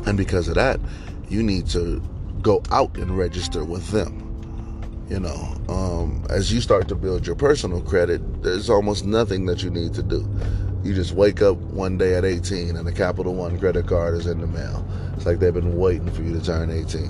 [0.05, 0.79] and because of that,
[1.29, 2.01] you need to
[2.41, 4.21] go out and register with them.
[5.09, 9.63] You know um, as you start to build your personal credit there's almost nothing that
[9.63, 10.27] you need to do.
[10.83, 14.27] You just wake up one day at 18 and a capital one credit card is
[14.27, 14.85] in the mail.
[15.15, 17.01] It's like they've been waiting for you to turn 18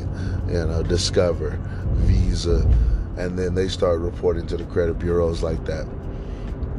[0.47, 1.59] you know discover
[1.93, 2.69] visa
[3.17, 5.85] and then they start reporting to the credit bureaus like that.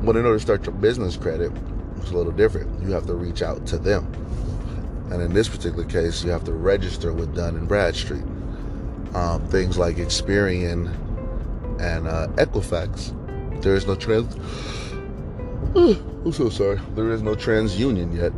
[0.04, 1.52] But in order to start your business credit
[1.98, 2.82] it's a little different.
[2.82, 4.06] You have to reach out to them
[5.10, 8.24] and in this particular case you have to register with dun and bradstreet
[9.14, 10.94] um, things like experian
[11.80, 13.12] and uh, Equifax.
[13.62, 14.34] There is no trans.
[15.74, 16.80] I'm so sorry.
[16.94, 18.32] There is no TransUnion yet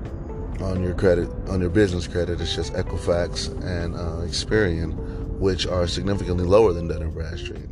[0.63, 2.41] on your credit, on your business credit.
[2.41, 4.95] It's just Equifax and uh, Experian,
[5.39, 7.69] which are significantly lower than Dun and Bradstreet.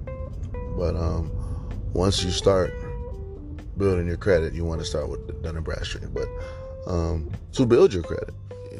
[0.76, 1.30] But um,
[1.92, 2.72] once you start
[3.76, 6.12] building your credit, you want to start with Dun and Bradstreet.
[6.12, 6.28] But
[6.86, 8.34] um, to build your credit,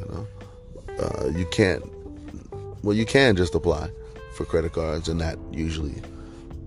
[0.08, 1.84] you know, uh, you can't.
[2.82, 3.90] Well, you can just apply
[4.34, 6.02] for credit cards, and that usually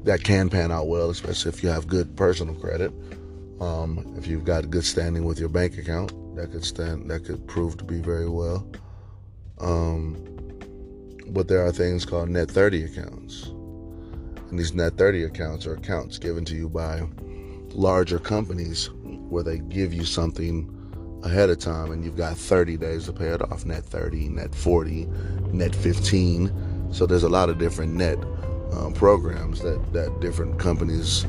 [0.04, 2.92] that can pan out well, especially if you have good personal credit.
[3.60, 7.48] Um, if you've got good standing with your bank account, that could stand that could
[7.48, 8.68] prove to be very well.
[9.60, 10.16] Um,
[11.28, 13.48] but there are things called net 30 accounts.
[14.50, 17.04] And these net 30 accounts are accounts given to you by
[17.72, 18.90] larger companies
[19.30, 20.76] where they give you something
[21.24, 24.56] ahead of time and you've got 30 days to pay it off net 30 net
[24.56, 25.06] 40
[25.52, 28.18] net 15 so there's a lot of different net
[28.72, 31.26] um, programs that that different companies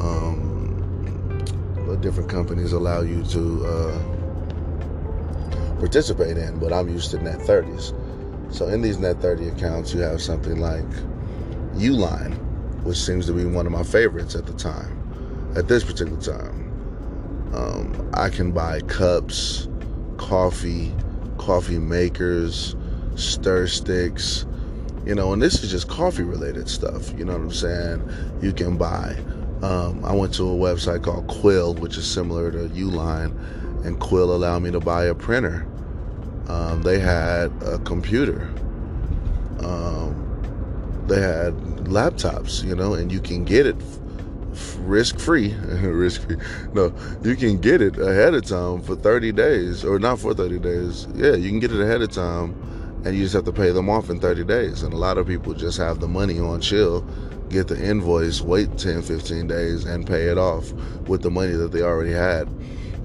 [0.00, 0.44] um,
[2.04, 3.98] different companies allow you to uh,
[5.78, 6.58] participate in.
[6.58, 7.94] But I'm used to net 30s.
[8.52, 10.88] So in these net 30 accounts, you have something like
[11.74, 12.34] Uline,
[12.84, 15.00] which seems to be one of my favorites at the time.
[15.56, 16.63] At this particular time,
[17.54, 19.68] um, I can buy cups,
[20.16, 20.92] coffee,
[21.38, 22.74] coffee makers,
[23.14, 24.44] stir sticks,
[25.06, 27.16] you know, and this is just coffee related stuff.
[27.18, 28.38] You know what I'm saying?
[28.42, 29.16] You can buy.
[29.62, 33.32] Um, I went to a website called Quill, which is similar to Uline,
[33.84, 35.66] and Quill allowed me to buy a printer.
[36.48, 38.42] Um, they had a computer.
[39.60, 43.76] Um, they had laptops, you know, and you can get it
[44.84, 45.54] risk free.
[45.82, 46.36] risk free.
[46.72, 50.58] No, you can get it ahead of time for 30 days, or not for 30
[50.58, 51.06] days.
[51.14, 52.54] Yeah, you can get it ahead of time
[53.04, 54.82] and you just have to pay them off in 30 days.
[54.82, 57.02] And a lot of people just have the money on chill,
[57.50, 60.72] get the invoice, wait 10, 15 days, and pay it off
[61.06, 62.48] with the money that they already had.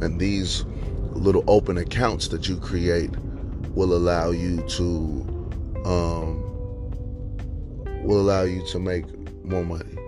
[0.01, 0.63] And these
[1.11, 3.11] little open accounts that you create
[3.75, 5.25] will allow you to
[5.85, 6.45] um,
[8.03, 9.05] will allow you to make
[9.43, 9.98] more money.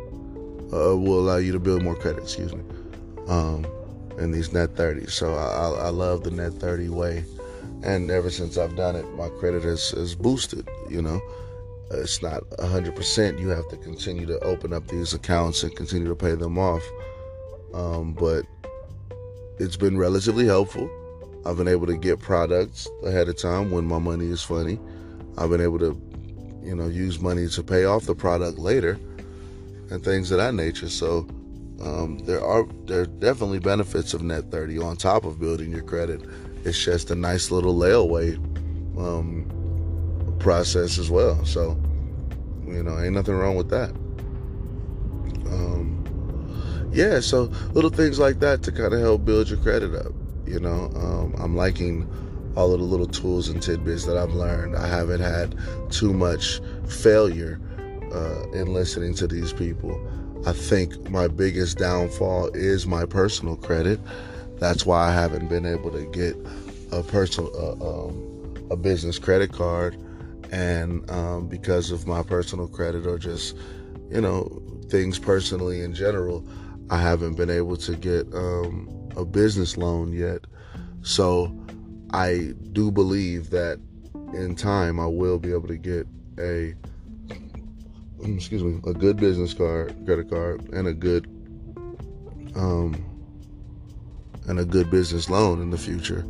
[0.74, 2.24] Uh, will allow you to build more credit.
[2.24, 2.64] Excuse me.
[3.28, 3.66] Um,
[4.18, 5.12] in these net 30s.
[5.12, 7.24] So I, I love the net 30 way
[7.84, 10.68] and ever since I've done it, my credit has, has boosted.
[10.90, 11.22] You know,
[11.90, 13.40] it's not 100%.
[13.40, 16.84] You have to continue to open up these accounts and continue to pay them off.
[17.74, 18.46] Um, but
[19.58, 20.90] it's been relatively helpful.
[21.46, 24.80] I've been able to get products ahead of time when my money is funny.
[25.38, 26.00] I've been able to,
[26.62, 29.00] you know, use money to pay off the product later
[29.92, 30.90] and things of that nature.
[30.90, 31.28] So
[31.82, 35.84] um, there are there are definitely benefits of Net 30 on top of building your
[35.84, 36.22] credit.
[36.64, 38.36] It's just a nice little layaway
[38.98, 41.44] um, process as well.
[41.46, 41.80] So
[42.66, 43.90] you know, ain't nothing wrong with that.
[45.52, 50.14] Um, yeah, so little things like that to kind of help build your credit up.
[50.46, 52.08] You know, um, I'm liking
[52.56, 54.76] all of the little tools and tidbits that I've learned.
[54.76, 55.58] I haven't had
[55.90, 57.60] too much failure
[58.14, 60.00] uh, in listening to these people.
[60.46, 64.00] I think my biggest downfall is my personal credit.
[64.60, 66.36] That's why I haven't been able to get
[66.92, 69.96] a personal uh, um, a business credit card,
[70.52, 73.56] and um, because of my personal credit or just
[74.10, 76.46] you know things personally in general,
[76.90, 80.42] I haven't been able to get um, a business loan yet.
[81.02, 81.56] So
[82.14, 83.80] I do believe that
[84.34, 86.08] in time I will be able to get
[86.40, 86.74] a
[88.22, 91.26] Mm, excuse me, a good business card, credit card, and a good
[92.56, 93.04] um
[94.48, 96.26] and a good business loan in the future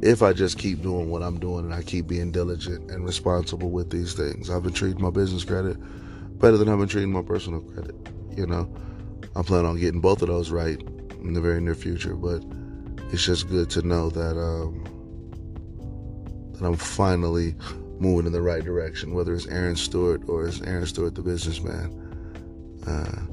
[0.00, 3.70] if I just keep doing what I'm doing and I keep being diligent and responsible
[3.70, 4.48] with these things.
[4.48, 5.76] I've been treating my business credit
[6.38, 7.94] better than I've been treating my personal credit,
[8.36, 8.72] you know.
[9.36, 10.80] I plan on getting both of those right
[11.20, 12.44] in the very near future, but
[13.12, 14.84] it's just good to know that um
[16.54, 17.54] that I'm finally
[18.00, 22.04] moving in the right direction, whether it's Aaron Stewart or it's Aaron Stewart, the businessman.
[22.86, 23.26] Uh,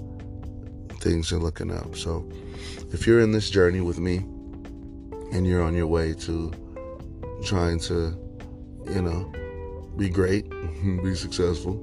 [1.00, 1.96] things are looking up.
[1.96, 2.28] So
[2.92, 4.18] if you're in this journey with me
[5.32, 6.52] and you're on your way to
[7.44, 8.18] trying to,
[8.88, 9.32] you know,
[9.98, 10.50] be great,
[11.04, 11.74] be successful,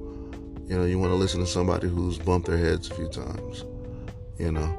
[0.67, 3.63] you know, you want to listen to somebody who's bumped their heads a few times,
[4.37, 4.77] you know,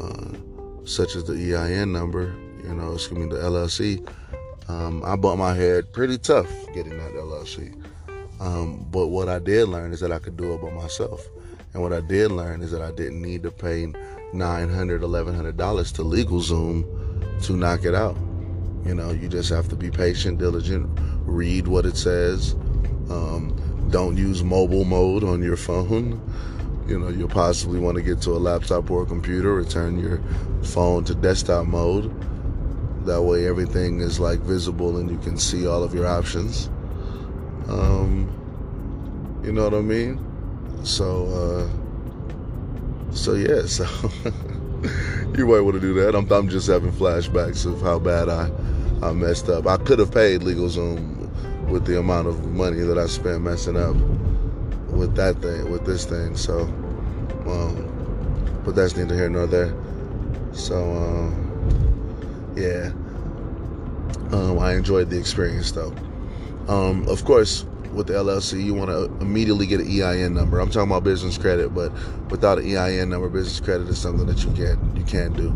[0.00, 2.34] uh, such as the EIN number,
[2.64, 4.08] you know, excuse me, the LLC
[4.68, 7.74] um, I bumped my head pretty tough getting that LLC.
[8.40, 11.26] Um, but what I did learn is that I could do it by myself.
[11.72, 16.02] And what I did learn is that I didn't need to pay $900, $1,100 to
[16.02, 18.16] LegalZoom to knock it out.
[18.84, 20.88] You know, you just have to be patient, diligent,
[21.24, 22.54] read what it says.
[23.10, 23.56] Um,
[23.90, 26.20] don't use mobile mode on your phone.
[26.88, 30.20] You know, you'll possibly want to get to a laptop or a computer, return your
[30.62, 32.12] phone to desktop mode
[33.06, 36.68] that way, everything is like visible and you can see all of your options.
[37.68, 38.28] Um,
[39.44, 40.18] you know what I mean?
[40.84, 43.84] So, uh, so yeah, so
[45.36, 46.14] you might want to do that.
[46.14, 48.50] I'm, I'm just having flashbacks of how bad I,
[49.02, 49.66] I messed up.
[49.66, 53.96] I could have paid LegalZoom with the amount of money that I spent messing up
[54.92, 56.36] with that thing, with this thing.
[56.36, 56.62] So,
[57.46, 59.74] um, but that's neither here nor there.
[60.52, 61.51] So, um,
[62.62, 62.92] yeah.
[64.32, 65.94] Um, I enjoyed the experience though.
[66.68, 70.60] Um, of course, with the LLC, you want to immediately get an EIN number.
[70.60, 71.92] I'm talking about business credit, but
[72.30, 75.48] without an EIN number, business credit is something that you can you can do.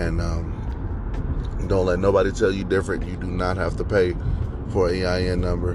[0.00, 3.06] And um, don't let nobody tell you different.
[3.06, 4.14] You do not have to pay
[4.70, 5.74] for an EIN number.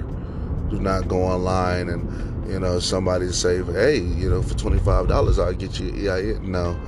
[0.70, 5.08] Do not go online and you know somebody say, hey, you know, for twenty five
[5.08, 6.50] dollars I'll get you EIN.
[6.50, 6.78] No,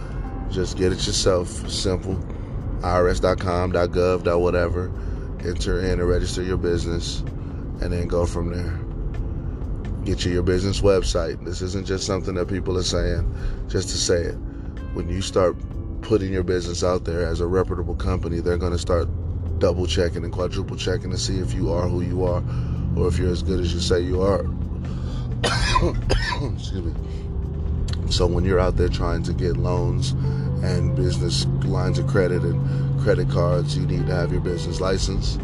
[0.51, 1.49] just get it yourself.
[1.71, 2.19] Simple
[2.83, 4.41] irs.com.gov.
[4.41, 4.93] whatever.
[5.45, 7.21] Enter in and register your business,
[7.81, 8.79] and then go from there.
[10.05, 11.45] Get you your business website.
[11.45, 13.33] This isn't just something that people are saying
[13.69, 14.35] just to say it.
[14.95, 15.57] When you start
[16.03, 19.09] putting your business out there as a reputable company, they're going to start
[19.59, 22.43] double checking and quadruple checking to see if you are who you are
[22.97, 24.45] or if you're as good as you say you are.
[26.55, 26.93] Excuse me.
[28.11, 30.15] So when you're out there trying to get loans
[30.63, 35.39] and business lines of credit and credit cards, you need to have your business license,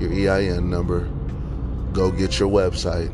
[0.00, 1.08] your EIN number.
[1.92, 3.12] Go get your website.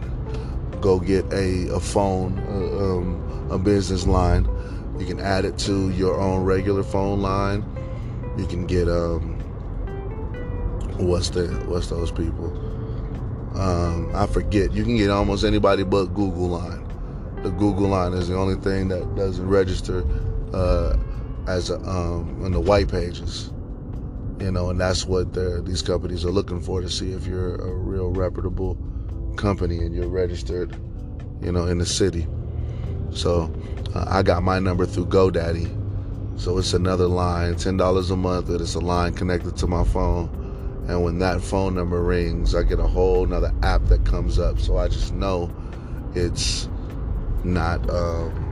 [0.81, 4.49] Go get a, a phone, a, um, a business line.
[4.99, 7.65] You can add it to your own regular phone line.
[8.39, 9.39] You can get um,
[10.99, 12.47] what's the what's those people?
[13.59, 14.73] Um, I forget.
[14.73, 16.87] You can get almost anybody but Google line.
[17.43, 20.05] The Google line is the only thing that doesn't register
[20.55, 20.97] uh,
[21.47, 23.53] as a, um, in the white pages.
[24.39, 25.35] You know, and that's what
[25.67, 28.79] these companies are looking for to see if you're a real reputable
[29.37, 30.75] company and you're registered,
[31.43, 32.27] you know, in the city.
[33.11, 33.53] So
[33.95, 35.77] uh, I got my number through GoDaddy.
[36.41, 40.29] So it's another line, $10 a month, but it's a line connected to my phone.
[40.89, 44.59] And when that phone number rings, I get a whole nother app that comes up.
[44.59, 45.55] So I just know
[46.15, 46.69] it's
[47.45, 47.89] not.
[47.91, 48.50] Um,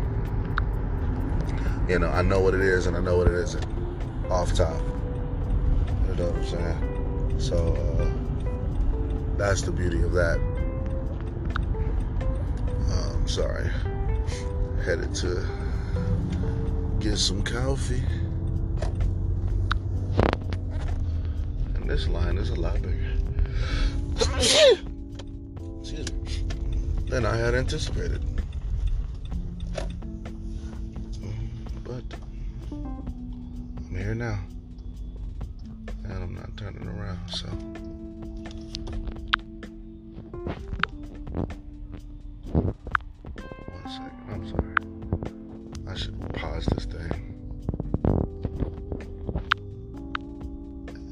[1.88, 3.64] you know, I know what it is and I know what it isn't
[4.28, 4.78] off top.
[6.06, 7.40] You know what I'm saying?
[7.40, 10.38] So uh, that's the beauty of that.
[12.90, 13.70] I'm um, sorry.
[14.84, 15.48] Headed to
[17.00, 18.02] get some coffee.
[21.74, 23.14] And this line is a lot bigger.
[25.80, 26.44] Excuse me.
[27.06, 28.22] Than I had anticipated.
[33.98, 34.38] here now.
[36.04, 37.48] And I'm not turning around, so.
[42.52, 44.76] One second, I'm sorry.
[45.88, 47.34] I should pause this thing.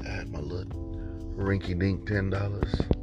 [0.05, 1.01] I had my little
[1.35, 2.96] rinky dink $10.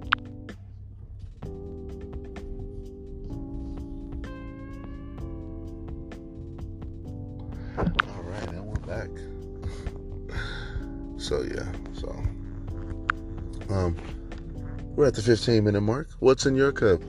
[15.05, 16.09] We're at the 15 minute mark.
[16.21, 17.03] What's in your cup?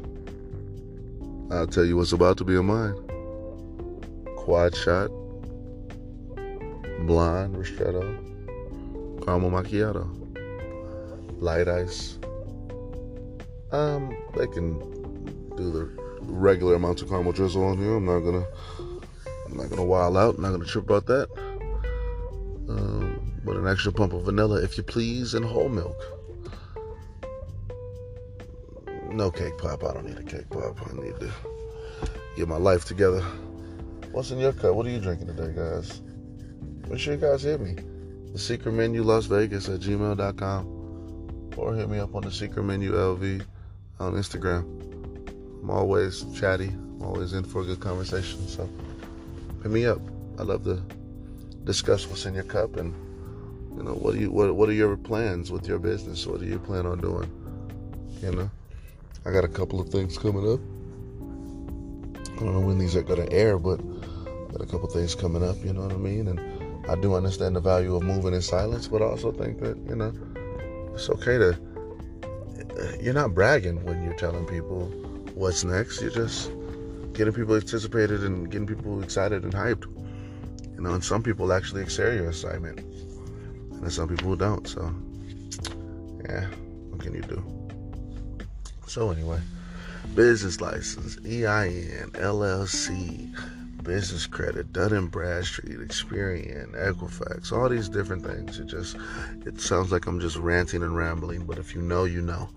[1.50, 2.94] I'll tell you what's about to be in mine.
[4.36, 5.08] Quad shot,
[7.08, 8.04] blonde ristretto,
[9.24, 10.06] caramel macchiato,
[11.40, 12.20] light ice.
[13.72, 14.78] Um, they can
[15.56, 15.90] do the
[16.24, 17.96] regular amounts of caramel drizzle on here.
[17.96, 18.46] I'm not gonna,
[19.46, 20.36] I'm not gonna wild out.
[20.36, 21.30] I'm not gonna trip about that.
[22.68, 26.15] Um, but an extra pump of vanilla, if you please, and whole milk.
[29.16, 29.82] No cake pop.
[29.86, 30.78] I don't need a cake pop.
[30.86, 31.32] I need to
[32.36, 33.22] get my life together.
[34.12, 34.76] What's in your cup?
[34.76, 36.02] What are you drinking today, guys?
[36.90, 37.78] Make sure you guys hit me.
[38.34, 42.92] The secret menu Las Vegas at gmail.com or hit me up on the secret menu
[42.92, 43.46] LV
[44.02, 44.64] on Instagram.
[45.64, 46.68] I'm always chatty.
[46.68, 48.46] I'm always in for a good conversation.
[48.50, 48.70] So
[49.64, 50.02] hit me up.
[50.38, 50.84] I love to
[51.64, 52.94] discuss what's in your cup and
[53.78, 56.28] you know what do you what what are your plans with your business?
[56.28, 57.32] What do you plan on doing?
[58.22, 58.50] You know,
[59.26, 60.60] I got a couple of things coming up.
[62.36, 65.44] I don't know when these are gonna air, but I got a couple things coming
[65.44, 65.58] up.
[65.64, 66.28] You know what I mean?
[66.28, 66.40] And
[66.88, 69.96] I do understand the value of moving in silence, but I also think that you
[69.96, 70.14] know
[70.94, 71.58] it's okay to.
[73.02, 74.86] You're not bragging when you're telling people
[75.34, 76.02] what's next.
[76.02, 76.52] You're just
[77.14, 79.86] getting people anticipated and getting people excited and hyped.
[80.76, 84.68] You know, and some people actually excel your assignment, and some people don't.
[84.68, 84.94] So,
[86.26, 86.46] yeah,
[86.90, 87.65] what can you do?
[88.88, 89.42] So anyway,
[90.14, 93.36] business license, EIN, LLC,
[93.84, 98.60] business credit, Dun & Bradstreet, Experian, Equifax, all these different things.
[98.60, 98.98] It just,
[99.46, 102.50] it sounds like I'm just ranting and rambling, but if you know, you know.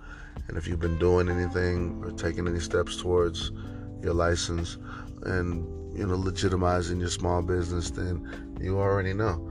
[0.49, 3.53] And if you've been doing anything or taking any steps towards
[4.03, 4.79] your license
[5.23, 5.67] and,
[5.97, 9.51] you know, legitimizing your small business, then you already know.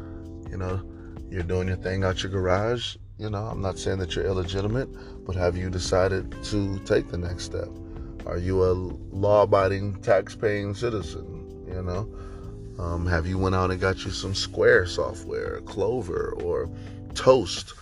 [0.49, 0.81] You know,
[1.29, 2.97] you're doing your thing out your garage.
[3.19, 4.89] You know, I'm not saying that you're illegitimate,
[5.25, 7.69] but have you decided to take the next step?
[8.27, 11.65] Are you a law-abiding, tax-paying citizen?
[11.67, 12.07] You know,
[12.77, 16.69] um, have you went out and got you some Square software, Clover, or
[17.15, 17.73] Toast,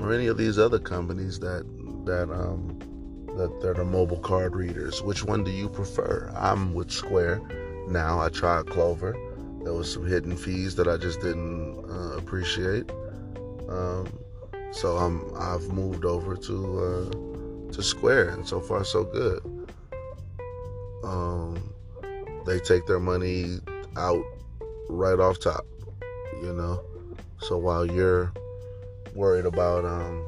[0.00, 1.64] or any of these other companies that
[2.04, 2.76] that um,
[3.36, 5.00] that the mobile card readers?
[5.00, 6.32] Which one do you prefer?
[6.36, 7.40] I'm with Square
[7.86, 8.18] now.
[8.18, 9.16] I tried Clover.
[9.62, 12.90] There was some hidden fees that I just didn't uh, appreciate.
[13.68, 14.06] Um,
[14.76, 19.40] so I'm I've moved over to uh, to Square, and so far so good.
[21.02, 21.72] Um,
[22.44, 23.58] they take their money
[23.96, 24.22] out
[24.90, 25.64] right off top,
[26.42, 26.82] you know.
[27.40, 28.32] So while you're
[29.14, 30.22] worried about, um,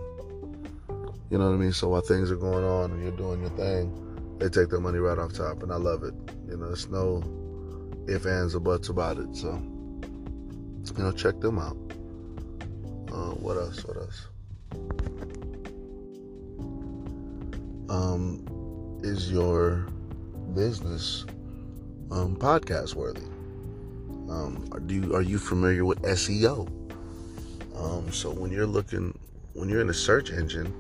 [1.31, 1.73] you know what I mean.
[1.73, 3.93] So while things are going on and you're doing your thing,
[4.39, 6.15] they take their money right off top, and I love it.
[6.49, 7.23] You know, it's no
[8.09, 9.37] if ands or buts about it.
[9.37, 9.53] So
[10.97, 11.77] you know, check them out.
[13.13, 13.85] Uh, what else?
[13.85, 14.29] What else?
[17.91, 19.87] Um, is your
[20.55, 21.25] business
[22.11, 23.23] um, podcast worthy?
[24.31, 26.69] Um, are, do you, are you familiar with SEO?
[27.77, 29.19] Um, so when you're looking,
[29.55, 30.75] when you're in a search engine,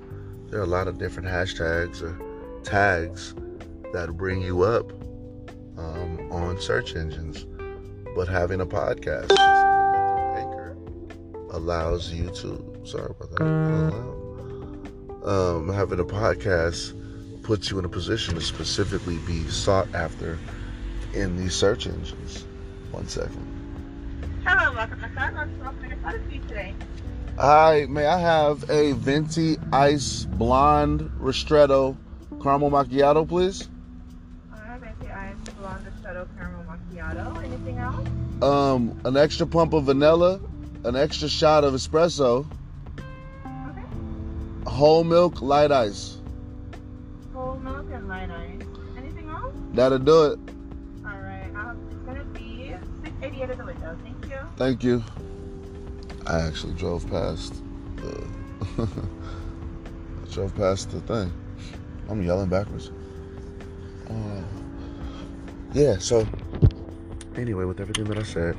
[0.50, 2.18] there are a lot of different hashtags or
[2.62, 3.34] tags
[3.92, 4.90] that bring you up
[5.78, 7.46] um, on search engines.
[8.14, 9.30] But having a podcast,
[10.36, 10.76] Anchor,
[11.50, 12.77] allows you to.
[12.88, 13.44] Sorry about that.
[15.26, 16.94] Um, having a podcast
[17.42, 20.38] puts you in a position to specifically be sought after
[21.12, 22.46] in these search engines.
[22.90, 23.44] One second.
[24.46, 25.58] Hello, welcome to Starbucks.
[25.58, 26.74] Welcome to Starbucks for you today.
[27.36, 31.94] Hi, may I have a venti ice blonde ristretto
[32.42, 33.68] caramel macchiato, please?
[34.50, 35.08] Alright, thank you.
[35.08, 37.44] I have blonde ristretto caramel macchiato.
[37.44, 38.08] Anything else?
[38.42, 40.40] Um, an extra pump of vanilla,
[40.84, 42.46] an extra shot of espresso.
[44.68, 46.18] Whole milk, light ice.
[47.32, 48.62] Whole milk and light ice.
[48.96, 49.54] Anything else?
[49.72, 50.38] That'll do it.
[51.04, 52.74] Alright, um, it's gonna be
[53.22, 53.96] 88 in the window.
[54.04, 54.38] Thank you.
[54.56, 55.04] Thank you.
[56.26, 57.54] I actually drove past
[57.96, 58.26] the.
[58.78, 58.86] I
[60.32, 61.32] drove past the thing.
[62.08, 62.90] I'm yelling backwards.
[64.08, 64.42] Uh,
[65.72, 65.98] yeah.
[65.98, 66.26] So
[67.36, 68.56] anyway, with everything that I said,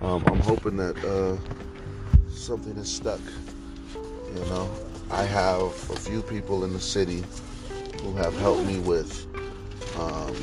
[0.00, 1.36] um, I'm hoping that uh,
[2.30, 3.20] something is stuck.
[4.34, 4.70] You know,
[5.10, 7.24] I have a few people in the city
[8.02, 9.26] who have helped me with
[9.98, 10.34] um,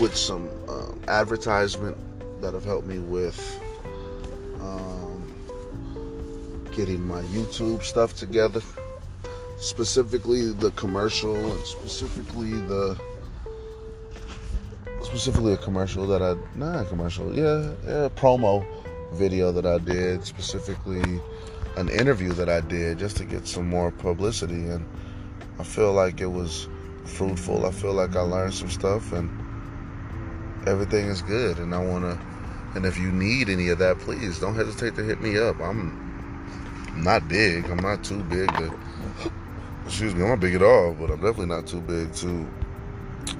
[0.00, 1.96] with some um, advertisement
[2.40, 3.60] that have helped me with
[4.60, 5.34] um,
[6.72, 8.62] getting my YouTube stuff together.
[9.58, 12.98] Specifically, the commercial and specifically the
[15.02, 18.64] specifically a commercial that I not a commercial, yeah, yeah, promo
[19.14, 21.20] video that I did specifically
[21.76, 24.84] an interview that I did just to get some more publicity and
[25.58, 26.68] I feel like it was
[27.04, 27.66] fruitful.
[27.66, 29.30] I feel like I learned some stuff and
[30.66, 32.26] everything is good and I want to
[32.74, 35.58] and if you need any of that, please don't hesitate to hit me up.
[35.60, 37.64] I'm not big.
[37.70, 38.78] I'm not too big to
[39.86, 42.46] excuse me, I'm not big at all, but I'm definitely not too big to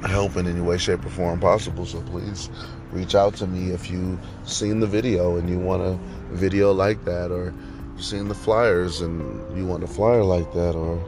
[0.06, 1.84] help in any way, shape, or form possible.
[1.84, 2.48] So please
[2.92, 5.98] reach out to me if you've seen the video and you want a
[6.34, 7.52] video like that, or
[7.96, 11.02] you've seen the flyers and you want a flyer like that, or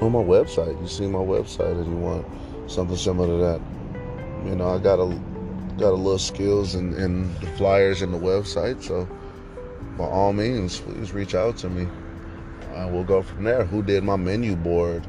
[0.00, 2.26] on my website, you see my website and you want
[2.70, 3.60] something similar to that.
[4.48, 5.06] You know, I got a
[5.76, 9.08] got a little skills in, in the flyers and the website, so
[9.98, 11.88] by all means, please reach out to me.
[12.74, 13.64] And we'll go from there.
[13.64, 15.06] Who did my menu board?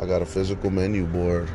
[0.00, 1.48] I got a physical menu board,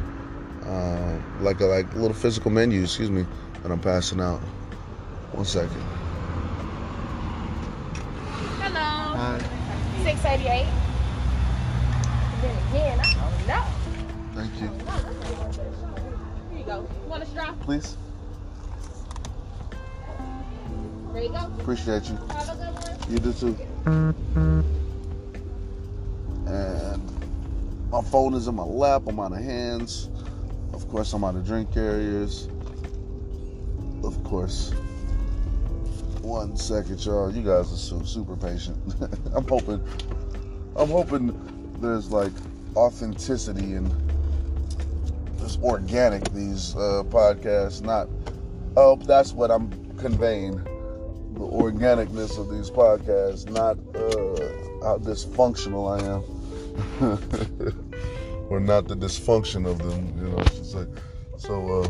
[0.66, 3.26] uh, like a like little physical menu, excuse me,
[3.62, 4.40] that I'm passing out.
[5.34, 6.07] One second.
[9.18, 9.40] Hello.
[10.04, 10.68] 688.
[12.40, 13.66] Then again, I don't know.
[14.36, 14.70] Thank you.
[16.52, 16.88] Here you go.
[17.04, 17.52] You want a straw?
[17.62, 17.98] Please.
[21.14, 21.52] There you go.
[21.60, 22.16] Appreciate you.
[22.30, 23.12] Have a good one.
[23.12, 23.58] You do too.
[26.46, 27.02] And
[27.90, 29.08] my phone is in my lap.
[29.08, 30.12] I'm out of hands.
[30.74, 32.50] Of course, I'm out of drink carriers.
[34.04, 34.74] Of course.
[36.28, 37.34] One second, y'all.
[37.34, 38.78] You guys are so super patient.
[39.34, 39.82] I'm hoping.
[40.76, 41.32] I'm hoping
[41.80, 42.34] there's like
[42.76, 43.90] authenticity and
[45.38, 47.82] there's organic these uh, podcasts.
[47.82, 48.10] Not.
[48.76, 50.62] Oh, that's what I'm conveying
[51.34, 56.24] the organicness of these podcasts, not uh, how dysfunctional I am,
[58.50, 60.14] or not the dysfunction of them.
[60.20, 60.86] You know, say.
[61.38, 61.88] So uh,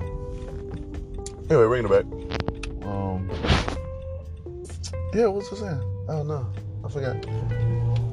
[1.50, 2.17] anyway, bringing it back.
[5.18, 5.82] Yeah, what's was saying?
[6.08, 6.32] I don't.
[6.86, 7.26] I forgot.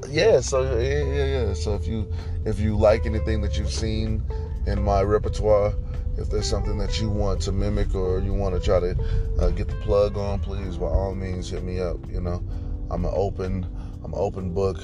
[0.09, 1.53] Yeah, so yeah, yeah, yeah.
[1.53, 2.11] So if you
[2.47, 4.23] if you like anything that you've seen
[4.67, 5.75] in my repertoire,
[6.17, 8.97] if there's something that you want to mimic or you want to try to
[9.39, 11.99] uh, get the plug on, please by all means hit me up.
[12.11, 12.43] You know,
[12.91, 13.67] I'm an open,
[14.03, 14.79] I'm an open book.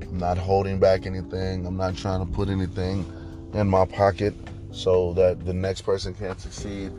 [0.00, 1.66] I'm not holding back anything.
[1.66, 3.04] I'm not trying to put anything
[3.52, 4.34] in my pocket
[4.70, 6.92] so that the next person can't succeed.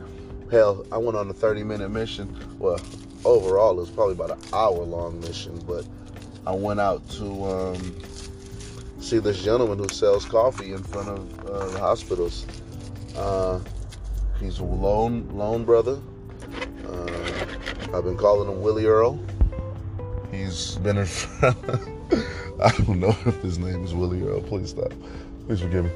[0.50, 2.36] Hell, I went on a 30 minute mission.
[2.58, 2.78] Well,
[3.24, 5.84] overall it was probably about an hour long mission, but
[6.46, 8.02] I went out to um,
[9.00, 12.46] see this gentleman who sells coffee in front of uh, the hospitals.
[13.16, 13.60] Uh,
[14.40, 16.00] he's a lone lone brother.
[16.86, 17.46] Uh,
[17.94, 19.18] I've been calling him Willie Earl.
[20.30, 21.56] He's been in front.
[22.62, 24.40] I don't know if his name is Willie Earl.
[24.42, 24.92] Please stop.
[25.46, 25.90] Please forgive me.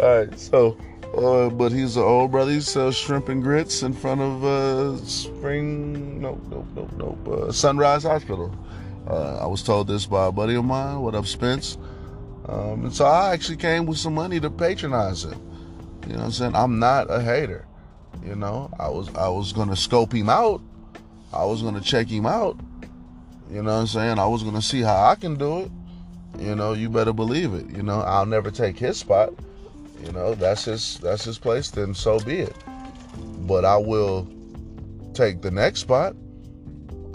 [0.00, 0.76] All right, so,
[1.16, 2.52] uh, but he's an old brother.
[2.52, 6.20] He sells shrimp and grits in front of uh, Spring.
[6.20, 7.28] Nope, nope, nope, nope.
[7.28, 8.54] Uh, Sunrise Hospital.
[9.08, 11.00] Uh, I was told this by a buddy of mine.
[11.00, 11.78] What up, Spence?
[12.46, 15.40] Um, and so I actually came with some money to patronize him.
[16.06, 16.54] You know what I'm saying?
[16.54, 17.66] I'm not a hater.
[18.24, 20.60] You know, I was I was gonna scope him out.
[21.32, 22.58] I was gonna check him out.
[23.50, 24.18] You know what I'm saying?
[24.18, 25.70] I was gonna see how I can do it.
[26.38, 27.68] You know, you better believe it.
[27.70, 29.32] You know, I'll never take his spot.
[30.04, 32.56] You know, that's his that's his place, then so be it.
[33.46, 34.28] But I will
[35.14, 36.14] take the next spot.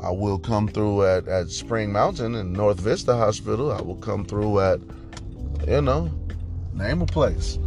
[0.03, 3.72] I will come through at, at Spring Mountain and North Vista Hospital.
[3.72, 4.80] I will come through at,
[5.67, 6.11] you know,
[6.73, 7.57] name a place.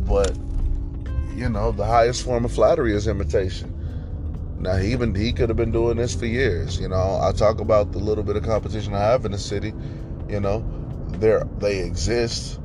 [0.00, 0.36] But,
[1.34, 3.72] you know, the highest form of flattery is imitation.
[4.58, 6.80] Now he even he could have been doing this for years.
[6.80, 9.74] You know, I talk about the little bit of competition I have in the city.
[10.28, 10.64] You know,
[11.18, 12.58] there they exist.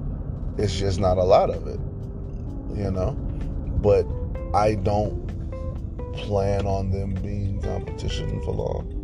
[0.58, 1.80] It's just not a lot of it.
[2.78, 3.12] You know,
[3.82, 4.06] but
[4.54, 5.22] I don't
[6.14, 8.98] plan on them being competition for long.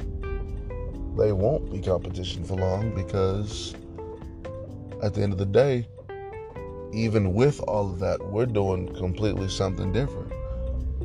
[1.17, 3.73] They won't be competition for long because
[5.03, 5.87] at the end of the day,
[6.93, 10.31] even with all of that, we're doing completely something different.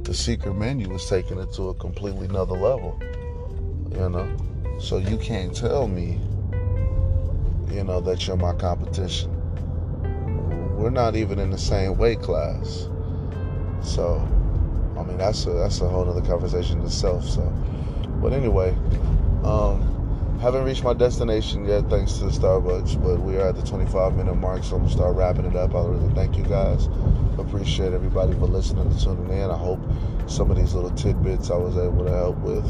[0.04, 3.00] the secret menu is taking it to a completely another level.
[3.92, 4.36] You know?
[4.80, 6.18] So you can't tell me,
[7.70, 9.41] you know, that you're my competition.
[10.82, 12.88] We're not even in the same weight class.
[13.82, 14.18] So,
[14.98, 17.24] I mean, that's a, that's a whole other conversation itself.
[17.24, 17.42] So,
[18.20, 18.74] but anyway,
[19.44, 23.62] um, haven't reached my destination yet, thanks to the Starbucks, but we are at the
[23.62, 25.72] 25 minute mark, so I'm gonna start wrapping it up.
[25.72, 26.88] I really thank you guys.
[27.38, 29.52] Appreciate everybody for listening and tuning in.
[29.52, 29.78] I hope
[30.26, 32.66] some of these little tidbits I was able to help with.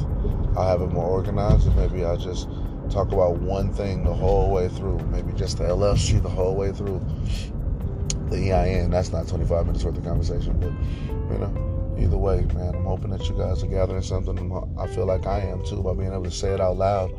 [0.55, 2.47] I'll have it more organized, and maybe I'll just
[2.91, 4.99] talk about one thing the whole way through.
[5.11, 7.01] Maybe just the LLC the whole way through.
[8.33, 10.73] The EIN, that's not 25 minutes worth of conversation, but
[11.33, 14.77] you know, either way, man, I'm hoping that you guys are gathering something.
[14.79, 17.11] I feel like I am too by being able to say it out loud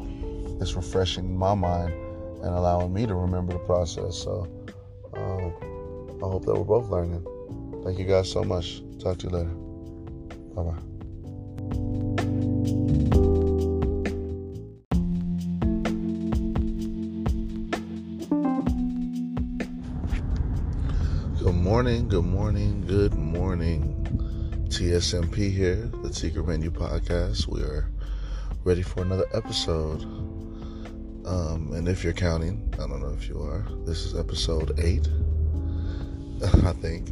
[0.64, 1.94] it's refreshing my mind
[2.42, 4.18] and allowing me to remember the process.
[4.18, 4.48] So
[5.14, 5.54] um,
[6.24, 7.26] I hope that we're both learning.
[7.84, 8.82] Thank you guys so much.
[9.00, 9.54] Talk to you later.
[10.56, 12.10] Bye bye.
[21.74, 24.06] Morning, good morning, good morning.
[24.70, 27.48] TSMP here, the Secret Menu Podcast.
[27.48, 27.90] We are
[28.64, 30.04] ready for another episode.
[31.26, 35.08] Um, and if you're counting, I don't know if you are, this is episode eight.
[36.64, 37.10] I think.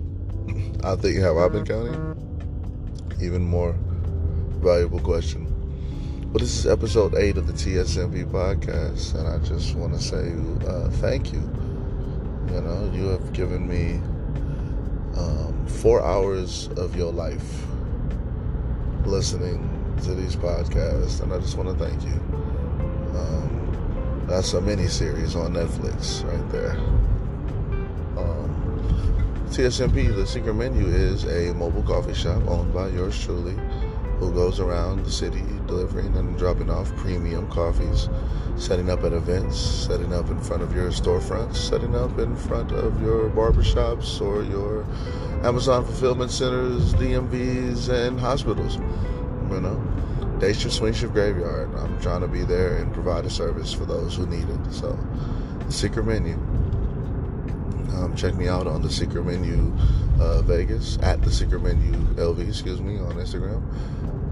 [0.83, 3.15] I think, have I been counting?
[3.19, 3.75] Even more
[4.59, 5.47] valuable question.
[6.31, 10.35] But this is episode eight of the TSMP podcast, and I just want to say
[10.67, 11.39] uh, thank you.
[12.45, 13.99] You know, you have given me
[15.17, 17.65] um, four hours of your life
[19.05, 19.67] listening
[20.03, 22.19] to these podcasts, and I just want to thank you.
[23.17, 26.71] Um, that's a mini series on Netflix right there.
[28.17, 33.55] Um, TSMP, the secret menu, is a mobile coffee shop owned by yours truly,
[34.21, 38.07] who goes around the city delivering and dropping off premium coffees,
[38.55, 42.71] setting up at events, setting up in front of your storefronts, setting up in front
[42.71, 44.83] of your barbershops or your
[45.43, 48.75] Amazon fulfillment centers, DMVs, and hospitals.
[49.49, 51.73] You know, day shift, swing shift, graveyard.
[51.75, 54.71] I'm trying to be there and provide a service for those who need it.
[54.71, 54.97] So,
[55.65, 56.37] the secret menu.
[57.93, 59.71] Um, check me out on the secret menu
[60.19, 63.61] uh, Vegas at the secret menu LV, excuse me, on Instagram.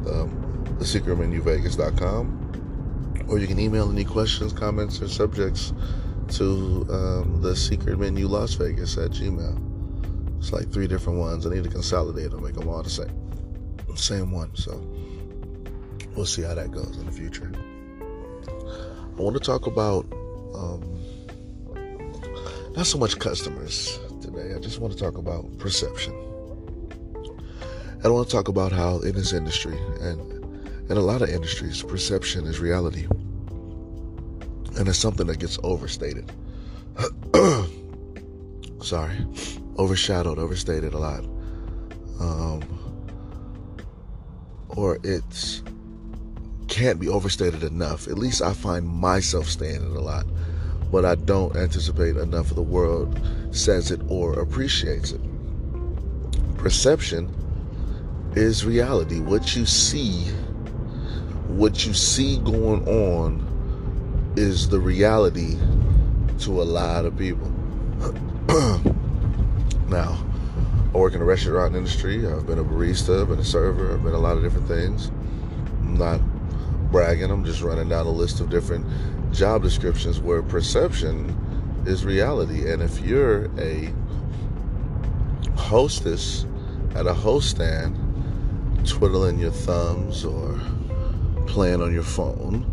[0.08, 3.26] Um, the secret menu Vegas.com.
[3.28, 5.74] Or you can email any questions, comments, or subjects
[6.30, 10.38] to um, the secret menu Las Vegas at Gmail.
[10.40, 11.46] It's like three different ones.
[11.46, 13.14] I need to consolidate them, make them all the same,
[13.96, 14.56] same one.
[14.56, 14.82] So
[16.16, 17.52] we'll see how that goes in the future.
[18.48, 20.06] I want to talk about
[20.56, 20.99] um,
[22.76, 24.54] not so much customers today.
[24.56, 26.14] I just want to talk about perception.
[28.00, 30.40] I don't want to talk about how in this industry and
[30.90, 33.06] in a lot of industries, perception is reality,
[34.78, 36.32] and it's something that gets overstated.
[38.82, 39.18] Sorry,
[39.78, 41.26] overshadowed, overstated a lot,
[42.20, 42.62] um,
[44.70, 45.62] or it's
[46.70, 48.08] can't be overstated enough.
[48.08, 50.26] At least I find myself saying it a lot,
[50.92, 53.20] but I don't anticipate enough of the world
[53.52, 55.22] says it or appreciates it.
[56.58, 57.34] Perception
[58.36, 59.20] is reality.
[59.20, 60.24] What you see,
[61.48, 65.58] what you see going on is the reality
[66.40, 67.50] to a lot of people.
[69.90, 70.24] now,
[70.94, 72.26] I work in the restaurant industry.
[72.26, 75.10] I've been a barista, I've been a server, I've been a lot of different things.
[75.82, 76.20] I'm not
[76.92, 77.30] bragging.
[77.30, 78.86] I'm just running down a list of different
[79.32, 81.36] job descriptions where perception
[81.86, 82.70] is reality.
[82.70, 83.94] And if you're a
[85.56, 86.46] hostess
[86.96, 87.96] at a host stand,
[88.86, 90.60] twiddling your thumbs or
[91.48, 92.66] playing on your phone,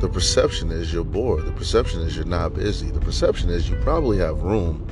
[0.00, 1.46] the perception is you're bored.
[1.46, 2.90] The perception is you're not busy.
[2.90, 4.86] The perception is you probably have room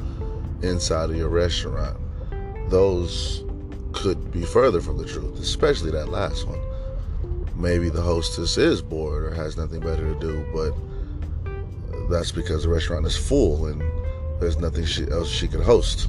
[0.63, 1.99] inside of your restaurant.
[2.71, 3.45] Those
[3.93, 6.61] could be further from the truth, especially that last one
[7.61, 10.73] maybe the hostess is bored or has nothing better to do, but
[12.11, 13.83] that's because the restaurant is full and
[14.41, 16.09] there's nothing she, else she could host.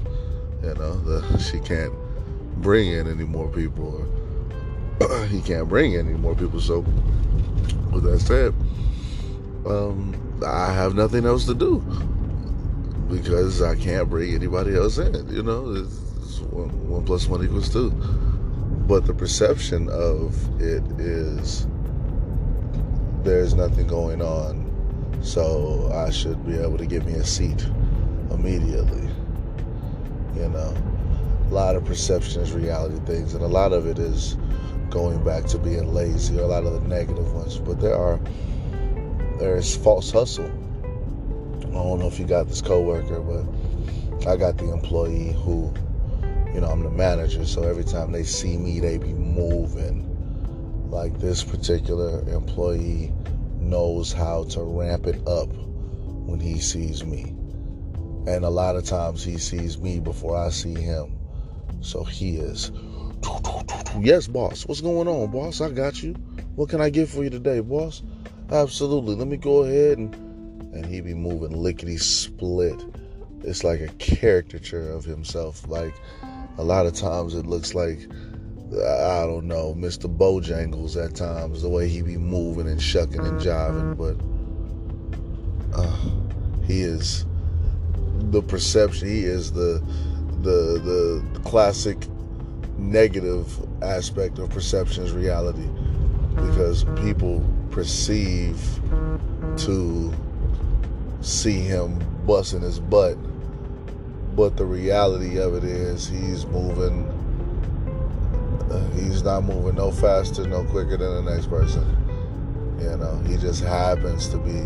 [0.64, 1.94] You know, the, she can't
[2.58, 4.08] bring in any more people.
[5.00, 6.60] Or he can't bring in any more people.
[6.60, 6.80] So,
[7.92, 8.54] with that said,
[9.66, 10.16] um,
[10.46, 11.80] I have nothing else to do
[13.10, 15.14] because I can't bring anybody else in.
[15.30, 17.92] You know, it's, it's one, one plus one equals two
[18.92, 21.66] but the perception of it is
[23.24, 24.70] there's nothing going on,
[25.22, 27.66] so I should be able to get me a seat
[28.32, 29.08] immediately.
[30.36, 30.76] You know,
[31.50, 34.38] a lot of perception is reality things, and a lot of it is
[34.90, 37.58] going back to being lazy, or a lot of the negative ones.
[37.58, 38.20] But there are
[39.40, 40.52] there's false hustle.
[41.64, 45.74] I don't know if you got this coworker, but I got the employee who,
[46.54, 50.08] you know, I'm the manager, so every time they see me, they be moving.
[50.90, 53.14] Like this particular employee
[53.72, 57.34] knows how to ramp it up when he sees me.
[58.28, 61.18] And a lot of times he sees me before I see him.
[61.80, 62.72] So he is,
[64.00, 64.68] yes, boss.
[64.68, 65.62] What's going on, boss?
[65.62, 66.14] I got you.
[66.56, 68.04] What can I get for you today, boss?
[68.52, 69.16] Absolutely.
[69.16, 70.14] Let me go ahead and
[70.74, 72.86] and he be moving lickety split.
[73.44, 75.68] It's like a caricature of himself.
[75.68, 75.96] Like
[76.58, 78.00] a lot of times it looks like
[78.74, 80.14] I don't know, Mr.
[80.14, 84.16] Bojangles at times, the way he be moving and shucking and jiving, but
[85.78, 85.98] uh,
[86.66, 87.26] he is
[88.32, 89.10] the perception.
[89.10, 89.84] He is the
[90.42, 92.08] the the classic
[92.78, 93.48] negative
[93.84, 95.68] aspect of perception is reality
[96.36, 98.60] because people perceive
[99.58, 100.14] to
[101.22, 103.18] see him busting his butt
[104.36, 107.06] but the reality of it is he's moving
[108.94, 111.84] he's not moving no faster no quicker than the next person
[112.80, 114.64] you know he just happens to be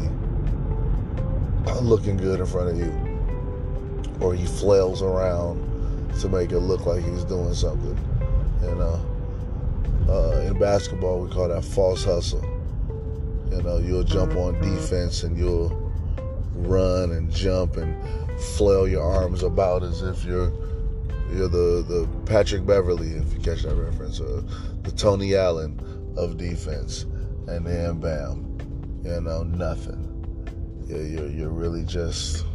[1.81, 3.05] looking good in front of you
[4.21, 5.65] or he flails around
[6.19, 7.97] to make it look like he's doing something.
[8.61, 9.05] You know,
[10.09, 12.43] uh, in basketball we call that false hustle.
[13.51, 15.69] You know, you'll jump on defense and you'll
[16.55, 17.95] run and jump and
[18.39, 20.51] flail your arms about as if you're
[21.35, 24.43] you're the the Patrick Beverley, if you catch that reference, or
[24.83, 25.79] the Tony Allen
[26.17, 27.03] of defense,
[27.47, 28.57] and then bam,
[29.03, 30.01] you know, nothing.
[30.87, 32.45] You're you're, you're really just.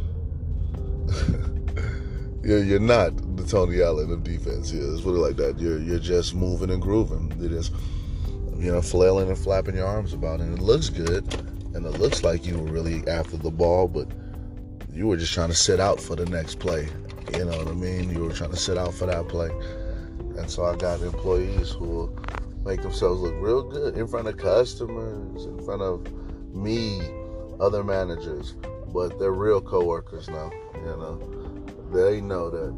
[2.43, 4.71] you're, you're not the Tony Allen of defense.
[4.71, 5.59] Yeah, let's put it like that.
[5.59, 7.33] You're you're just moving and grooving.
[7.39, 7.73] You're just
[8.57, 11.31] you know flailing and flapping your arms about, and it looks good,
[11.75, 14.07] and it looks like you were really after the ball, but
[15.01, 16.87] you were just trying to sit out for the next play.
[17.33, 18.11] You know what I mean?
[18.11, 19.49] You were trying to sit out for that play,
[20.37, 22.15] and so I got employees who
[22.63, 26.05] make themselves look real good in front of customers, in front of
[26.53, 27.01] me,
[27.59, 28.53] other managers,
[28.93, 30.51] but they're real coworkers now.
[30.75, 31.31] You know
[31.91, 32.71] they know that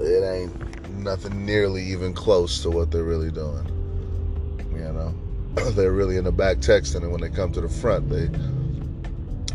[0.00, 3.64] it ain't nothing nearly even close to what they're really doing.
[4.72, 5.14] You know,
[5.70, 8.28] they're really in the back texting, and when they come to the front, they,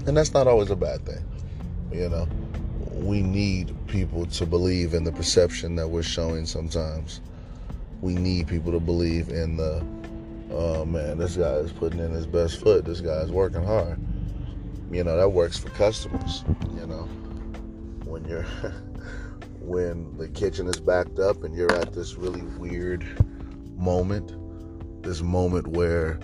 [0.08, 1.24] and that's not always a bad thing.
[1.92, 2.28] You know,
[2.94, 7.22] we need people to believe in the perception that we're showing sometimes.
[8.02, 9.86] We need people to believe in the,
[10.52, 12.86] oh man, this guy is putting in his best foot.
[12.86, 14.00] This guy is working hard.
[14.92, 16.44] You know, that works for customers,
[16.76, 17.08] you know
[18.08, 18.44] when you're
[19.60, 23.06] when the kitchen is backed up and you're at this really weird
[23.78, 24.34] moment
[25.04, 26.20] this moment where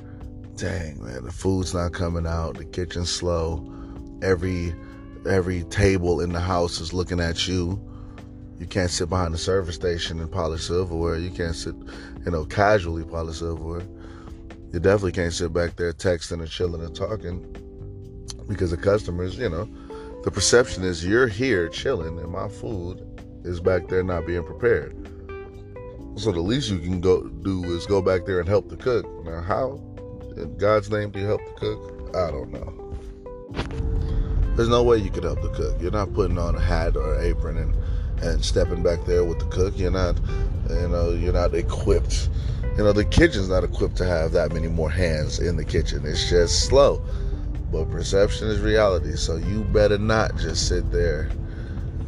[0.55, 3.69] dang man the food's not coming out the kitchen's slow
[4.23, 4.73] every
[5.27, 7.79] every table in the house is looking at you
[8.59, 11.75] you can't sit behind the service station and polish silverware you can't sit
[12.25, 13.83] you know casually polish silverware
[14.71, 17.39] you definitely can't sit back there texting and chilling and talking
[18.47, 19.67] because the customers you know
[20.23, 23.05] the perception is you're here chilling and my food
[23.43, 24.95] is back there not being prepared.
[26.15, 29.05] So the least you can go do is go back there and help the cook.
[29.25, 29.81] Now, how
[30.37, 32.15] in God's name do you help the cook?
[32.15, 32.82] I don't know.
[34.55, 35.75] There's no way you could help the cook.
[35.81, 37.75] You're not putting on a hat or apron and
[38.21, 39.73] and stepping back there with the cook.
[39.77, 40.19] You're not,
[40.69, 42.29] you know, you're not equipped.
[42.77, 46.05] You know, the kitchen's not equipped to have that many more hands in the kitchen.
[46.05, 47.03] It's just slow.
[47.71, 51.29] But perception is reality, so you better not just sit there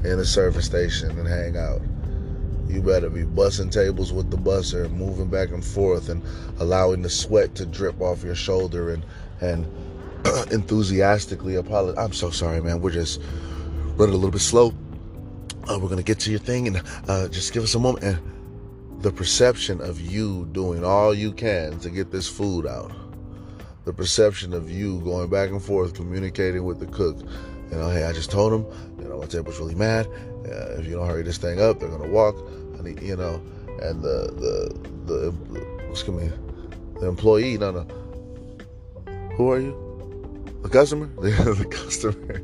[0.04, 1.82] in the service station and hang out.
[2.68, 6.22] You better be bussing tables with the busser moving back and forth and
[6.60, 9.04] allowing the sweat to drip off your shoulder and
[9.42, 9.66] and
[10.52, 12.04] enthusiastically apologize.
[12.04, 12.82] I'm so sorry, man.
[12.82, 13.22] We're just
[13.98, 14.74] running a little bit slow.
[15.68, 18.04] Uh, we're gonna get to your thing and uh, just give us a moment.
[18.04, 22.92] And the perception of you doing all you can to get this food out
[23.86, 27.18] the perception of you going back and forth communicating with the cook.
[27.72, 28.66] You know, hey, I just told him,
[29.00, 30.08] you know, my table's really mad.
[30.08, 32.36] Uh, if you don't hurry this thing up, they're gonna walk.
[32.78, 33.42] I need, you know,
[33.82, 34.32] and the
[35.06, 36.32] the the excuse me,
[37.00, 37.58] the employee.
[37.58, 37.88] No, no.
[39.38, 39.85] Who are you?
[40.66, 41.08] The customer.
[41.22, 42.42] the customer.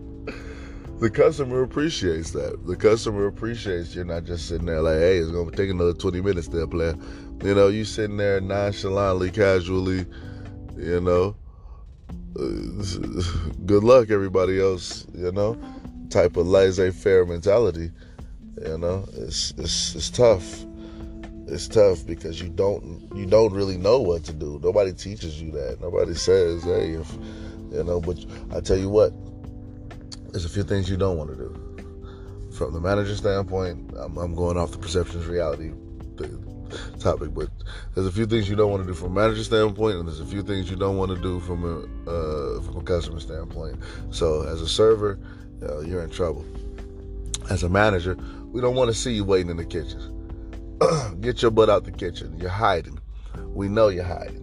[1.00, 2.66] The customer appreciates that.
[2.68, 6.22] The customer appreciates you're not just sitting there like, hey, it's gonna take another 20
[6.22, 6.96] minutes there, player.
[7.44, 10.06] You know, you sitting there nonchalantly, casually
[10.78, 11.36] you know
[12.40, 13.24] uh,
[13.66, 15.58] good luck everybody else you know
[16.10, 17.92] type of laissez-faire mentality
[18.64, 20.66] You know, it's it's it's tough.
[21.48, 24.60] It's tough because you don't you don't really know what to do.
[24.64, 25.82] Nobody teaches you that.
[25.82, 27.12] Nobody says, "Hey, if
[27.72, 28.26] you know." But
[28.56, 29.14] I tell you what,
[30.32, 32.52] there's a few things you don't want to do.
[32.52, 35.72] From the manager standpoint, I'm, I'm going off the perceptions reality
[37.00, 37.50] topic, but
[37.94, 40.20] there's a few things you don't want to do from a manager standpoint, and there's
[40.20, 43.78] a few things you don't want to do from a uh, from a customer standpoint.
[44.12, 45.20] So, as a server,
[45.64, 46.46] uh, you're in trouble.
[47.50, 48.18] As a manager,
[48.52, 50.18] we don't want to see you waiting in the kitchen.
[51.22, 52.38] Get your butt out the kitchen.
[52.38, 53.00] You're hiding.
[53.48, 54.41] We know you're hiding.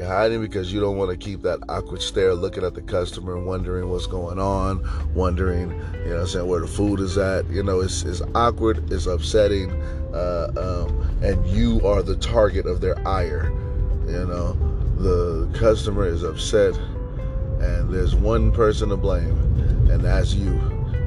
[0.00, 3.38] You're hiding because you don't want to keep that awkward stare looking at the customer,
[3.38, 4.82] wondering what's going on,
[5.14, 5.72] wondering,
[6.06, 7.46] you know saying, where the food is at.
[7.50, 9.70] You know, it's, it's awkward, it's upsetting,
[10.14, 13.52] uh, um, and you are the target of their ire.
[14.06, 14.54] You know,
[14.96, 16.74] the customer is upset,
[17.60, 19.36] and there's one person to blame,
[19.90, 20.54] and that's you,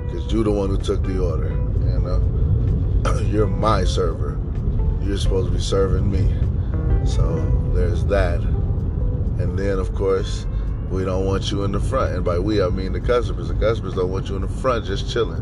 [0.05, 1.49] because you're the one who took the order.
[1.49, 4.37] You know, you're my server.
[5.01, 6.31] You're supposed to be serving me.
[7.07, 8.39] So there's that.
[10.03, 10.45] Course,
[10.89, 12.13] we don't want you in the front.
[12.13, 13.47] And by we, I mean the customers.
[13.47, 15.41] The customers don't want you in the front just chilling.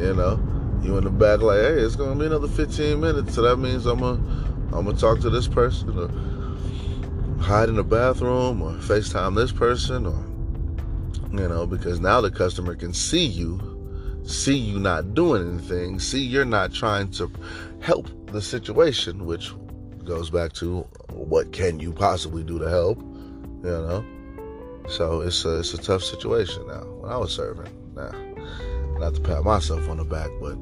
[0.00, 0.40] You know,
[0.82, 3.84] you in the back like, hey, it's gonna be another 15 minutes, so that means
[3.84, 4.18] I'm gonna,
[4.72, 10.06] I'm gonna talk to this person, or hide in the bathroom, or FaceTime this person,
[10.06, 10.24] or
[11.38, 13.60] you know, because now the customer can see you,
[14.24, 17.30] see you not doing anything, see you're not trying to
[17.82, 19.52] help the situation, which
[20.04, 20.80] goes back to
[21.10, 22.98] what can you possibly do to help,
[23.66, 24.04] you know.
[24.88, 26.84] So it's a it's a tough situation now.
[27.00, 28.12] When I was serving, now,
[28.98, 30.56] not to pat myself on the back, but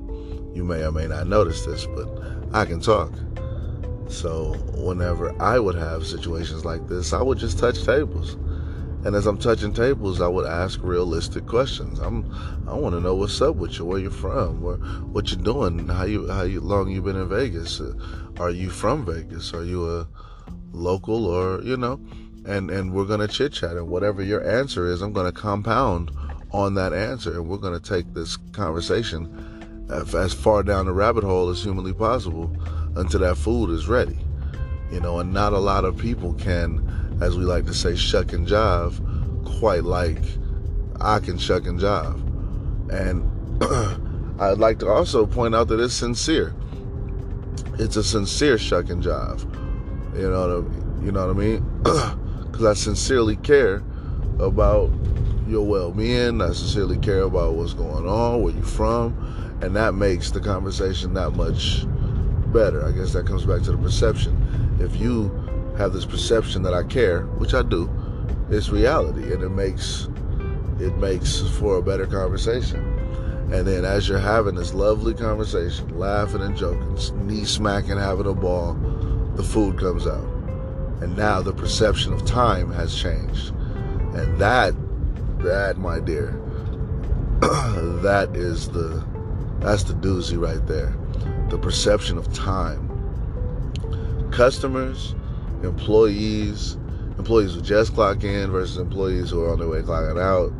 [0.54, 2.08] you may or may not notice this, but
[2.52, 3.12] I can talk.
[4.08, 8.36] So whenever I would have situations like this, I would just touch tables.
[9.04, 11.98] And as I'm touching tables, I would ask realistic questions.
[11.98, 12.24] I'm,
[12.66, 15.88] I want to know what's up with you, where you're from, where, what you're doing,
[15.88, 17.80] how you, how you, long you been in Vegas.
[17.80, 17.92] Uh,
[18.38, 19.52] are you from Vegas?
[19.52, 20.08] Are you a
[20.72, 22.00] local or you know?
[22.46, 26.10] And and we're gonna chit chat, and whatever your answer is, I'm gonna compound
[26.50, 29.54] on that answer, and we're gonna take this conversation
[29.90, 32.54] as far down the rabbit hole as humanly possible
[32.96, 34.18] until that food is ready.
[34.90, 38.32] You know, and not a lot of people can, as we like to say, shuck
[38.32, 39.00] and jive
[39.58, 40.22] quite like
[41.00, 42.20] I can shuck and jive.
[42.90, 43.30] And
[44.40, 46.54] I'd like to also point out that it's sincere.
[47.78, 49.42] It's a sincere shuck and jive.
[50.16, 50.70] You know
[51.02, 52.20] you know what I mean?
[52.54, 53.82] Because I sincerely care
[54.38, 54.88] about
[55.48, 56.40] your well-being.
[56.40, 61.14] I sincerely care about what's going on, where you're from, and that makes the conversation
[61.14, 61.84] that much
[62.52, 62.86] better.
[62.86, 64.76] I guess that comes back to the perception.
[64.78, 65.32] If you
[65.76, 67.90] have this perception that I care, which I do,
[68.50, 70.06] it's reality, and it makes
[70.78, 72.78] it makes for a better conversation.
[73.52, 78.32] And then as you're having this lovely conversation, laughing and joking, knee smacking, having a
[78.32, 78.74] ball,
[79.34, 80.33] the food comes out.
[81.04, 83.50] And now the perception of time has changed.
[84.14, 84.72] And that,
[85.40, 86.30] that, my dear,
[88.00, 89.04] that is the,
[89.60, 90.96] that's the doozy right there.
[91.50, 92.88] The perception of time.
[94.32, 95.14] Customers,
[95.62, 96.78] employees,
[97.18, 100.54] employees who just clock in versus employees who are on their way clocking out.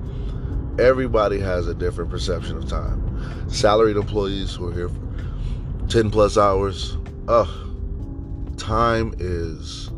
[0.79, 3.49] Everybody has a different perception of time.
[3.49, 6.99] Salaried employees who are here for 10 plus hours,
[7.29, 7.49] ugh,
[8.59, 9.91] time is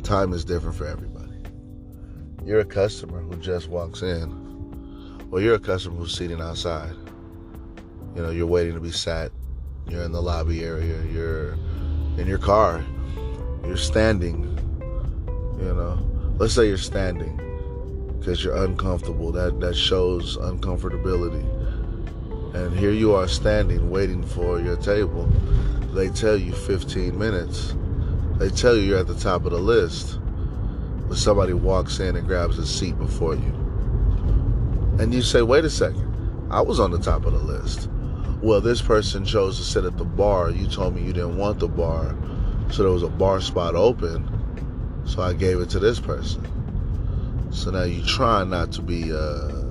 [0.00, 1.32] time is different for everybody.
[2.44, 6.94] You're a customer who just walks in, or you're a customer who's sitting outside.
[8.14, 9.30] You know, you're waiting to be sat.
[9.88, 11.02] You're in the lobby area.
[11.04, 11.52] You're
[12.18, 12.84] in your car.
[13.64, 14.44] You're standing.
[15.58, 15.98] You know,
[16.38, 17.36] let's say you're standing
[18.18, 19.30] because you're uncomfortable.
[19.32, 21.44] That that shows uncomfortability.
[22.54, 25.30] And here you are standing, waiting for your table
[25.94, 27.74] they tell you 15 minutes.
[28.40, 30.18] They tell you you're at the top of the list.
[31.08, 33.52] But somebody walks in and grabs a seat before you.
[34.98, 37.90] And you say, wait a second, I was on the top of the list.
[38.42, 40.50] Well, this person chose to sit at the bar.
[40.50, 42.16] You told me you didn't want the bar.
[42.70, 44.26] So there was a bar spot open.
[45.04, 46.42] So I gave it to this person.
[47.52, 49.64] So now you try not to be uh,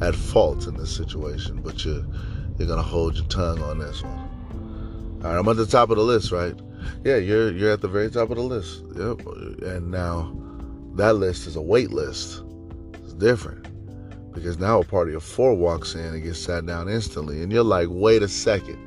[0.00, 2.04] at fault in this situation, but you're,
[2.58, 5.20] you're going to hold your tongue on this one.
[5.22, 6.58] All right, I'm at the top of the list, right?
[7.04, 8.82] Yeah, you're you're at the very top of the list.
[8.96, 9.26] Yep.
[9.62, 10.34] And now
[10.94, 12.42] that list is a wait list.
[13.02, 13.68] It's different.
[14.32, 17.42] Because now a party of four walks in and gets sat down instantly.
[17.42, 18.78] And you're like, wait a second.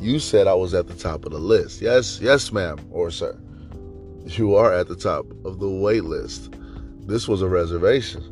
[0.00, 1.80] You said I was at the top of the list.
[1.80, 3.36] Yes, yes, ma'am or sir.
[4.26, 6.54] You are at the top of the wait list.
[7.06, 8.22] This was a reservation.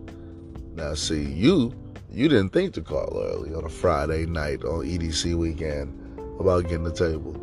[0.74, 1.72] Now see, you
[2.10, 5.92] You didn't think to call early on a Friday night on EDC weekend
[6.38, 7.34] about getting a table.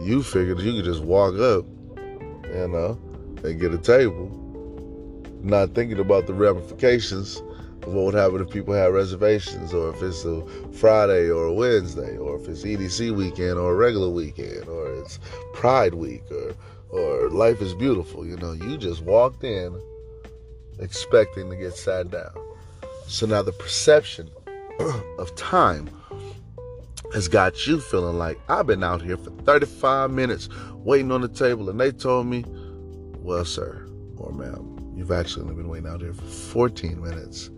[0.00, 1.66] You figured you could just walk up,
[2.46, 2.98] you uh, know,
[3.44, 4.28] and get a table,
[5.42, 7.42] not thinking about the ramifications
[7.82, 11.52] of what would happen if people had reservations, or if it's a Friday or a
[11.52, 15.18] Wednesday, or if it's EDC weekend or a regular weekend, or it's
[15.52, 16.54] Pride Week, or
[16.90, 18.26] or Life is Beautiful.
[18.26, 19.80] You know, you just walked in
[20.78, 22.32] expecting to get sat down.
[23.06, 24.30] So now the perception
[25.18, 25.90] of time
[27.12, 31.28] has got you feeling like I've been out here for 35 minutes waiting on the
[31.28, 32.44] table, and they told me,
[33.18, 37.50] well, sir or ma'am, you've actually only been waiting out here for 14 minutes,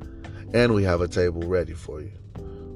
[0.55, 2.12] and we have a table ready for you.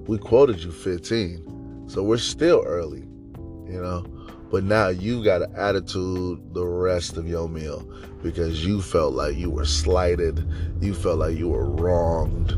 [0.07, 4.05] We quoted you 15, so we're still early, you know.
[4.51, 7.81] But now you got an attitude the rest of your meal
[8.23, 10.49] because you felt like you were slighted,
[10.81, 12.53] you felt like you were wronged.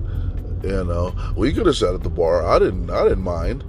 [0.63, 2.45] You know, we could have sat at the bar.
[2.45, 2.91] I didn't.
[2.91, 3.65] I didn't mind.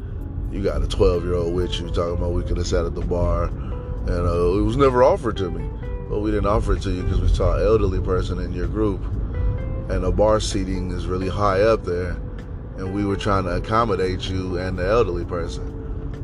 [0.51, 2.95] You got a 12 year old with you talking about we could have sat at
[2.95, 5.67] the bar, and uh, it was never offered to me.
[6.09, 8.67] But we didn't offer it to you because we saw an elderly person in your
[8.67, 9.03] group,
[9.89, 12.17] and the bar seating is really high up there,
[12.77, 15.75] and we were trying to accommodate you and the elderly person.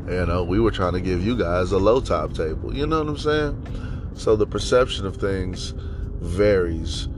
[0.08, 2.74] You know, we were trying to give you guys a low top table.
[2.74, 4.12] You know what I'm saying?
[4.14, 5.72] So the perception of things
[6.20, 7.08] varies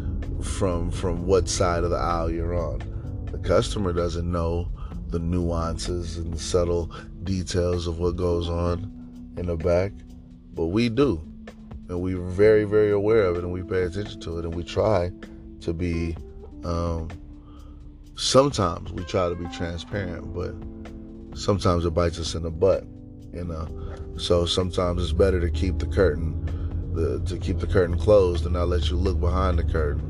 [0.43, 2.81] from from what side of the aisle you're on.
[3.31, 4.69] The customer doesn't know
[5.11, 6.93] the nuances and the subtle
[7.25, 8.93] details of what goes on
[9.37, 9.93] in the back,
[10.55, 11.21] but we do.
[11.89, 14.63] And we're very, very aware of it and we pay attention to it and we
[14.63, 15.11] try
[15.61, 16.17] to be
[16.65, 17.09] um,
[18.19, 20.55] sometimes we try to be transparent, but
[21.39, 22.85] sometimes it bites us in the butt,
[23.33, 23.69] you know.
[24.17, 26.35] So sometimes it's better to keep the curtain,
[26.95, 30.05] the, to keep the curtain closed and not let you look behind the curtain.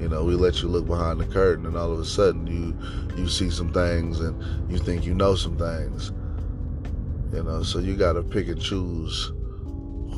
[0.00, 2.74] You know, we let you look behind the curtain, and all of a sudden you
[3.16, 6.12] you see some things, and you think you know some things.
[7.34, 9.32] You know, so you got to pick and choose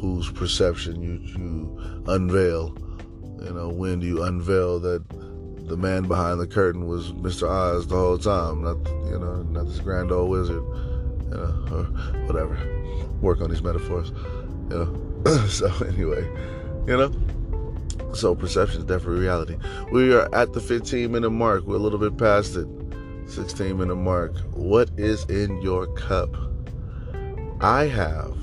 [0.00, 2.76] whose perception you you unveil.
[3.44, 5.02] You know, when do you unveil that
[5.66, 7.48] the man behind the curtain was Mr.
[7.48, 8.76] Oz the whole time, not
[9.10, 10.62] you know, not this grand old wizard,
[11.24, 11.84] you know, or
[12.26, 12.56] whatever.
[13.20, 14.12] Work on these metaphors,
[14.70, 14.78] you
[15.24, 15.46] know.
[15.48, 16.24] so anyway,
[16.86, 17.12] you know.
[18.14, 19.56] So perception is definitely reality.
[19.90, 21.64] We are at the 15 minute mark.
[21.64, 22.68] We're a little bit past it.
[23.26, 24.36] 16 minute mark.
[24.54, 26.34] What is in your cup?
[27.60, 28.36] I have.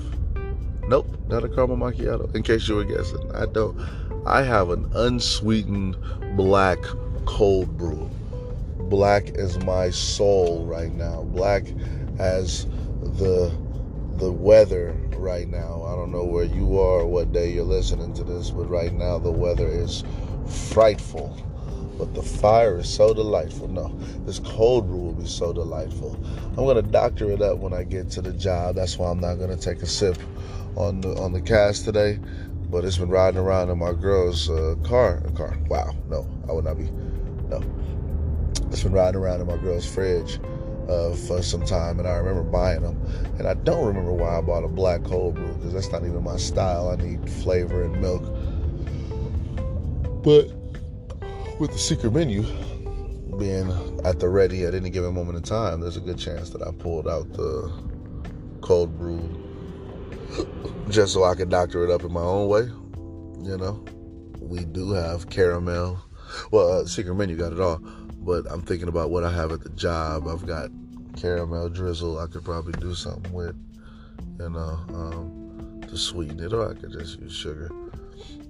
[0.88, 2.34] Nope, not a caramel macchiato.
[2.34, 3.78] In case you were guessing, I don't.
[4.26, 5.96] I have an unsweetened
[6.36, 6.78] black
[7.26, 8.10] cold brew.
[8.88, 11.22] Black is my soul right now.
[11.22, 11.64] Black
[12.18, 12.66] as
[13.02, 13.56] the
[14.16, 15.84] the weather right now.
[15.86, 18.92] I don't know where you are or what day you're listening to this, but right
[18.92, 20.02] now the weather is
[20.46, 21.36] frightful.
[21.98, 23.68] But the fire is so delightful.
[23.68, 23.88] No,
[24.24, 26.18] this cold brew will be so delightful.
[26.56, 28.74] I'm gonna doctor it up when I get to the job.
[28.76, 30.18] That's why I'm not gonna take a sip
[30.76, 32.18] on the on the cast today.
[32.70, 35.20] But it's been riding around in my girl's uh, car.
[35.34, 35.58] Car.
[35.68, 35.94] Wow.
[36.08, 36.88] No, I would not be.
[37.48, 37.62] No.
[38.70, 40.38] It's been riding around in my girl's fridge
[40.88, 43.00] uh, for some time, and I remember buying them.
[43.38, 46.22] And I don't remember why I bought a black cold brew because that's not even
[46.22, 46.90] my style.
[46.90, 48.22] I need flavor and milk.
[50.22, 50.52] But
[51.58, 52.42] with the secret menu
[53.38, 53.70] being
[54.04, 56.72] at the ready at any given moment in time, there's a good chance that I
[56.72, 57.72] pulled out the
[58.60, 59.18] cold brew
[60.90, 62.62] just so I could doctor it up in my own way.
[63.42, 63.84] You know,
[64.40, 66.00] we do have caramel.
[66.50, 67.82] Well, uh, secret menu got it all,
[68.20, 70.26] but I'm thinking about what I have at the job.
[70.28, 70.70] I've got
[71.16, 72.18] caramel drizzle.
[72.18, 73.56] I could probably do something with,
[74.38, 77.70] you know, um, to sweeten it, or I could just use sugar,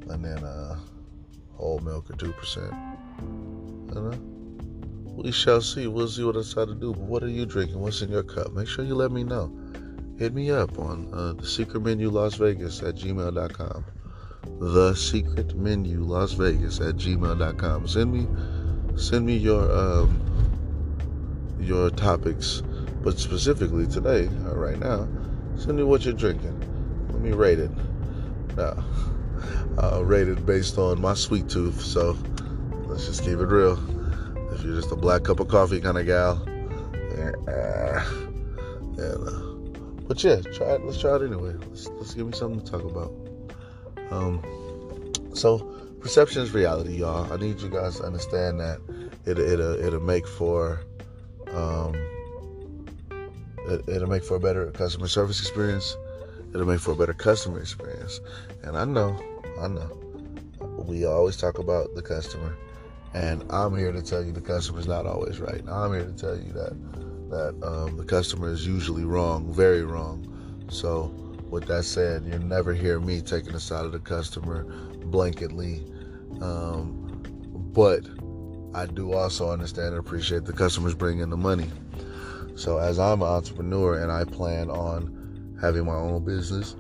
[0.09, 0.77] and then uh,
[1.55, 2.73] whole milk or two percent.
[3.21, 4.19] You know,
[5.15, 5.87] we shall see.
[5.87, 6.93] We'll see what I decide to do.
[6.93, 7.81] But what are you drinking?
[7.81, 8.53] What's in your cup?
[8.53, 9.53] Make sure you let me know
[10.21, 13.85] hit me up on uh, the secret menu las vegas at gmail.com
[14.61, 18.29] the secret menu las vegas at gmail.com send me
[19.01, 20.21] send me your um,
[21.59, 22.63] your topics
[23.03, 25.09] but specifically today uh, right now
[25.57, 26.57] send me what you're drinking
[27.11, 27.71] let me rate it
[28.57, 32.17] now rate it based on my sweet tooth so
[32.87, 33.79] let's just keep it real
[34.53, 36.43] if you're just a black cup of coffee kind of gal
[37.17, 37.33] yeah,
[38.99, 39.51] and, uh,
[40.11, 40.85] but yeah, try it.
[40.85, 41.55] Let's try it anyway.
[41.69, 43.13] Let's, let's give me something to talk about.
[44.11, 44.43] Um,
[45.35, 47.31] so perception is reality, y'all.
[47.33, 48.81] I need you guys to understand that
[49.27, 50.81] it it'll it'll make for
[51.53, 51.95] um
[53.69, 55.97] it, it'll make for a better customer service experience.
[56.53, 58.21] It'll make for a better customer experience.
[58.65, 59.17] And I know,
[59.61, 60.01] I know,
[60.85, 62.57] we always talk about the customer,
[63.15, 65.63] And I'm here to tell you the customer's not always right.
[65.69, 66.77] I'm here to tell you that
[67.31, 70.27] that um, the customer is usually wrong, very wrong.
[70.69, 71.15] So,
[71.49, 74.67] with that said, you'll never hear me taking the side of the customer
[75.11, 75.87] blanketly.
[76.43, 77.23] Um,
[77.73, 78.05] but
[78.75, 81.71] I do also understand and appreciate the customers bringing the money.
[82.55, 86.77] So, as I'm an entrepreneur and I plan on having my own business,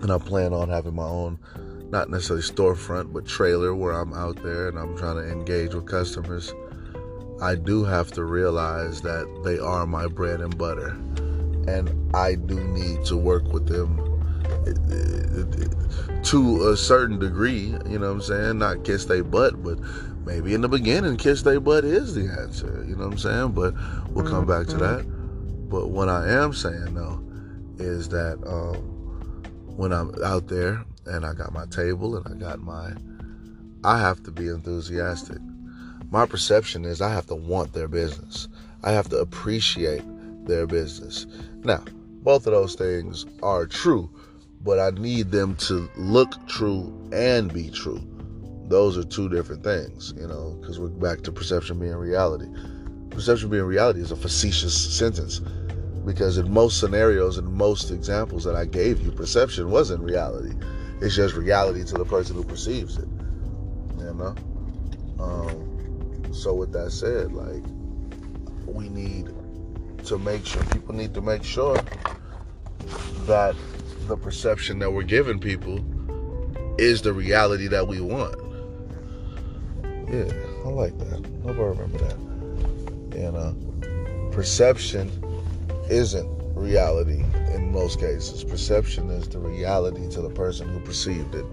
[0.00, 1.38] and I plan on having my own,
[1.90, 5.86] not necessarily storefront, but trailer where I'm out there and I'm trying to engage with
[5.86, 6.52] customers
[7.42, 10.90] I do have to realize that they are my bread and butter.
[11.66, 13.98] And I do need to work with them
[16.24, 18.58] to a certain degree, you know what I'm saying?
[18.58, 19.78] Not kiss their butt, but
[20.24, 23.52] maybe in the beginning, kiss their butt is the answer, you know what I'm saying?
[23.52, 23.74] But
[24.10, 25.04] we'll come back to that.
[25.68, 27.22] But what I am saying though
[27.78, 28.76] is that um,
[29.76, 32.92] when I'm out there and I got my table and I got my,
[33.84, 35.38] I have to be enthusiastic
[36.12, 38.46] my perception is I have to want their business.
[38.84, 40.02] I have to appreciate
[40.46, 41.26] their business.
[41.64, 41.82] Now,
[42.22, 44.10] both of those things are true,
[44.64, 48.00] but I need them to look true and be true.
[48.68, 52.46] Those are two different things, you know, because we're back to perception being reality.
[53.10, 55.40] Perception being reality is a facetious sentence
[56.04, 60.54] because in most scenarios, and most examples that I gave you, perception wasn't reality.
[61.00, 63.08] It's just reality to the person who perceives it.
[63.98, 64.34] You know?
[65.20, 67.62] Um, so with that said, like
[68.66, 69.28] we need
[70.04, 71.76] to make sure people need to make sure
[73.26, 73.54] that
[74.08, 75.84] the perception that we're giving people
[76.78, 78.36] is the reality that we want.
[80.10, 80.32] Yeah,
[80.64, 81.20] I like that.
[81.44, 83.18] Nobody remember that.
[83.18, 85.10] You uh, know, perception
[85.90, 87.24] isn't reality
[87.54, 88.44] in most cases.
[88.44, 91.46] Perception is the reality to the person who perceived it.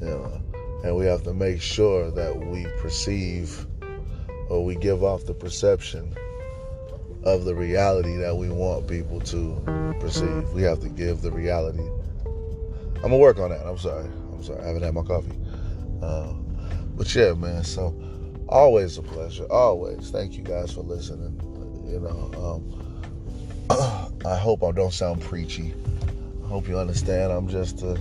[0.00, 0.42] You know,
[0.84, 3.66] and we have to make sure that we perceive
[4.48, 6.14] or we give off the perception
[7.26, 10.48] of the reality that we want people to perceive.
[10.52, 11.82] We have to give the reality.
[12.96, 13.66] I'm gonna work on that.
[13.66, 14.08] I'm sorry.
[14.32, 14.62] I'm sorry.
[14.62, 15.36] I haven't had my coffee.
[16.00, 16.32] Uh,
[16.96, 17.64] but yeah, man.
[17.64, 18.00] So
[18.48, 19.44] always a pleasure.
[19.50, 20.10] Always.
[20.10, 21.34] Thank you guys for listening.
[21.84, 22.62] You know,
[23.70, 25.74] um, I hope I don't sound preachy.
[26.44, 27.32] I hope you understand.
[27.32, 28.00] I'm just a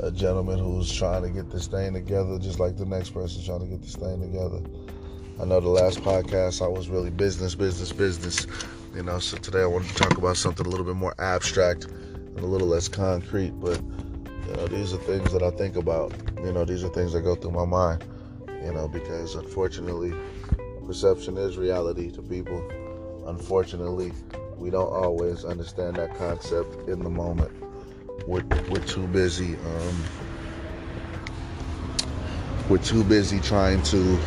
[0.00, 3.60] a gentleman who's trying to get this thing together, just like the next person trying
[3.60, 4.60] to get this thing together.
[5.40, 8.46] I know the last podcast I was really business, business, business.
[8.94, 11.84] You know, so today I wanted to talk about something a little bit more abstract
[11.84, 13.50] and a little less concrete.
[13.60, 13.80] But
[14.46, 16.14] you know, these are things that I think about.
[16.42, 18.04] You know, these are things that go through my mind.
[18.64, 20.14] You know, because unfortunately,
[20.86, 22.62] perception is reality to people.
[23.26, 24.12] Unfortunately,
[24.56, 27.52] we don't always understand that concept in the moment
[28.26, 30.04] we're, we're too busy um,
[32.68, 34.18] we're too busy trying to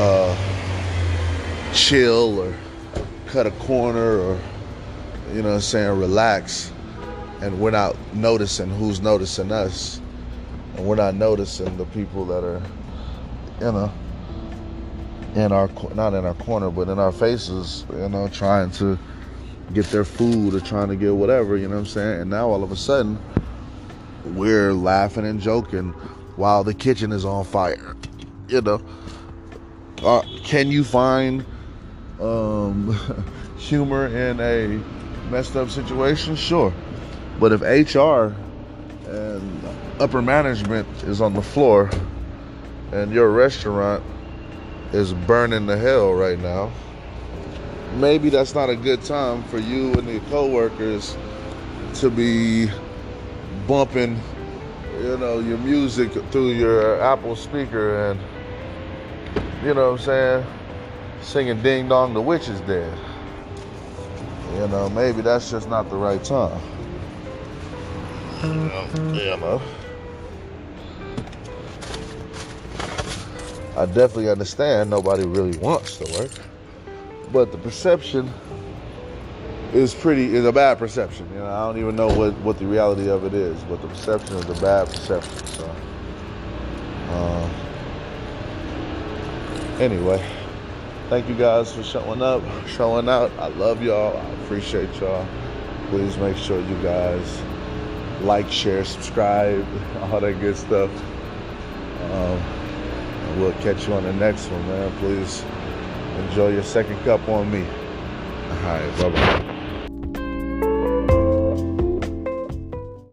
[0.00, 2.54] uh, chill or
[3.26, 4.40] cut a corner or
[5.32, 6.72] you know I'm saying relax
[7.40, 10.00] and we're not noticing who's noticing us
[10.76, 12.62] and we're not noticing the people that are
[13.60, 13.92] you know
[15.34, 18.98] in our not in our corner but in our faces you know trying to
[19.72, 22.20] get their food or trying to get whatever, you know what I'm saying?
[22.22, 23.18] And now all of a sudden,
[24.24, 25.90] we're laughing and joking
[26.36, 27.96] while the kitchen is on fire.
[28.48, 28.82] You know,
[30.02, 31.44] uh, can you find
[32.20, 32.98] um,
[33.56, 34.80] humor in a
[35.30, 36.36] messed up situation?
[36.36, 36.72] Sure,
[37.38, 38.34] but if HR
[39.08, 39.68] and
[40.00, 41.90] upper management is on the floor
[42.92, 44.02] and your restaurant
[44.92, 46.70] is burning the hell right now
[47.94, 51.16] maybe that's not a good time for you and your coworkers
[51.94, 52.70] to be
[53.66, 54.20] bumping,
[55.00, 58.20] you know, your music through your Apple speaker and,
[59.62, 60.46] you know what I'm saying,
[61.22, 62.96] singing Ding Dong, the Witch is Dead.
[64.54, 66.60] You know, maybe that's just not the right time.
[68.42, 69.62] You know.
[73.76, 76.30] I definitely understand nobody really wants to work
[77.32, 78.30] but the perception
[79.72, 81.28] is pretty is a bad perception.
[81.32, 83.88] You know, I don't even know what what the reality of it is, but the
[83.88, 85.46] perception is a bad perception.
[85.46, 85.76] So,
[87.10, 87.48] uh,
[89.80, 90.24] anyway,
[91.08, 93.32] thank you guys for showing up, showing out.
[93.38, 94.16] I love y'all.
[94.16, 95.26] I appreciate y'all.
[95.88, 97.42] Please make sure you guys
[98.20, 99.66] like, share, subscribe,
[100.02, 100.90] all that good stuff.
[102.12, 104.92] Um, we'll catch you on the next one, man.
[104.98, 105.44] Please
[106.20, 107.64] Enjoy your second cup on me.
[107.64, 109.46] All right, bye bye.